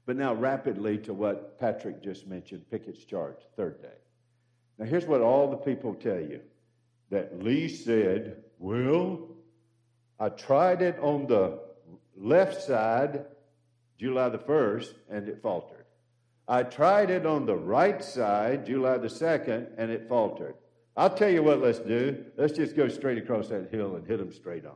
but 0.06 0.16
now, 0.16 0.34
rapidly 0.34 0.98
to 1.00 1.14
what 1.14 1.60
Patrick 1.60 2.02
just 2.02 2.28
mentioned 2.28 2.70
Pickett's 2.72 3.04
charge, 3.04 3.36
third 3.58 3.82
day. 3.82 3.90
Now, 4.78 4.86
here's 4.86 5.06
what 5.06 5.20
all 5.20 5.50
the 5.50 5.58
people 5.58 5.94
tell 5.94 6.20
you 6.20 6.40
that 7.10 7.44
Lee 7.44 7.68
said, 7.68 8.44
Well, 8.58 9.28
I 10.20 10.30
tried 10.30 10.82
it 10.82 10.98
on 11.00 11.28
the 11.28 11.60
left 12.16 12.62
side 12.62 13.26
July 13.98 14.30
the 14.30 14.38
1st, 14.38 14.94
and 15.10 15.28
it 15.28 15.42
faltered. 15.42 15.86
I 16.48 16.64
tried 16.64 17.10
it 17.10 17.26
on 17.26 17.46
the 17.46 17.56
right 17.56 18.04
side 18.04 18.66
July 18.66 18.98
the 18.98 19.08
2nd, 19.08 19.72
and 19.78 19.92
it 19.92 20.08
faltered. 20.08 20.56
I'll 20.96 21.14
tell 21.14 21.30
you 21.30 21.44
what 21.44 21.62
let's 21.62 21.80
do. 21.80 22.26
Let's 22.38 22.54
just 22.54 22.76
go 22.76 22.88
straight 22.88 23.18
across 23.18 23.50
that 23.50 23.70
hill 23.72 23.96
and 23.96 24.08
hit 24.08 24.18
them 24.18 24.32
straight 24.32 24.66
on 24.66 24.76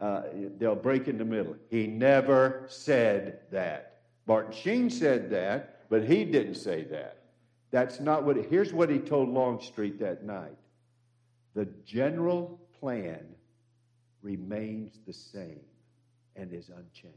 uh, 0.00 0.22
they'll 0.58 0.74
break 0.74 1.08
in 1.08 1.18
the 1.18 1.24
middle. 1.24 1.56
He 1.68 1.86
never 1.86 2.64
said 2.68 3.40
that. 3.50 4.00
Martin 4.26 4.52
Sheen 4.52 4.90
said 4.90 5.30
that, 5.30 5.88
but 5.90 6.04
he 6.04 6.24
didn't 6.24 6.54
say 6.54 6.84
that. 6.84 7.18
That's 7.70 8.00
not 8.00 8.24
what. 8.24 8.36
Here's 8.36 8.72
what 8.72 8.90
he 8.90 8.98
told 8.98 9.28
Longstreet 9.28 9.98
that 10.00 10.24
night. 10.24 10.56
The 11.54 11.66
general 11.84 12.60
plan 12.80 13.26
remains 14.22 14.98
the 15.06 15.12
same 15.12 15.60
and 16.36 16.52
is 16.52 16.68
unchanged. 16.68 17.16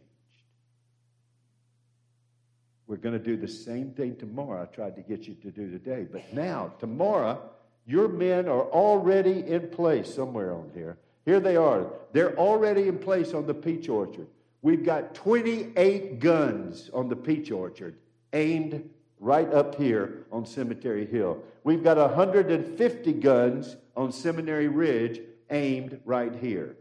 We're 2.88 2.97
going 2.97 3.17
to 3.17 3.23
do 3.23 3.38
the 3.38 3.47
same 3.47 3.91
thing 3.91 4.15
tomorrow. 4.17 4.63
I 4.63 4.65
tried 4.65 4.95
to 4.97 5.01
get 5.01 5.27
you 5.27 5.35
to 5.35 5.51
do 5.51 5.71
today. 5.71 6.05
But 6.09 6.34
now, 6.34 6.73
tomorrow, 6.80 7.41
your 7.85 8.07
men 8.07 8.47
are 8.47 8.63
already 8.63 9.45
in 9.47 9.69
place 9.69 10.13
somewhere 10.13 10.53
on 10.53 10.69
here. 10.73 10.97
Here 11.25 11.39
they 11.39 11.55
are. 11.55 11.88
They're 12.11 12.38
already 12.38 12.88
in 12.88 12.99
place 12.99 13.34
on 13.34 13.47
the 13.47 13.53
peach 13.53 13.88
orchard. 13.88 14.27
We've 14.61 14.85
got 14.85 15.15
28 15.15 16.19
guns 16.19 16.89
on 16.93 17.09
the 17.09 17.15
peach 17.15 17.51
orchard 17.51 17.95
aimed 18.34 18.89
right 19.19 19.51
up 19.53 19.75
here 19.75 20.25
on 20.31 20.45
Cemetery 20.45 21.05
Hill. 21.05 21.41
We've 21.63 21.84
got 21.84 21.97
150 21.97 23.13
guns 23.13 23.77
on 23.95 24.11
Seminary 24.11 24.67
Ridge 24.67 25.21
aimed 25.49 25.99
right 26.05 26.35
here. 26.35 26.75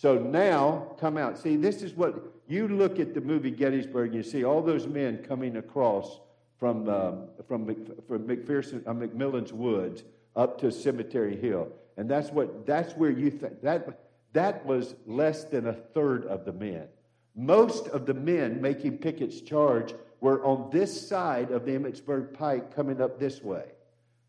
So 0.00 0.16
now, 0.16 0.94
come 1.00 1.18
out. 1.18 1.38
See, 1.38 1.56
this 1.56 1.82
is 1.82 1.92
what 1.92 2.22
you 2.46 2.68
look 2.68 3.00
at 3.00 3.14
the 3.14 3.20
movie 3.20 3.50
Gettysburg, 3.50 4.14
you 4.14 4.22
see 4.22 4.44
all 4.44 4.62
those 4.62 4.86
men 4.86 5.24
coming 5.24 5.56
across 5.56 6.20
from, 6.56 6.88
um, 6.88 7.24
from, 7.48 7.66
from 8.06 8.28
McPherson, 8.28 8.86
uh, 8.86 8.92
McMillan's 8.92 9.52
Woods 9.52 10.04
up 10.36 10.60
to 10.60 10.70
Cemetery 10.70 11.36
Hill. 11.36 11.72
And 11.96 12.08
that's 12.08 12.30
what 12.30 12.64
that's 12.64 12.92
where 12.92 13.10
you 13.10 13.28
think 13.28 13.60
that 13.62 13.98
that 14.34 14.64
was 14.64 14.94
less 15.04 15.42
than 15.42 15.66
a 15.66 15.72
third 15.72 16.26
of 16.26 16.44
the 16.44 16.52
men. 16.52 16.86
Most 17.34 17.88
of 17.88 18.06
the 18.06 18.14
men 18.14 18.62
making 18.62 18.98
Pickett's 18.98 19.40
charge 19.40 19.94
were 20.20 20.44
on 20.44 20.70
this 20.70 21.08
side 21.08 21.50
of 21.50 21.64
the 21.64 21.72
Emmitsburg 21.72 22.34
Pike 22.34 22.72
coming 22.72 23.00
up 23.00 23.18
this 23.18 23.42
way. 23.42 23.64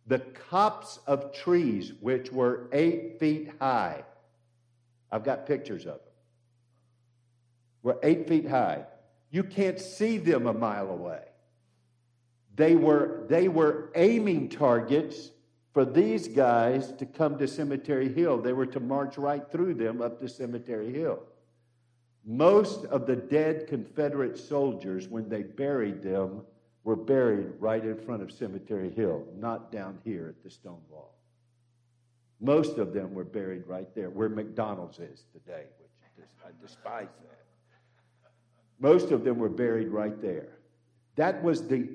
The 0.07 0.17
copse 0.17 0.97
of 1.05 1.31
trees, 1.31 1.93
which 2.01 2.31
were 2.31 2.69
eight 2.71 3.19
feet 3.19 3.51
high, 3.59 4.03
I've 5.11 5.23
got 5.23 5.45
pictures 5.45 5.85
of 5.85 5.93
them, 5.93 6.13
were 7.83 7.99
eight 8.03 8.27
feet 8.27 8.47
high. 8.47 8.85
You 9.31 9.43
can't 9.43 9.79
see 9.79 10.17
them 10.17 10.47
a 10.47 10.53
mile 10.53 10.89
away. 10.89 11.21
They 12.55 12.75
were, 12.75 13.25
they 13.29 13.47
were 13.47 13.91
aiming 13.95 14.49
targets 14.49 15.31
for 15.73 15.85
these 15.85 16.27
guys 16.27 16.91
to 16.93 17.05
come 17.05 17.37
to 17.37 17.47
Cemetery 17.47 18.11
Hill. 18.11 18.41
They 18.41 18.53
were 18.53 18.65
to 18.65 18.79
march 18.79 19.17
right 19.17 19.49
through 19.51 19.75
them 19.75 20.01
up 20.01 20.19
to 20.19 20.27
Cemetery 20.27 20.91
Hill. 20.91 21.19
Most 22.25 22.85
of 22.85 23.07
the 23.07 23.15
dead 23.15 23.67
Confederate 23.67 24.37
soldiers, 24.37 25.07
when 25.07 25.29
they 25.29 25.43
buried 25.43 26.01
them, 26.03 26.41
were 26.83 26.95
buried 26.95 27.47
right 27.59 27.83
in 27.83 27.97
front 27.97 28.21
of 28.21 28.31
Cemetery 28.31 28.91
Hill, 28.91 29.25
not 29.37 29.71
down 29.71 29.99
here 30.03 30.27
at 30.27 30.43
the 30.43 30.49
stone 30.49 30.81
wall. 30.89 31.18
Most 32.39 32.77
of 32.77 32.93
them 32.93 33.13
were 33.13 33.25
buried 33.25 33.67
right 33.67 33.93
there, 33.95 34.09
where 34.09 34.29
McDonald's 34.29 34.99
is 34.99 35.25
today, 35.33 35.65
which 36.15 36.27
I 36.45 36.49
despise 36.61 37.07
that. 37.23 37.39
Most 38.79 39.11
of 39.11 39.23
them 39.25 39.37
were 39.37 39.49
buried 39.49 39.89
right 39.89 40.21
there. 40.21 40.59
That 41.15 41.43
was 41.43 41.67
the, 41.67 41.89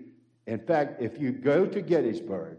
in 0.47 0.59
fact, 0.59 1.01
if 1.01 1.19
you 1.19 1.33
go 1.33 1.65
to 1.65 1.81
Gettysburg, 1.81 2.59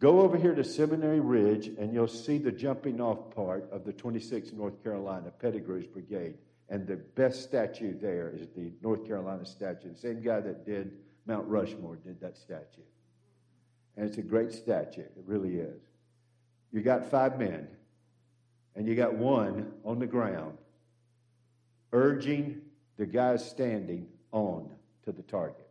go 0.00 0.20
over 0.20 0.36
here 0.36 0.54
to 0.54 0.64
Seminary 0.64 1.20
Ridge, 1.20 1.68
and 1.78 1.92
you'll 1.92 2.08
see 2.08 2.38
the 2.38 2.50
jumping 2.50 3.00
off 3.00 3.30
part 3.34 3.70
of 3.70 3.84
the 3.84 3.92
26th 3.92 4.52
North 4.52 4.82
Carolina 4.82 5.30
Pettigrew's 5.30 5.86
Brigade. 5.86 6.34
And 6.68 6.88
the 6.88 6.96
best 6.96 7.44
statue 7.44 7.96
there 7.96 8.32
is 8.34 8.48
the 8.56 8.72
North 8.82 9.06
Carolina 9.06 9.46
statue. 9.46 9.92
The 9.92 9.98
same 9.98 10.20
guy 10.20 10.40
that 10.40 10.66
did 10.66 10.98
Mount 11.24 11.46
Rushmore 11.46 11.96
did 11.96 12.20
that 12.20 12.36
statue. 12.36 12.82
And 13.96 14.08
it's 14.08 14.18
a 14.18 14.22
great 14.22 14.52
statue. 14.52 15.02
It 15.02 15.22
really 15.24 15.56
is. 15.56 15.80
You 16.76 16.82
got 16.82 17.10
five 17.10 17.38
men, 17.38 17.68
and 18.74 18.86
you 18.86 18.94
got 18.94 19.14
one 19.14 19.72
on 19.82 19.98
the 19.98 20.06
ground 20.06 20.58
urging 21.90 22.60
the 22.98 23.06
guys 23.06 23.48
standing 23.48 24.06
on 24.30 24.68
to 25.06 25.10
the 25.10 25.22
target. 25.22 25.66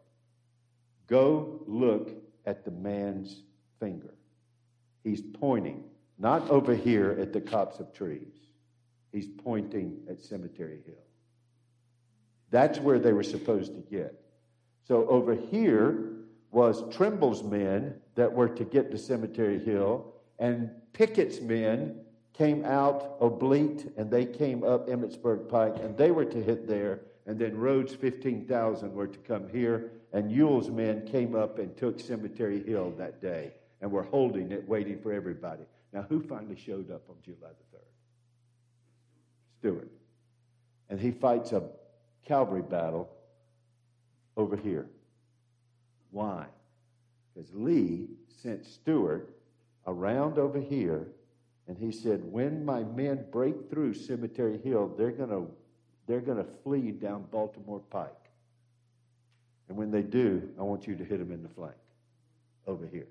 Go 1.06 1.62
look 1.68 2.10
at 2.48 2.66
the 2.66 2.72
man's 2.72 3.44
finger. 3.80 4.16
He's 5.04 5.22
pointing, 5.22 5.84
not 6.18 6.50
over 6.50 6.74
here 6.74 7.16
at 7.22 7.34
the 7.34 7.42
copse 7.42 7.80
of 7.80 7.94
trees. 7.94 8.34
He's 9.12 9.28
pointing 9.28 10.00
at 10.10 10.20
Cemetery 10.20 10.80
Hill. 10.88 10.96
That's 12.50 12.80
where 12.80 12.98
they 12.98 13.14
were 13.14 13.22
supposed 13.22 13.76
to 13.76 13.82
get. 13.82 14.20
So 14.88 15.08
over 15.08 15.36
here 15.36 16.14
was 16.50 16.82
Trimble's 16.96 17.44
men 17.44 17.94
that 18.16 18.34
were 18.34 18.50
to 18.50 18.66
get 18.66 18.90
to 18.90 18.98
Cemetery 18.98 19.64
Hill, 19.64 20.12
and 20.40 20.72
Pickett's 20.96 21.42
men 21.42 22.00
came 22.32 22.64
out 22.64 23.18
oblique 23.20 23.86
and 23.98 24.10
they 24.10 24.26
came 24.26 24.64
up 24.64 24.88
Emmitsburg 24.88 25.50
Pike 25.50 25.76
and 25.82 25.98
they 25.98 26.10
were 26.10 26.24
to 26.24 26.42
hit 26.42 26.68
there. 26.68 27.02
And 27.28 27.38
then 27.38 27.58
Rodes' 27.58 27.94
15,000 27.94 28.94
were 28.94 29.08
to 29.08 29.18
come 29.20 29.50
here, 29.50 29.92
and 30.14 30.32
Ewell's 30.32 30.70
men 30.70 31.06
came 31.08 31.36
up 31.36 31.58
and 31.60 31.76
took 31.76 32.00
Cemetery 32.00 32.64
Hill 32.64 32.94
that 32.98 33.20
day 33.20 33.52
and 33.82 33.92
were 33.92 34.04
holding 34.04 34.52
it, 34.52 34.66
waiting 34.70 35.02
for 35.02 35.12
everybody. 35.12 35.64
Now, 35.92 36.04
who 36.08 36.22
finally 36.22 36.56
showed 36.56 36.92
up 36.92 37.02
on 37.10 37.16
July 37.24 37.50
the 37.50 37.78
3rd? 37.78 37.82
Stuart. 39.60 39.92
And 40.90 41.00
he 41.00 41.12
fights 41.12 41.52
a 41.52 41.64
cavalry 42.26 42.62
battle 42.62 43.10
over 44.38 44.56
here. 44.56 44.88
Why? 46.12 46.46
Because 47.34 47.50
Lee 47.54 48.08
sent 48.42 48.66
Stuart 48.66 49.35
around 49.88 50.38
over 50.38 50.60
here, 50.60 51.08
and 51.68 51.78
he 51.78 51.92
said, 51.92 52.24
When 52.24 52.64
my 52.66 52.84
men 52.84 53.26
break 53.32 53.70
through 53.70 53.94
Cemetery 53.94 54.60
Hill, 54.64 54.94
they're 54.98 55.12
going 55.12 55.30
to 55.30 55.48
they're 56.08 56.22
going 56.22 56.38
to 56.38 56.52
flee 56.64 56.92
down 56.92 57.26
Baltimore 57.32 57.82
Pike. 57.90 58.12
And 59.68 59.78
when 59.78 59.90
they 59.90 60.04
do, 60.04 60.50
I 60.60 60.62
want 60.62 60.86
you 60.88 60.96
to 60.96 61.04
hit 61.04 61.18
them 61.18 61.32
in 61.32 61.42
the 61.42 61.50
flank 61.50 61.74
over 62.68 62.86
here. 62.86 63.08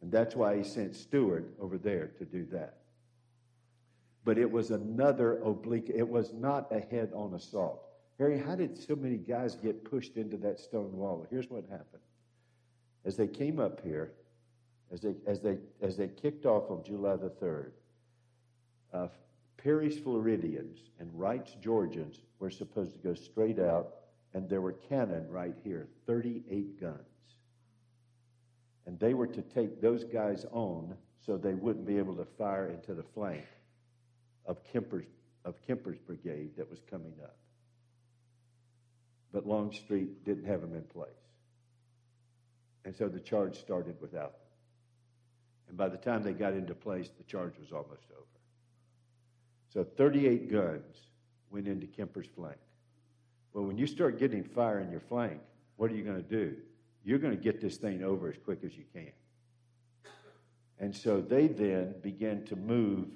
And 0.00 0.10
that's 0.10 0.36
why 0.36 0.56
he 0.56 0.62
sent 0.62 0.94
Stuart 0.94 1.52
over 1.60 1.76
there 1.76 2.12
to 2.18 2.24
do 2.24 2.46
that. 2.52 2.76
But 4.24 4.38
it 4.38 4.50
was 4.50 4.70
another 4.70 5.40
oblique, 5.42 5.90
it 5.92 6.08
was 6.08 6.32
not 6.32 6.70
a 6.70 6.80
head 6.80 7.10
on 7.14 7.34
assault. 7.34 7.82
Harry, 8.18 8.38
how 8.38 8.54
did 8.54 8.76
so 8.76 8.94
many 8.94 9.16
guys 9.16 9.56
get 9.56 9.82
pushed 9.82 10.16
into 10.16 10.36
that 10.36 10.60
stone 10.60 10.92
wall? 10.92 11.26
Here's 11.30 11.50
what 11.50 11.64
happened. 11.64 12.02
As 13.04 13.16
they 13.16 13.26
came 13.26 13.58
up 13.58 13.80
here, 13.82 14.12
as 14.92 15.00
they, 15.00 15.14
as 15.26 15.40
they, 15.40 15.58
as 15.82 15.96
they 15.96 16.08
kicked 16.08 16.46
off 16.46 16.70
on 16.70 16.82
July 16.84 17.16
the 17.16 17.30
3rd, 17.30 17.70
uh, 18.92 19.08
Perry's 19.56 19.98
Floridians 19.98 20.78
and 20.98 21.10
Wright's 21.14 21.54
Georgians 21.62 22.20
were 22.38 22.50
supposed 22.50 22.92
to 22.92 22.98
go 22.98 23.14
straight 23.14 23.58
out, 23.58 23.94
and 24.34 24.48
there 24.48 24.60
were 24.60 24.72
cannon 24.72 25.28
right 25.28 25.54
here 25.62 25.88
38 26.06 26.80
guns. 26.80 26.96
And 28.86 28.98
they 28.98 29.14
were 29.14 29.26
to 29.26 29.42
take 29.42 29.80
those 29.80 30.04
guys 30.04 30.46
on 30.50 30.94
so 31.24 31.36
they 31.36 31.54
wouldn't 31.54 31.86
be 31.86 31.98
able 31.98 32.16
to 32.16 32.24
fire 32.24 32.68
into 32.68 32.94
the 32.94 33.02
flank 33.02 33.44
of 34.46 34.64
Kemper's, 34.64 35.04
of 35.44 35.54
Kemper's 35.66 35.98
brigade 35.98 36.56
that 36.56 36.68
was 36.68 36.80
coming 36.90 37.14
up 37.22 37.36
but 39.32 39.46
Longstreet 39.46 40.24
didn't 40.24 40.44
have 40.44 40.60
them 40.60 40.74
in 40.74 40.82
place. 40.82 41.10
And 42.84 42.94
so 42.94 43.08
the 43.08 43.20
charge 43.20 43.58
started 43.58 43.96
without 44.00 44.32
them. 44.32 44.49
And 45.70 45.78
by 45.78 45.88
the 45.88 45.96
time 45.96 46.24
they 46.24 46.32
got 46.32 46.52
into 46.52 46.74
place, 46.74 47.08
the 47.16 47.22
charge 47.22 47.54
was 47.58 47.70
almost 47.70 48.02
over. 48.10 48.26
So 49.72 49.84
38 49.84 50.50
guns 50.50 50.96
went 51.50 51.68
into 51.68 51.86
Kemper's 51.86 52.26
flank. 52.26 52.58
Well, 53.52 53.64
when 53.64 53.78
you 53.78 53.86
start 53.86 54.18
getting 54.18 54.42
fire 54.42 54.80
in 54.80 54.90
your 54.90 55.00
flank, 55.00 55.40
what 55.76 55.92
are 55.92 55.94
you 55.94 56.02
going 56.02 56.16
to 56.16 56.28
do? 56.28 56.56
You're 57.04 57.20
going 57.20 57.36
to 57.36 57.42
get 57.42 57.60
this 57.60 57.76
thing 57.76 58.02
over 58.02 58.28
as 58.28 58.34
quick 58.44 58.64
as 58.64 58.76
you 58.76 58.84
can. 58.92 59.12
And 60.80 60.94
so 60.94 61.20
they 61.20 61.46
then 61.46 61.94
began 62.02 62.44
to 62.46 62.56
move, 62.56 63.06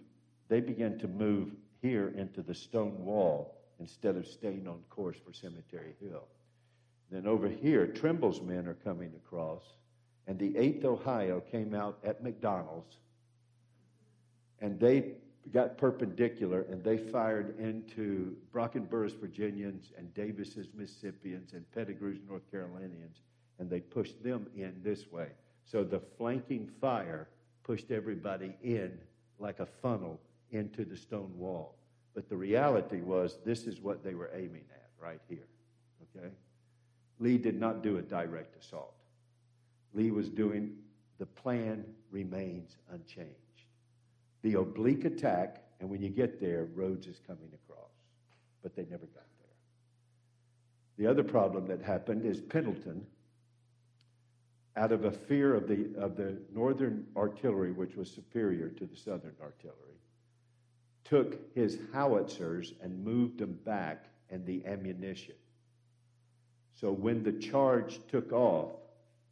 they 0.48 0.60
began 0.60 0.97
to 0.98 1.09
move 1.09 1.51
here 1.82 2.14
into 2.16 2.40
the 2.40 2.55
stone 2.55 3.05
wall 3.05 3.56
instead 3.81 4.16
of 4.16 4.28
staying 4.28 4.68
on 4.68 4.78
course 4.90 5.16
for 5.26 5.32
Cemetery 5.32 5.97
Hill. 6.01 6.28
Then 7.10 7.26
over 7.26 7.48
here, 7.48 7.89
Trimble's 7.89 8.40
men 8.40 8.68
are 8.68 8.74
coming 8.74 9.12
across, 9.16 9.64
and 10.26 10.38
the 10.38 10.51
8th 10.55 10.84
Ohio 10.84 11.40
came 11.40 11.74
out 11.74 11.98
at 12.05 12.22
McDonald's, 12.22 12.96
and 14.60 14.78
they 14.80 15.12
got 15.52 15.76
perpendicular 15.76 16.62
and 16.70 16.82
they 16.82 16.96
fired 16.96 17.59
into 17.59 18.34
Brockenbrough's 18.52 19.12
Virginians 19.12 19.92
and 19.98 20.12
Davis's 20.14 20.68
Mississippians 20.74 21.52
and 21.52 21.70
Pettigrew's 21.72 22.20
North 22.26 22.51
Carolinians, 22.51 23.20
and 23.59 23.68
they 23.68 23.80
pushed 23.80 24.22
them 24.22 24.46
in 24.56 24.74
this 24.82 25.10
way. 25.12 25.28
So 25.64 25.84
the 25.84 26.01
flanking 26.16 26.70
fire 26.80 27.28
pushed 27.62 27.90
everybody 27.90 28.55
in 28.62 28.98
like 29.38 29.60
a 29.60 29.66
funnel 29.66 30.20
into 30.51 30.84
the 30.84 30.96
stone 30.96 31.32
wall. 31.36 31.74
But 32.14 32.28
the 32.28 32.36
reality 32.36 33.01
was, 33.01 33.38
this 33.44 33.66
is 33.66 33.80
what 33.80 34.05
they 34.05 34.14
were 34.14 34.30
aiming 34.34 34.64
at 34.70 34.90
right 35.01 35.20
here. 35.28 35.48
Okay? 36.16 36.28
Lee 37.18 37.38
did 37.38 37.59
not 37.59 37.82
do 37.82 37.98
a 37.98 38.02
direct 38.02 38.56
assault. 38.56 38.94
Lee 39.94 40.10
was 40.10 40.28
doing, 40.28 40.76
the 41.18 41.26
plan 41.26 41.84
remains 42.10 42.76
unchanged. 42.90 43.30
The 44.42 44.54
oblique 44.54 45.04
attack, 45.04 45.62
and 45.80 45.88
when 45.88 46.02
you 46.02 46.10
get 46.10 46.40
there, 46.40 46.68
Rodes 46.74 47.06
is 47.06 47.20
coming 47.26 47.48
across. 47.54 47.90
But 48.62 48.74
they 48.76 48.82
never 48.82 49.06
got 49.06 49.24
there. 49.38 49.54
The 50.96 51.06
other 51.06 51.22
problem 51.22 51.66
that 51.66 51.82
happened 51.82 52.24
is 52.24 52.40
Pendleton, 52.40 53.06
out 54.76 54.90
of 54.90 55.04
a 55.04 55.12
fear 55.12 55.54
of 55.54 55.68
the, 55.68 55.88
of 55.96 56.16
the 56.16 56.36
northern 56.52 57.06
artillery, 57.16 57.72
which 57.72 57.94
was 57.94 58.10
superior 58.10 58.68
to 58.70 58.86
the 58.86 58.96
southern 58.96 59.34
artillery, 59.40 59.78
took 61.04 61.38
his 61.54 61.78
howitzers 61.92 62.72
and 62.82 63.04
moved 63.04 63.38
them 63.38 63.58
back 63.64 64.06
and 64.30 64.44
the 64.44 64.64
ammunition. 64.66 65.34
So 66.74 66.90
when 66.90 67.22
the 67.22 67.32
charge 67.32 68.00
took 68.10 68.32
off, 68.32 68.72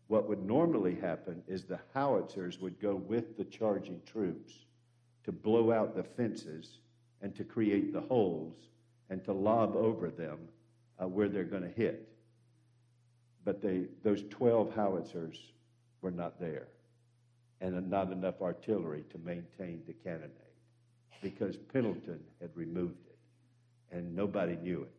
what 0.09 0.29
would 0.29 0.45
normally 0.45 0.95
happen 0.95 1.43
is 1.49 1.65
the 1.65 1.81
howitzers 1.95 2.61
would 2.61 2.81
go 2.81 2.95
with 2.97 3.37
the 3.37 3.45
charging 3.45 4.01
troops 4.05 4.53
to 5.25 5.33
blow 5.33 5.73
out 5.73 5.95
the 5.95 6.03
fences 6.03 6.79
and 7.23 7.35
to 7.37 7.45
create 7.45 7.93
the 7.93 8.01
holes 8.01 8.57
and 9.09 9.25
to 9.25 9.33
lob 9.33 9.77
over 9.77 10.11
them 10.11 10.39
uh, 11.01 11.07
where 11.07 11.29
they're 11.29 11.45
going 11.45 11.63
to 11.63 11.69
hit. 11.69 12.09
But 13.45 13.63
they, 13.63 13.85
those 14.03 14.23
12 14.31 14.75
howitzers 14.75 15.39
were 16.01 16.11
not 16.11 16.41
there. 16.41 16.69
and 17.61 17.89
not 17.89 18.11
enough 18.11 18.43
artillery 18.43 19.05
to 19.11 19.19
maintain 19.19 19.83
the 19.87 19.93
cannonade 19.93 20.31
because 21.23 21.57
Pendleton 21.57 22.21
had 22.41 22.51
removed 22.57 23.07
it 23.07 23.97
and 23.97 24.15
nobody 24.17 24.57
knew 24.57 24.83
it. 24.83 24.93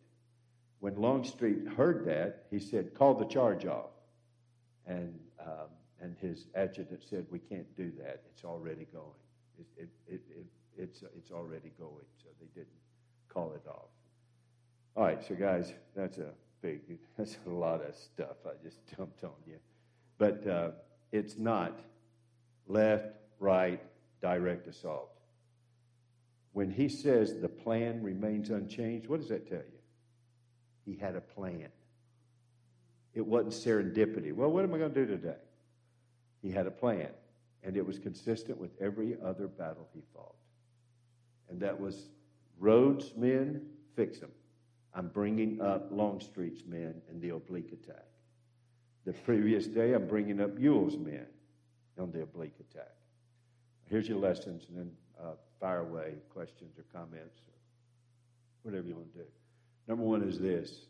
When 0.79 0.95
Longstreet 0.95 1.67
heard 1.75 2.05
that, 2.05 2.45
he 2.49 2.59
said, 2.59 2.93
Call 2.93 3.15
the 3.15 3.25
charge 3.25 3.65
off. 3.65 3.92
And, 4.87 5.19
um, 5.39 5.69
and 6.01 6.15
his 6.19 6.47
adjutant 6.55 7.03
said, 7.09 7.25
We 7.31 7.39
can't 7.39 7.75
do 7.75 7.91
that. 7.99 8.23
It's 8.31 8.43
already 8.43 8.87
going. 8.91 9.05
It, 9.59 9.65
it, 9.77 9.89
it, 10.07 10.21
it, 10.29 10.45
it's, 10.77 11.03
it's 11.15 11.31
already 11.31 11.71
going. 11.79 12.05
So 12.17 12.29
they 12.39 12.47
didn't 12.53 12.67
call 13.29 13.53
it 13.53 13.67
off. 13.67 13.89
All 14.95 15.05
right, 15.05 15.23
so 15.27 15.33
guys, 15.35 15.73
that's 15.95 16.19
a 16.19 16.29
big, 16.61 16.81
that's 17.17 17.37
a 17.47 17.49
lot 17.49 17.81
of 17.81 17.95
stuff 17.95 18.37
I 18.45 18.51
just 18.63 18.77
dumped 18.97 19.23
on 19.23 19.31
you. 19.47 19.57
But 20.17 20.45
uh, 20.47 20.71
it's 21.11 21.37
not 21.37 21.79
left, 22.67 23.07
right, 23.39 23.81
direct 24.21 24.67
assault. 24.67 25.09
When 26.53 26.69
he 26.69 26.87
says 26.87 27.39
the 27.41 27.49
plan 27.49 28.03
remains 28.03 28.51
unchanged, 28.51 29.07
what 29.07 29.19
does 29.19 29.29
that 29.29 29.49
tell 29.49 29.57
you? 29.57 29.79
He 30.85 30.95
had 30.95 31.15
a 31.15 31.21
plan. 31.21 31.69
It 33.13 33.25
wasn't 33.25 33.53
serendipity. 33.53 34.33
Well, 34.33 34.49
what 34.49 34.63
am 34.63 34.73
I 34.73 34.79
going 34.79 34.93
to 34.93 35.05
do 35.05 35.11
today? 35.17 35.37
He 36.41 36.51
had 36.51 36.67
a 36.67 36.71
plan, 36.71 37.09
and 37.63 37.77
it 37.77 37.85
was 37.85 37.99
consistent 37.99 38.57
with 38.57 38.71
every 38.81 39.15
other 39.23 39.47
battle 39.47 39.87
he 39.93 40.01
fought. 40.13 40.35
And 41.49 41.59
that 41.61 41.79
was 41.79 42.09
Rodes' 42.59 43.13
men, 43.15 43.61
fix 43.95 44.19
them. 44.19 44.31
I'm 44.93 45.07
bringing 45.07 45.61
up 45.61 45.87
Longstreet's 45.91 46.63
men 46.65 47.01
in 47.09 47.19
the 47.19 47.29
oblique 47.29 47.71
attack. 47.71 48.05
The 49.05 49.13
previous 49.13 49.67
day, 49.67 49.93
I'm 49.93 50.07
bringing 50.07 50.39
up 50.39 50.57
Ewell's 50.59 50.97
men 50.97 51.25
on 51.99 52.11
the 52.11 52.21
oblique 52.21 52.55
attack. 52.59 52.91
Here's 53.89 54.07
your 54.07 54.19
lessons, 54.19 54.65
and 54.69 54.77
then 54.77 54.91
uh, 55.21 55.33
fire 55.59 55.79
away 55.79 56.15
questions 56.29 56.77
or 56.77 56.83
comments 56.97 57.41
or 57.47 57.53
whatever 58.63 58.87
you 58.87 58.95
want 58.95 59.11
to 59.13 59.19
do. 59.19 59.25
Number 59.87 60.03
one 60.03 60.23
is 60.23 60.39
this 60.39 60.85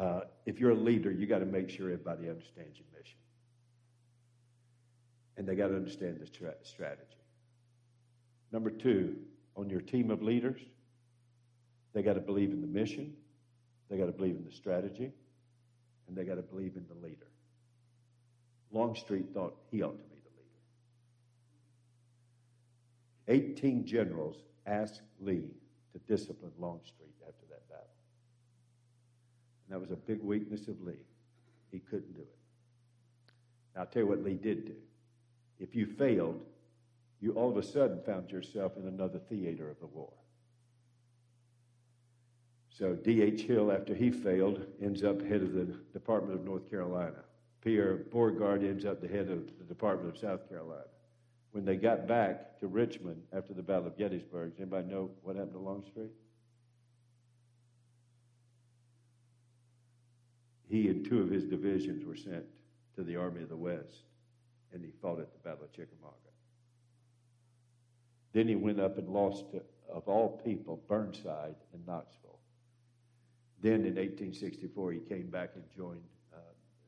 uh, 0.00 0.20
if 0.46 0.58
you're 0.58 0.70
a 0.70 0.74
leader, 0.74 1.12
you 1.12 1.26
got 1.26 1.40
to 1.40 1.46
make 1.46 1.68
sure 1.68 1.90
everybody 1.90 2.30
understands 2.30 2.78
your 2.78 2.86
mission. 2.98 3.18
And 5.36 5.46
they 5.46 5.54
got 5.54 5.68
to 5.68 5.76
understand 5.76 6.20
the 6.20 6.26
tra- 6.26 6.54
strategy. 6.62 7.04
Number 8.50 8.70
two, 8.70 9.16
on 9.56 9.68
your 9.68 9.82
team 9.82 10.10
of 10.10 10.22
leaders, 10.22 10.60
they 11.92 12.02
got 12.02 12.14
to 12.14 12.20
believe 12.20 12.50
in 12.50 12.62
the 12.62 12.66
mission, 12.66 13.12
they 13.90 13.98
got 13.98 14.06
to 14.06 14.12
believe 14.12 14.36
in 14.36 14.44
the 14.46 14.52
strategy, 14.52 15.12
and 16.08 16.16
they 16.16 16.24
got 16.24 16.36
to 16.36 16.42
believe 16.42 16.76
in 16.76 16.86
the 16.88 17.06
leader. 17.06 17.26
Longstreet 18.72 19.34
thought 19.34 19.54
he 19.70 19.82
ought 19.82 19.98
to 19.98 20.14
be 20.14 20.20
the 23.26 23.34
leader. 23.36 23.52
18 23.52 23.84
generals 23.84 24.36
asked 24.66 25.02
Lee 25.20 25.50
to 25.92 25.98
discipline 26.08 26.52
Longstreet 26.58 27.14
after 27.28 27.44
that 27.50 27.68
battle. 27.68 27.99
That 29.70 29.80
was 29.80 29.90
a 29.90 29.96
big 29.96 30.20
weakness 30.22 30.68
of 30.68 30.80
Lee. 30.82 30.94
He 31.70 31.78
couldn't 31.78 32.14
do 32.14 32.22
it. 32.22 32.36
Now, 33.74 33.82
I'll 33.82 33.86
tell 33.86 34.02
you 34.02 34.08
what 34.08 34.24
Lee 34.24 34.34
did 34.34 34.66
do. 34.66 34.74
If 35.60 35.74
you 35.74 35.86
failed, 35.86 36.40
you 37.20 37.32
all 37.32 37.50
of 37.50 37.56
a 37.56 37.62
sudden 37.62 38.00
found 38.04 38.30
yourself 38.30 38.72
in 38.76 38.88
another 38.88 39.18
theater 39.18 39.70
of 39.70 39.78
the 39.78 39.86
war. 39.86 40.12
So 42.70 42.94
D.H. 42.94 43.42
Hill, 43.42 43.70
after 43.70 43.94
he 43.94 44.10
failed, 44.10 44.66
ends 44.82 45.04
up 45.04 45.20
head 45.22 45.42
of 45.42 45.52
the 45.52 45.66
Department 45.92 46.38
of 46.38 46.44
North 46.44 46.68
Carolina. 46.70 47.24
Pierre 47.62 47.96
Beauregard 47.96 48.64
ends 48.64 48.86
up 48.86 49.02
the 49.02 49.08
head 49.08 49.28
of 49.28 49.46
the 49.58 49.64
Department 49.64 50.14
of 50.14 50.18
South 50.18 50.48
Carolina. 50.48 50.84
When 51.52 51.64
they 51.64 51.76
got 51.76 52.08
back 52.08 52.58
to 52.60 52.68
Richmond 52.68 53.22
after 53.34 53.52
the 53.52 53.62
Battle 53.62 53.88
of 53.88 53.98
Gettysburg, 53.98 54.52
does 54.52 54.60
anybody 54.60 54.88
know 54.88 55.10
what 55.22 55.36
happened 55.36 55.54
to 55.54 55.58
Longstreet? 55.58 56.10
He 60.70 60.88
and 60.88 61.04
two 61.04 61.20
of 61.20 61.30
his 61.30 61.44
divisions 61.44 62.04
were 62.04 62.14
sent 62.14 62.44
to 62.94 63.02
the 63.02 63.16
Army 63.16 63.42
of 63.42 63.48
the 63.48 63.56
West, 63.56 64.04
and 64.72 64.84
he 64.84 64.92
fought 65.02 65.18
at 65.18 65.32
the 65.32 65.38
Battle 65.40 65.64
of 65.64 65.72
Chickamauga. 65.72 66.14
Then 68.32 68.46
he 68.46 68.54
went 68.54 68.78
up 68.78 68.96
and 68.96 69.08
lost 69.08 69.50
to, 69.50 69.62
of 69.92 70.06
all 70.06 70.40
people, 70.44 70.80
Burnside 70.88 71.56
in 71.74 71.84
Knoxville. 71.84 72.38
Then 73.60 73.80
in 73.80 73.96
1864, 73.96 74.92
he 74.92 75.00
came 75.00 75.26
back 75.26 75.50
and 75.56 75.64
joined 75.76 76.04
uh, 76.32 76.36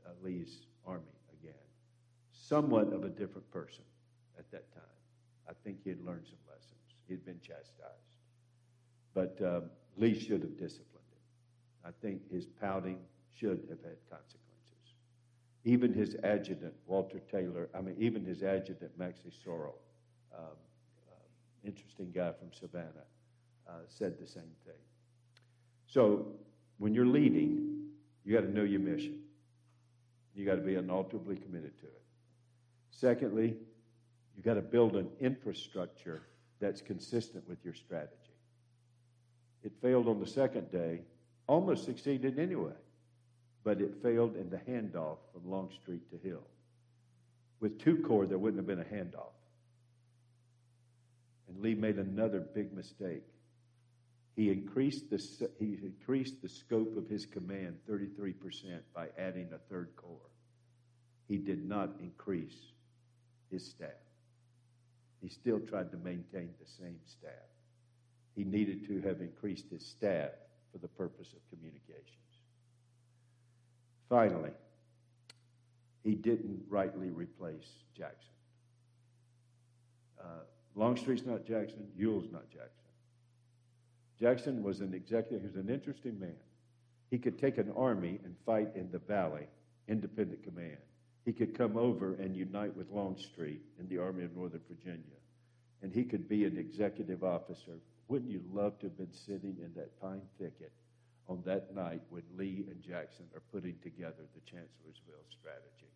uh, 0.06 0.12
Lee's 0.22 0.60
army 0.86 1.02
again. 1.40 1.54
Somewhat 2.30 2.92
of 2.92 3.02
a 3.02 3.08
different 3.08 3.50
person 3.50 3.82
at 4.38 4.48
that 4.52 4.72
time. 4.72 4.82
I 5.48 5.54
think 5.64 5.78
he 5.82 5.90
had 5.90 6.00
learned 6.04 6.26
some 6.26 6.38
lessons. 6.48 6.94
He 7.08 7.14
had 7.14 7.24
been 7.24 7.40
chastised. 7.40 8.12
But 9.12 9.36
um, 9.44 9.70
Lee 9.96 10.14
should 10.18 10.42
have 10.42 10.56
disciplined 10.56 11.10
him. 11.10 11.84
I 11.84 11.90
think 12.00 12.30
his 12.30 12.46
pouting 12.46 13.00
should 13.38 13.66
have 13.68 13.82
had 13.82 13.98
consequences. 14.10 14.38
Even 15.64 15.92
his 15.92 16.16
adjutant, 16.24 16.74
Walter 16.86 17.20
Taylor, 17.30 17.68
I 17.74 17.80
mean, 17.80 17.94
even 17.98 18.24
his 18.24 18.42
adjutant, 18.42 18.90
Moxley 18.98 19.32
Sorrel, 19.44 19.78
um, 20.36 20.44
uh, 21.08 21.64
interesting 21.64 22.10
guy 22.12 22.32
from 22.32 22.52
Savannah, 22.52 23.06
uh, 23.68 23.72
said 23.88 24.18
the 24.20 24.26
same 24.26 24.42
thing. 24.66 24.74
So 25.86 26.26
when 26.78 26.94
you're 26.94 27.06
leading, 27.06 27.90
you 28.24 28.34
got 28.34 28.42
to 28.42 28.52
know 28.52 28.64
your 28.64 28.80
mission. 28.80 29.20
You 30.34 30.44
got 30.44 30.56
to 30.56 30.62
be 30.62 30.74
unalterably 30.74 31.36
committed 31.36 31.78
to 31.80 31.86
it. 31.86 32.02
Secondly, 32.90 33.56
you 34.36 34.42
got 34.42 34.54
to 34.54 34.62
build 34.62 34.96
an 34.96 35.08
infrastructure 35.20 36.22
that's 36.60 36.80
consistent 36.80 37.46
with 37.48 37.64
your 37.64 37.74
strategy. 37.74 38.16
It 39.62 39.72
failed 39.80 40.08
on 40.08 40.18
the 40.18 40.26
second 40.26 40.70
day, 40.70 41.00
almost 41.46 41.84
succeeded 41.84 42.38
anyway, 42.38 42.72
but 43.64 43.80
it 43.80 44.02
failed 44.02 44.36
in 44.36 44.50
the 44.50 44.56
handoff 44.56 45.18
from 45.32 45.50
Longstreet 45.50 46.10
to 46.10 46.28
Hill. 46.28 46.44
With 47.60 47.78
two 47.78 47.98
corps, 47.98 48.26
there 48.26 48.38
wouldn't 48.38 48.58
have 48.58 48.66
been 48.66 48.84
a 48.84 48.94
handoff. 48.94 49.32
And 51.48 51.60
Lee 51.60 51.74
made 51.74 51.98
another 51.98 52.40
big 52.40 52.72
mistake. 52.72 53.22
He 54.34 54.50
increased 54.50 55.10
the, 55.10 55.22
he 55.58 55.78
increased 55.82 56.42
the 56.42 56.48
scope 56.48 56.96
of 56.96 57.08
his 57.08 57.26
command 57.26 57.76
33% 57.88 58.34
by 58.94 59.08
adding 59.18 59.50
a 59.52 59.58
third 59.70 59.90
corps. 59.96 60.30
He 61.28 61.36
did 61.36 61.68
not 61.68 61.90
increase 62.00 62.56
his 63.50 63.64
staff. 63.70 63.90
He 65.20 65.28
still 65.28 65.60
tried 65.60 65.90
to 65.92 65.96
maintain 65.98 66.50
the 66.58 66.66
same 66.66 66.98
staff. 67.06 67.30
He 68.34 68.44
needed 68.44 68.88
to 68.88 69.00
have 69.02 69.20
increased 69.20 69.66
his 69.70 69.86
staff 69.86 70.30
for 70.72 70.78
the 70.78 70.88
purpose 70.88 71.32
of 71.32 71.56
communications. 71.56 72.21
Finally, 74.12 74.50
he 76.04 76.14
didn't 76.14 76.60
rightly 76.68 77.08
replace 77.08 77.66
Jackson. 77.96 78.34
Uh, 80.20 80.44
Longstreet's 80.74 81.24
not 81.24 81.46
Jackson, 81.46 81.88
Ewell's 81.96 82.30
not 82.30 82.46
Jackson. 82.50 82.90
Jackson 84.20 84.62
was 84.62 84.80
an 84.80 84.92
executive, 84.92 85.40
he 85.40 85.46
was 85.46 85.56
an 85.56 85.72
interesting 85.72 86.20
man. 86.20 86.36
He 87.10 87.16
could 87.16 87.38
take 87.38 87.56
an 87.56 87.72
army 87.74 88.20
and 88.22 88.36
fight 88.44 88.68
in 88.74 88.90
the 88.92 88.98
valley, 88.98 89.46
independent 89.88 90.44
command. 90.44 90.76
He 91.24 91.32
could 91.32 91.56
come 91.56 91.78
over 91.78 92.12
and 92.16 92.36
unite 92.36 92.76
with 92.76 92.90
Longstreet 92.90 93.62
in 93.80 93.88
the 93.88 93.96
Army 93.96 94.24
of 94.24 94.36
Northern 94.36 94.60
Virginia. 94.68 95.20
And 95.80 95.90
he 95.90 96.04
could 96.04 96.28
be 96.28 96.44
an 96.44 96.58
executive 96.58 97.24
officer. 97.24 97.78
Wouldn't 98.08 98.30
you 98.30 98.42
love 98.52 98.78
to 98.80 98.88
have 98.88 98.98
been 98.98 99.14
sitting 99.14 99.56
in 99.58 99.72
that 99.74 99.98
pine 100.02 100.20
thicket 100.38 100.72
on 101.28 101.42
that 101.46 101.74
night 101.74 102.02
when 102.10 102.22
Lee 102.36 102.64
and 102.68 102.82
Jackson 102.82 103.26
are 103.34 103.42
putting 103.52 103.76
together 103.82 104.24
the 104.34 104.40
Chancellorsville 104.44 105.26
strategy? 105.30 105.90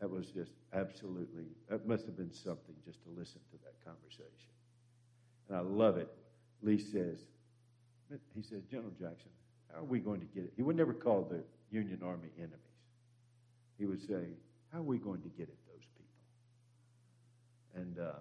That 0.00 0.10
was 0.10 0.28
just 0.28 0.52
absolutely, 0.72 1.46
that 1.68 1.86
must 1.86 2.06
have 2.06 2.16
been 2.16 2.32
something 2.32 2.74
just 2.84 3.02
to 3.02 3.10
listen 3.10 3.40
to 3.50 3.58
that 3.64 3.74
conversation. 3.84 4.52
And 5.48 5.56
I 5.56 5.60
love 5.60 5.96
it 5.96 6.08
Lee 6.62 6.78
says, 6.78 7.18
he 8.34 8.42
says, 8.42 8.62
General 8.70 8.90
Jackson, 8.90 9.30
how 9.72 9.80
are 9.80 9.84
we 9.84 10.00
going 10.00 10.20
to 10.20 10.26
get 10.26 10.44
it? 10.44 10.52
He 10.56 10.62
would 10.62 10.76
never 10.76 10.92
call 10.94 11.22
the 11.22 11.42
Union 11.70 12.00
Army 12.04 12.30
enemies. 12.36 12.58
He 13.78 13.86
would 13.86 14.00
say, 14.00 14.34
how 14.72 14.78
are 14.78 14.82
we 14.82 14.98
going 14.98 15.22
to 15.22 15.28
get 15.28 15.48
at 15.48 15.66
those 15.66 15.86
people? 15.96 17.82
And 17.82 17.98
uh, 17.98 18.18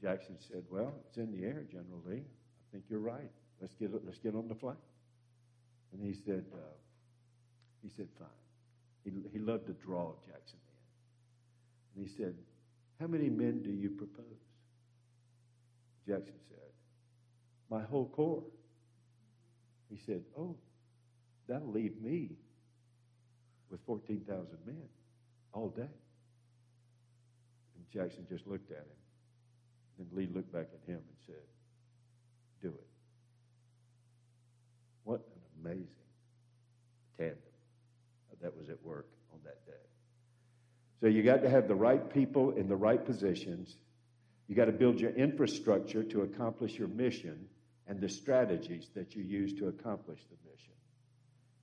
Jackson 0.00 0.36
said, 0.38 0.64
well, 0.70 0.92
it's 1.08 1.16
in 1.16 1.32
the 1.32 1.44
air, 1.44 1.64
General 1.70 2.02
Lee. 2.06 2.22
I 2.22 2.66
think 2.72 2.84
you're 2.88 3.00
right. 3.00 3.30
Let's 3.60 3.74
get, 3.74 3.90
let's 4.04 4.18
get 4.18 4.34
on 4.34 4.48
the 4.48 4.54
flank. 4.54 4.78
And 5.92 6.02
he 6.02 6.14
said, 6.14 6.44
uh, 6.52 6.56
he 7.82 7.90
said, 7.96 8.08
fine. 8.18 8.28
He, 9.04 9.12
he 9.32 9.38
loved 9.38 9.66
to 9.66 9.72
draw 9.72 10.12
Jackson 10.26 10.58
in. 11.96 12.00
And 12.00 12.08
he 12.08 12.16
said, 12.16 12.34
how 13.00 13.06
many 13.06 13.30
men 13.30 13.62
do 13.62 13.70
you 13.70 13.90
propose? 13.90 14.24
Jackson 16.06 16.34
said, 16.48 16.58
my 17.70 17.82
whole 17.82 18.08
corps. 18.08 18.42
He 19.88 19.98
said, 20.06 20.22
Oh, 20.38 20.56
that'll 21.48 21.70
leave 21.70 22.00
me 22.00 22.30
with 23.70 23.80
14,000 23.86 24.46
men 24.66 24.82
all 25.52 25.68
day. 25.68 25.82
And 27.76 27.90
Jackson 27.92 28.26
just 28.28 28.46
looked 28.46 28.70
at 28.70 28.78
him. 28.78 28.84
Then 29.98 30.06
Lee 30.12 30.28
looked 30.32 30.52
back 30.52 30.66
at 30.72 30.88
him 30.88 30.98
and 30.98 31.16
said, 31.26 31.42
Do 32.62 32.68
it. 32.68 32.89
Amazing 35.64 35.86
tandem 37.18 37.38
that 38.40 38.56
was 38.56 38.68
at 38.70 38.82
work 38.82 39.06
on 39.32 39.40
that 39.44 39.64
day. 39.66 39.72
So 41.00 41.06
you 41.06 41.22
got 41.22 41.42
to 41.42 41.50
have 41.50 41.68
the 41.68 41.74
right 41.74 42.12
people 42.12 42.52
in 42.52 42.68
the 42.68 42.76
right 42.76 43.04
positions. 43.04 43.76
You 44.48 44.54
got 44.54 44.66
to 44.66 44.72
build 44.72 45.00
your 45.00 45.12
infrastructure 45.12 46.02
to 46.04 46.22
accomplish 46.22 46.74
your 46.74 46.88
mission 46.88 47.46
and 47.86 48.00
the 48.00 48.08
strategies 48.08 48.88
that 48.94 49.14
you 49.14 49.22
use 49.22 49.54
to 49.54 49.68
accomplish 49.68 50.20
the 50.30 50.50
mission. 50.50 50.72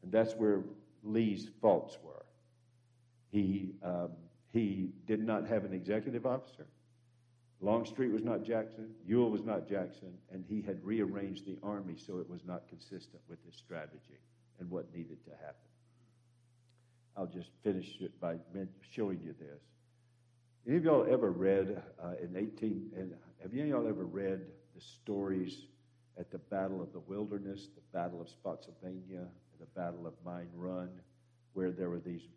And 0.04 0.12
that's 0.12 0.34
where 0.34 0.62
Lee's 1.04 1.50
faults 1.62 1.98
were. 2.04 2.26
He, 3.32 3.72
um, 3.84 4.12
he 4.54 4.92
did 5.06 5.20
not 5.20 5.48
have 5.48 5.66
an 5.66 5.74
executive 5.74 6.26
officer. 6.26 6.66
Longstreet 7.60 8.12
was 8.12 8.24
not 8.24 8.44
Jackson, 8.44 8.92
Ewell 9.06 9.32
was 9.32 9.44
not 9.44 9.68
Jackson, 9.68 10.14
and 10.32 10.46
he 10.48 10.62
had 10.62 10.84
rearranged 10.84 11.46
the 11.46 11.58
army 11.64 11.96
so 11.98 12.20
it 12.20 12.30
was 12.30 12.42
not 12.46 12.68
consistent 12.68 13.22
with 13.28 13.44
his 13.46 13.56
strategy 13.56 14.20
and 14.60 14.70
what 14.70 14.94
needed 14.94 15.24
to 15.26 15.32
happen. 15.32 15.56
I'll 17.16 17.26
just 17.26 17.50
finish 17.64 17.98
it 18.00 18.20
by 18.22 18.36
showing 18.92 19.20
you 19.24 19.34
this. 19.40 19.62
Any 20.68 20.78
of 20.78 20.84
y'all 20.84 21.08
ever 21.10 21.32
read 21.32 21.82
uh, 22.04 22.14
in 22.22 22.36
18, 22.38 22.92
and 22.96 23.14
have 23.42 23.52
any 23.54 23.62
of 23.62 23.68
y'all 23.70 23.88
ever 23.88 24.06
read 24.06 24.42
the 24.76 24.82
stories 24.82 25.66
at 26.20 26.32
the 26.32 26.38
Battle 26.38 26.82
of 26.82 26.94
the 26.94 27.00
Wilderness, 27.00 27.70
the 27.74 27.98
Battle 27.98 28.22
of 28.22 28.30
Spotsylvania, 28.30 29.26
the 29.60 29.66
Battle 29.76 30.06
of 30.06 30.14
Mine 30.24 30.50
Run, 30.54 30.90
where 31.54 31.72
there 31.72 31.90
were 31.90 32.00
these 32.00 32.28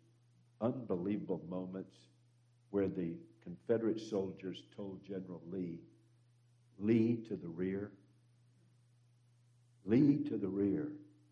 unbelievable 0.61 1.41
moments 1.47 1.95
where 2.71 2.87
the 2.87 3.13
Confederate 3.43 3.99
soldiers 3.99 4.63
told 4.75 4.99
General 5.05 5.41
Lee, 5.51 5.79
Lee 6.79 7.17
to 7.27 7.35
the 7.35 7.47
rear. 7.47 7.91
Lee 9.85 10.23
to 10.29 10.37
the 10.37 10.47
rear. 10.47 10.89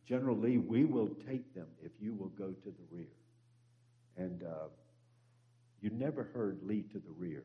General 0.07 0.37
Lee, 0.37 0.57
we 0.57 0.85
will 0.85 1.09
take 1.27 1.53
them 1.53 1.67
if 1.83 1.91
you 1.99 2.13
will 2.13 2.29
go 2.29 2.49
to 2.49 2.69
the 2.69 2.95
rear. 2.95 3.05
And 4.17 4.43
uh, 4.43 4.69
you 5.81 5.91
never 5.91 6.23
heard 6.33 6.59
Lee 6.63 6.83
to 6.91 6.99
the 6.99 7.11
rear 7.17 7.43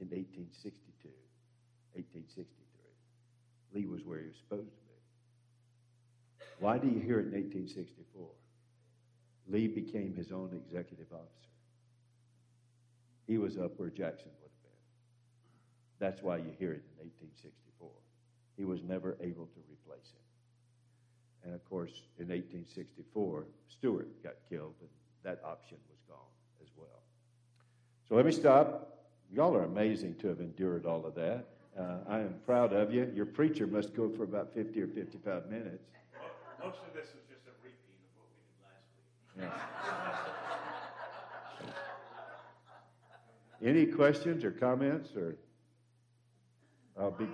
in 0.00 0.08
1862, 0.08 1.08
1863. 1.94 2.46
Lee 3.74 3.86
was 3.86 4.04
where 4.04 4.20
he 4.20 4.26
was 4.26 4.36
supposed 4.36 4.70
to 4.70 4.82
be. 4.86 4.94
Why 6.60 6.78
do 6.78 6.86
you 6.88 7.00
hear 7.00 7.18
it 7.18 7.26
in 7.26 7.32
1864? 7.32 8.26
Lee 9.48 9.66
became 9.66 10.14
his 10.14 10.30
own 10.30 10.50
executive 10.54 11.12
officer 11.12 11.49
he 13.30 13.38
was 13.38 13.56
up 13.56 13.78
where 13.78 13.90
Jackson 13.90 14.28
would 14.42 14.50
have 14.50 14.62
been. 14.64 14.82
That's 16.00 16.20
why 16.20 16.38
you 16.38 16.50
hear 16.58 16.72
it 16.72 16.82
in 16.98 17.06
1864. 17.06 17.88
He 18.56 18.64
was 18.64 18.82
never 18.82 19.16
able 19.20 19.46
to 19.46 19.60
replace 19.70 20.10
him. 20.10 20.26
And 21.44 21.54
of 21.54 21.64
course, 21.64 21.92
in 22.18 22.26
1864, 22.26 23.46
Stuart 23.68 24.08
got 24.24 24.34
killed, 24.50 24.74
and 24.80 24.90
that 25.22 25.40
option 25.44 25.76
was 25.88 26.00
gone 26.08 26.34
as 26.60 26.70
well. 26.76 27.04
So 28.08 28.16
let 28.16 28.26
me 28.26 28.32
stop. 28.32 28.98
Y'all 29.32 29.54
are 29.54 29.62
amazing 29.62 30.16
to 30.16 30.26
have 30.26 30.40
endured 30.40 30.84
all 30.84 31.06
of 31.06 31.14
that. 31.14 31.46
Uh, 31.78 31.98
I 32.08 32.18
am 32.18 32.34
proud 32.44 32.72
of 32.72 32.92
you. 32.92 33.12
Your 33.14 33.26
preacher 33.26 33.68
must 33.68 33.94
go 33.94 34.10
for 34.10 34.24
about 34.24 34.52
50 34.54 34.82
or 34.82 34.88
55 34.88 35.48
minutes. 35.48 35.84
Well, 36.18 36.68
most 36.68 36.80
of 36.84 36.92
this 36.92 37.06
is 37.06 37.22
just 37.30 37.46
a 37.46 37.54
repeat 37.62 37.94
of 38.02 38.10
what 38.18 38.26
we 38.34 38.42
did 38.42 38.58
last 38.66 39.54
week. 39.54 39.54
Yeah. 40.18 40.32
Any 43.62 43.86
questions 43.86 44.44
or 44.44 44.50
comments 44.50 45.14
or? 45.14 45.36
I'll 46.98 47.10
be. 47.10 47.26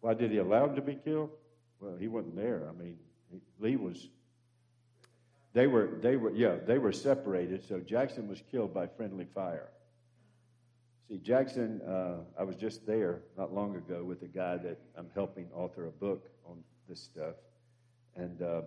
Why 0.00 0.14
did 0.14 0.30
he 0.30 0.38
allow 0.38 0.66
him 0.66 0.74
to 0.76 0.82
be 0.82 0.94
killed? 0.94 1.30
Well, 1.80 1.96
he 1.98 2.08
wasn't 2.08 2.36
there. 2.36 2.66
I 2.68 2.72
mean, 2.72 2.96
Lee 3.58 3.76
was. 3.76 4.08
They 5.52 5.66
were, 5.66 5.90
they 6.00 6.16
were, 6.16 6.30
yeah, 6.30 6.56
they 6.66 6.78
were 6.78 6.92
separated. 6.92 7.66
So 7.66 7.80
Jackson 7.80 8.28
was 8.28 8.42
killed 8.50 8.72
by 8.72 8.86
friendly 8.86 9.26
fire. 9.34 9.68
See, 11.08 11.18
Jackson, 11.18 11.80
uh, 11.82 12.18
I 12.38 12.44
was 12.44 12.54
just 12.54 12.86
there 12.86 13.22
not 13.36 13.52
long 13.52 13.74
ago 13.74 14.04
with 14.04 14.22
a 14.22 14.28
guy 14.28 14.56
that 14.58 14.78
I'm 14.96 15.08
helping 15.12 15.48
author 15.52 15.86
a 15.86 15.90
book 15.90 16.30
on 16.48 16.62
this 16.88 17.02
stuff, 17.02 17.34
and 18.14 18.40
um, 18.42 18.62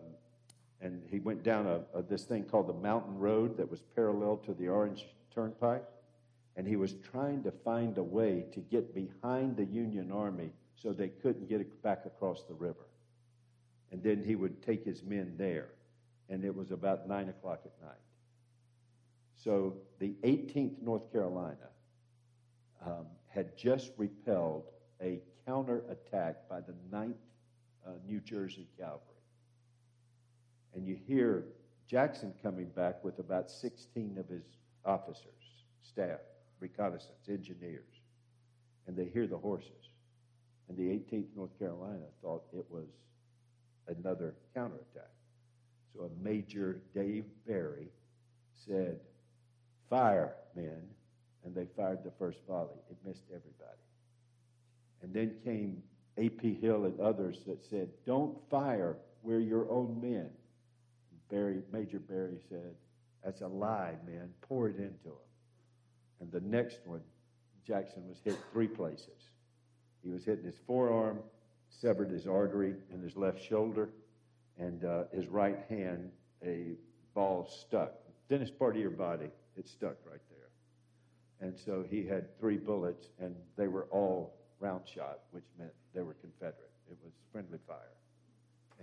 and 0.84 1.02
he 1.10 1.20
went 1.20 1.44
down 1.44 1.66
a, 1.66 1.80
a, 1.98 2.04
this 2.04 2.26
thing 2.26 2.44
called 2.44 2.68
the 2.68 2.74
Mountain 2.74 3.18
Road 3.18 3.58
that 3.58 3.72
was 3.72 3.82
parallel 3.96 4.38
to 4.46 4.54
the 4.54 4.68
Orange 4.68 5.06
Turnpike, 5.34 5.86
and 6.58 6.68
he 6.68 6.76
was 6.76 6.96
trying 7.12 7.42
to 7.44 7.52
find 7.52 7.98
a 7.98 8.04
way 8.04 8.46
to 8.54 8.60
get 8.60 8.94
behind 8.94 9.56
the 9.56 9.64
Union 9.64 10.12
Army 10.12 10.52
so 10.76 10.92
they 10.92 11.08
couldn't 11.08 11.48
get 11.48 11.82
back 11.82 12.06
across 12.06 12.44
the 12.44 12.54
river. 12.54 12.86
And 13.92 14.04
then 14.04 14.24
he 14.24 14.36
would 14.36 14.62
take 14.62 14.84
his 14.84 15.02
men 15.04 15.36
there, 15.38 15.70
and 16.30 16.44
it 16.44 16.54
was 16.54 16.72
about 16.72 17.08
nine 17.08 17.30
o'clock 17.30 17.62
at 17.64 17.82
night. 17.82 17.96
So 19.36 19.78
the 20.00 20.16
18th 20.24 20.82
North 20.82 21.12
Carolina 21.14 21.70
um, 22.86 23.06
had 23.30 23.58
just 23.58 23.92
repelled 23.98 24.66
a 25.02 25.22
counterattack 25.46 26.50
by 26.50 26.60
the 26.60 26.74
9th 26.92 27.14
uh, 27.86 27.92
New 28.06 28.20
Jersey 28.20 28.68
Cavalry 28.78 29.13
and 30.76 30.88
you 30.88 30.98
hear 31.08 31.46
Jackson 31.88 32.34
coming 32.42 32.68
back 32.68 33.04
with 33.04 33.20
about 33.20 33.50
16 33.50 34.18
of 34.18 34.28
his 34.28 34.44
officers, 34.86 35.28
staff, 35.84 36.20
reconnaissance, 36.60 37.30
engineers, 37.30 38.02
and 38.88 38.96
they 38.96 39.06
hear 39.06 39.28
the 39.28 39.38
horses. 39.38 39.70
And 40.68 40.78
the 40.78 40.84
18th 40.84 41.28
North 41.36 41.58
Carolina 41.60 42.06
thought 42.22 42.44
it 42.54 42.66
was 42.70 42.88
another 43.88 44.36
counterattack. 44.54 45.12
So 45.94 46.04
a 46.04 46.24
Major 46.24 46.82
Dave 46.96 47.26
Barry 47.46 47.90
said, 48.66 49.00
Fire, 49.90 50.34
men. 50.56 50.82
And 51.46 51.54
they 51.54 51.68
fired 51.76 52.04
the 52.04 52.12
first 52.18 52.40
volley. 52.48 52.80
It 52.90 52.98
missed 53.06 53.26
everybody. 53.28 53.78
And 55.02 55.14
then 55.14 55.36
came 55.44 55.84
A.P. 56.18 56.56
Hill 56.62 56.86
and 56.86 57.00
others 57.00 57.40
that 57.48 57.64
said, 57.70 57.90
Don't 58.06 58.38
fire, 58.50 58.96
we're 59.22 59.40
your 59.40 59.70
own 59.70 60.00
men. 60.02 60.30
Berry, 61.34 61.64
Major 61.72 61.98
Barry 61.98 62.38
said, 62.48 62.76
That's 63.26 63.42
a 63.42 63.48
lie, 63.48 63.96
man. 64.06 64.30
Pour 64.42 64.70
it 64.70 64.76
into 64.76 65.08
him. 65.08 65.24
And 66.22 66.32
the 66.32 66.42
next 66.42 66.82
one, 66.86 67.02
Jackson 67.66 68.08
was 68.08 68.20
hit 68.24 68.38
three 68.52 68.68
places. 68.68 69.32
He 70.04 70.12
was 70.12 70.24
hit 70.24 70.40
in 70.40 70.46
his 70.46 70.60
forearm, 70.68 71.20
severed 71.70 72.12
his 72.12 72.28
artery 72.28 72.76
in 72.94 73.02
his 73.02 73.18
left 73.18 73.44
shoulder, 73.44 73.90
and 74.60 74.86
uh, 74.86 75.06
his 75.12 75.28
right 75.28 75.58
hand, 75.70 76.12
a 76.46 76.74
ball 77.16 77.50
stuck. 77.50 77.94
Thinnest 78.30 78.60
part 78.60 78.76
of 78.76 78.82
your 78.82 78.92
body, 78.92 79.30
it 79.58 79.68
stuck 79.68 79.96
right 80.06 80.22
there. 80.30 81.48
And 81.50 81.58
so 81.58 81.84
he 81.90 82.06
had 82.06 82.38
three 82.40 82.58
bullets, 82.58 83.08
and 83.20 83.36
they 83.58 83.68
were 83.68 83.88
all 83.90 84.36
round 84.60 84.88
shot, 84.88 85.22
which 85.32 85.46
meant 85.58 85.74
they 85.96 86.04
were 86.04 86.14
Confederate. 86.14 86.72
It 86.92 86.98
was 87.04 87.14
friendly 87.32 87.58
fire. 87.68 87.98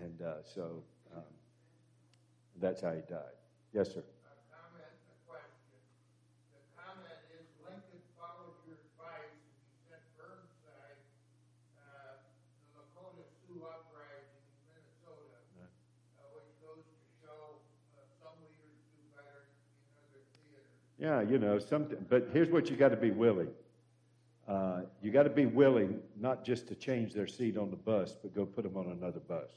And 0.03 0.21
uh, 0.21 0.43
so 0.53 0.83
um, 1.17 1.23
that's 2.61 2.83
how 2.83 2.93
he 2.93 3.01
died. 3.09 3.37
Yes, 3.73 3.93
sir. 3.93 4.03
Yeah, 21.01 21.23
you 21.23 21.39
know, 21.39 21.59
some, 21.59 21.87
but 22.11 22.29
here's 22.31 22.51
what 22.51 22.69
you 22.69 22.77
got 22.77 22.91
to 22.91 22.97
be 22.97 23.11
willing. 23.11 23.49
Uh, 24.47 24.83
you 25.01 25.11
got 25.11 25.23
to 25.23 25.31
be 25.31 25.47
willing 25.47 25.99
not 26.21 26.45
just 26.45 26.69
to 26.69 26.75
change 26.75 27.15
their 27.15 27.27
seat 27.27 27.57
on 27.57 27.71
the 27.71 27.77
bus, 27.77 28.17
but 28.21 28.35
go 28.35 28.45
put 28.45 28.65
them 28.65 28.77
on 28.77 28.87
another 28.93 29.21
bus. 29.21 29.51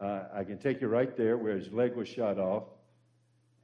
Uh, 0.00 0.24
I 0.32 0.44
can 0.44 0.58
take 0.58 0.80
you 0.80 0.88
right 0.88 1.16
there 1.16 1.36
where 1.36 1.56
his 1.56 1.72
leg 1.72 1.96
was 1.96 2.08
shot 2.08 2.38
off. 2.38 2.64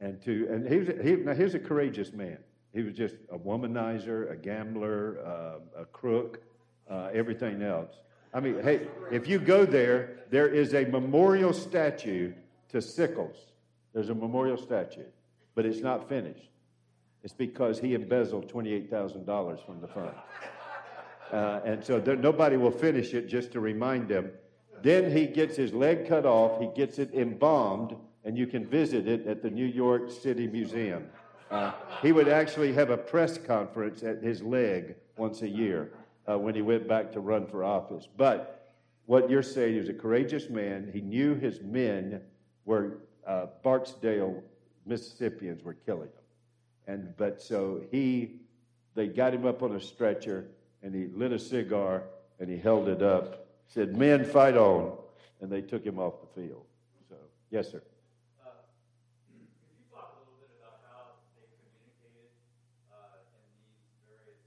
And 0.01 0.20
to 0.23 0.48
and 0.51 0.66
he 0.69 0.78
was 0.78 0.89
he, 1.02 1.12
now 1.16 1.35
he's 1.35 1.55
a 1.55 1.59
courageous 1.59 2.12
man. 2.12 2.39
He 2.73 2.82
was 2.82 2.94
just 2.94 3.15
a 3.31 3.39
womanizer, 3.39 4.31
a 4.31 4.36
gambler, 4.36 5.19
uh, 5.24 5.82
a 5.82 5.85
crook, 5.85 6.43
uh, 6.90 7.11
everything 7.12 7.62
else. 7.62 7.93
I 8.32 8.40
mean, 8.40 8.61
hey, 8.62 8.89
if 9.12 9.28
you 9.28 9.39
go 9.39 9.65
there, 9.65 10.24
there 10.31 10.48
is 10.48 10.74
a 10.74 10.85
memorial 10.85 11.52
statue 11.52 12.32
to 12.70 12.82
Sickles. 12.82 13.36
There's 13.93 14.09
a 14.09 14.15
memorial 14.15 14.56
statue, 14.56 15.06
but 15.55 15.65
it's 15.65 15.78
not 15.78 16.09
finished. 16.09 16.51
It's 17.23 17.32
because 17.32 17.78
he 17.78 17.94
embezzled 17.94 18.52
$28,000 18.52 19.65
from 19.65 19.81
the 19.81 19.89
fund. 19.89 20.15
Uh, 21.32 21.61
and 21.65 21.85
so 21.85 21.98
there, 21.98 22.16
nobody 22.16 22.56
will 22.56 22.70
finish 22.70 23.15
it 23.15 23.28
just 23.28 23.52
to 23.52 23.61
remind 23.61 24.09
them. 24.09 24.31
Then 24.85 25.11
he 25.11 25.27
gets 25.27 25.56
his 25.56 25.73
leg 25.73 26.06
cut 26.06 26.27
off, 26.27 26.61
he 26.61 26.69
gets 26.77 26.98
it 26.98 27.15
embalmed, 27.15 27.97
and 28.23 28.36
you 28.36 28.47
can 28.47 28.66
visit 28.66 29.09
it 29.09 29.27
at 29.27 29.43
the 29.43 29.48
New 29.48 29.65
York 29.65 30.11
City 30.11 30.47
Museum. 30.47 31.06
Uh, 31.51 31.73
he 32.02 32.12
would 32.12 32.28
actually 32.28 32.70
have 32.74 32.90
a 32.90 32.97
press 32.98 33.39
conference 33.39 34.02
at 34.02 34.23
his 34.23 34.43
leg 34.43 34.94
once 35.16 35.40
a 35.40 35.48
year 35.48 35.93
uh, 36.31 36.39
when 36.39 36.55
he 36.55 36.61
went 36.61 36.86
back 36.86 37.11
to 37.12 37.20
run 37.20 37.47
for 37.47 37.65
office. 37.65 38.06
But 38.19 38.74
what 39.06 39.31
you're 39.31 39.43
saying, 39.43 39.78
was 39.78 39.89
a 39.89 39.94
courageous 39.94 40.51
man. 40.51 40.90
He 40.93 41.01
knew 41.01 41.35
his 41.35 41.62
men 41.62 42.20
were 42.66 42.98
uh, 43.27 43.47
Barksdale 43.62 44.43
Mississippians 44.85 45.65
were 45.65 45.74
killing 45.86 46.09
him, 46.09 46.24
and 46.86 47.16
but 47.16 47.40
so 47.40 47.81
he, 47.90 48.32
they 48.94 49.06
got 49.06 49.32
him 49.32 49.47
up 49.47 49.62
on 49.62 49.77
a 49.77 49.81
stretcher, 49.81 50.48
and 50.82 50.94
he 50.94 51.06
lit 51.06 51.32
a 51.32 51.39
cigar 51.39 52.02
and 52.39 52.51
he 52.51 52.59
held 52.59 52.89
it 52.89 53.01
up, 53.01 53.43
said, 53.69 53.97
"Men, 53.97 54.24
fight 54.24 54.57
on," 54.57 54.97
and 55.41 55.51
they 55.51 55.61
took 55.61 55.85
him 55.85 55.99
off 55.99 56.15
the 56.20 56.41
field. 56.41 56.65
So, 57.09 57.16
yes, 57.51 57.70
sir. 57.70 57.82
Uh, 58.41 58.51
Could 59.28 59.41
you 59.41 59.85
talk 59.93 60.15
a 60.15 60.20
little 60.24 60.39
bit 60.41 60.51
about 60.61 60.81
how 60.89 61.19
they 61.36 61.47
communicated 61.59 62.31
uh, 62.93 63.19
in 63.35 63.45
these 63.59 63.74
various 64.07 64.41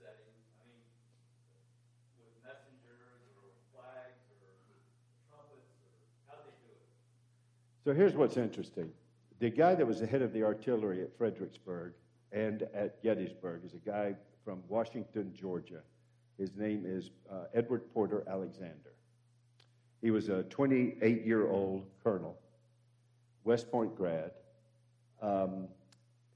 settings? 0.00 0.44
I 0.58 0.64
mean, 0.66 0.82
with 2.18 2.34
messengers 2.42 3.22
or 3.38 3.54
flags 3.72 4.20
or 4.34 4.50
trumpets, 5.30 5.70
or 5.86 5.94
how 6.26 6.36
did 6.42 6.52
they 6.60 6.68
do 6.68 6.74
it? 6.74 6.84
So 7.84 7.94
here's 7.94 8.14
what's 8.18 8.36
interesting. 8.36 8.90
The 9.38 9.50
guy 9.50 9.74
that 9.74 9.86
was 9.86 10.00
the 10.00 10.06
head 10.06 10.20
of 10.22 10.32
the 10.32 10.42
artillery 10.44 11.00
at 11.02 11.16
Fredericksburg 11.16 11.94
and 12.32 12.62
at 12.74 13.02
Gettysburg 13.02 13.64
is 13.64 13.74
a 13.74 13.78
guy 13.78 14.14
from 14.44 14.62
Washington, 14.68 15.32
Georgia. 15.34 15.80
His 16.40 16.56
name 16.56 16.84
is 16.86 17.10
uh, 17.30 17.44
Edward 17.52 17.92
Porter 17.92 18.24
Alexander. 18.26 18.94
He 20.00 20.10
was 20.10 20.30
a 20.30 20.42
28 20.44 21.26
year 21.26 21.46
old 21.46 21.84
colonel, 22.02 22.38
West 23.44 23.70
Point 23.70 23.94
grad. 23.94 24.30
Um, 25.20 25.68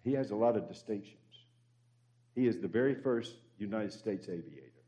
he 0.02 0.12
has 0.12 0.30
a 0.30 0.36
lot 0.36 0.58
of 0.58 0.68
distinctions. 0.68 1.16
He 2.34 2.46
is 2.46 2.58
the 2.58 2.68
very 2.68 2.94
first 2.94 3.32
United 3.56 3.94
States 3.94 4.28
aviator, 4.28 4.84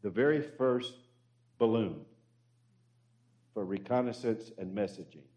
the 0.00 0.08
very 0.08 0.40
first 0.40 0.94
balloon 1.58 2.00
for 3.52 3.66
reconnaissance 3.66 4.52
and 4.56 4.74
messaging 4.74 5.28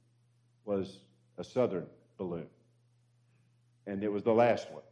was 0.63 0.99
a 1.37 1.43
southern 1.43 1.87
balloon. 2.17 2.47
And 3.85 4.01
it 4.01 4.11
was 4.11 4.23
the 4.23 4.33
last 4.33 4.71
one 4.71 4.83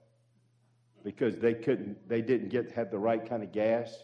because 1.06 1.38
they 1.38 1.53
couldn't, 1.53 1.95
they 2.10 2.22
didn't 2.22 2.49
get 2.49 2.72
have 2.72 2.90
the 2.90 2.98
right 2.98 3.30
kind 3.30 3.44
of 3.44 3.52
gas, 3.52 4.03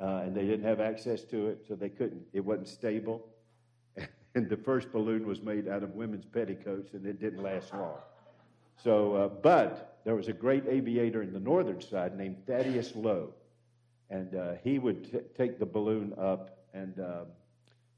uh, 0.00 0.22
and 0.24 0.34
they 0.34 0.46
didn't 0.46 0.64
have 0.64 0.80
access 0.80 1.22
to 1.24 1.48
it, 1.48 1.62
so 1.68 1.74
they 1.74 1.90
couldn't. 1.90 2.22
It 2.32 2.40
wasn't 2.40 2.68
stable, 2.68 3.28
and 4.34 4.48
the 4.48 4.56
first 4.56 4.90
balloon 4.90 5.26
was 5.26 5.42
made 5.42 5.68
out 5.68 5.82
of 5.82 5.94
women's 5.94 6.24
petticoats, 6.24 6.94
and 6.94 7.04
it 7.06 7.20
didn't 7.20 7.42
last 7.42 7.74
long. 7.74 7.98
So, 8.82 9.14
uh, 9.14 9.28
but 9.28 10.00
there 10.04 10.16
was 10.16 10.28
a 10.28 10.32
great 10.32 10.66
aviator 10.66 11.22
in 11.22 11.34
the 11.34 11.38
northern 11.38 11.82
side 11.82 12.16
named 12.16 12.38
Thaddeus 12.46 12.96
Lowe, 12.96 13.34
and 14.08 14.34
uh, 14.34 14.52
he 14.64 14.78
would 14.78 15.12
t- 15.12 15.18
take 15.36 15.60
the 15.60 15.66
balloon 15.66 16.14
up 16.18 16.58
and. 16.74 16.98
Um, 16.98 17.26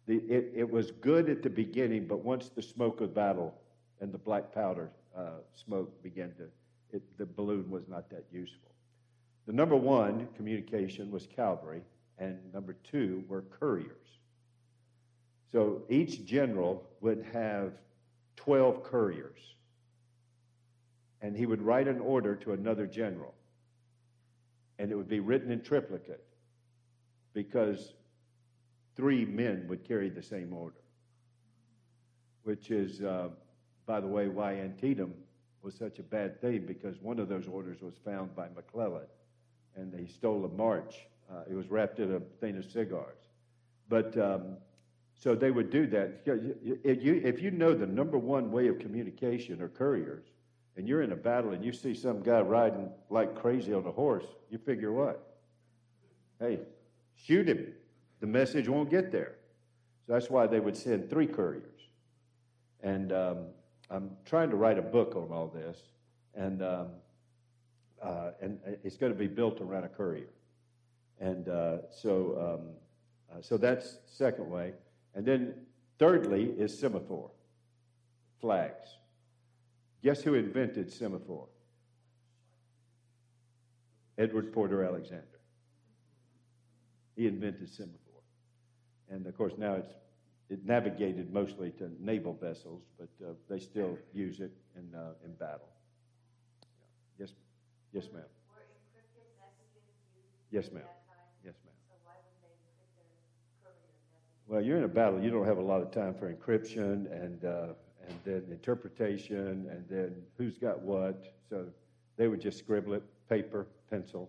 the, 0.04 0.16
it, 0.28 0.50
it 0.52 0.68
was 0.68 0.90
good 0.90 1.30
at 1.30 1.44
the 1.44 1.48
beginning, 1.48 2.08
but 2.08 2.24
once 2.24 2.48
the 2.48 2.60
smoke 2.60 3.00
of 3.00 3.14
battle 3.14 3.54
and 4.00 4.12
the 4.12 4.18
black 4.18 4.52
powder 4.52 4.90
uh, 5.16 5.34
smoke 5.54 6.02
began 6.02 6.32
to, 6.38 6.48
it, 6.92 7.02
the 7.18 7.26
balloon 7.26 7.70
was 7.70 7.88
not 7.88 8.10
that 8.10 8.24
useful. 8.30 8.70
The 9.46 9.52
number 9.52 9.76
one 9.76 10.28
communication 10.36 11.10
was 11.10 11.26
cavalry, 11.26 11.82
and 12.18 12.38
number 12.52 12.76
two 12.84 13.24
were 13.28 13.42
couriers. 13.42 13.96
So 15.50 15.82
each 15.88 16.24
general 16.24 16.84
would 17.00 17.24
have 17.32 17.72
12 18.36 18.84
couriers, 18.84 19.40
and 21.20 21.36
he 21.36 21.46
would 21.46 21.60
write 21.60 21.88
an 21.88 22.00
order 22.00 22.36
to 22.36 22.52
another 22.52 22.86
general, 22.86 23.34
and 24.78 24.90
it 24.90 24.94
would 24.94 25.08
be 25.08 25.20
written 25.20 25.50
in 25.50 25.62
triplicate 25.62 26.24
because 27.34 27.94
three 28.96 29.24
men 29.24 29.66
would 29.68 29.86
carry 29.86 30.08
the 30.08 30.22
same 30.22 30.52
order, 30.52 30.80
which 32.44 32.70
is, 32.70 33.02
uh, 33.02 33.28
by 33.86 34.00
the 34.00 34.06
way, 34.06 34.28
why 34.28 34.54
Antietam 34.54 35.12
was 35.62 35.74
such 35.74 35.98
a 35.98 36.02
bad 36.02 36.40
thing 36.40 36.64
because 36.66 37.00
one 37.00 37.18
of 37.18 37.28
those 37.28 37.46
orders 37.46 37.80
was 37.80 37.94
found 38.04 38.34
by 38.34 38.48
McClellan 38.54 39.06
and 39.76 39.94
he 39.98 40.06
stole 40.06 40.44
a 40.44 40.48
march. 40.48 41.06
Uh, 41.30 41.42
it 41.50 41.54
was 41.54 41.70
wrapped 41.70 41.98
in 41.98 42.14
a 42.14 42.20
thing 42.40 42.56
of 42.56 42.64
cigars. 42.64 43.18
But 43.88 44.16
um, 44.18 44.56
so 45.14 45.34
they 45.34 45.50
would 45.50 45.70
do 45.70 45.86
that. 45.88 46.22
If 46.26 47.02
you, 47.02 47.20
if 47.24 47.40
you 47.40 47.50
know 47.50 47.74
the 47.74 47.86
number 47.86 48.18
one 48.18 48.50
way 48.50 48.68
of 48.68 48.78
communication 48.78 49.62
are 49.62 49.68
couriers, 49.68 50.24
and 50.76 50.88
you're 50.88 51.02
in 51.02 51.12
a 51.12 51.16
battle 51.16 51.52
and 51.52 51.62
you 51.62 51.72
see 51.72 51.94
some 51.94 52.22
guy 52.22 52.40
riding 52.40 52.88
like 53.10 53.38
crazy 53.38 53.74
on 53.74 53.86
a 53.86 53.92
horse, 53.92 54.24
you 54.50 54.56
figure 54.56 54.90
what? 54.90 55.36
Hey, 56.40 56.60
shoot 57.14 57.46
him 57.46 57.74
the 58.22 58.28
message 58.28 58.68
won't 58.68 58.88
get 58.88 59.10
there. 59.10 59.34
So 60.06 60.12
that's 60.12 60.30
why 60.30 60.46
they 60.46 60.60
would 60.60 60.76
send 60.76 61.10
three 61.10 61.26
couriers. 61.26 61.80
And 62.80 63.12
um, 63.12 63.38
I'm 63.90 64.10
trying 64.24 64.50
to 64.50 64.56
write 64.56 64.78
a 64.78 64.82
book 64.82 65.14
on 65.16 65.30
all 65.30 65.48
this, 65.48 65.78
and 66.34 66.62
um, 66.62 66.88
uh, 68.02 68.30
and 68.40 68.58
it's 68.82 68.96
going 68.96 69.12
to 69.12 69.18
be 69.18 69.26
built 69.26 69.60
around 69.60 69.84
a 69.84 69.88
courier. 69.88 70.32
And 71.20 71.48
uh, 71.48 71.78
so 71.90 72.58
um, 72.60 72.68
uh, 73.30 73.42
so 73.42 73.56
that's 73.56 73.98
second 74.06 74.50
way, 74.50 74.72
and 75.14 75.24
then 75.24 75.54
thirdly 75.98 76.54
is 76.58 76.78
semaphore, 76.78 77.30
flags. 78.40 78.96
Guess 80.02 80.22
who 80.22 80.34
invented 80.34 80.92
semaphore? 80.92 81.46
Edward 84.18 84.52
Porter 84.52 84.84
Alexander. 84.84 85.24
He 87.16 87.26
invented 87.26 87.68
semaphore. 87.68 87.98
And 89.10 89.26
of 89.26 89.36
course, 89.36 89.54
now 89.56 89.74
it's 89.74 89.92
it 90.52 90.66
navigated 90.66 91.32
mostly 91.32 91.70
to 91.70 91.90
naval 91.98 92.34
vessels, 92.34 92.82
but 92.98 93.08
uh, 93.24 93.32
they 93.48 93.58
still 93.58 93.98
use 94.12 94.40
it 94.40 94.52
in, 94.76 94.94
uh, 94.94 95.12
in 95.24 95.32
battle. 95.32 95.68
Yeah. 97.18 97.24
Yes, 97.24 97.32
yes, 97.94 98.12
ma'am. 98.12 98.22
Were 98.50 98.60
encrypted 98.60 99.24
messages 99.40 99.96
used 100.14 100.28
Yes, 100.50 100.70
ma'am. 100.70 100.84
Yes, 101.42 101.54
ma'am. 101.64 101.74
So 101.88 101.94
why 102.04 102.12
wouldn't 102.20 102.42
they 102.44 102.52
encrypt 102.52 103.00
their 103.00 103.16
courier 103.64 103.96
messages? 104.04 104.46
Well, 104.46 104.60
you're 104.60 104.76
in 104.76 104.84
a 104.84 104.88
battle. 104.88 105.22
You 105.22 105.30
don't 105.30 105.46
have 105.46 105.56
a 105.56 105.62
lot 105.62 105.80
of 105.80 105.90
time 105.90 106.14
for 106.14 106.30
encryption 106.30 107.10
and 107.10 107.44
uh, 107.46 107.72
and 108.06 108.18
then 108.24 108.42
interpretation 108.50 109.68
and 109.70 109.84
then 109.88 110.14
who's 110.36 110.58
got 110.58 110.82
what. 110.82 111.34
So 111.48 111.64
they 112.18 112.28
would 112.28 112.42
just 112.42 112.58
scribble 112.58 112.92
it, 112.92 113.02
paper, 113.30 113.68
pencil. 113.88 114.28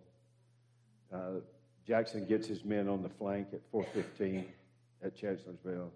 Uh, 1.14 1.42
Jackson 1.86 2.26
gets 2.26 2.48
his 2.48 2.64
men 2.64 2.88
on 2.88 3.04
the 3.04 3.10
flank 3.10 3.48
at 3.52 3.60
415 3.72 4.46
at 5.04 5.18
Chancellorsville. 5.18 5.92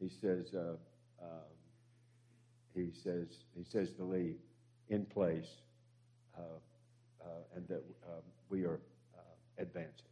He 0.00 0.08
says, 0.08 0.54
uh, 0.54 0.76
um, 1.22 1.28
he 2.74 2.90
says, 2.92 3.28
he 3.56 3.64
says 3.64 3.92
to 3.92 4.04
Lee, 4.04 4.36
in 4.88 5.04
place, 5.06 5.48
uh, 6.36 6.42
uh, 7.20 7.28
and 7.56 7.66
that 7.68 7.82
um, 8.06 8.22
we 8.50 8.64
are 8.64 8.80
uh, 9.16 9.62
advancing. 9.62 10.06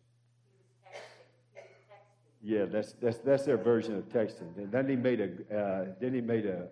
Yeah, 2.42 2.66
that's 2.66 2.92
that's 2.94 3.18
that's 3.18 3.44
their 3.44 3.56
version 3.56 3.96
of 3.96 4.06
texting. 4.10 4.54
And 4.58 4.70
then 4.70 4.86
he 4.86 4.96
made 4.96 5.20
a 5.20 5.56
uh, 5.56 5.86
then 5.98 6.12
he 6.12 6.20
made 6.20 6.44
a 6.44 6.68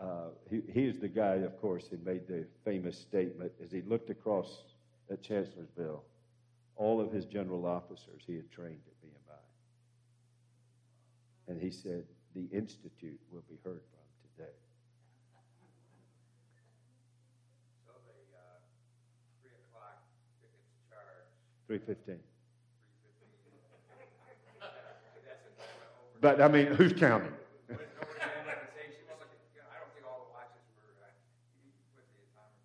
uh, 0.00 0.14
he 0.50 0.60
he 0.70 0.84
is 0.84 0.98
the 0.98 1.08
guy, 1.08 1.36
of 1.36 1.58
course, 1.60 1.86
who 1.88 1.98
made 2.04 2.26
the 2.26 2.44
famous 2.64 2.98
statement 2.98 3.52
as 3.64 3.72
he 3.72 3.80
looked 3.82 4.10
across 4.10 4.64
at 5.10 5.22
Chancellorsville. 5.22 6.02
All 6.76 7.00
of 7.00 7.12
his 7.12 7.24
general 7.24 7.66
officers 7.66 8.22
he 8.26 8.36
had 8.36 8.50
trained 8.50 8.80
VMI, 8.84 8.99
and 11.50 11.60
he 11.60 11.68
said, 11.68 12.04
"The 12.34 12.46
institute 12.52 13.18
will 13.32 13.42
be 13.50 13.58
heard 13.64 13.82
from 13.90 14.06
today." 14.22 14.54
So 17.84 17.90
the, 18.06 18.14
uh, 18.38 18.62
three 19.42 19.50
o'clock 19.66 19.98
Pickett's 20.40 20.70
charged, 20.88 21.34
Three 21.66 21.78
fifteen. 21.82 22.22
three 23.02 23.14
fifteen. 23.18 23.58
That's 25.26 25.42
a 25.42 25.50
time 25.58 25.74
over. 25.98 26.22
But 26.22 26.40
I 26.40 26.46
mean, 26.46 26.70
who's 26.78 26.92
counting? 26.92 27.34
With 27.66 27.82
no 27.98 28.06
organization, 28.06 29.10
well, 29.10 29.18
look, 29.18 29.34
you 29.50 29.58
know, 29.58 29.66
I 29.74 29.82
don't 29.82 29.90
think 29.90 30.06
all 30.06 30.30
the 30.30 30.38
watches 30.38 30.62
were, 30.78 30.94
uh, 31.02 31.10
you 31.58 31.74
put 31.98 32.06
the 32.14 32.30
atomic, 32.30 32.62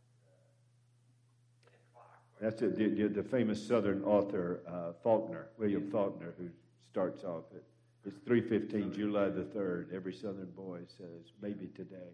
uh, 1.98 2.22
That's 2.38 2.62
it, 2.62 2.78
the, 2.78 3.10
the, 3.10 3.26
famous 3.28 3.58
Southern 3.58 4.04
author 4.06 4.62
uh, 4.70 4.94
Faulkner, 5.02 5.50
William 5.58 5.90
Faulkner, 5.90 6.36
who 6.38 6.54
starts 6.92 7.24
off 7.24 7.50
it. 7.56 7.66
It's 8.06 8.18
three 8.26 8.42
fifteen, 8.42 8.94
July 8.94 9.30
the 9.30 9.44
third. 9.46 9.90
Every 9.94 10.14
Southern 10.14 10.52
boy 10.52 10.80
says, 10.98 11.32
"Maybe 11.42 11.68
today." 11.76 12.14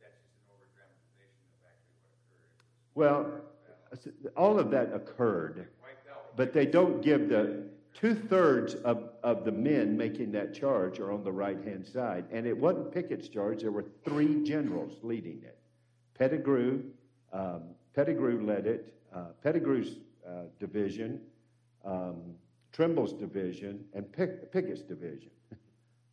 But 0.00 0.10
that's 0.10 0.22
just 0.28 0.46
Well, 2.94 3.30
all 4.36 4.58
of 4.58 4.70
that 4.70 4.92
occurred, 4.92 5.68
but 6.34 6.52
they 6.52 6.66
don't 6.66 7.02
give 7.02 7.28
the 7.28 7.64
two 7.92 8.14
thirds 8.14 8.74
of, 8.74 9.10
of 9.22 9.44
the 9.44 9.52
men 9.52 9.96
making 9.96 10.32
that 10.32 10.54
charge 10.54 10.98
are 10.98 11.12
on 11.12 11.24
the 11.24 11.32
right 11.32 11.62
hand 11.64 11.86
side. 11.86 12.24
And 12.30 12.46
it 12.46 12.56
wasn't 12.56 12.92
Pickett's 12.92 13.28
charge, 13.28 13.62
there 13.62 13.70
were 13.70 13.86
three 14.04 14.44
generals 14.44 14.98
leading 15.02 15.42
it. 15.42 15.58
Pettigrew, 16.18 16.82
um, 17.32 17.62
Pettigrew 17.94 18.44
led 18.44 18.66
it, 18.66 18.94
uh, 19.14 19.28
Pettigrew's 19.42 19.96
uh, 20.26 20.42
division, 20.58 21.20
um, 21.84 22.34
Trimble's 22.76 23.14
division, 23.14 23.82
and 23.94 24.12
Pick, 24.12 24.52
Pickett's 24.52 24.82
division. 24.82 25.30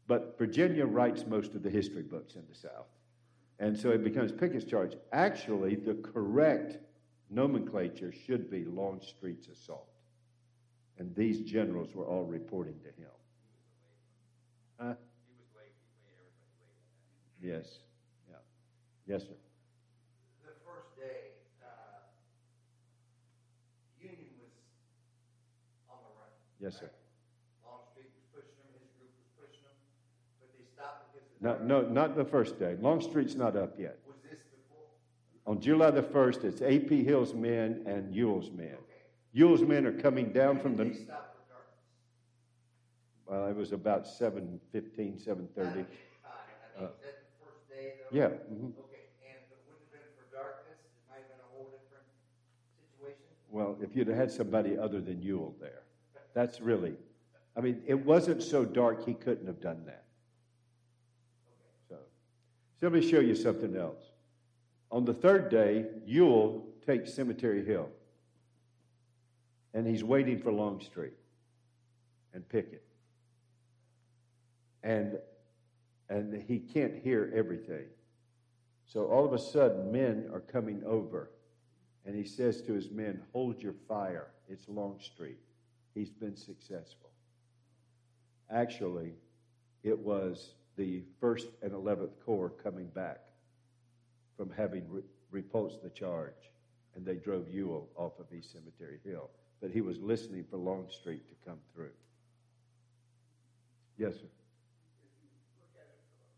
but 0.07 0.37
Virginia 0.37 0.85
writes 0.85 1.25
most 1.27 1.55
of 1.55 1.61
the 1.61 1.69
history 1.69 2.03
books 2.03 2.35
in 2.35 2.43
the 2.47 2.55
South. 2.55 2.87
And 3.59 3.77
so 3.77 3.89
it 3.89 4.01
becomes 4.01 4.31
Pickett's 4.31 4.63
charge. 4.63 4.95
Actually, 5.11 5.75
the 5.75 5.95
correct 5.95 6.77
nomenclature 7.29 8.13
should 8.13 8.49
be 8.49 8.63
Longstreet's 8.63 9.47
assault. 9.49 9.89
And 10.97 11.13
these 11.15 11.41
generals 11.41 11.93
were 11.95 12.05
all 12.05 12.23
reporting 12.23 12.79
to 12.79 12.87
him. 12.87 13.11
Huh? 14.79 14.93
He 15.27 15.35
was 15.35 15.49
late, 15.55 15.75
he 15.83 15.99
made 16.07 16.15
everybody 16.15 16.55
late 16.63 16.79
on 17.43 17.59
that. 17.59 17.59
Yes. 17.59 17.79
Yeah. 18.29 19.15
Yes, 19.15 19.23
sir. 19.23 19.35
the 20.45 20.55
first 20.63 20.95
day, 20.95 21.35
uh, 21.61 22.07
Union 23.99 24.31
was 24.39 24.51
on 25.89 25.97
the 26.03 26.11
run. 26.15 26.31
Yes, 26.63 26.79
sir. 26.79 26.89
Longstreet 27.67 28.07
was 28.15 28.23
pushing 28.31 28.55
them, 28.63 28.71
his 28.79 28.87
group 28.95 29.11
was 29.19 29.27
pushing 29.35 29.63
them, 29.67 29.75
but 30.39 30.47
they 30.57 30.63
stopped 30.63 31.11
because. 31.11 31.27
No, 31.43 31.81
no, 31.81 31.87
not 31.89 32.15
the 32.15 32.23
first 32.23 32.57
day. 32.57 32.77
Longstreet's 32.79 33.35
not 33.35 33.57
up 33.57 33.77
yet. 33.77 33.99
Was 34.07 34.15
this 34.23 34.39
before? 34.47 34.87
On 35.45 35.59
July 35.59 35.91
the 35.91 36.01
1st, 36.01 36.45
it's 36.45 36.61
A.P. 36.61 37.03
Hill's 37.03 37.33
men 37.33 37.83
and 37.85 38.15
Ewell's 38.15 38.49
men. 38.49 38.67
Okay. 38.67 39.03
Ewell's 39.33 39.61
men 39.61 39.85
are 39.85 39.91
coming 39.91 40.31
down 40.31 40.57
from 40.57 40.77
the, 40.77 40.85
did 40.85 40.93
they 40.93 41.03
stop 41.03 41.35
for 41.35 41.43
darkness? 41.51 41.83
well, 43.27 43.47
it 43.47 43.55
was 43.57 43.73
about 43.73 44.05
7:15, 44.07 45.19
7:30. 45.19 45.27
Not 45.27 45.35
a 45.35 45.35
big. 45.35 45.59
I 45.59 45.67
mean, 45.75 45.85
Uh, 46.77 46.81
was 46.81 46.91
that 47.03 47.27
the 47.27 47.43
first 47.43 47.67
day 47.69 47.93
though? 47.99 48.15
Yeah. 48.17 48.29
mhm. 48.47 48.71
Okay, 48.87 49.03
and 49.27 49.35
if 49.35 49.51
it 49.51 49.59
wouldn't 49.67 49.83
have 49.83 49.91
been 49.91 50.09
for 50.15 50.25
darkness, 50.33 50.79
it 50.79 51.03
might 51.11 51.19
have 51.19 51.27
been 51.27 51.43
a 51.43 51.51
whole 51.51 51.67
different 51.75 52.07
situation? 52.79 53.27
Well, 53.51 53.75
if 53.83 53.95
you'd 53.97 54.07
have 54.07 54.15
had 54.17 54.31
somebody 54.31 54.77
other 54.77 55.01
than 55.01 55.21
Ewell 55.21 55.53
there, 55.59 55.82
that's 56.33 56.59
really, 56.59 56.95
I 57.55 57.61
mean, 57.61 57.81
it 57.85 58.05
wasn't 58.05 58.41
so 58.41 58.65
dark 58.65 59.05
he 59.05 59.13
couldn't 59.13 59.47
have 59.47 59.61
done 59.61 59.83
that. 59.85 60.05
So, 61.89 61.95
so 61.95 62.89
let 62.89 62.91
me 62.91 63.07
show 63.07 63.19
you 63.19 63.35
something 63.35 63.75
else. 63.75 64.11
On 64.91 65.05
the 65.05 65.13
third 65.13 65.49
day, 65.49 65.85
Ewell 66.05 66.65
takes 66.85 67.13
Cemetery 67.13 67.65
Hill, 67.65 67.89
and 69.73 69.87
he's 69.87 70.03
waiting 70.03 70.39
for 70.39 70.51
Longstreet 70.51 71.13
and 72.33 72.47
Pickett, 72.47 72.83
and 74.83 75.17
and 76.09 76.43
he 76.47 76.59
can't 76.59 76.95
hear 76.95 77.31
everything. 77.35 77.85
So 78.85 79.05
all 79.05 79.25
of 79.25 79.33
a 79.33 79.39
sudden, 79.39 79.91
men 79.91 80.29
are 80.31 80.39
coming 80.39 80.83
over. 80.85 81.31
And 82.05 82.15
he 82.15 82.23
says 82.23 82.61
to 82.63 82.73
his 82.73 82.91
men, 82.91 83.21
Hold 83.31 83.61
your 83.61 83.73
fire. 83.87 84.27
It's 84.47 84.67
Longstreet. 84.67 85.39
He's 85.93 86.09
been 86.09 86.35
successful. 86.35 87.11
Actually, 88.49 89.13
it 89.83 89.97
was 89.97 90.53
the 90.75 91.03
1st 91.21 91.47
and 91.61 91.71
11th 91.71 92.11
Corps 92.25 92.51
coming 92.63 92.87
back 92.87 93.19
from 94.37 94.49
having 94.51 94.83
re- 94.89 95.03
repulsed 95.31 95.83
the 95.83 95.89
charge, 95.89 96.51
and 96.95 97.05
they 97.05 97.15
drove 97.15 97.47
Ewell 97.49 97.89
off 97.95 98.19
of 98.19 98.25
East 98.33 98.51
Cemetery 98.51 98.99
Hill. 99.05 99.29
But 99.61 99.71
he 99.71 99.81
was 99.81 99.99
listening 99.99 100.45
for 100.49 100.57
Longstreet 100.57 101.29
to 101.29 101.49
come 101.49 101.59
through. 101.73 101.91
Yes, 103.97 104.15
sir. 104.15 104.27
look 105.61 105.69
at 105.77 105.85
it 105.85 106.01
from 106.09 106.17
a, 106.17 106.33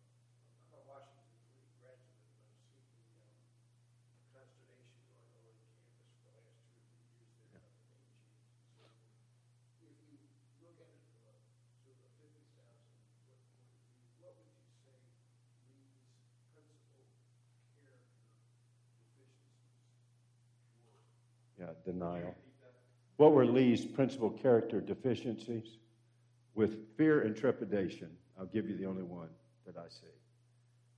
I'm 0.70 0.76
a 0.76 0.84
Washington 0.92 1.24
Degree 1.32 1.72
graduate, 1.80 2.28
but 2.36 2.44
I've 2.44 2.84
seen 2.84 3.08
the, 3.16 3.40
um, 3.56 4.20
consternation 4.36 5.08
going 5.16 5.40
on 5.40 5.56
on 5.56 5.72
campus 5.96 6.12
for 6.12 6.28
the 6.28 6.36
last 6.36 6.60
two 6.68 6.76
or 6.76 6.84
three 6.92 7.08
years 7.16 7.40
there, 7.56 7.64
about 7.64 7.72
the 7.72 7.88
name 7.88 8.04
changes 8.04 8.52
and 8.60 8.76
so 8.76 8.84
forth. 8.92 9.16
If 9.88 9.98
you 10.04 10.20
look 10.68 10.76
at 10.84 10.92
it 10.92 11.02
from 11.08 11.24
a, 11.32 11.36
sort 11.80 11.96
of 11.96 12.06
a 12.06 12.12
fifty 12.20 12.44
thousand 12.52 12.92
foot 13.00 13.16
point 13.24 13.40
of 13.40 13.48
view, 13.48 13.88
what 14.22 14.36
would 14.36 14.52
you 14.52 14.68
say 14.76 15.00
Lee's 15.72 15.96
principal 16.52 17.08
character 17.80 18.20
deficiencies 19.08 19.64
were? 20.84 21.00
Yeah, 21.58 21.72
denial. 21.86 22.36
What 23.18 23.32
were 23.32 23.46
Lee's 23.46 23.86
principal 23.86 24.30
character 24.30 24.82
deficiencies? 24.82 25.78
With 26.54 26.96
fear 26.98 27.22
and 27.22 27.36
trepidation, 27.36 28.10
I'll 28.40 28.46
give 28.46 28.70
you 28.70 28.78
the 28.78 28.86
only 28.86 29.04
one 29.04 29.30
that 29.66 29.78
I 29.78 29.88
see. 29.90 30.16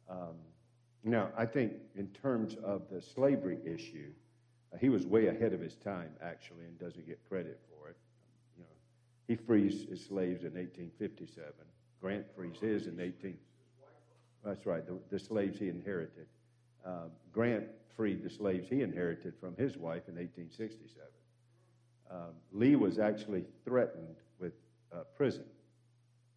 Um, 0.09 0.35
now, 1.03 1.30
I 1.38 1.45
think 1.45 1.73
in 1.95 2.07
terms 2.07 2.55
of 2.64 2.84
the 2.91 3.01
slavery 3.01 3.59
issue, 3.65 4.11
uh, 4.73 4.77
he 4.77 4.89
was 4.89 5.05
way 5.05 5.27
ahead 5.27 5.53
of 5.53 5.59
his 5.59 5.76
time, 5.76 6.11
actually, 6.22 6.65
and 6.65 6.77
doesn't 6.80 7.07
get 7.07 7.19
credit 7.27 7.59
for 7.69 7.89
it. 7.89 7.97
You 8.57 8.64
know, 8.64 8.69
he 9.27 9.35
frees 9.35 9.88
his 9.89 10.05
slaves 10.05 10.43
in 10.43 10.53
1857. 10.53 11.45
Grant 12.01 12.26
frees 12.35 12.57
his 12.59 12.88
in 12.88 12.99
18. 12.99 13.38
That's 14.43 14.65
right, 14.65 14.85
the, 14.85 14.99
the 15.09 15.19
slaves 15.19 15.59
he 15.59 15.69
inherited. 15.69 16.27
Um, 16.88 17.11
Grant 17.34 17.65
freed 17.97 18.23
the 18.23 18.30
slaves 18.30 18.69
he 18.69 18.81
inherited 18.81 19.34
from 19.39 19.55
his 19.57 19.76
wife 19.76 20.03
in 20.07 20.15
1867. 20.15 21.05
Um, 22.09 22.34
Lee 22.53 22.77
was 22.77 22.97
actually 22.97 23.43
threatened 23.65 24.15
with 24.39 24.53
uh, 24.93 24.99
prison 25.15 25.43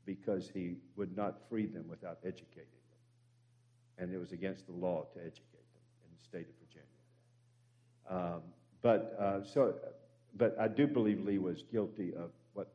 because 0.04 0.50
he 0.52 0.74
would 0.96 1.16
not 1.16 1.38
free 1.48 1.66
them 1.66 1.84
without 1.88 2.18
educating 2.24 2.64
them. 2.90 3.98
And 3.98 4.12
it 4.12 4.18
was 4.18 4.32
against 4.32 4.66
the 4.66 4.72
law 4.72 5.06
to 5.14 5.20
educate 5.20 5.68
them 5.72 5.84
in 6.04 6.10
the 6.16 6.24
state 6.24 6.48
of 6.48 6.54
Virginia. 6.66 8.34
Um, 8.34 8.42
but, 8.82 9.16
uh, 9.20 9.44
so, 9.44 9.74
but 10.36 10.56
I 10.58 10.66
do 10.66 10.88
believe 10.88 11.20
Lee 11.20 11.38
was 11.38 11.62
guilty 11.70 12.12
of 12.14 12.30
what, 12.54 12.72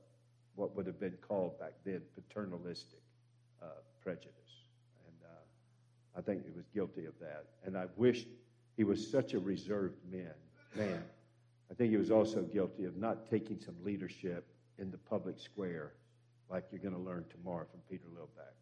what 0.56 0.74
would 0.78 0.86
have 0.86 1.00
been 1.00 1.18
called 1.28 1.60
back 1.60 1.74
then 1.84 2.02
paternalistic 2.16 3.02
uh, 3.62 3.66
prejudice. 4.02 4.45
I 6.18 6.22
think 6.22 6.46
he 6.46 6.52
was 6.52 6.66
guilty 6.74 7.06
of 7.06 7.14
that. 7.20 7.46
And 7.66 7.78
I 7.78 7.86
wish 7.96 8.26
he 8.78 8.84
was 8.84 9.06
such 9.10 9.34
a 9.34 9.40
reserved 9.40 9.98
man. 10.12 10.34
man. 10.76 11.04
I 11.72 11.74
think 11.74 11.92
he 11.92 11.98
was 11.98 12.12
also 12.12 12.42
guilty 12.42 12.86
of 12.86 12.98
not 12.98 13.30
taking 13.30 13.60
some 13.60 13.76
leadership 13.84 14.46
in 14.78 14.92
the 14.92 14.98
public 14.98 15.40
square, 15.40 15.94
like 16.50 16.66
you're 16.72 16.82
going 16.82 16.94
to 16.94 17.00
learn 17.00 17.26
tomorrow 17.30 17.66
from 17.70 17.80
Peter 17.90 18.06
Lillback. 18.16 18.54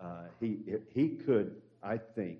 Uh, 0.00 0.28
he, 0.40 0.58
he 0.92 1.08
could, 1.08 1.56
I 1.82 1.96
think, 1.96 2.38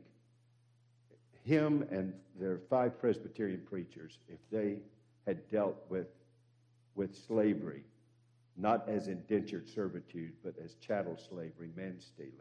him 1.45 1.87
and 1.91 2.13
their 2.39 2.59
five 2.69 3.01
Presbyterian 3.01 3.63
preachers, 3.69 4.19
if 4.29 4.39
they 4.51 4.79
had 5.27 5.49
dealt 5.51 5.77
with, 5.89 6.09
with 6.95 7.17
slavery, 7.17 7.83
not 8.57 8.89
as 8.89 9.09
indentured 9.09 9.69
servitude, 9.69 10.33
but 10.45 10.55
as 10.63 10.75
chattel 10.75 11.17
slavery, 11.17 11.71
man 11.77 11.97
stealing, 12.01 12.33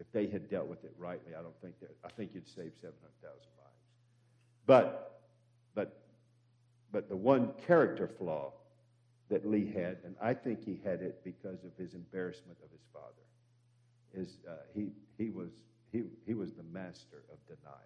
if 0.00 0.10
they 0.12 0.26
had 0.26 0.50
dealt 0.50 0.66
with 0.66 0.84
it 0.84 0.94
rightly, 0.98 1.34
I 1.34 1.42
don't 1.42 1.58
think 1.60 1.78
that, 1.80 1.96
I 2.04 2.08
think 2.08 2.32
you'd 2.34 2.48
save 2.48 2.72
700,000 2.80 2.92
lives. 3.22 3.44
But, 4.66 5.20
but, 5.74 6.00
but 6.92 7.08
the 7.08 7.16
one 7.16 7.50
character 7.66 8.08
flaw 8.08 8.52
that 9.30 9.48
Lee 9.48 9.70
had, 9.70 9.98
and 10.04 10.14
I 10.20 10.34
think 10.34 10.64
he 10.64 10.80
had 10.84 11.00
it 11.00 11.22
because 11.24 11.64
of 11.64 11.70
his 11.78 11.94
embarrassment 11.94 12.58
of 12.64 12.70
his 12.70 12.82
father, 12.92 13.06
is 14.14 14.38
uh, 14.48 14.54
he, 14.74 14.90
he, 15.16 15.30
was, 15.30 15.50
he, 15.92 16.02
he 16.26 16.34
was 16.34 16.52
the 16.52 16.62
master 16.62 17.22
of 17.32 17.38
denial. 17.46 17.78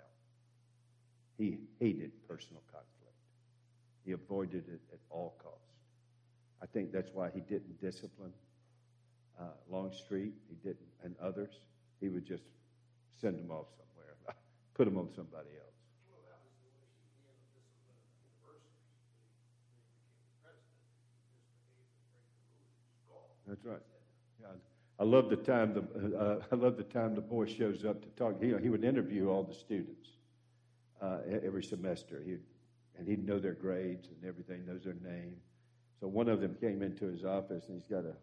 He 1.36 1.58
hated 1.78 2.12
personal 2.26 2.62
conflict. 2.72 2.88
He 4.04 4.12
avoided 4.12 4.64
it 4.68 4.80
at 4.92 4.98
all 5.10 5.36
costs. 5.42 5.58
I 6.62 6.66
think 6.66 6.92
that's 6.92 7.10
why 7.12 7.30
he 7.32 7.40
didn't 7.40 7.80
discipline 7.80 8.32
uh, 9.38 9.44
Longstreet. 9.70 10.32
He 10.48 10.56
didn't, 10.56 10.88
and 11.04 11.14
others. 11.22 11.60
He 12.00 12.08
would 12.08 12.24
just 12.24 12.44
send 13.20 13.38
them 13.38 13.50
off 13.50 13.66
somewhere, 13.74 14.14
put 14.74 14.84
them 14.84 14.96
on 14.96 15.08
somebody 15.14 15.50
else. 15.58 15.78
Well, 16.06 16.22
that 16.26 16.38
was 16.42 16.54
the 16.62 16.70
way 16.70 16.86
he 16.86 17.10
handled 17.10 17.42
discipline 17.50 17.98
at 17.98 18.14
the 18.14 18.30
university. 18.30 18.86
When 18.86 19.02
he 19.02 19.18
became 19.18 20.38
president, 20.46 20.70
he 20.78 20.94
misbehaved 20.94 21.82
and 21.82 21.98
break 22.06 22.22
the 22.30 22.46
rules, 22.46 22.78
he 22.78 22.86
was 22.86 23.02
gone. 23.10 23.34
That's 23.50 23.64
right. 23.66 23.84
Yeah, 24.38 24.54
I 24.98 25.04
love 25.04 25.26
the 25.30 25.42
time 25.42 25.74
the 25.74 25.82
uh, 26.14 26.42
I 26.50 26.54
love 26.54 26.78
the 26.78 26.86
time 26.86 27.18
the 27.18 27.26
boy 27.26 27.46
shows 27.50 27.84
up 27.84 28.02
to 28.02 28.10
talk. 28.14 28.38
He, 28.38 28.54
he 28.62 28.70
would 28.70 28.86
interview 28.86 29.28
all 29.30 29.42
the 29.42 29.54
students 29.54 30.22
uh, 31.02 31.18
every 31.42 31.62
semester. 31.62 32.22
He 32.24 32.38
and 32.98 33.06
he'd 33.06 33.24
know 33.24 33.38
their 33.38 33.54
grades 33.54 34.08
and 34.08 34.28
everything, 34.28 34.66
knows 34.66 34.82
their 34.82 34.94
name. 34.94 35.36
So 36.00 36.08
one 36.08 36.28
of 36.28 36.40
them 36.40 36.56
came 36.60 36.82
into 36.82 37.06
his 37.06 37.24
office 37.24 37.68
and 37.68 37.80
he's 37.80 37.86
got 37.86 38.04
a 38.04 38.14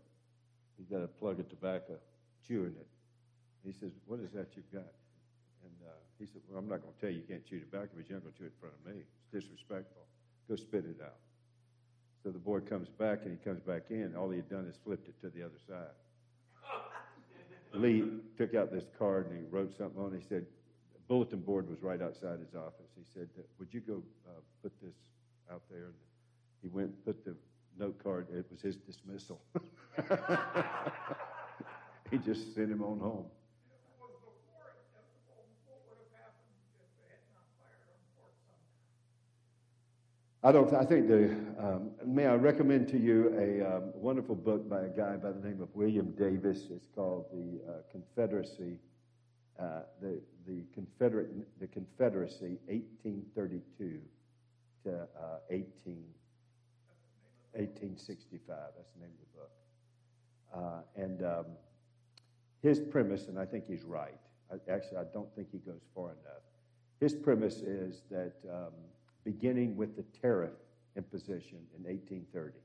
he's 0.78 0.88
got 0.88 1.02
a 1.02 1.08
plug 1.08 1.40
of 1.40 1.50
tobacco, 1.50 1.98
chewing 2.46 2.76
it. 2.78 2.88
He 3.66 3.74
says, 3.74 3.92
"What 4.06 4.20
is 4.20 4.32
that 4.32 4.48
you've 4.56 4.72
got?" 4.72 4.88
And 5.66 5.78
uh, 5.86 5.98
He 6.20 6.26
said, 6.26 6.42
well, 6.48 6.60
I'm 6.60 6.70
not 6.70 6.82
going 6.82 6.94
to 6.94 7.02
tell 7.02 7.10
you 7.10 7.18
you 7.18 7.28
can't 7.28 7.46
chew 7.46 7.60
tobacco, 7.60 7.90
but 7.98 8.08
you're 8.08 8.18
not 8.18 8.24
going 8.24 8.34
to 8.34 8.40
chew 8.40 8.46
it 8.46 8.54
in 8.54 8.60
front 8.62 8.76
of 8.78 8.86
me. 8.86 9.02
It's 9.02 9.26
disrespectful. 9.34 10.06
Go 10.48 10.56
spit 10.56 10.86
it 10.86 11.02
out. 11.02 11.18
So 12.24 12.30
the 12.30 12.40
boy 12.40 12.60
comes 12.62 12.90
back, 12.90 13.26
and 13.26 13.32
he 13.34 13.38
comes 13.44 13.62
back 13.62 13.90
in. 13.90 14.16
All 14.16 14.30
he 14.30 14.38
had 14.38 14.50
done 14.50 14.66
is 14.70 14.78
flipped 14.86 15.08
it 15.10 15.20
to 15.22 15.30
the 15.30 15.42
other 15.44 15.58
side. 15.68 15.98
Lee 17.74 18.04
took 18.38 18.56
out 18.56 18.72
this 18.72 18.86
card 18.98 19.28
and 19.30 19.38
he 19.38 19.46
wrote 19.52 19.76
something 19.78 20.02
on 20.02 20.14
it. 20.14 20.22
He 20.22 20.28
said, 20.28 20.46
the 20.94 21.02
bulletin 21.08 21.42
board 21.42 21.70
was 21.70 21.82
right 21.82 22.02
outside 22.02 22.40
his 22.40 22.56
office. 22.56 22.90
He 22.96 23.04
said, 23.14 23.28
would 23.60 23.74
you 23.74 23.82
go 23.82 24.02
uh, 24.28 24.40
put 24.64 24.72
this 24.82 24.96
out 25.52 25.62
there? 25.70 25.86
And 25.86 25.94
he 26.62 26.70
went 26.70 26.88
and 26.88 27.06
put 27.06 27.26
the 27.26 27.36
note 27.78 28.02
card. 28.02 28.28
It 28.34 28.46
was 28.50 28.62
his 28.62 28.78
dismissal. 28.78 29.42
he 32.12 32.18
just 32.20 32.56
sent 32.56 32.72
him 32.72 32.82
on 32.82 33.00
home. 33.00 33.26
It 33.70 34.02
was 34.02 34.16
before, 34.16 34.16
what 35.68 35.82
would 35.90 36.00
have 36.00 36.16
happened 36.16 36.56
if 36.80 36.90
they 36.96 37.12
had 37.12 37.22
not 37.36 37.46
fired 37.60 37.84
him 37.86 38.00
for 38.16 38.32
some? 38.48 38.64
I 40.46 40.52
don't. 40.52 40.72
I 40.76 40.86
think 40.86 41.08
the. 41.08 41.36
Um, 41.58 41.90
may 42.06 42.28
I 42.28 42.36
recommend 42.36 42.88
to 42.90 43.00
you 43.00 43.34
a 43.36 43.78
um, 43.78 43.84
wonderful 43.96 44.36
book 44.36 44.70
by 44.70 44.82
a 44.84 44.90
guy 44.90 45.16
by 45.16 45.32
the 45.32 45.40
name 45.40 45.60
of 45.60 45.70
William 45.74 46.12
Davis. 46.12 46.68
It's 46.70 46.86
called 46.94 47.26
the 47.34 47.60
uh, 47.68 47.78
Confederacy, 47.92 48.78
uh, 49.60 49.80
the 50.00 50.22
the 50.46 50.62
Confederate 50.72 51.32
the 51.60 51.66
Confederacy, 51.66 52.60
1832 52.68 54.00
to 54.84 54.94
uh, 54.94 55.40
18, 55.50 55.66
1865. 57.54 58.56
That's 58.78 58.92
the 58.94 59.02
name 59.02 59.10
of 59.10 59.26
the 59.26 59.40
book. 59.40 59.52
Uh, 60.54 61.02
and 61.02 61.24
um, 61.24 61.46
his 62.62 62.80
premise, 62.80 63.30
and 63.30 63.40
I 63.40 63.46
think 63.46 63.66
he's 63.66 63.84
right. 63.84 64.20
I, 64.52 64.58
actually, 64.72 64.98
I 64.98 65.06
don't 65.12 65.34
think 65.36 65.48
he 65.52 65.58
goes 65.58 65.82
far 65.96 66.12
enough. 66.12 66.44
His 67.00 67.16
premise 67.16 67.64
is 67.64 68.04
that 68.12 68.34
um, 68.48 68.74
beginning 69.26 69.76
with 69.76 69.98
the 69.98 70.04
tariff 70.22 70.54
imposition 70.96 71.60
in 71.76 71.84
1830 71.84 72.60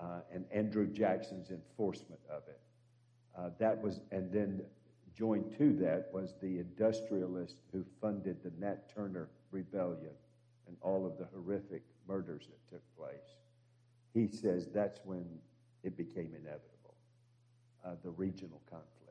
uh, 0.00 0.20
and 0.32 0.44
Andrew 0.52 0.86
Jackson's 0.86 1.50
enforcement 1.50 2.20
of 2.30 2.42
it, 2.46 2.60
uh, 3.36 3.50
that 3.58 3.80
was, 3.82 4.00
and 4.12 4.30
then 4.30 4.60
joined 5.16 5.56
to 5.58 5.72
that 5.80 6.10
was 6.12 6.34
the 6.40 6.58
industrialist 6.58 7.56
who 7.72 7.84
funded 8.00 8.36
the 8.42 8.52
Nat 8.58 8.92
Turner 8.94 9.28
Rebellion 9.50 10.12
and 10.66 10.76
all 10.80 11.06
of 11.06 11.18
the 11.18 11.26
horrific 11.32 11.82
murders 12.08 12.48
that 12.48 12.70
took 12.70 12.82
place. 12.96 13.38
He 14.12 14.28
says 14.28 14.68
that's 14.72 15.00
when 15.04 15.24
it 15.82 15.96
became 15.96 16.32
inevitable, 16.34 16.94
uh, 17.84 17.94
the 18.02 18.10
regional 18.10 18.60
conflict. 18.70 19.03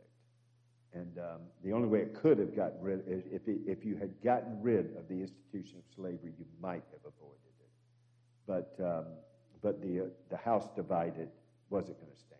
And 0.93 1.17
um, 1.17 1.41
the 1.63 1.73
only 1.73 1.87
way 1.87 1.99
it 1.99 2.13
could 2.13 2.37
have 2.37 2.55
gotten 2.55 2.79
rid, 2.81 3.03
if, 3.07 3.47
it, 3.47 3.61
if 3.65 3.83
you 3.83 3.95
had 3.95 4.11
gotten 4.23 4.61
rid 4.61 4.95
of 4.95 5.07
the 5.07 5.21
institution 5.21 5.79
of 5.79 5.83
slavery, 5.95 6.33
you 6.37 6.45
might 6.61 6.83
have 6.91 7.01
avoided 7.01 7.39
it. 7.59 7.69
But, 8.45 8.75
um, 8.79 9.05
but 9.61 9.81
the, 9.81 10.01
uh, 10.01 10.03
the 10.29 10.37
house 10.37 10.69
divided 10.75 11.29
wasn't 11.69 11.99
going 11.99 12.11
to 12.11 12.19
stand. 12.19 12.33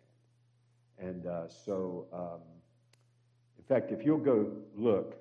And 0.98 1.26
uh, 1.26 1.48
so, 1.48 2.06
um, 2.12 2.40
in 3.58 3.64
fact, 3.64 3.90
if 3.90 4.04
you'll 4.04 4.18
go 4.18 4.52
look, 4.76 5.16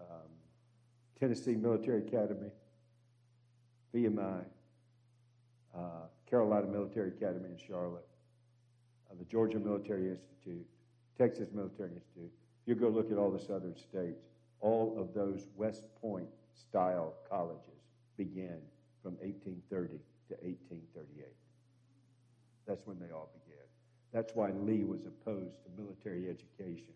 um, 0.00 0.30
Tennessee 1.20 1.54
Military 1.54 1.98
Academy, 1.98 2.50
VMI, 3.94 4.44
uh, 5.74 5.78
Carolina 6.28 6.66
Military 6.66 7.08
Academy 7.08 7.50
in 7.50 7.58
Charlotte, 7.58 8.06
uh, 9.10 9.14
the 9.18 9.24
Georgia 9.26 9.58
Military 9.58 10.08
Institute, 10.08 10.66
Texas 11.18 11.48
Military 11.52 11.90
Institute. 11.90 12.32
You 12.66 12.74
go 12.74 12.88
look 12.88 13.10
at 13.10 13.18
all 13.18 13.30
the 13.30 13.40
southern 13.40 13.76
states, 13.76 14.22
all 14.60 14.96
of 14.98 15.14
those 15.14 15.46
West 15.56 15.84
Point 16.00 16.28
style 16.54 17.14
colleges 17.28 17.82
began 18.16 18.58
from 19.02 19.14
1830 19.18 19.98
to 20.28 20.34
1838. 20.40 21.26
That's 22.66 22.86
when 22.86 22.98
they 23.00 23.10
all 23.12 23.30
began. 23.44 23.66
That's 24.12 24.34
why 24.34 24.50
Lee 24.50 24.84
was 24.84 25.06
opposed 25.06 25.56
to 25.64 25.82
military 25.82 26.28
education, 26.28 26.94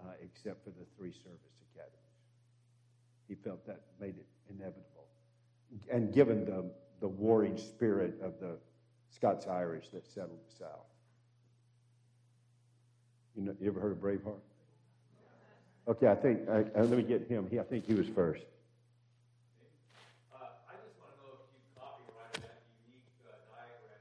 uh, 0.00 0.12
except 0.22 0.64
for 0.64 0.70
the 0.70 0.86
three 0.96 1.12
service 1.12 1.56
academies. 1.74 2.00
He 3.28 3.34
felt 3.34 3.66
that 3.66 3.80
made 4.00 4.16
it 4.16 4.26
inevitable. 4.48 5.08
And 5.90 6.12
given 6.14 6.44
the, 6.44 6.64
the 7.00 7.08
warring 7.08 7.58
spirit 7.58 8.14
of 8.22 8.38
the 8.40 8.56
Scots 9.10 9.46
Irish 9.46 9.88
that 9.90 10.06
settled 10.06 10.40
the 10.48 10.56
South. 10.64 10.86
You, 13.36 13.42
know, 13.42 13.56
you 13.60 13.68
ever 13.68 13.80
heard 13.80 13.92
of 13.92 13.98
Braveheart? 13.98 14.40
Okay, 15.86 16.08
I 16.08 16.14
think, 16.14 16.40
uh, 16.48 16.62
let 16.76 16.90
me 16.90 17.02
get 17.02 17.28
him. 17.28 17.46
He, 17.50 17.60
I 17.60 17.62
think 17.62 17.84
he 17.84 17.92
was 17.92 18.08
first. 18.08 18.44
Uh, 20.32 20.38
I 20.66 20.72
just 20.80 20.96
want 20.96 21.12
to 21.12 21.20
know 21.20 21.36
if 21.36 21.44
you 21.52 21.60
copyrighted 21.76 22.40
that 22.40 22.64
unique 22.88 23.04
uh, 23.28 23.36
diagram. 23.52 24.00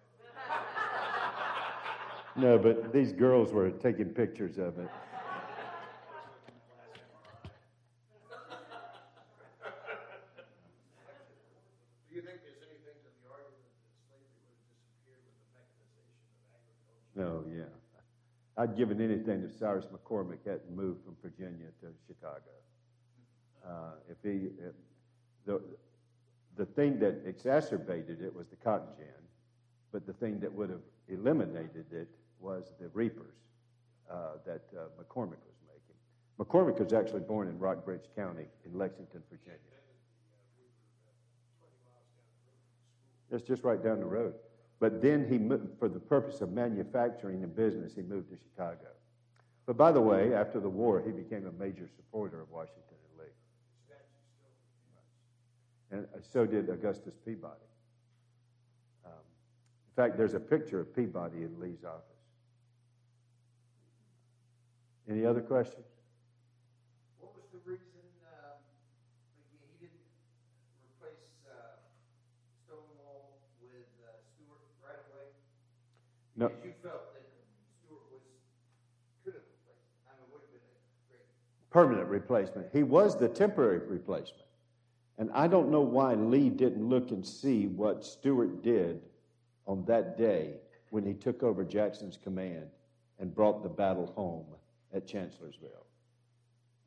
No, 2.36 2.58
but 2.58 2.94
these 2.94 3.12
girls 3.12 3.52
were 3.52 3.70
taking 3.70 4.06
pictures 4.16 4.58
of 4.58 4.80
it. 4.80 4.88
Do 12.10 12.16
you 12.16 12.22
think 12.24 12.40
there's 12.48 12.64
anything 12.64 12.96
to 12.96 13.12
the 13.12 13.28
argument 13.28 13.60
that 13.60 13.84
slavery 14.08 14.40
would 14.40 14.56
have 14.56 14.72
disappeared 14.72 15.20
with 15.28 15.36
the 15.36 15.52
mechanization 15.52 16.32
of 16.32 16.48
agriculture? 16.48 16.96
No, 17.20 17.44
yeah. 17.52 17.68
I'd 18.74 18.78
given 18.78 19.00
anything 19.02 19.44
if 19.44 19.56
Cyrus 19.60 19.86
McCormick 19.86 20.40
hadn't 20.45 20.76
moved 20.76 21.06
from 21.06 21.16
Virginia 21.22 21.68
to 21.82 21.88
Chicago. 22.08 22.41
Uh, 23.64 23.91
if 24.10 24.18
he, 24.24 24.48
if 24.58 24.74
the, 25.45 25.62
the 26.58 26.66
thing 26.66 26.98
that 27.00 27.22
exacerbated 27.28 28.22
it 28.22 28.36
was 28.36 28.48
the 28.48 28.56
cotton 28.56 28.88
gin, 28.98 29.06
but 29.91 30.08
the 30.08 30.14
thing 30.14 30.40
that 30.40 30.52
would 30.52 30.72
have 30.72 30.82
eliminated 31.08 31.86
it 31.91 32.08
was 32.40 32.74
the 32.80 32.88
reapers 32.90 33.36
uh, 34.10 34.38
that 34.44 34.64
uh, 34.76 34.86
McCormick 35.00 35.44
was 35.45 35.60
making. 35.68 35.95
McCormick 36.40 36.80
was 36.80 36.94
actually 36.94 37.22
born 37.22 37.48
in 37.48 37.60
Rockbridge 37.60 38.10
County 38.16 38.45
in 38.66 38.76
Lexington, 38.76 39.22
Virginia. 39.30 39.60
That's 43.30 43.44
just 43.44 43.64
right 43.64 43.84
down 43.84 44.00
the 44.00 44.06
road. 44.06 44.34
But 44.84 45.02
then 45.02 45.26
he, 45.30 45.38
for 45.80 45.88
the 45.88 45.98
purpose 45.98 46.42
of 46.42 46.52
manufacturing 46.52 47.42
and 47.42 47.56
business, 47.56 47.96
he 47.96 48.02
moved 48.02 48.30
to 48.32 48.38
Chicago. 48.38 48.90
But 49.66 49.78
by 49.78 49.94
the 49.94 50.02
way, 50.02 50.34
after 50.34 50.60
the 50.60 50.68
war, 50.68 51.02
he 51.06 51.14
became 51.14 51.48
a 51.48 51.54
major 51.54 51.88
supporter 51.96 52.42
of 52.42 52.50
Washington 52.52 52.98
and 53.10 53.18
Lee. 53.18 53.34
And 55.92 56.06
uh, 56.14 56.20
so 56.34 56.46
did 56.46 56.70
Augustus 56.70 57.14
Peabody. 57.26 57.54
Um, 59.06 59.12
in 59.14 59.96
fact, 59.96 60.18
there's 60.18 60.34
a 60.34 60.40
picture 60.42 60.82
of 60.82 60.94
Peabody 60.94 61.44
in 61.44 61.58
Lee's 61.62 61.86
office. 61.86 62.04
Any 65.10 65.26
other 65.26 65.40
questions? 65.40 65.86
What 67.20 67.34
was 67.36 67.46
the 67.54 67.60
reason, 67.64 67.88
um, 68.28 68.60
he 69.38 69.56
he 69.80 69.88
didn't 69.88 70.04
replace, 70.84 71.24
uh, 71.48 71.80
Stonewall 72.68 73.40
with, 73.62 73.72
uh, 74.04 74.12
Stuart 74.34 74.64
right 74.84 75.00
away? 75.08 75.12
No. 75.12 75.12
Because 75.12 75.12
you 75.12 75.12
felt 75.12 75.12
that 75.12 75.12
Stuart 75.12 75.12
was, 75.12 75.12
could 75.12 75.12
have 75.12 75.12
replaced, 75.14 75.40
I 75.44 75.52
mean, 75.52 75.52
would 75.64 76.12
have 76.12 76.12
been 76.14 76.14
a 76.14 76.23
great, 76.38 76.52
permanent 81.70 82.08
replacement. 82.08 82.68
He 82.72 82.84
was 82.84 83.18
the 83.18 83.28
temporary 83.28 83.80
replacement. 83.80 84.48
And 85.18 85.30
I 85.34 85.48
don't 85.48 85.70
know 85.70 85.82
why 85.82 86.14
Lee 86.14 86.50
didn't 86.50 86.88
look 86.88 87.12
and 87.12 87.26
see 87.26 87.68
what 87.68 88.06
Stuart 88.06 88.64
did 88.64 89.02
on 89.68 89.84
that 89.86 90.18
day 90.18 90.56
when 90.92 91.06
he 91.06 91.14
took 91.14 91.44
over 91.44 91.64
Jackson's 91.64 92.18
command 92.18 92.68
and 93.20 93.34
brought 93.34 93.64
the 93.64 93.70
battle 93.70 94.12
home 94.16 94.46
at 94.94 95.08
Chancellorsville. 95.08 95.86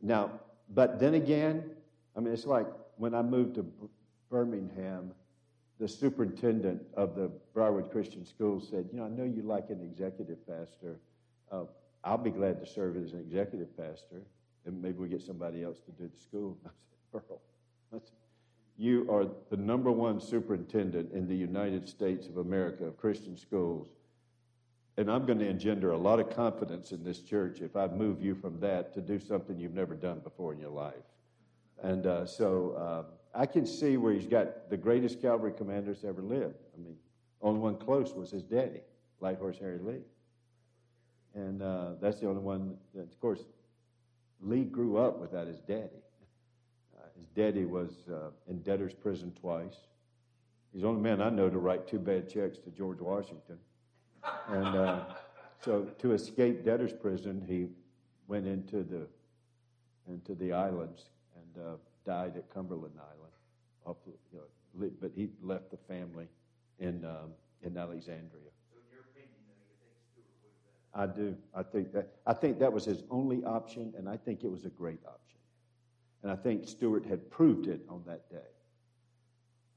Now, 0.01 0.41
but 0.75 0.99
then 0.99 1.15
again, 1.15 1.71
I 2.17 2.21
mean, 2.21 2.33
it's 2.33 2.47
like 2.47 2.67
when 2.97 3.15
I 3.15 3.23
moved 3.23 3.57
to 3.57 3.63
B- 3.63 3.89
Birmingham, 4.31 5.13
the 5.79 5.89
superintendent 5.89 6.83
of 6.95 7.15
the 7.15 7.31
Briarwood 7.53 7.91
Christian 7.91 8.25
School 8.25 8.61
said, 8.61 8.89
You 8.93 8.99
know, 8.99 9.05
I 9.05 9.09
know 9.09 9.25
you 9.25 9.43
like 9.43 9.71
an 9.71 9.83
executive 9.83 10.47
pastor. 10.47 10.99
Uh, 11.53 11.65
I'll 12.03 12.19
be 12.19 12.31
glad 12.31 12.61
to 12.61 12.67
serve 12.67 12.97
as 12.97 13.13
an 13.13 13.21
executive 13.21 13.77
pastor, 13.77 14.23
and 14.65 14.81
maybe 14.81 14.99
we 14.99 15.09
get 15.09 15.23
somebody 15.23 15.63
else 15.63 15.81
to 15.81 15.91
do 15.93 16.09
the 16.09 16.21
school. 16.21 16.57
I 16.65 17.19
said, 17.19 17.39
Earl, 17.93 18.03
you 18.79 19.11
are 19.11 19.27
the 19.51 19.57
number 19.57 19.91
one 19.91 20.21
superintendent 20.21 21.13
in 21.13 21.29
the 21.29 21.35
United 21.35 21.89
States 21.89 22.27
of 22.27 22.39
America 22.39 22.85
of 22.85 22.97
Christian 22.97 23.37
schools. 23.37 23.89
And 24.99 25.11
I'm 25.11 25.27
going 25.27 25.39
to 25.41 25.49
engender 25.49 25.93
a 25.93 25.99
lot 25.99 26.21
of 26.21 26.31
confidence 26.31 26.93
in 26.93 27.05
this 27.05 27.21
church 27.21 27.61
if 27.61 27.77
I 27.77 27.87
move 27.87 28.23
you 28.23 28.35
from 28.35 28.61
that 28.61 28.95
to 28.95 29.01
do 29.01 29.19
something 29.19 29.59
you've 29.59 29.75
never 29.75 29.95
done 29.95 30.21
before 30.21 30.55
in 30.55 30.61
your 30.61 30.71
life. 30.71 30.95
And 31.83 32.07
uh, 32.07 32.25
so 32.27 33.05
um, 33.05 33.13
I 33.37 33.47
can 33.47 33.67
see 33.67 33.97
where 33.99 34.13
he's 34.15 34.27
got 34.27 34.71
the 34.71 34.77
greatest 34.77 35.21
cavalry 35.21 35.53
commanders 35.53 36.05
ever 36.05 36.23
lived. 36.23 36.57
I 36.75 36.83
mean, 36.83 36.97
only 37.43 37.61
one 37.61 37.77
close 37.77 38.15
was 38.15 38.31
his 38.31 38.43
daddy, 38.43 38.81
Light 39.21 39.39
Horse 39.39 39.59
Harry 39.61 39.79
Lee. 39.79 40.01
And 41.35 41.63
uh, 41.63 41.91
that's 42.01 42.19
the 42.19 42.29
only 42.29 42.41
one 42.41 42.77
that, 42.95 43.03
of 43.03 43.21
course, 43.21 43.41
Lee 44.41 44.65
grew 44.65 44.97
up 44.97 45.19
without 45.21 45.47
his 45.47 45.61
daddy. 45.61 46.03
His 47.19 47.29
daddy 47.35 47.65
was 47.65 47.91
uh, 48.11 48.31
in 48.49 48.61
debtor's 48.63 48.95
prison 48.95 49.33
twice. 49.41 49.77
He's 50.73 50.83
the 50.83 50.89
only 50.89 51.01
man 51.01 51.23
I 51.23 51.31
know 51.31 51.49
to 51.49 51.59
write 51.59 51.87
two 51.87 51.99
bad 51.99 52.29
checks 52.29 52.59
to 52.59 52.71
George 52.71 53.01
Washington. 53.01 53.59
And 54.49 54.67
uh, 54.67 55.05
so 55.65 55.83
to 55.99 56.13
escape 56.13 56.65
debtor's 56.65 56.93
prison, 56.93 57.43
he 57.47 57.69
went 58.29 58.47
into 58.47 58.83
the 58.83 59.07
into 60.09 60.35
the 60.35 60.53
islands 60.53 61.03
and 61.35 61.65
uh, 61.65 61.71
died 62.05 62.37
at 62.37 62.53
Cumberland 62.53 62.95
Island. 62.97 63.26
You 63.87 64.41
know, 64.79 64.91
but 65.01 65.13
he 65.15 65.29
left 65.43 65.71
the 65.71 65.77
family 65.89 66.29
in 66.79 67.05
um, 67.05 67.33
in 67.63 67.77
Alexandria. 67.77 68.51
So 68.71 68.79
in 68.79 68.91
your 68.91 69.03
opinion, 69.03 69.39
you 69.47 69.55
think 69.81 69.95
Stuart 70.13 70.27
would 70.43 71.05
have 71.05 71.15
been? 71.15 71.23
I 71.23 71.27
do. 71.31 71.37
I 71.55 71.63
think 71.63 71.93
that 71.93 72.09
I 72.27 72.35
think 72.35 72.59
that 72.59 72.73
was 72.73 72.85
his 72.85 73.03
only 73.11 73.45
option, 73.45 73.95
and 73.97 74.09
I 74.09 74.17
think 74.17 74.45
it 74.45 74.51
was 74.51 74.65
a 74.65 74.71
great 74.71 75.01
option. 75.07 75.39
And 76.23 76.33
I 76.33 76.37
think 76.37 76.67
Stuart 76.67 77.07
had 77.07 77.31
proved 77.31 77.69
it 77.69 77.83
on 77.89 78.03
that 78.07 78.29
day. 78.31 78.51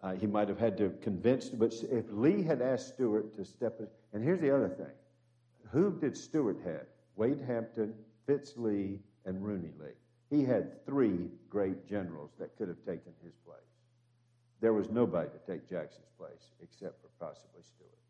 Uh, 0.01 0.13
he 0.13 0.25
might 0.25 0.47
have 0.47 0.57
had 0.57 0.77
to 0.77 0.89
convince, 1.01 1.49
but 1.49 1.73
if 1.91 2.05
Lee 2.09 2.41
had 2.41 2.61
asked 2.61 2.95
Stuart 2.95 3.35
to 3.35 3.43
step 3.43 3.79
in, 3.79 3.87
and 4.13 4.23
here's 4.23 4.39
the 4.39 4.53
other 4.55 4.69
thing: 4.69 4.95
who 5.71 5.91
did 5.99 6.17
Stuart 6.17 6.57
have? 6.65 6.87
Wade 7.15 7.41
Hampton, 7.45 7.93
Fitz 8.25 8.53
Lee, 8.55 8.99
and 9.25 9.43
Rooney 9.43 9.73
Lee. 9.77 9.91
He 10.29 10.45
had 10.45 10.85
three 10.85 11.29
great 11.49 11.87
generals 11.87 12.31
that 12.39 12.55
could 12.57 12.67
have 12.67 12.79
taken 12.85 13.11
his 13.23 13.33
place. 13.45 13.59
There 14.61 14.73
was 14.73 14.89
nobody 14.89 15.29
to 15.29 15.51
take 15.51 15.69
Jackson's 15.69 16.11
place 16.17 16.51
except 16.61 17.01
for 17.01 17.07
possibly 17.19 17.63
Stuart. 17.63 18.08